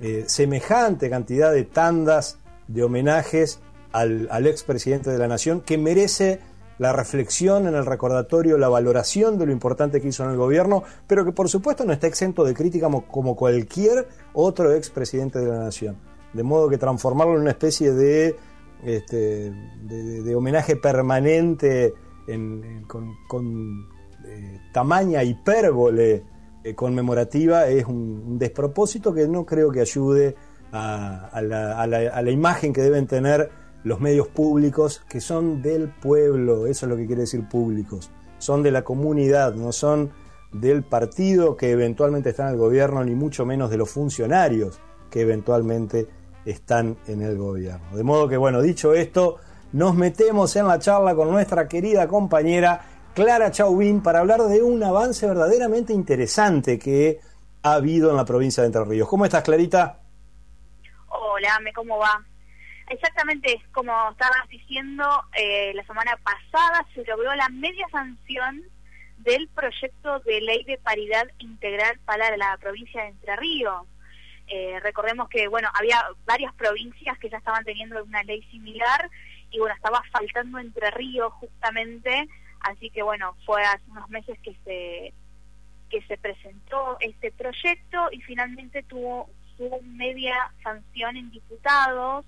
eh, 0.00 0.24
semejante 0.26 1.08
cantidad 1.08 1.52
de 1.52 1.64
tandas 1.64 2.38
de 2.68 2.82
homenajes 2.82 3.60
al, 3.92 4.28
al 4.30 4.46
expresidente 4.46 5.10
de 5.10 5.18
la 5.18 5.28
Nación 5.28 5.60
que 5.60 5.78
merece 5.78 6.40
la 6.78 6.92
reflexión, 6.92 7.66
en 7.66 7.74
el 7.74 7.86
recordatorio, 7.86 8.58
la 8.58 8.68
valoración 8.68 9.38
de 9.38 9.46
lo 9.46 9.52
importante 9.52 10.00
que 10.00 10.08
hizo 10.08 10.24
en 10.24 10.30
el 10.30 10.36
gobierno, 10.36 10.82
pero 11.06 11.24
que 11.24 11.32
por 11.32 11.48
supuesto 11.48 11.84
no 11.84 11.92
está 11.92 12.06
exento 12.06 12.44
de 12.44 12.54
crítica 12.54 12.88
como, 13.08 13.36
cualquier 13.36 14.08
otro 14.34 14.72
expresidente 14.72 15.38
de 15.38 15.46
la 15.46 15.58
nación. 15.58 15.96
De 16.32 16.42
modo 16.42 16.68
que 16.68 16.76
transformarlo 16.76 17.34
en 17.36 17.42
una 17.42 17.50
especie 17.52 17.92
de, 17.92 18.36
este, 18.84 19.52
de, 19.84 20.34
homenaje 20.34 20.76
permanente 20.76 21.94
con, 22.86 23.86
eh, 24.26 24.60
tamaña 24.72 25.22
hipérbole 25.22 26.24
eh, 26.62 26.74
conmemorativa 26.74 27.68
es 27.68 27.86
un, 27.86 28.38
despropósito 28.38 29.14
que 29.14 29.26
no 29.28 29.46
creo 29.46 29.70
que 29.70 29.80
ayude 29.80 30.34
a 30.72 31.40
la 31.40 32.30
imagen 32.30 32.74
que 32.74 32.82
deben 32.82 33.06
tener 33.06 33.50
los 33.86 34.00
medios 34.00 34.26
públicos 34.26 35.04
que 35.08 35.20
son 35.20 35.62
del 35.62 35.88
pueblo, 35.88 36.66
eso 36.66 36.86
es 36.86 36.90
lo 36.90 36.96
que 36.96 37.06
quiere 37.06 37.20
decir 37.20 37.48
públicos, 37.48 38.10
son 38.38 38.64
de 38.64 38.72
la 38.72 38.82
comunidad, 38.82 39.54
no 39.54 39.70
son 39.70 40.10
del 40.50 40.82
partido 40.82 41.56
que 41.56 41.70
eventualmente 41.70 42.30
está 42.30 42.48
en 42.48 42.54
el 42.54 42.56
gobierno, 42.56 43.04
ni 43.04 43.14
mucho 43.14 43.46
menos 43.46 43.70
de 43.70 43.76
los 43.76 43.88
funcionarios 43.88 44.80
que 45.08 45.20
eventualmente 45.20 46.08
están 46.44 46.96
en 47.06 47.22
el 47.22 47.38
gobierno. 47.38 47.96
De 47.96 48.02
modo 48.02 48.26
que, 48.26 48.36
bueno, 48.36 48.60
dicho 48.60 48.92
esto, 48.92 49.36
nos 49.70 49.94
metemos 49.94 50.56
en 50.56 50.66
la 50.66 50.80
charla 50.80 51.14
con 51.14 51.30
nuestra 51.30 51.68
querida 51.68 52.08
compañera 52.08 52.80
Clara 53.14 53.52
Chauvin 53.52 54.02
para 54.02 54.18
hablar 54.18 54.42
de 54.42 54.64
un 54.64 54.82
avance 54.82 55.28
verdaderamente 55.28 55.92
interesante 55.92 56.76
que 56.76 57.20
ha 57.62 57.74
habido 57.74 58.10
en 58.10 58.16
la 58.16 58.24
provincia 58.24 58.64
de 58.64 58.66
Entre 58.66 58.84
Ríos. 58.84 59.08
¿Cómo 59.08 59.24
estás, 59.24 59.44
Clarita? 59.44 60.00
Hola, 61.06 61.60
¿cómo 61.72 61.98
va? 61.98 62.26
Exactamente, 62.88 63.60
como 63.72 63.92
estabas 64.10 64.48
diciendo, 64.48 65.04
eh, 65.36 65.72
la 65.74 65.84
semana 65.86 66.16
pasada 66.22 66.86
se 66.94 67.04
logró 67.04 67.34
la 67.34 67.48
media 67.48 67.86
sanción 67.90 68.62
del 69.18 69.48
proyecto 69.48 70.20
de 70.20 70.40
ley 70.40 70.62
de 70.64 70.78
paridad 70.78 71.26
integral 71.38 71.98
para 72.04 72.36
la 72.36 72.56
provincia 72.58 73.02
de 73.02 73.08
Entre 73.08 73.34
Ríos. 73.36 73.82
Eh, 74.46 74.78
recordemos 74.84 75.28
que, 75.28 75.48
bueno, 75.48 75.68
había 75.74 76.00
varias 76.26 76.54
provincias 76.54 77.18
que 77.18 77.28
ya 77.28 77.38
estaban 77.38 77.64
teniendo 77.64 78.02
una 78.04 78.22
ley 78.22 78.42
similar 78.52 79.10
y, 79.50 79.58
bueno, 79.58 79.74
estaba 79.74 80.02
faltando 80.12 80.58
Entre 80.60 80.88
Ríos 80.92 81.32
justamente, 81.34 82.28
así 82.60 82.90
que, 82.90 83.02
bueno, 83.02 83.34
fue 83.44 83.62
hace 83.64 83.90
unos 83.90 84.08
meses 84.10 84.38
que 84.40 84.54
se 84.64 85.12
que 85.88 86.02
se 86.02 86.18
presentó 86.18 86.96
este 86.98 87.30
proyecto 87.30 88.08
y 88.10 88.20
finalmente 88.20 88.82
tuvo, 88.82 89.30
tuvo 89.56 89.80
media 89.82 90.52
sanción 90.64 91.16
en 91.16 91.30
diputados 91.30 92.26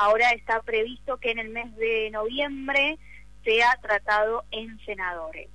Ahora 0.00 0.30
está 0.30 0.62
previsto 0.62 1.16
que 1.16 1.32
en 1.32 1.40
el 1.40 1.48
mes 1.48 1.74
de 1.74 2.08
noviembre 2.12 3.00
sea 3.42 3.76
tratado 3.82 4.44
en 4.52 4.78
senadores. 4.84 5.48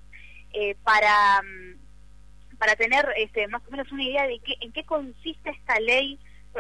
Eh, 0.52 0.76
para, 0.84 1.42
mm, 1.42 2.58
para 2.58 2.76
tener 2.76 3.08
este, 3.16 3.48
más 3.48 3.62
o 3.66 3.72
menos 3.72 3.90
una 3.94 4.04
idea 4.04 4.28
de 4.28 4.40
qué, 4.40 4.56
en 4.60 4.74
qué 4.74 4.84
consiste 4.84 5.50
esta 5.50 5.80
ley, 5.80 6.20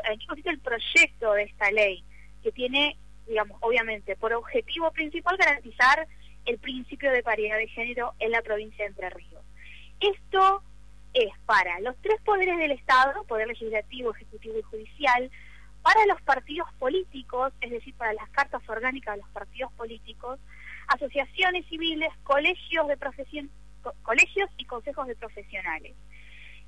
en 0.10 0.18
qué 0.18 0.26
consiste 0.28 0.50
el 0.52 0.62
proyecto 0.62 1.34
de 1.34 1.44
esta 1.44 1.72
ley, 1.72 2.06
que 2.42 2.54
tiene, 2.54 2.96
digamos, 3.28 3.58
obviamente, 3.60 4.16
por 4.16 4.32
objetivo 4.32 4.90
principal 4.92 5.36
garantizar 5.36 6.08
el 6.46 6.60
principio 6.60 7.12
de 7.12 7.22
paridad 7.22 7.58
de 7.58 7.68
género 7.68 8.14
en 8.20 8.32
la 8.32 8.42
provincia 8.44 8.86
de 8.86 8.92
Entre 8.92 9.10
Ríos. 9.10 9.44
Esto 10.00 10.64
es 11.14 11.34
para 11.46 11.82
los 11.82 11.98
tres 12.02 12.22
poderes 12.22 12.58
del 12.60 12.72
Estado, 12.72 13.26
poder 13.26 13.50
legislativo, 13.50 14.12
ejecutivo 14.12 14.58
y 14.58 14.62
judicial, 14.62 15.30
para 15.84 16.06
los 16.08 16.22
partidos 16.22 16.68
políticos, 16.80 17.54
es 17.62 17.70
decir, 17.70 17.94
para 17.96 18.14
las 18.14 18.30
cartas 18.30 18.68
orgánicas 18.68 19.16
de 19.16 19.22
los 19.22 19.30
partidos 19.32 19.72
políticos, 19.74 20.40
asociaciones 20.88 21.66
civiles, 21.68 22.10
colegios 22.24 22.88
de 22.88 22.98
profesión, 22.98 23.52
colegios 24.02 24.50
y 24.58 24.66
consejos 24.66 25.08
de 25.08 25.16
profesionales. 25.16 25.94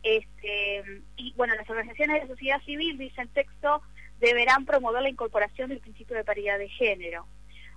Este, 0.03 1.01
y 1.15 1.33
bueno, 1.33 1.55
las 1.55 1.67
organizaciones 1.69 2.21
de 2.21 2.27
sociedad 2.27 2.61
civil, 2.63 2.97
dice 2.97 3.21
el 3.21 3.29
texto, 3.29 3.81
deberán 4.19 4.65
promover 4.65 5.01
la 5.01 5.09
incorporación 5.09 5.69
del 5.69 5.79
principio 5.79 6.15
de 6.15 6.23
paridad 6.23 6.59
de 6.59 6.69
género. 6.69 7.25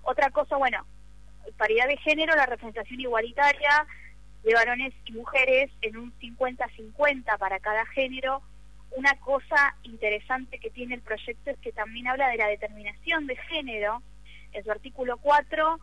Otra 0.02 0.30
cosa, 0.30 0.56
bueno, 0.56 0.84
paridad 1.56 1.86
de 1.86 1.96
género, 1.98 2.34
la 2.34 2.46
representación 2.46 3.00
igualitaria 3.00 3.86
de 4.42 4.54
varones 4.54 4.92
y 5.04 5.12
mujeres 5.12 5.70
en 5.82 5.96
un 5.96 6.12
50-50 6.18 7.38
para 7.38 7.60
cada 7.60 7.86
género, 7.86 8.42
una 8.92 9.14
cosa 9.20 9.76
interesante 9.82 10.58
que 10.58 10.70
tiene 10.70 10.94
el 10.94 11.02
proyecto 11.02 11.50
es 11.50 11.58
que 11.58 11.72
también 11.72 12.08
habla 12.08 12.28
de 12.28 12.36
la 12.36 12.48
determinación 12.48 13.26
de 13.26 13.36
género. 13.36 14.02
En 14.52 14.64
su 14.64 14.70
artículo 14.70 15.18
4 15.18 15.78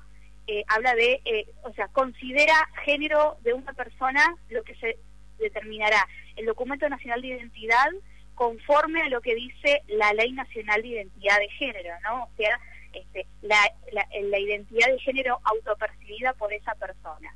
eh, 0.48 0.64
habla 0.68 0.94
de, 0.95 1.22
eh, 1.26 1.48
o 1.64 1.73
sea, 1.73 1.88
considera 1.88 2.53
género 2.84 3.38
de 3.41 3.53
una 3.53 3.73
persona 3.73 4.36
lo 4.49 4.64
que 4.64 4.76
se 4.76 4.98
determinará 5.40 6.07
el 6.36 6.45
documento 6.45 6.88
nacional 6.88 7.22
de 7.22 7.30
identidad 7.30 7.90
conforme 8.36 9.02
a 9.02 9.10
lo 9.10 9.22
que 9.22 9.34
dice 9.34 9.82
la 9.88 10.14
ley 10.14 10.32
nacional 10.34 10.82
de 10.82 10.90
identidad 10.90 11.40
de 11.40 11.49
género, 11.49 11.94
¿no? 12.03 12.23
O 12.26 12.30
sea, 12.38 12.60
este, 12.94 13.26
la, 13.41 13.57
la, 13.91 14.40
identidad 14.40 14.88
de 14.88 14.99
género 14.99 15.40
autopercibida 15.44 16.34
por 16.34 16.53
esa 16.53 16.76
persona. 16.76 17.36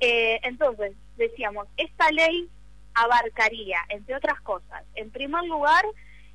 Eh, 0.00 0.40
entonces, 0.42 0.92
decíamos, 1.16 1.68
esta 1.76 2.10
ley 2.10 2.48
abarcaría, 2.94 3.78
entre 3.88 4.16
otras 4.16 4.40
cosas, 4.40 4.84
en 4.94 5.10
primer 5.10 5.44
lugar, 5.44 5.84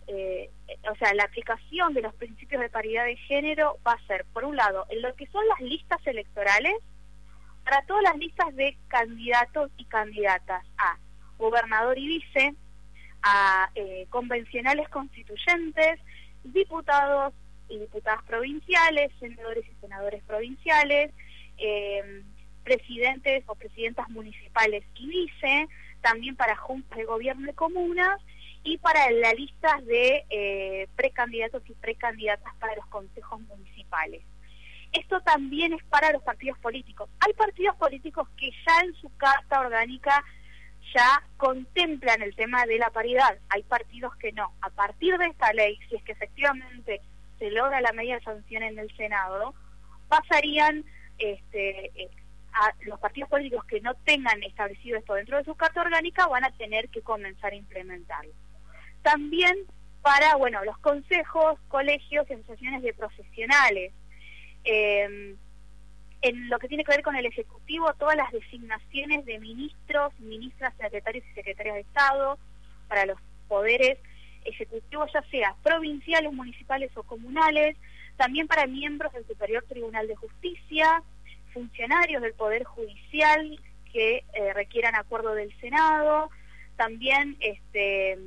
eh, 0.08 0.50
o 0.92 0.96
sea, 0.96 1.14
la 1.14 1.24
aplicación 1.24 1.94
de 1.94 2.02
los 2.02 2.14
principios 2.16 2.62
de 2.62 2.70
paridad 2.70 3.06
de 3.06 3.16
género 3.16 3.78
va 3.88 3.94
a 3.94 4.08
ser, 4.08 4.26
por 4.34 4.44
un 4.44 4.56
lado, 4.56 4.86
en 4.90 5.02
lo 5.02 5.14
que 5.16 5.28
son 5.28 5.48
las 5.48 5.60
listas 5.62 6.06
electorales, 6.06 6.76
para 7.64 7.84
todas 7.84 8.04
las 8.04 8.18
listas 8.18 8.56
de 8.56 8.76
candidatos 8.88 9.70
y 9.78 9.86
candidatas 9.86 10.66
a 10.78 10.98
gobernador 11.38 11.98
y 11.98 12.08
vice, 12.08 12.56
a 13.22 13.70
eh, 13.76 14.08
convencionales 14.10 14.90
constituyentes, 14.90 16.00
diputados 16.44 17.34
y 17.70 17.78
diputadas 17.78 18.24
provinciales, 18.24 19.12
senadores 19.20 19.66
y 19.68 19.76
senadores 19.82 20.24
provinciales, 20.24 21.12
eh, 21.58 22.24
presidentes 22.64 23.44
o 23.48 23.56
presidentas 23.56 24.10
municipales 24.10 24.84
y 24.96 25.08
vice, 25.08 25.68
también 26.02 26.36
para 26.36 26.56
juntas 26.56 26.98
de 26.98 27.06
gobierno 27.06 27.50
y 27.50 27.54
comunas 27.54 28.20
y 28.64 28.78
para 28.78 29.10
la 29.12 29.34
lista 29.34 29.80
de 29.86 30.26
eh, 30.30 30.88
precandidatos 30.96 31.64
y 31.68 31.74
precandidatas 31.74 32.54
para 32.56 32.76
los 32.76 32.86
consejos 32.88 33.40
municipales. 33.42 34.24
Esto 34.92 35.22
también 35.22 35.74
es 35.74 35.84
para 35.86 36.12
los 36.12 36.24
partidos 36.24 36.58
políticos. 36.60 37.10
Hay 37.20 37.34
partidos 37.34 37.76
políticos 37.76 38.28
que 38.38 38.50
ya 38.52 38.80
en 38.84 38.94
su 38.96 39.16
carta 39.18 39.62
orgánica 39.62 40.24
ya 40.94 41.24
contemplan 41.38 42.22
el 42.22 42.36
tema 42.36 42.66
de 42.66 42.80
la 42.80 42.90
paridad. 42.90 43.38
Hay 43.50 43.64
partidos 43.64 44.16
que 44.16 44.32
no. 44.32 44.52
A 44.62 44.70
partir 44.72 45.18
de 45.18 45.28
esta 45.28 45.54
ley, 45.54 45.78
si 45.88 45.96
es 45.96 46.04
que 46.04 46.14
efectivamente 46.14 47.02
se 47.38 47.52
logra 47.52 47.82
la 47.82 47.94
media 47.94 48.20
sanción 48.22 48.64
en 48.64 48.80
el 48.80 48.96
Senado, 48.98 49.54
pasarían 50.08 50.84
este, 51.20 51.92
eh, 52.68 52.86
los 52.86 53.00
partidos 53.00 53.30
políticos 53.30 53.66
que 53.66 53.82
no 53.82 53.94
tengan 53.96 54.42
establecido 54.44 54.98
esto 54.98 55.14
dentro 55.14 55.38
de 55.38 55.44
su 55.44 55.56
carta 55.56 55.82
orgánica 55.82 56.28
van 56.28 56.44
a 56.44 56.52
tener 56.52 56.90
que 56.90 57.02
comenzar 57.02 57.54
a 57.54 57.56
implementarlo. 57.56 58.34
También 59.02 59.56
para, 60.02 60.36
bueno, 60.36 60.64
los 60.64 60.78
consejos, 60.80 61.60
colegios 61.68 62.26
y 62.30 62.34
asociaciones 62.34 62.82
de 62.82 62.94
profesionales. 62.94 63.94
Em, 64.64 65.38
en 66.22 66.50
lo 66.50 66.60
que 66.60 66.68
tiene 66.68 66.84
que 66.84 66.92
ver 66.92 67.02
con 67.02 67.16
el 67.16 67.26
Ejecutivo, 67.26 67.94
todas 67.94 68.16
las 68.16 68.32
designaciones 68.32 69.26
de 69.26 69.40
ministros, 69.40 70.18
ministras, 70.20 70.74
secretarios 70.78 71.24
y 71.32 71.34
secretarias 71.34 71.76
de 71.76 71.82
Estado 71.82 72.38
para 72.90 73.06
los 73.06 73.18
poderes 73.48 73.98
ejecutivos, 74.44 75.10
ya 75.14 75.22
sea 75.30 75.56
provinciales, 75.64 76.32
municipales 76.34 76.92
o 76.96 77.04
comunales, 77.04 77.78
también 78.18 78.48
para 78.48 78.68
miembros 78.68 79.14
del 79.14 79.26
Superior 79.28 79.64
Tribunal 79.70 80.08
de 80.08 80.16
Justicia, 80.16 81.04
funcionarios 81.50 82.22
del 82.22 82.34
Poder 82.34 82.64
Judicial 82.64 83.60
que 83.92 84.24
eh, 84.34 84.54
requieran 84.54 84.96
acuerdo 84.96 85.34
del 85.34 85.54
Senado, 85.60 86.30
también 86.76 87.36
este, 87.40 88.18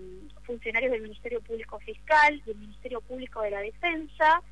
funcionarios 0.45 0.93
del 0.93 1.03
Ministerio 1.03 1.41
Público 1.41 1.79
Fiscal, 1.81 2.43
del 2.45 2.57
Ministerio 2.57 3.01
Público 3.01 3.43
de 3.43 3.51
la 3.51 3.61
Defensa, 3.61 4.43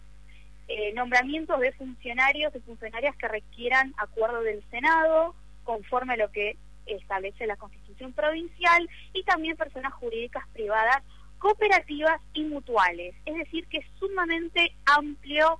eh, 0.69 0.93
nombramientos 0.95 1.59
de 1.61 1.73
funcionarios 1.73 2.55
y 2.55 2.61
funcionarias 2.61 3.17
que 3.17 3.29
requieran 3.29 3.93
acuerdo 3.99 4.43
del 4.43 4.63
Senado, 4.71 5.35
conforme 5.65 6.15
a 6.15 6.17
lo 6.17 6.31
que 6.31 6.57
establece 6.87 7.47
la 7.47 7.57
Constitución 7.57 8.13
Provincial, 8.13 8.89
y 9.13 9.23
también 9.25 9.57
personas 9.57 9.93
jurídicas 9.95 10.47
privadas 10.53 11.03
cooperativas 11.39 12.21
y 12.35 12.45
mutuales. 12.45 13.15
Es 13.25 13.35
decir, 13.35 13.67
que 13.67 13.79
es 13.79 13.87
sumamente 13.99 14.73
amplio 14.87 15.59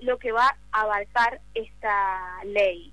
lo 0.00 0.18
que 0.18 0.32
va 0.32 0.56
a 0.72 0.82
abarcar 0.82 1.40
esta 1.54 2.44
ley. 2.44 2.92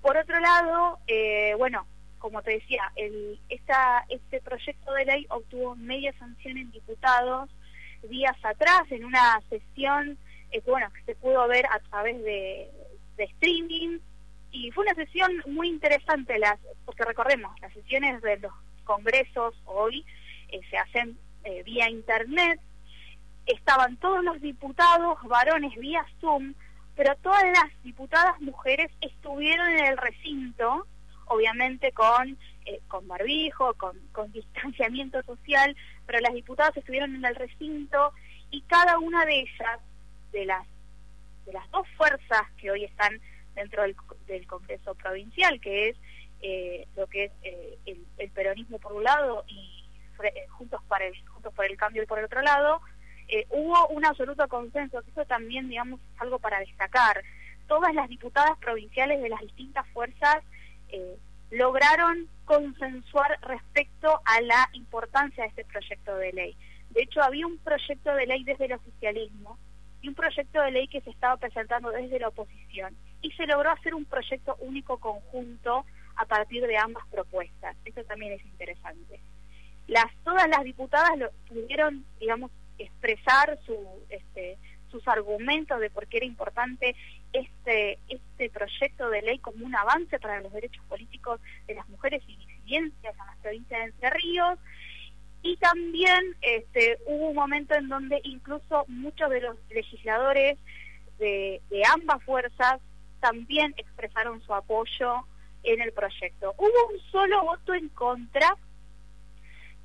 Por 0.00 0.16
otro 0.16 0.40
lado, 0.40 0.98
eh, 1.06 1.54
bueno, 1.58 1.86
como 2.18 2.42
te 2.42 2.52
decía, 2.52 2.92
el, 2.96 3.38
esta, 3.48 4.04
este 4.08 4.40
proyecto 4.40 4.92
de 4.94 5.04
ley 5.04 5.26
obtuvo 5.28 5.76
media 5.76 6.12
sanción 6.18 6.56
en 6.58 6.70
diputados 6.70 7.50
días 8.08 8.36
atrás 8.42 8.82
en 8.90 9.04
una 9.04 9.40
sesión 9.48 10.18
eh, 10.52 10.62
bueno, 10.66 10.92
que 10.92 11.02
se 11.04 11.14
pudo 11.14 11.48
ver 11.48 11.64
a 11.66 11.78
través 11.80 12.22
de, 12.22 12.70
streaming 13.16 13.98
y 14.50 14.72
fue 14.72 14.84
una 14.84 14.94
sesión 14.94 15.30
muy 15.46 15.68
interesante, 15.68 16.40
las, 16.40 16.58
porque 16.84 17.04
recordemos, 17.04 17.58
las 17.60 17.72
sesiones 17.72 18.20
de 18.20 18.36
los 18.38 18.52
congresos 18.82 19.54
hoy 19.64 20.04
eh, 20.48 20.60
se 20.68 20.76
hacen 20.76 21.16
eh, 21.44 21.62
vía 21.62 21.88
internet, 21.88 22.60
estaban 23.46 23.96
todos 23.96 24.22
los 24.24 24.40
diputados 24.40 25.18
varones 25.24 25.74
vía 25.76 26.04
Zoom, 26.20 26.54
pero 26.94 27.14
todas 27.16 27.44
las 27.44 27.82
diputadas 27.82 28.40
mujeres 28.40 28.90
estuvieron 29.00 29.68
en 29.68 29.86
el 29.86 29.96
recinto, 29.96 30.86
obviamente 31.26 31.92
con, 31.92 32.36
eh, 32.66 32.80
con 32.88 33.06
barbijo, 33.08 33.74
con, 33.74 33.98
con 34.12 34.30
distanciamiento 34.32 35.22
social, 35.22 35.76
pero 36.06 36.20
las 36.20 36.34
diputadas 36.34 36.76
estuvieron 36.76 37.14
en 37.14 37.24
el 37.24 37.34
recinto 37.34 38.12
y 38.50 38.60
cada 38.62 38.98
una 38.98 39.24
de 39.24 39.40
ellas, 39.40 39.80
de 40.32 40.44
las, 40.44 40.66
de 41.46 41.52
las 41.52 41.70
dos 41.70 41.86
fuerzas 41.96 42.42
que 42.58 42.70
hoy 42.70 42.84
están 42.84 43.20
dentro 43.54 43.82
del, 43.82 43.96
del 44.26 44.46
Congreso 44.46 44.94
Provincial, 44.94 45.60
que 45.60 45.90
es 45.90 45.96
eh, 46.42 46.86
lo 46.96 47.06
que 47.06 47.24
es 47.24 47.32
eh, 47.42 47.78
el, 48.18 48.30
peronismo 48.30 48.78
por 48.78 48.92
un 48.92 49.04
lado 49.04 49.44
y 49.46 49.84
eh, 50.24 50.46
juntos 50.50 50.80
para 50.88 51.06
el 51.06 51.14
juntos 51.28 51.54
por 51.54 51.64
el 51.64 51.76
cambio 51.76 52.02
y 52.02 52.06
por 52.06 52.18
el 52.18 52.24
otro 52.24 52.42
lado 52.42 52.80
hubo 53.50 53.88
un 53.88 54.04
absoluto 54.04 54.46
consenso 54.48 55.00
eso 55.00 55.24
también 55.24 55.68
digamos 55.68 56.00
es 56.00 56.20
algo 56.20 56.38
para 56.38 56.60
destacar 56.60 57.22
todas 57.66 57.94
las 57.94 58.08
diputadas 58.08 58.58
provinciales 58.58 59.22
de 59.22 59.28
las 59.28 59.40
distintas 59.40 59.86
fuerzas 59.88 60.42
lograron 61.50 62.28
consensuar 62.44 63.38
respecto 63.42 64.20
a 64.24 64.40
la 64.42 64.68
importancia 64.74 65.44
de 65.44 65.50
este 65.50 65.64
proyecto 65.64 66.16
de 66.16 66.32
ley 66.32 66.56
de 66.90 67.02
hecho 67.02 67.22
había 67.22 67.46
un 67.46 67.58
proyecto 67.58 68.14
de 68.14 68.26
ley 68.26 68.44
desde 68.44 68.66
el 68.66 68.74
oficialismo 68.74 69.58
y 70.02 70.08
un 70.08 70.14
proyecto 70.14 70.60
de 70.60 70.72
ley 70.72 70.88
que 70.88 71.00
se 71.00 71.10
estaba 71.10 71.36
presentando 71.36 71.90
desde 71.90 72.18
la 72.18 72.28
oposición 72.28 72.94
y 73.22 73.30
se 73.32 73.46
logró 73.46 73.70
hacer 73.70 73.94
un 73.94 74.04
proyecto 74.04 74.56
único 74.60 74.98
conjunto 74.98 75.86
a 76.16 76.26
partir 76.26 76.66
de 76.66 76.76
ambas 76.76 77.06
propuestas. 77.08 77.76
Eso 77.84 78.02
también 78.04 78.32
es 78.32 78.44
interesante. 78.44 79.20
Las, 79.86 80.06
todas 80.24 80.48
las 80.48 80.64
diputadas 80.64 81.16
lo, 81.16 81.30
pudieron, 81.48 82.04
digamos, 82.20 82.50
expresar 82.78 83.58
su, 83.64 83.76
este, 84.08 84.58
sus 84.90 85.06
argumentos 85.08 85.80
de 85.80 85.90
por 85.90 86.06
qué 86.06 86.18
era 86.18 86.26
importante 86.26 86.94
este, 87.32 87.98
este 88.08 88.50
proyecto 88.50 89.08
de 89.10 89.22
ley 89.22 89.38
como 89.38 89.64
un 89.64 89.74
avance 89.74 90.18
para 90.20 90.40
los 90.40 90.52
derechos 90.52 90.84
políticos 90.86 91.40
de 91.66 91.74
las 91.74 91.88
mujeres 91.88 92.22
y 92.26 92.36
disidencias 92.36 93.14
en 93.14 93.26
las 93.26 93.36
provincias 93.38 93.80
de 93.80 93.86
Entre 93.86 94.10
Ríos. 94.10 94.58
Y 95.42 95.56
también 95.56 96.36
este, 96.40 96.98
hubo 97.06 97.30
un 97.30 97.34
momento 97.34 97.74
en 97.74 97.88
donde 97.88 98.20
incluso 98.22 98.84
muchos 98.86 99.28
de 99.30 99.40
los 99.40 99.56
legisladores 99.70 100.58
de, 101.18 101.60
de 101.68 101.82
ambas 101.92 102.22
fuerzas 102.22 102.80
también 103.18 103.74
expresaron 103.76 104.40
su 104.42 104.54
apoyo 104.54 105.26
en 105.62 105.80
el 105.80 105.92
proyecto. 105.92 106.54
Hubo 106.58 106.88
un 106.92 107.00
solo 107.10 107.42
voto 107.42 107.74
en 107.74 107.88
contra 107.88 108.56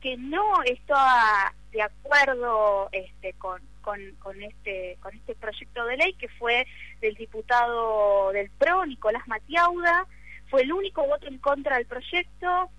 que 0.01 0.17
no 0.17 0.63
estaba 0.63 1.53
de 1.71 1.81
acuerdo 1.81 2.89
este, 2.91 3.33
con, 3.33 3.61
con, 3.81 3.99
con, 4.19 4.41
este, 4.41 4.97
con 5.01 5.15
este 5.15 5.35
proyecto 5.35 5.85
de 5.85 5.97
ley, 5.97 6.13
que 6.13 6.29
fue 6.29 6.65
del 7.01 7.15
diputado 7.15 8.31
del 8.31 8.49
PRO, 8.51 8.85
Nicolás 8.85 9.27
Matiauda, 9.27 10.05
fue 10.49 10.61
el 10.61 10.71
único 10.71 11.05
voto 11.05 11.27
en 11.27 11.37
contra 11.39 11.77
del 11.77 11.85
proyecto, 11.85 12.69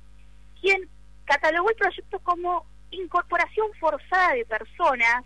quien 0.60 0.88
catalogó 1.24 1.70
el 1.70 1.76
proyecto 1.76 2.18
como 2.20 2.66
incorporación 2.90 3.68
forzada 3.78 4.34
de 4.34 4.46
personas 4.46 5.24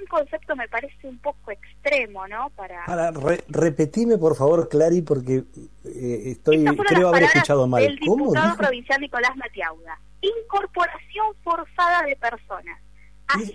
un 0.00 0.06
concepto 0.06 0.56
me 0.56 0.68
parece 0.68 1.06
un 1.06 1.18
poco 1.18 1.50
extremo, 1.50 2.26
¿no? 2.26 2.50
Para, 2.50 2.84
Para 2.84 3.12
repetime 3.48 4.18
por 4.18 4.36
favor, 4.36 4.68
Clary, 4.68 5.02
porque 5.02 5.44
eh, 5.84 6.22
estoy 6.26 6.64
creo 6.64 7.08
haber 7.08 7.24
escuchado 7.24 7.66
mal. 7.66 7.82
El 7.82 7.96
diputado 7.96 8.56
provincial 8.56 9.00
Nicolás 9.00 9.36
Matiauda. 9.36 9.98
Incorporación 10.42 11.34
forzada 11.42 12.02
de 12.02 12.16
personas. 12.16 12.80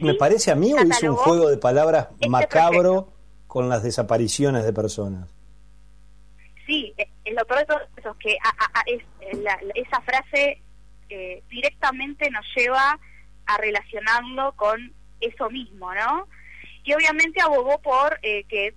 ¿Me 0.02 0.14
parece 0.14 0.52
a 0.52 0.56
mí 0.56 0.74
o 0.74 0.82
hizo 0.82 1.12
un 1.12 1.16
juego 1.16 1.50
de 1.50 1.58
palabras 1.58 2.08
este 2.12 2.30
macabro 2.30 3.14
con 3.48 3.70
las 3.70 3.84
desapariciones 3.84 4.64
de 4.64 4.74
personas? 4.74 5.30
Sí, 6.66 6.94
eh, 6.98 7.08
lo 7.32 7.46
peor 7.46 7.60
de 7.60 7.66
todo 7.66 7.80
es 7.98 8.18
que 8.20 8.38
es, 8.86 9.04
esa 9.76 10.02
frase 10.02 10.62
eh, 11.10 11.44
directamente 11.50 12.30
nos 12.30 12.46
lleva 12.56 13.00
a 13.46 13.58
relacionarlo 13.58 14.52
con 14.54 14.94
eso 15.20 15.50
mismo, 15.50 15.94
¿no? 15.94 16.28
Y 16.84 16.94
obviamente 16.94 17.42
abogó 17.42 17.80
por 17.82 18.20
eh, 18.22 18.44
que 18.46 18.76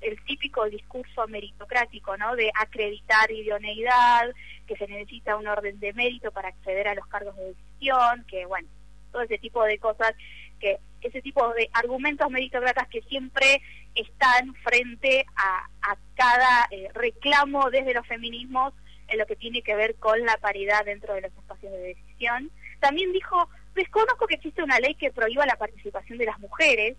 el 0.00 0.22
típico 0.24 0.68
discurso 0.68 1.26
meritocrático, 1.28 2.16
¿no? 2.16 2.36
De 2.36 2.50
acreditar 2.54 3.30
idoneidad, 3.30 4.32
que 4.66 4.76
se 4.76 4.86
necesita 4.86 5.36
un 5.36 5.46
orden 5.46 5.78
de 5.80 5.92
mérito 5.92 6.30
para 6.32 6.48
acceder 6.48 6.88
a 6.88 6.94
los 6.94 7.06
cargos 7.06 7.36
de 7.36 7.54
decisión, 7.54 8.24
que 8.28 8.46
bueno, 8.46 8.68
todo 9.12 9.22
ese 9.22 9.38
tipo 9.38 9.62
de 9.64 9.78
cosas, 9.78 10.14
que 10.60 10.78
ese 11.02 11.20
tipo 11.22 11.52
de 11.54 11.68
argumentos 11.72 12.30
meritocratas 12.30 12.88
que 12.88 13.02
siempre 13.02 13.60
están 13.94 14.54
frente 14.54 15.26
a, 15.36 15.68
cada 16.14 16.66
eh, 16.70 16.88
reclamo 16.94 17.70
desde 17.70 17.92
los 17.92 18.06
feminismos 18.06 18.72
en 19.08 19.18
lo 19.18 19.26
que 19.26 19.36
tiene 19.36 19.62
que 19.62 19.74
ver 19.74 19.96
con 19.96 20.24
la 20.24 20.36
paridad 20.38 20.84
dentro 20.84 21.12
de 21.14 21.22
los 21.22 21.32
espacios 21.32 21.72
de 21.72 21.78
decisión. 21.78 22.50
También 22.80 23.12
dijo 23.12 23.48
Desconozco 23.74 24.26
que 24.26 24.36
existe 24.36 24.62
una 24.62 24.78
ley 24.78 24.94
que 24.94 25.10
prohíba 25.10 25.46
la 25.46 25.56
participación 25.56 26.18
de 26.18 26.26
las 26.26 26.38
mujeres 26.38 26.96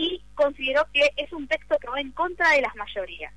y 0.00 0.22
considero 0.34 0.86
que 0.94 1.10
es 1.16 1.30
un 1.32 1.46
texto 1.46 1.78
que 1.78 1.88
va 1.88 2.00
en 2.00 2.10
contra 2.12 2.48
de 2.52 2.62
las 2.62 2.74
mayorías. 2.74 3.34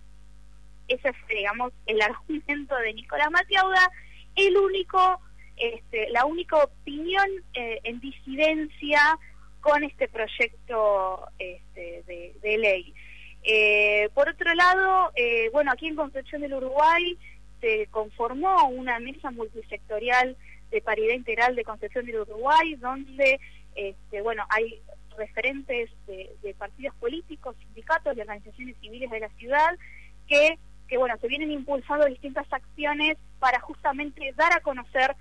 Ese 0.88 1.10
es, 1.10 1.15
digamos, 1.27 1.73
el 1.85 2.02
argumento 2.02 2.76
de 2.77 2.94
Nicolás 2.94 3.30
Matiauda, 3.31 3.91
el 4.38 4.56
único, 4.56 5.19
este, 5.57 6.10
la 6.11 6.26
única 6.26 6.64
opinión 6.64 7.27
eh, 7.53 7.81
en 7.84 7.99
disidencia 7.99 9.19
con 9.60 9.84
este 9.84 10.07
proyecto 10.07 11.27
este, 11.38 12.03
de, 12.41 12.57
ley. 12.57 12.94
Eh, 13.44 14.10
por 14.14 14.30
otro 14.30 14.53
lado, 14.53 15.11
eh, 15.15 15.49
bueno, 15.52 15.72
aquí 15.72 15.88
en 15.88 15.98
Concepción 15.98 16.41
del 16.41 16.53
Uruguay 16.53 17.18
se 17.60 17.88
conformó 17.91 18.69
una 18.69 18.99
mesa 18.99 19.31
multisectorial 19.31 20.38
de 20.72 20.81
paridad 20.81 21.14
integral 21.14 21.56
de 21.57 21.65
Concepción 21.65 22.06
del 22.06 22.22
Uruguay, 22.22 22.76
donde 22.76 23.40
este, 23.76 24.22
bueno 24.22 24.45
hay 24.49 24.81
referentes 25.18 25.90
de, 26.07 26.56
partidos 26.57 26.95
políticos, 26.95 27.56
sindicatos 27.60 28.15
y 28.15 28.22
organizaciones 28.22 28.77
civiles 28.80 29.10
de 29.10 29.19
la 29.19 29.30
ciudad 29.30 29.77
que, 30.27 30.57
que 30.88 30.98
bueno 30.98 31.18
se 31.19 31.27
vienen 31.27 31.52
impulsando 31.52 32.06
distintas 32.06 32.52
acciones 32.52 33.18
para 33.40 33.60
justamente 33.60 34.34
dar 34.35 34.53
a 34.53 34.61
conocer 34.61 35.15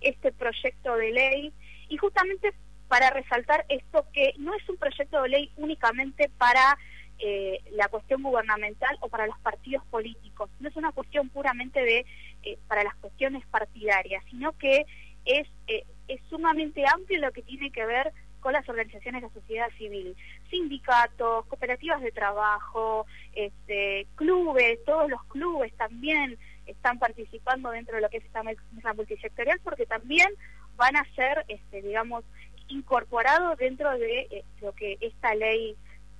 este 0.00 0.32
proyecto 0.32 0.96
de 0.96 1.10
ley 1.10 1.52
y 1.88 1.96
justamente 1.96 2.52
para 2.88 3.10
resaltar 3.10 3.64
esto 3.68 4.06
que 4.12 4.34
no 4.38 4.54
es 4.54 4.68
un 4.68 4.76
proyecto 4.76 5.22
de 5.22 5.28
ley 5.28 5.52
únicamente 5.56 6.30
para 6.38 6.78
eh, 7.18 7.60
la 7.72 7.88
cuestión 7.88 8.22
gubernamental 8.22 8.96
o 9.00 9.08
para 9.08 9.26
los 9.26 9.38
partidos 9.38 9.84
políticos. 9.86 10.50
No 10.60 10.68
es 10.68 10.76
una 10.76 10.92
cuestión 10.92 11.30
puramente 11.30 11.80
de 11.80 12.04
eh, 12.42 12.58
para 12.68 12.84
las 12.84 12.94
cuestiones 12.96 13.44
partidarias, 13.46 14.22
sino 14.30 14.52
que 14.52 14.84
es, 15.24 15.48
eh, 15.66 15.84
es 16.08 16.20
sumamente 16.28 16.84
amplio 16.86 17.20
lo 17.20 17.32
que 17.32 17.42
tiene 17.42 17.70
que 17.70 17.86
ver 17.86 18.12
con 18.46 18.52
las 18.52 18.68
organizaciones 18.68 19.22
de 19.22 19.26
la 19.26 19.34
sociedad 19.34 19.68
civil, 19.76 20.16
sindicatos, 20.48 21.46
cooperativas 21.46 22.00
de 22.00 22.12
trabajo, 22.12 23.04
este, 23.32 24.06
clubes, 24.14 24.78
todos 24.84 25.10
los 25.10 25.24
clubes 25.24 25.76
también 25.76 26.38
están 26.64 27.00
participando 27.00 27.72
dentro 27.72 27.96
de 27.96 28.02
lo 28.02 28.08
que 28.08 28.18
es 28.18 28.24
esta 28.24 28.44
mesa 28.44 28.94
multisectorial 28.94 29.58
porque 29.64 29.84
también 29.84 30.28
van 30.76 30.94
a 30.94 31.04
ser, 31.16 31.44
este, 31.48 31.82
digamos, 31.82 32.22
incorporados 32.68 33.58
dentro 33.58 33.90
de 33.98 34.44
lo 34.60 34.72
que 34.74 34.96
esta 35.00 35.34
ley 35.34 35.74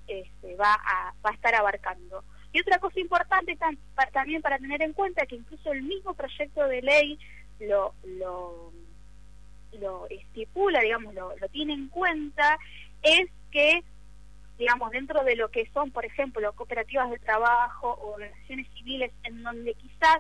este, 0.09 0.57
va, 0.57 0.75
a, 0.75 1.15
va 1.25 1.31
a 1.31 1.35
estar 1.35 1.55
abarcando. 1.55 2.25
Y 2.53 2.59
otra 2.59 2.81
cosa 2.81 2.99
importante 2.99 3.57
también 4.13 4.43
para 4.43 4.59
tener 4.59 4.83
en 4.83 4.95
cuenta 4.95 5.27
que 5.27 5.37
incluso 5.37 5.71
el 5.71 5.85
mismo 5.85 6.13
proyecto 6.15 6.67
de 6.67 6.83
ley 6.83 7.21
lo, 7.61 7.95
lo, 8.03 8.73
lo 9.77 10.07
estipula, 10.09 10.81
digamos, 10.81 11.15
lo, 11.15 11.37
lo 11.37 11.49
tiene 11.49 11.75
en 11.75 11.89
cuenta, 11.89 12.59
es 13.03 13.29
que, 13.51 13.83
digamos, 14.59 14.91
dentro 14.91 15.23
de 15.25 15.37
lo 15.37 15.51
que 15.51 15.69
son, 15.73 15.91
por 15.91 16.05
ejemplo, 16.05 16.53
cooperativas 16.55 17.11
de 17.11 17.19
trabajo 17.19 17.91
o 17.91 18.15
organizaciones 18.15 18.67
civiles, 18.75 19.13
en 19.25 19.43
donde 19.43 19.75
quizás 19.75 20.19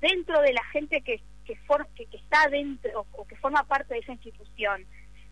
dentro 0.00 0.40
de 0.40 0.52
la 0.52 0.64
gente 0.66 1.00
que, 1.02 1.20
que, 1.44 1.58
que, 1.94 2.06
que 2.06 2.16
está 2.16 2.48
dentro 2.48 3.06
o, 3.12 3.26
que 3.26 3.36
forma 3.36 3.64
parte 3.64 3.94
de 3.94 4.00
esa 4.00 4.12
institución, 4.12 4.84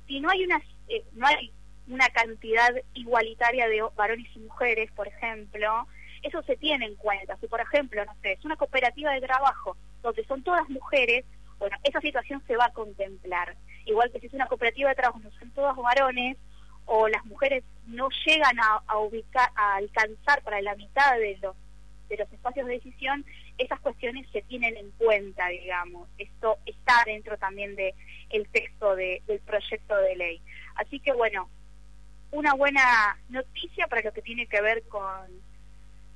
si 0.06 0.20
no 0.20 0.30
hay 0.30 0.44
una, 0.44 0.60
eh, 0.88 1.04
no 1.12 1.26
hay 1.26 1.52
una 1.88 2.08
cantidad 2.08 2.70
igualitaria 2.94 3.68
de 3.68 3.82
varones 3.96 4.26
y 4.34 4.40
mujeres, 4.40 4.90
por 4.92 5.08
ejemplo, 5.08 5.86
eso 6.22 6.42
se 6.42 6.56
tiene 6.56 6.86
en 6.86 6.94
cuenta. 6.96 7.36
Si, 7.36 7.46
por 7.46 7.60
ejemplo, 7.60 8.04
no 8.04 8.14
sé, 8.22 8.32
es 8.32 8.44
una 8.44 8.56
cooperativa 8.56 9.12
de 9.12 9.20
trabajo 9.20 9.76
donde 10.02 10.24
son 10.24 10.42
todas 10.42 10.68
mujeres, 10.68 11.24
bueno, 11.64 11.78
esa 11.82 12.00
situación 12.02 12.42
se 12.46 12.58
va 12.58 12.66
a 12.66 12.72
contemplar. 12.74 13.56
Igual 13.86 14.12
que 14.12 14.20
si 14.20 14.26
es 14.26 14.34
una 14.34 14.48
cooperativa 14.48 14.90
de 14.90 14.96
trabajo 14.96 15.18
donde 15.18 15.38
son 15.38 15.50
todos 15.52 15.74
varones, 15.76 16.36
o 16.84 17.08
las 17.08 17.24
mujeres 17.24 17.64
no 17.86 18.10
llegan 18.26 18.54
a, 18.60 18.98
ubicar, 18.98 19.48
a 19.56 19.76
alcanzar 19.76 20.42
para 20.42 20.60
la 20.60 20.74
mitad 20.74 21.16
de 21.18 21.38
los 21.38 21.56
de 22.10 22.18
los 22.18 22.30
espacios 22.34 22.66
de 22.66 22.74
decisión, 22.74 23.24
esas 23.56 23.80
cuestiones 23.80 24.28
se 24.30 24.42
tienen 24.42 24.76
en 24.76 24.90
cuenta, 24.90 25.48
digamos. 25.48 26.06
Esto 26.18 26.58
está 26.66 27.02
dentro 27.06 27.38
también 27.38 27.76
de 27.76 27.94
el 28.28 28.46
texto 28.50 28.94
del 28.94 29.40
proyecto 29.46 29.96
de 29.96 30.14
ley. 30.14 30.42
Así 30.74 31.00
que 31.00 31.14
bueno, 31.14 31.48
una 32.30 32.52
buena 32.52 33.16
noticia 33.30 33.86
para 33.86 34.02
lo 34.02 34.12
que 34.12 34.20
tiene 34.20 34.46
que 34.46 34.60
ver 34.60 34.86
con, 34.86 35.02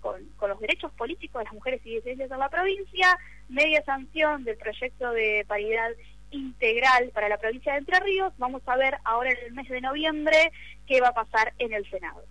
con, 0.00 0.48
los 0.48 0.60
derechos 0.60 0.92
políticos 0.92 1.40
de 1.40 1.44
las 1.44 1.54
mujeres 1.54 1.80
y 1.84 1.96
disidencias 1.96 2.30
en 2.30 2.38
la 2.38 2.48
provincia, 2.48 3.18
media 3.48 3.82
sanción 3.84 4.44
del 4.44 4.56
proyecto 4.56 5.10
de 5.12 5.44
paridad 5.46 5.90
integral 6.30 7.10
para 7.14 7.28
la 7.28 7.38
provincia 7.38 7.72
de 7.72 7.78
Entre 7.78 8.00
Ríos. 8.00 8.32
Vamos 8.38 8.62
a 8.66 8.76
ver 8.76 8.96
ahora 9.04 9.30
en 9.30 9.38
el 9.46 9.52
mes 9.52 9.68
de 9.68 9.80
noviembre 9.80 10.52
qué 10.86 11.00
va 11.00 11.08
a 11.08 11.14
pasar 11.14 11.52
en 11.58 11.72
el 11.72 11.88
Senado. 11.90 12.22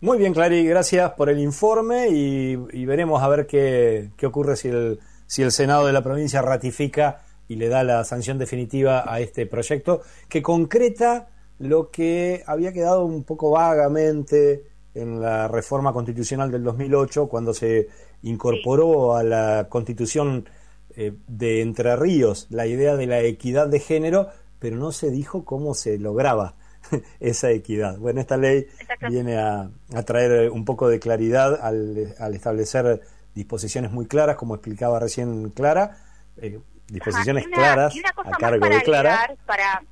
Muy 0.00 0.18
bien, 0.18 0.34
Clary, 0.34 0.66
gracias 0.66 1.12
por 1.12 1.30
el 1.30 1.38
informe 1.38 2.08
y, 2.08 2.84
veremos 2.84 3.22
a 3.22 3.28
ver 3.28 3.46
qué, 3.46 4.10
qué, 4.16 4.26
ocurre 4.26 4.56
si 4.56 4.68
el, 4.68 5.00
si 5.26 5.42
el 5.42 5.52
Senado 5.52 5.86
de 5.86 5.92
la 5.92 6.02
provincia 6.02 6.42
ratifica 6.42 7.22
y 7.48 7.56
le 7.56 7.68
da 7.68 7.82
la 7.82 8.04
sanción 8.04 8.38
definitiva 8.38 9.04
a 9.06 9.20
este 9.20 9.46
proyecto, 9.46 10.02
que 10.28 10.42
concreta 10.42 11.28
lo 11.58 11.90
que 11.90 12.42
había 12.46 12.72
quedado 12.72 13.04
un 13.04 13.24
poco 13.24 13.50
vagamente 13.50 14.64
en 14.96 15.20
la 15.20 15.46
reforma 15.48 15.92
constitucional 15.92 16.50
del 16.50 16.64
2008, 16.64 17.28
cuando 17.28 17.52
se 17.52 17.88
incorporó 18.22 19.16
a 19.16 19.22
la 19.22 19.66
constitución 19.68 20.48
eh, 20.96 21.12
de 21.28 21.60
Entre 21.60 21.94
Ríos 21.96 22.46
la 22.50 22.66
idea 22.66 22.96
de 22.96 23.06
la 23.06 23.20
equidad 23.20 23.68
de 23.68 23.80
género, 23.80 24.30
pero 24.58 24.76
no 24.76 24.92
se 24.92 25.10
dijo 25.10 25.44
cómo 25.44 25.74
se 25.74 25.98
lograba 25.98 26.54
esa 27.20 27.50
equidad. 27.50 27.98
Bueno, 27.98 28.20
esta 28.20 28.36
ley 28.36 28.66
viene 29.08 29.36
a, 29.36 29.70
traer 30.06 30.50
un 30.50 30.64
poco 30.64 30.88
de 30.88 30.98
claridad 30.98 31.60
al, 31.62 32.14
establecer 32.34 33.02
disposiciones 33.34 33.92
muy 33.92 34.06
claras, 34.06 34.36
como 34.36 34.54
explicaba 34.54 34.98
recién 34.98 35.50
Clara, 35.50 35.98
eh, 36.38 36.58
disposiciones 36.88 37.46
claras 37.48 37.94
a 38.24 38.30
cargo 38.38 38.66
de 38.66 38.82
Clara. 38.82 39.36
Para, 39.44 39.82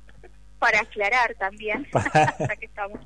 para 0.57 0.79
aclarar 0.79 1.35
también, 1.37 1.85
que 2.59 2.65
estamos. 2.65 2.99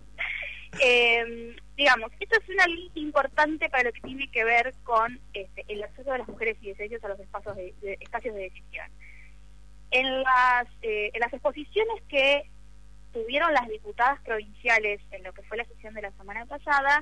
Eh, 0.81 1.55
digamos, 1.79 2.11
esto 2.19 2.37
es 2.37 2.49
una 2.49 2.67
ley 2.67 2.91
importante 2.95 3.69
para 3.69 3.83
lo 3.83 3.93
que 3.93 4.01
tiene 4.01 4.29
que 4.29 4.43
ver 4.43 4.73
con 4.83 5.17
este, 5.33 5.63
el 5.69 5.81
acceso 5.81 6.11
de 6.11 6.17
las 6.17 6.27
mujeres 6.27 6.57
y 6.59 6.73
de 6.73 6.99
a 7.01 7.07
los 7.07 7.19
espacios 7.21 7.55
de, 7.55 7.73
espacios 8.01 8.35
de 8.35 8.41
decisión. 8.41 8.85
En 9.91 10.21
las, 10.21 10.67
eh, 10.81 11.09
en 11.13 11.19
las 11.21 11.31
exposiciones 11.31 12.03
que 12.09 12.49
tuvieron 13.13 13.53
las 13.53 13.69
diputadas 13.69 14.19
provinciales 14.25 14.99
en 15.11 15.23
lo 15.23 15.31
que 15.31 15.41
fue 15.43 15.55
la 15.55 15.63
sesión 15.63 15.93
de 15.93 16.01
la 16.01 16.11
semana 16.11 16.45
pasada, 16.47 17.01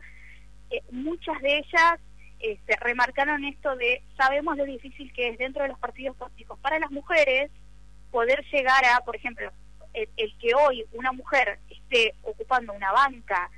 eh, 0.70 0.84
muchas 0.92 1.42
de 1.42 1.58
ellas 1.58 2.00
este, 2.40 2.76
remarcaron 2.76 3.46
esto 3.46 3.76
de 3.78 4.04
sabemos 4.16 4.58
lo 4.58 4.66
difícil 4.66 5.12
que 5.12 5.30
es 5.30 5.40
dentro 5.40 5.64
de 5.64 5.70
los 5.70 5.80
partidos 5.80 6.16
políticos 6.18 6.60
para 6.62 6.78
las 6.78 6.92
mujeres 6.92 7.50
poder 8.12 8.46
llegar 8.52 8.86
a, 8.86 9.00
por 9.00 9.16
ejemplo, 9.16 9.52
el, 9.96 10.38
que 10.38 10.54
hoy 10.54 10.86
una 10.94 11.14
mujer 11.14 11.58
esté 11.68 12.14
ocupando 12.22 12.74
una 12.74 12.92
banca 12.92 13.50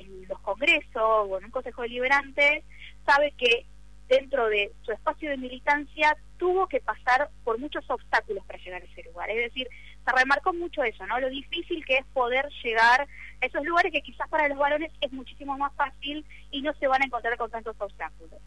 en 0.00 0.28
los 0.28 0.38
congresos 0.40 1.02
o 1.02 1.38
en 1.38 1.44
un 1.46 1.50
consejo 1.50 1.82
deliberante, 1.82 2.64
sabe 3.04 3.32
que 3.32 3.66
dentro 4.08 4.48
de 4.48 4.72
su 4.82 4.92
espacio 4.92 5.30
de 5.30 5.36
militancia 5.36 6.16
tuvo 6.38 6.68
que 6.68 6.80
pasar 6.80 7.30
por 7.44 7.58
muchos 7.58 7.88
obstáculos 7.88 8.44
para 8.46 8.58
llegar 8.58 8.82
a 8.82 8.84
ese 8.84 9.02
lugar. 9.04 9.30
Es 9.30 9.36
decir, 9.36 9.68
se 10.04 10.12
remarcó 10.12 10.52
mucho 10.52 10.84
eso, 10.84 11.06
¿no? 11.06 11.18
Lo 11.18 11.28
difícil 11.28 11.84
que 11.84 11.98
es 11.98 12.06
poder 12.12 12.48
llegar 12.62 13.08
a 13.40 13.46
esos 13.46 13.64
lugares 13.64 13.92
que 13.92 14.02
quizás 14.02 14.28
para 14.28 14.48
los 14.48 14.58
varones 14.58 14.92
es 15.00 15.12
muchísimo 15.12 15.56
más 15.58 15.74
fácil 15.74 16.24
y 16.50 16.62
no 16.62 16.72
se 16.74 16.86
van 16.86 17.02
a 17.02 17.06
encontrar 17.06 17.36
con 17.36 17.50
tantos 17.50 17.76
obstáculos. 17.78 18.40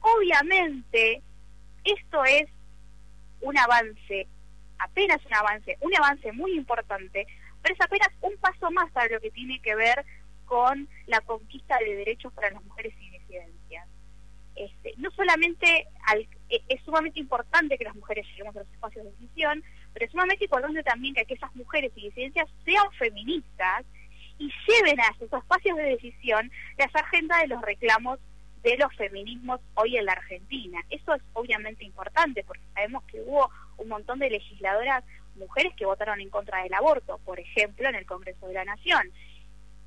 Obviamente, 0.00 1.22
esto 1.84 2.24
es 2.24 2.48
un 3.40 3.56
avance, 3.58 4.26
apenas 4.78 5.24
un 5.24 5.34
avance, 5.34 5.78
un 5.80 5.94
avance 5.96 6.32
muy 6.32 6.52
importante, 6.52 7.26
pero 7.62 7.74
es 7.74 7.80
apenas 7.80 8.08
un 8.20 8.36
paso 8.38 8.70
más 8.70 8.90
para 8.92 9.14
lo 9.14 9.20
que 9.20 9.30
tiene 9.30 9.60
que 9.60 9.74
ver 9.74 10.04
con 10.50 10.88
la 11.06 11.20
conquista 11.20 11.78
de 11.78 11.94
derechos 11.94 12.32
para 12.32 12.50
las 12.50 12.64
mujeres 12.64 12.92
y 12.98 13.08
disidencias. 13.08 13.86
Este, 14.56 14.94
no 14.96 15.08
solamente 15.12 15.86
e, 16.48 16.62
es 16.68 16.82
sumamente 16.82 17.20
importante 17.20 17.78
que 17.78 17.84
las 17.84 17.94
mujeres 17.94 18.26
lleguemos 18.26 18.56
a 18.56 18.58
los 18.58 18.72
espacios 18.72 19.04
de 19.04 19.12
decisión, 19.12 19.62
pero 19.92 20.06
es 20.06 20.10
sumamente 20.10 20.46
importante 20.46 20.82
también 20.82 21.14
que 21.14 21.20
aquellas 21.20 21.54
mujeres 21.54 21.92
y 21.94 22.08
disidencias 22.08 22.48
sean 22.64 22.90
feministas 22.98 23.84
y 24.38 24.50
lleven 24.66 24.98
a 24.98 25.06
esos 25.14 25.32
espacios 25.32 25.76
de 25.76 25.84
decisión 25.84 26.50
las 26.76 26.92
agendas 26.96 27.42
de 27.42 27.46
los 27.46 27.62
reclamos 27.62 28.18
de 28.64 28.76
los 28.76 28.92
feminismos 28.96 29.60
hoy 29.74 29.98
en 29.98 30.06
la 30.06 30.12
Argentina. 30.14 30.80
Eso 30.90 31.14
es 31.14 31.22
obviamente 31.32 31.84
importante 31.84 32.42
porque 32.42 32.64
sabemos 32.74 33.04
que 33.04 33.20
hubo 33.20 33.48
un 33.76 33.88
montón 33.88 34.18
de 34.18 34.30
legisladoras 34.30 35.04
mujeres 35.36 35.72
que 35.76 35.86
votaron 35.86 36.20
en 36.20 36.28
contra 36.28 36.64
del 36.64 36.74
aborto, 36.74 37.18
por 37.24 37.38
ejemplo, 37.38 37.88
en 37.88 37.94
el 37.94 38.04
Congreso 38.04 38.48
de 38.48 38.54
la 38.54 38.64
Nación. 38.64 39.12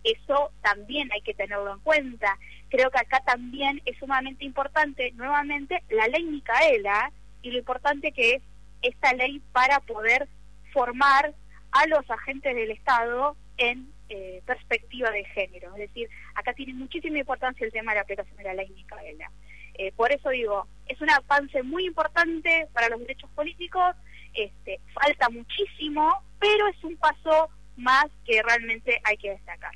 Eso 0.04 0.52
también 0.62 1.12
hay 1.14 1.22
que 1.22 1.34
tenerlo 1.34 1.74
en 1.74 1.80
cuenta. 1.80 2.38
Creo 2.70 2.92
que 2.92 3.00
acá 3.00 3.22
también 3.26 3.82
es 3.86 3.98
sumamente 3.98 4.46
importante, 4.46 5.12
nuevamente, 5.14 5.84
la 5.90 6.08
ley 6.08 6.24
Micaela 6.24 7.12
y 7.42 7.52
lo 7.52 7.60
importante 7.60 8.12
que 8.12 8.36
es 8.36 8.42
esta 8.82 9.14
ley 9.14 9.42
para 9.52 9.80
poder 9.80 10.28
formar 10.74 11.34
a 11.72 11.88
los 11.88 12.10
agentes 12.10 12.56
del 12.56 12.72
Estado 12.72 13.36
en 13.58 13.92
eh, 14.10 14.42
perspectiva 14.46 15.10
de 15.12 15.24
género. 15.26 15.72
Es 15.76 15.90
decir, 15.90 16.10
acá 16.36 16.54
tiene 16.54 16.74
muchísima 16.74 17.20
importancia 17.20 17.66
el 17.66 17.72
tema 17.72 17.92
de 17.92 17.98
la 17.98 18.02
aplicación 18.02 18.36
de 18.38 18.44
la 18.44 18.54
ley 18.54 18.70
Micaela. 18.70 19.32
Eh, 19.76 19.92
por 19.94 20.12
eso 20.12 20.30
digo, 20.30 20.68
es 20.88 21.00
un 21.02 21.10
avance 21.10 21.64
muy 21.64 21.86
importante 21.86 22.68
para 22.74 22.90
los 22.90 23.00
derechos 23.00 23.30
políticos, 23.32 23.96
este, 24.34 24.80
falta 24.94 25.30
muchísimo, 25.30 26.22
pero 26.40 26.68
es 26.68 26.84
un 26.84 26.96
paso 26.98 27.50
más 27.78 28.06
que 28.26 28.42
realmente 28.44 29.02
hay 29.04 29.18
que 29.18 29.32
destacar. 29.32 29.74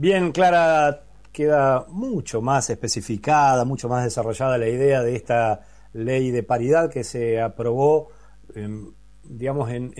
Bien, 0.00 0.32
Clara, 0.32 1.02
queda 1.30 1.84
mucho 1.90 2.40
más 2.40 2.70
especificada, 2.70 3.66
mucho 3.66 3.86
más 3.86 4.02
desarrollada 4.02 4.56
la 4.56 4.66
idea 4.66 5.02
de 5.02 5.14
esta 5.14 5.60
ley 5.92 6.30
de 6.30 6.42
paridad 6.42 6.88
que 6.88 7.04
se 7.04 7.38
aprobó, 7.38 8.08
em, 8.54 8.94
digamos, 9.24 9.70
en, 9.70 9.92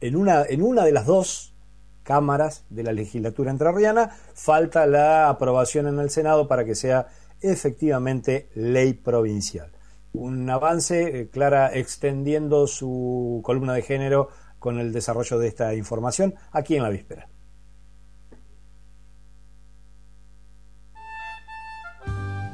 en, 0.00 0.16
una, 0.16 0.42
en 0.42 0.62
una 0.62 0.84
de 0.84 0.90
las 0.90 1.06
dos 1.06 1.54
cámaras 2.02 2.64
de 2.70 2.82
la 2.82 2.92
legislatura 2.92 3.52
entrerriana. 3.52 4.16
Falta 4.34 4.84
la 4.84 5.28
aprobación 5.28 5.86
en 5.86 6.00
el 6.00 6.10
Senado 6.10 6.48
para 6.48 6.64
que 6.64 6.74
sea 6.74 7.06
efectivamente 7.40 8.50
ley 8.56 8.94
provincial. 8.94 9.70
Un 10.12 10.50
avance, 10.50 11.20
eh, 11.20 11.28
Clara, 11.28 11.72
extendiendo 11.72 12.66
su 12.66 13.42
columna 13.44 13.74
de 13.74 13.82
género 13.82 14.28
con 14.58 14.80
el 14.80 14.92
desarrollo 14.92 15.38
de 15.38 15.46
esta 15.46 15.72
información 15.76 16.34
aquí 16.50 16.74
en 16.74 16.82
la 16.82 16.90
víspera. 16.90 17.28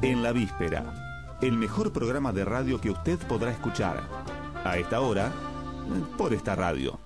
En 0.03 0.21
la 0.21 0.33
víspera 0.33 1.13
el 1.41 1.57
mejor 1.57 1.91
programa 1.91 2.31
de 2.31 2.45
radio 2.45 2.79
que 2.79 2.89
usted 2.89 3.17
podrá 3.19 3.51
escuchar. 3.51 4.01
A 4.63 4.77
esta 4.77 5.01
hora, 5.01 5.31
por 6.17 6.33
esta 6.33 6.55
radio. 6.55 6.99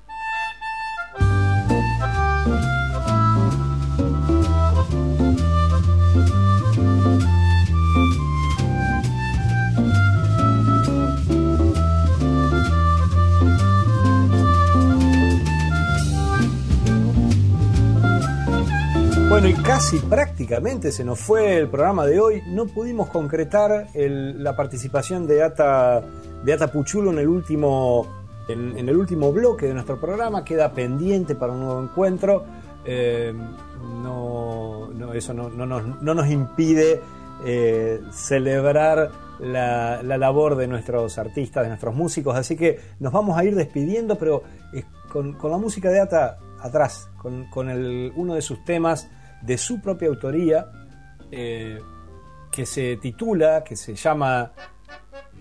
Bueno, 19.29 19.49
y 19.49 19.53
casi 19.55 19.99
prácticamente 19.99 20.89
se 20.89 21.03
nos 21.03 21.19
fue 21.19 21.57
el 21.57 21.67
programa 21.67 22.05
de 22.05 22.17
hoy. 22.17 22.41
No 22.47 22.65
pudimos 22.65 23.09
concretar 23.09 23.87
la 23.93 24.55
participación 24.55 25.27
de 25.27 25.43
Ata, 25.43 26.01
de 26.45 26.53
Ata 26.53 26.71
Puchulo 26.71 27.11
en 27.11 27.19
el 27.19 27.27
último 27.27 28.07
en, 28.47 28.77
el 28.77 28.95
último 28.95 29.33
bloque 29.33 29.67
de 29.67 29.73
nuestro 29.73 29.99
programa. 29.99 30.45
Queda 30.45 30.71
pendiente 30.71 31.35
para 31.35 31.51
un 31.51 31.59
nuevo 31.59 31.83
encuentro. 31.83 32.45
Eh, 32.85 33.33
no, 34.01 34.89
eso 35.13 35.33
no, 35.33 35.49
nos, 35.49 36.29
impide 36.29 37.01
eh, 37.45 38.01
celebrar 38.13 39.11
la, 39.41 40.01
labor 40.03 40.55
de 40.55 40.67
nuestros 40.67 41.17
artistas, 41.17 41.63
de 41.63 41.67
nuestros 41.67 41.93
músicos. 41.93 42.33
Así 42.33 42.55
que 42.55 42.79
nos 43.01 43.11
vamos 43.11 43.37
a 43.37 43.43
ir 43.43 43.55
despidiendo, 43.55 44.17
pero 44.17 44.43
eh, 44.73 44.85
con, 45.11 45.37
la 45.43 45.57
música 45.57 45.89
de 45.89 45.99
Ata 45.99 46.39
atrás, 46.61 47.09
con, 47.17 47.49
con 47.49 47.69
el, 47.69 48.13
uno 48.15 48.33
de 48.33 48.41
sus 48.41 48.63
temas 48.63 49.09
de 49.41 49.57
su 49.57 49.81
propia 49.81 50.07
autoría, 50.09 50.67
eh, 51.31 51.79
que 52.51 52.65
se 52.65 52.97
titula, 52.97 53.63
que 53.63 53.75
se 53.75 53.95
llama 53.95 54.51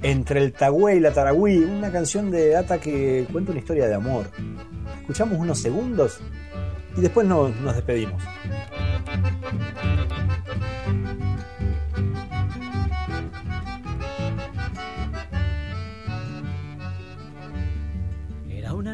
Entre 0.03 0.43
el 0.43 0.53
Tagüe 0.53 0.97
y 0.97 1.01
la 1.01 1.13
Taragüí, 1.13 1.59
una 1.59 1.91
canción 1.91 2.31
de 2.31 2.57
Ata 2.57 2.79
que 2.79 3.27
cuenta 3.31 3.53
una 3.53 3.61
historia 3.61 3.87
de 3.87 3.95
amor. 3.95 4.27
Escuchamos 5.01 5.39
unos 5.39 5.59
segundos 5.59 6.21
y 6.97 7.01
después 7.01 7.27
nos, 7.27 7.55
nos 7.61 7.75
despedimos. 7.75 8.23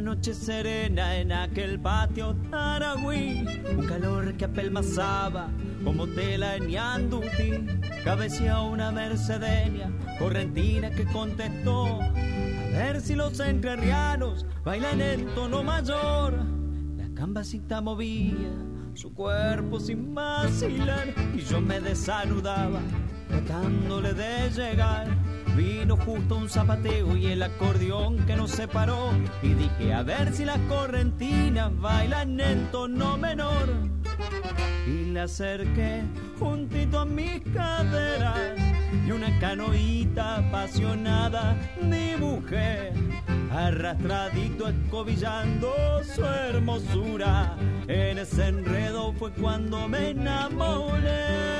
Noche 0.02 0.34
serena 0.34 1.16
en 1.16 1.30
aquel 1.30 1.78
patio 1.78 2.34
Taragüí, 2.50 3.46
un 3.76 3.86
calor 3.86 4.34
que 4.34 4.46
apelmazaba 4.46 5.48
como 5.84 6.08
tela 6.08 6.56
en 6.56 6.68
Yanduti, 6.68 7.80
cabecía 8.04 8.60
una 8.60 8.90
mercedenia 8.90 9.90
correntina 10.18 10.90
que 10.90 11.04
contestó 11.04 12.00
a 12.00 12.78
ver 12.78 13.00
si 13.00 13.14
los 13.14 13.38
entrerrianos 13.38 14.44
bailan 14.64 15.00
en 15.00 15.26
tono 15.34 15.62
mayor. 15.62 16.34
La 16.96 17.08
cambacita 17.14 17.80
movía 17.80 18.52
su 18.94 19.14
cuerpo 19.14 19.78
sin 19.78 20.14
vacilar 20.14 21.14
y 21.34 21.40
yo 21.40 21.60
me 21.60 21.80
desanudaba 21.80 22.80
tratándole 23.28 24.14
de 24.14 24.50
llegar. 24.50 25.06
Vino 25.56 25.96
justo 25.96 26.36
un 26.36 26.48
zapateo 26.48 27.16
y 27.16 27.26
el 27.26 27.42
acordeón 27.42 28.24
que 28.26 28.36
nos 28.36 28.52
separó. 28.52 29.10
Y 29.42 29.54
dije, 29.54 29.92
a 29.92 30.02
ver 30.02 30.32
si 30.32 30.44
las 30.44 30.58
correntinas 30.68 31.70
bailan 31.78 32.40
en 32.40 32.70
tono 32.70 33.18
menor. 33.18 33.68
Y 34.86 35.12
le 35.12 35.20
acerqué 35.20 36.02
juntito 36.38 37.00
a 37.00 37.04
mis 37.04 37.40
caderas 37.54 38.58
y 39.06 39.10
una 39.10 39.38
canoita 39.38 40.38
apasionada 40.38 41.56
dibujé. 41.80 42.92
Arrastradito 43.50 44.68
escobillando 44.68 45.74
su 46.04 46.24
hermosura. 46.24 47.56
En 47.88 48.18
ese 48.18 48.48
enredo 48.48 49.12
fue 49.12 49.32
cuando 49.32 49.88
me 49.88 50.10
enamoré. 50.10 51.52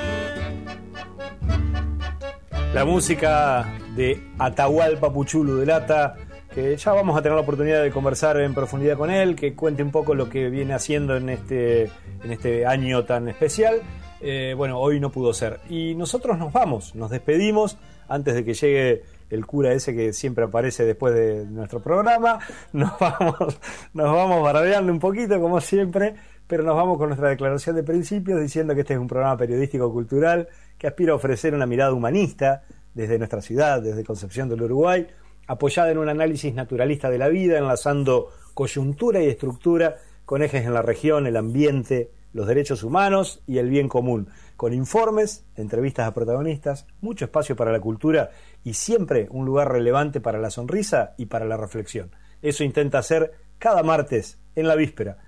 La 2.73 2.85
música 2.85 3.71
de 3.95 4.31
Atahualpa 4.39 5.13
Puchulu 5.13 5.57
de 5.57 5.67
Lata, 5.67 6.15
que 6.55 6.75
ya 6.75 6.91
vamos 6.91 7.15
a 7.15 7.21
tener 7.21 7.35
la 7.35 7.43
oportunidad 7.43 7.83
de 7.83 7.91
conversar 7.91 8.39
en 8.39 8.55
profundidad 8.55 8.97
con 8.97 9.11
él, 9.11 9.35
que 9.35 9.53
cuente 9.53 9.83
un 9.83 9.91
poco 9.91 10.15
lo 10.15 10.27
que 10.27 10.49
viene 10.49 10.73
haciendo 10.73 11.15
en 11.15 11.29
este, 11.29 11.83
en 12.23 12.31
este 12.31 12.65
año 12.65 13.05
tan 13.05 13.29
especial. 13.29 13.75
Eh, 14.21 14.55
bueno, 14.57 14.79
hoy 14.79 14.99
no 14.99 15.11
pudo 15.11 15.33
ser. 15.35 15.59
Y 15.69 15.93
nosotros 15.93 16.39
nos 16.39 16.51
vamos, 16.51 16.95
nos 16.95 17.11
despedimos 17.11 17.77
antes 18.07 18.33
de 18.33 18.43
que 18.43 18.55
llegue 18.55 19.03
el 19.29 19.45
cura 19.45 19.71
ese 19.71 19.95
que 19.95 20.11
siempre 20.11 20.45
aparece 20.45 20.83
después 20.83 21.13
de 21.13 21.45
nuestro 21.45 21.79
programa. 21.79 22.39
Nos 22.73 22.97
vamos, 22.99 23.59
nos 23.93 24.13
vamos 24.15 24.43
bardeando 24.43 24.91
un 24.91 24.99
poquito, 24.99 25.39
como 25.39 25.61
siempre, 25.61 26.15
pero 26.47 26.63
nos 26.63 26.75
vamos 26.75 26.97
con 26.97 27.09
nuestra 27.09 27.29
declaración 27.29 27.75
de 27.75 27.83
principios 27.83 28.39
diciendo 28.39 28.75
que 28.75 28.81
este 28.81 28.93
es 28.93 28.99
un 28.99 29.07
programa 29.07 29.37
periodístico 29.37 29.91
cultural 29.91 30.47
que 30.83 30.87
aspira 30.87 31.13
a 31.13 31.15
ofrecer 31.15 31.55
una 31.55 31.65
mirada 31.65 31.93
humanista 31.93 32.63
desde 32.93 33.17
nuestra 33.17 33.41
ciudad, 33.41 33.81
desde 33.81 34.03
Concepción 34.03 34.49
del 34.49 34.63
Uruguay, 34.63 35.07
apoyada 35.47 35.91
en 35.91 35.97
un 35.97 36.09
análisis 36.09 36.53
naturalista 36.53 37.09
de 37.09 37.17
la 37.17 37.29
vida, 37.29 37.57
enlazando 37.57 38.31
coyuntura 38.53 39.23
y 39.23 39.27
estructura 39.27 39.95
con 40.25 40.43
ejes 40.43 40.65
en 40.65 40.73
la 40.73 40.81
región, 40.81 41.25
el 41.25 41.37
ambiente, 41.37 42.11
los 42.33 42.47
derechos 42.47 42.83
humanos 42.83 43.41
y 43.47 43.59
el 43.59 43.69
bien 43.69 43.87
común, 43.87 44.27
con 44.57 44.73
informes, 44.73 45.45
entrevistas 45.55 46.05
a 46.05 46.13
protagonistas, 46.13 46.85
mucho 46.99 47.23
espacio 47.23 47.55
para 47.55 47.71
la 47.71 47.79
cultura 47.79 48.31
y 48.65 48.73
siempre 48.73 49.27
un 49.29 49.45
lugar 49.45 49.71
relevante 49.71 50.19
para 50.19 50.37
la 50.37 50.49
sonrisa 50.49 51.13
y 51.17 51.27
para 51.27 51.45
la 51.45 51.55
reflexión. 51.55 52.11
Eso 52.41 52.65
intenta 52.65 52.97
hacer 52.97 53.31
cada 53.57 53.83
martes 53.83 54.37
en 54.53 54.67
la 54.67 54.75
víspera, 54.75 55.19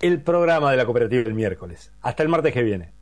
el 0.00 0.20
programa 0.20 0.72
de 0.72 0.78
la 0.78 0.84
cooperativa 0.84 1.22
el 1.22 1.34
miércoles. 1.34 1.92
Hasta 2.00 2.24
el 2.24 2.28
martes 2.28 2.52
que 2.52 2.64
viene. 2.64 2.92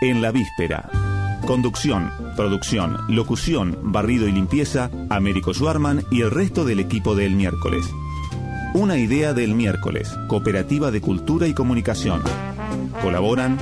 En 0.00 0.20
la 0.20 0.32
víspera. 0.32 1.11
Conducción, 1.46 2.10
producción, 2.36 2.98
locución, 3.08 3.76
barrido 3.82 4.28
y 4.28 4.32
limpieza, 4.32 4.90
Américo 5.10 5.52
Schwarman 5.52 6.04
y 6.10 6.22
el 6.22 6.30
resto 6.30 6.64
del 6.64 6.78
equipo 6.78 7.16
del 7.16 7.34
miércoles. 7.34 7.84
Una 8.74 8.96
idea 8.96 9.34
del 9.34 9.54
miércoles, 9.54 10.16
Cooperativa 10.28 10.90
de 10.90 11.00
Cultura 11.00 11.48
y 11.48 11.52
Comunicación. 11.52 12.22
Colaboran 13.02 13.58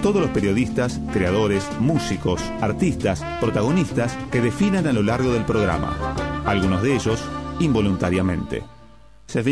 todos 0.00 0.22
los 0.22 0.30
periodistas, 0.30 1.00
creadores, 1.12 1.68
músicos, 1.80 2.40
artistas, 2.60 3.24
protagonistas 3.40 4.16
que 4.30 4.40
definan 4.40 4.86
a 4.86 4.92
lo 4.92 5.02
largo 5.02 5.32
del 5.32 5.44
programa. 5.44 6.14
Algunos 6.46 6.82
de 6.82 6.94
ellos 6.94 7.20
involuntariamente. 7.58 8.62
Se. 9.26 9.42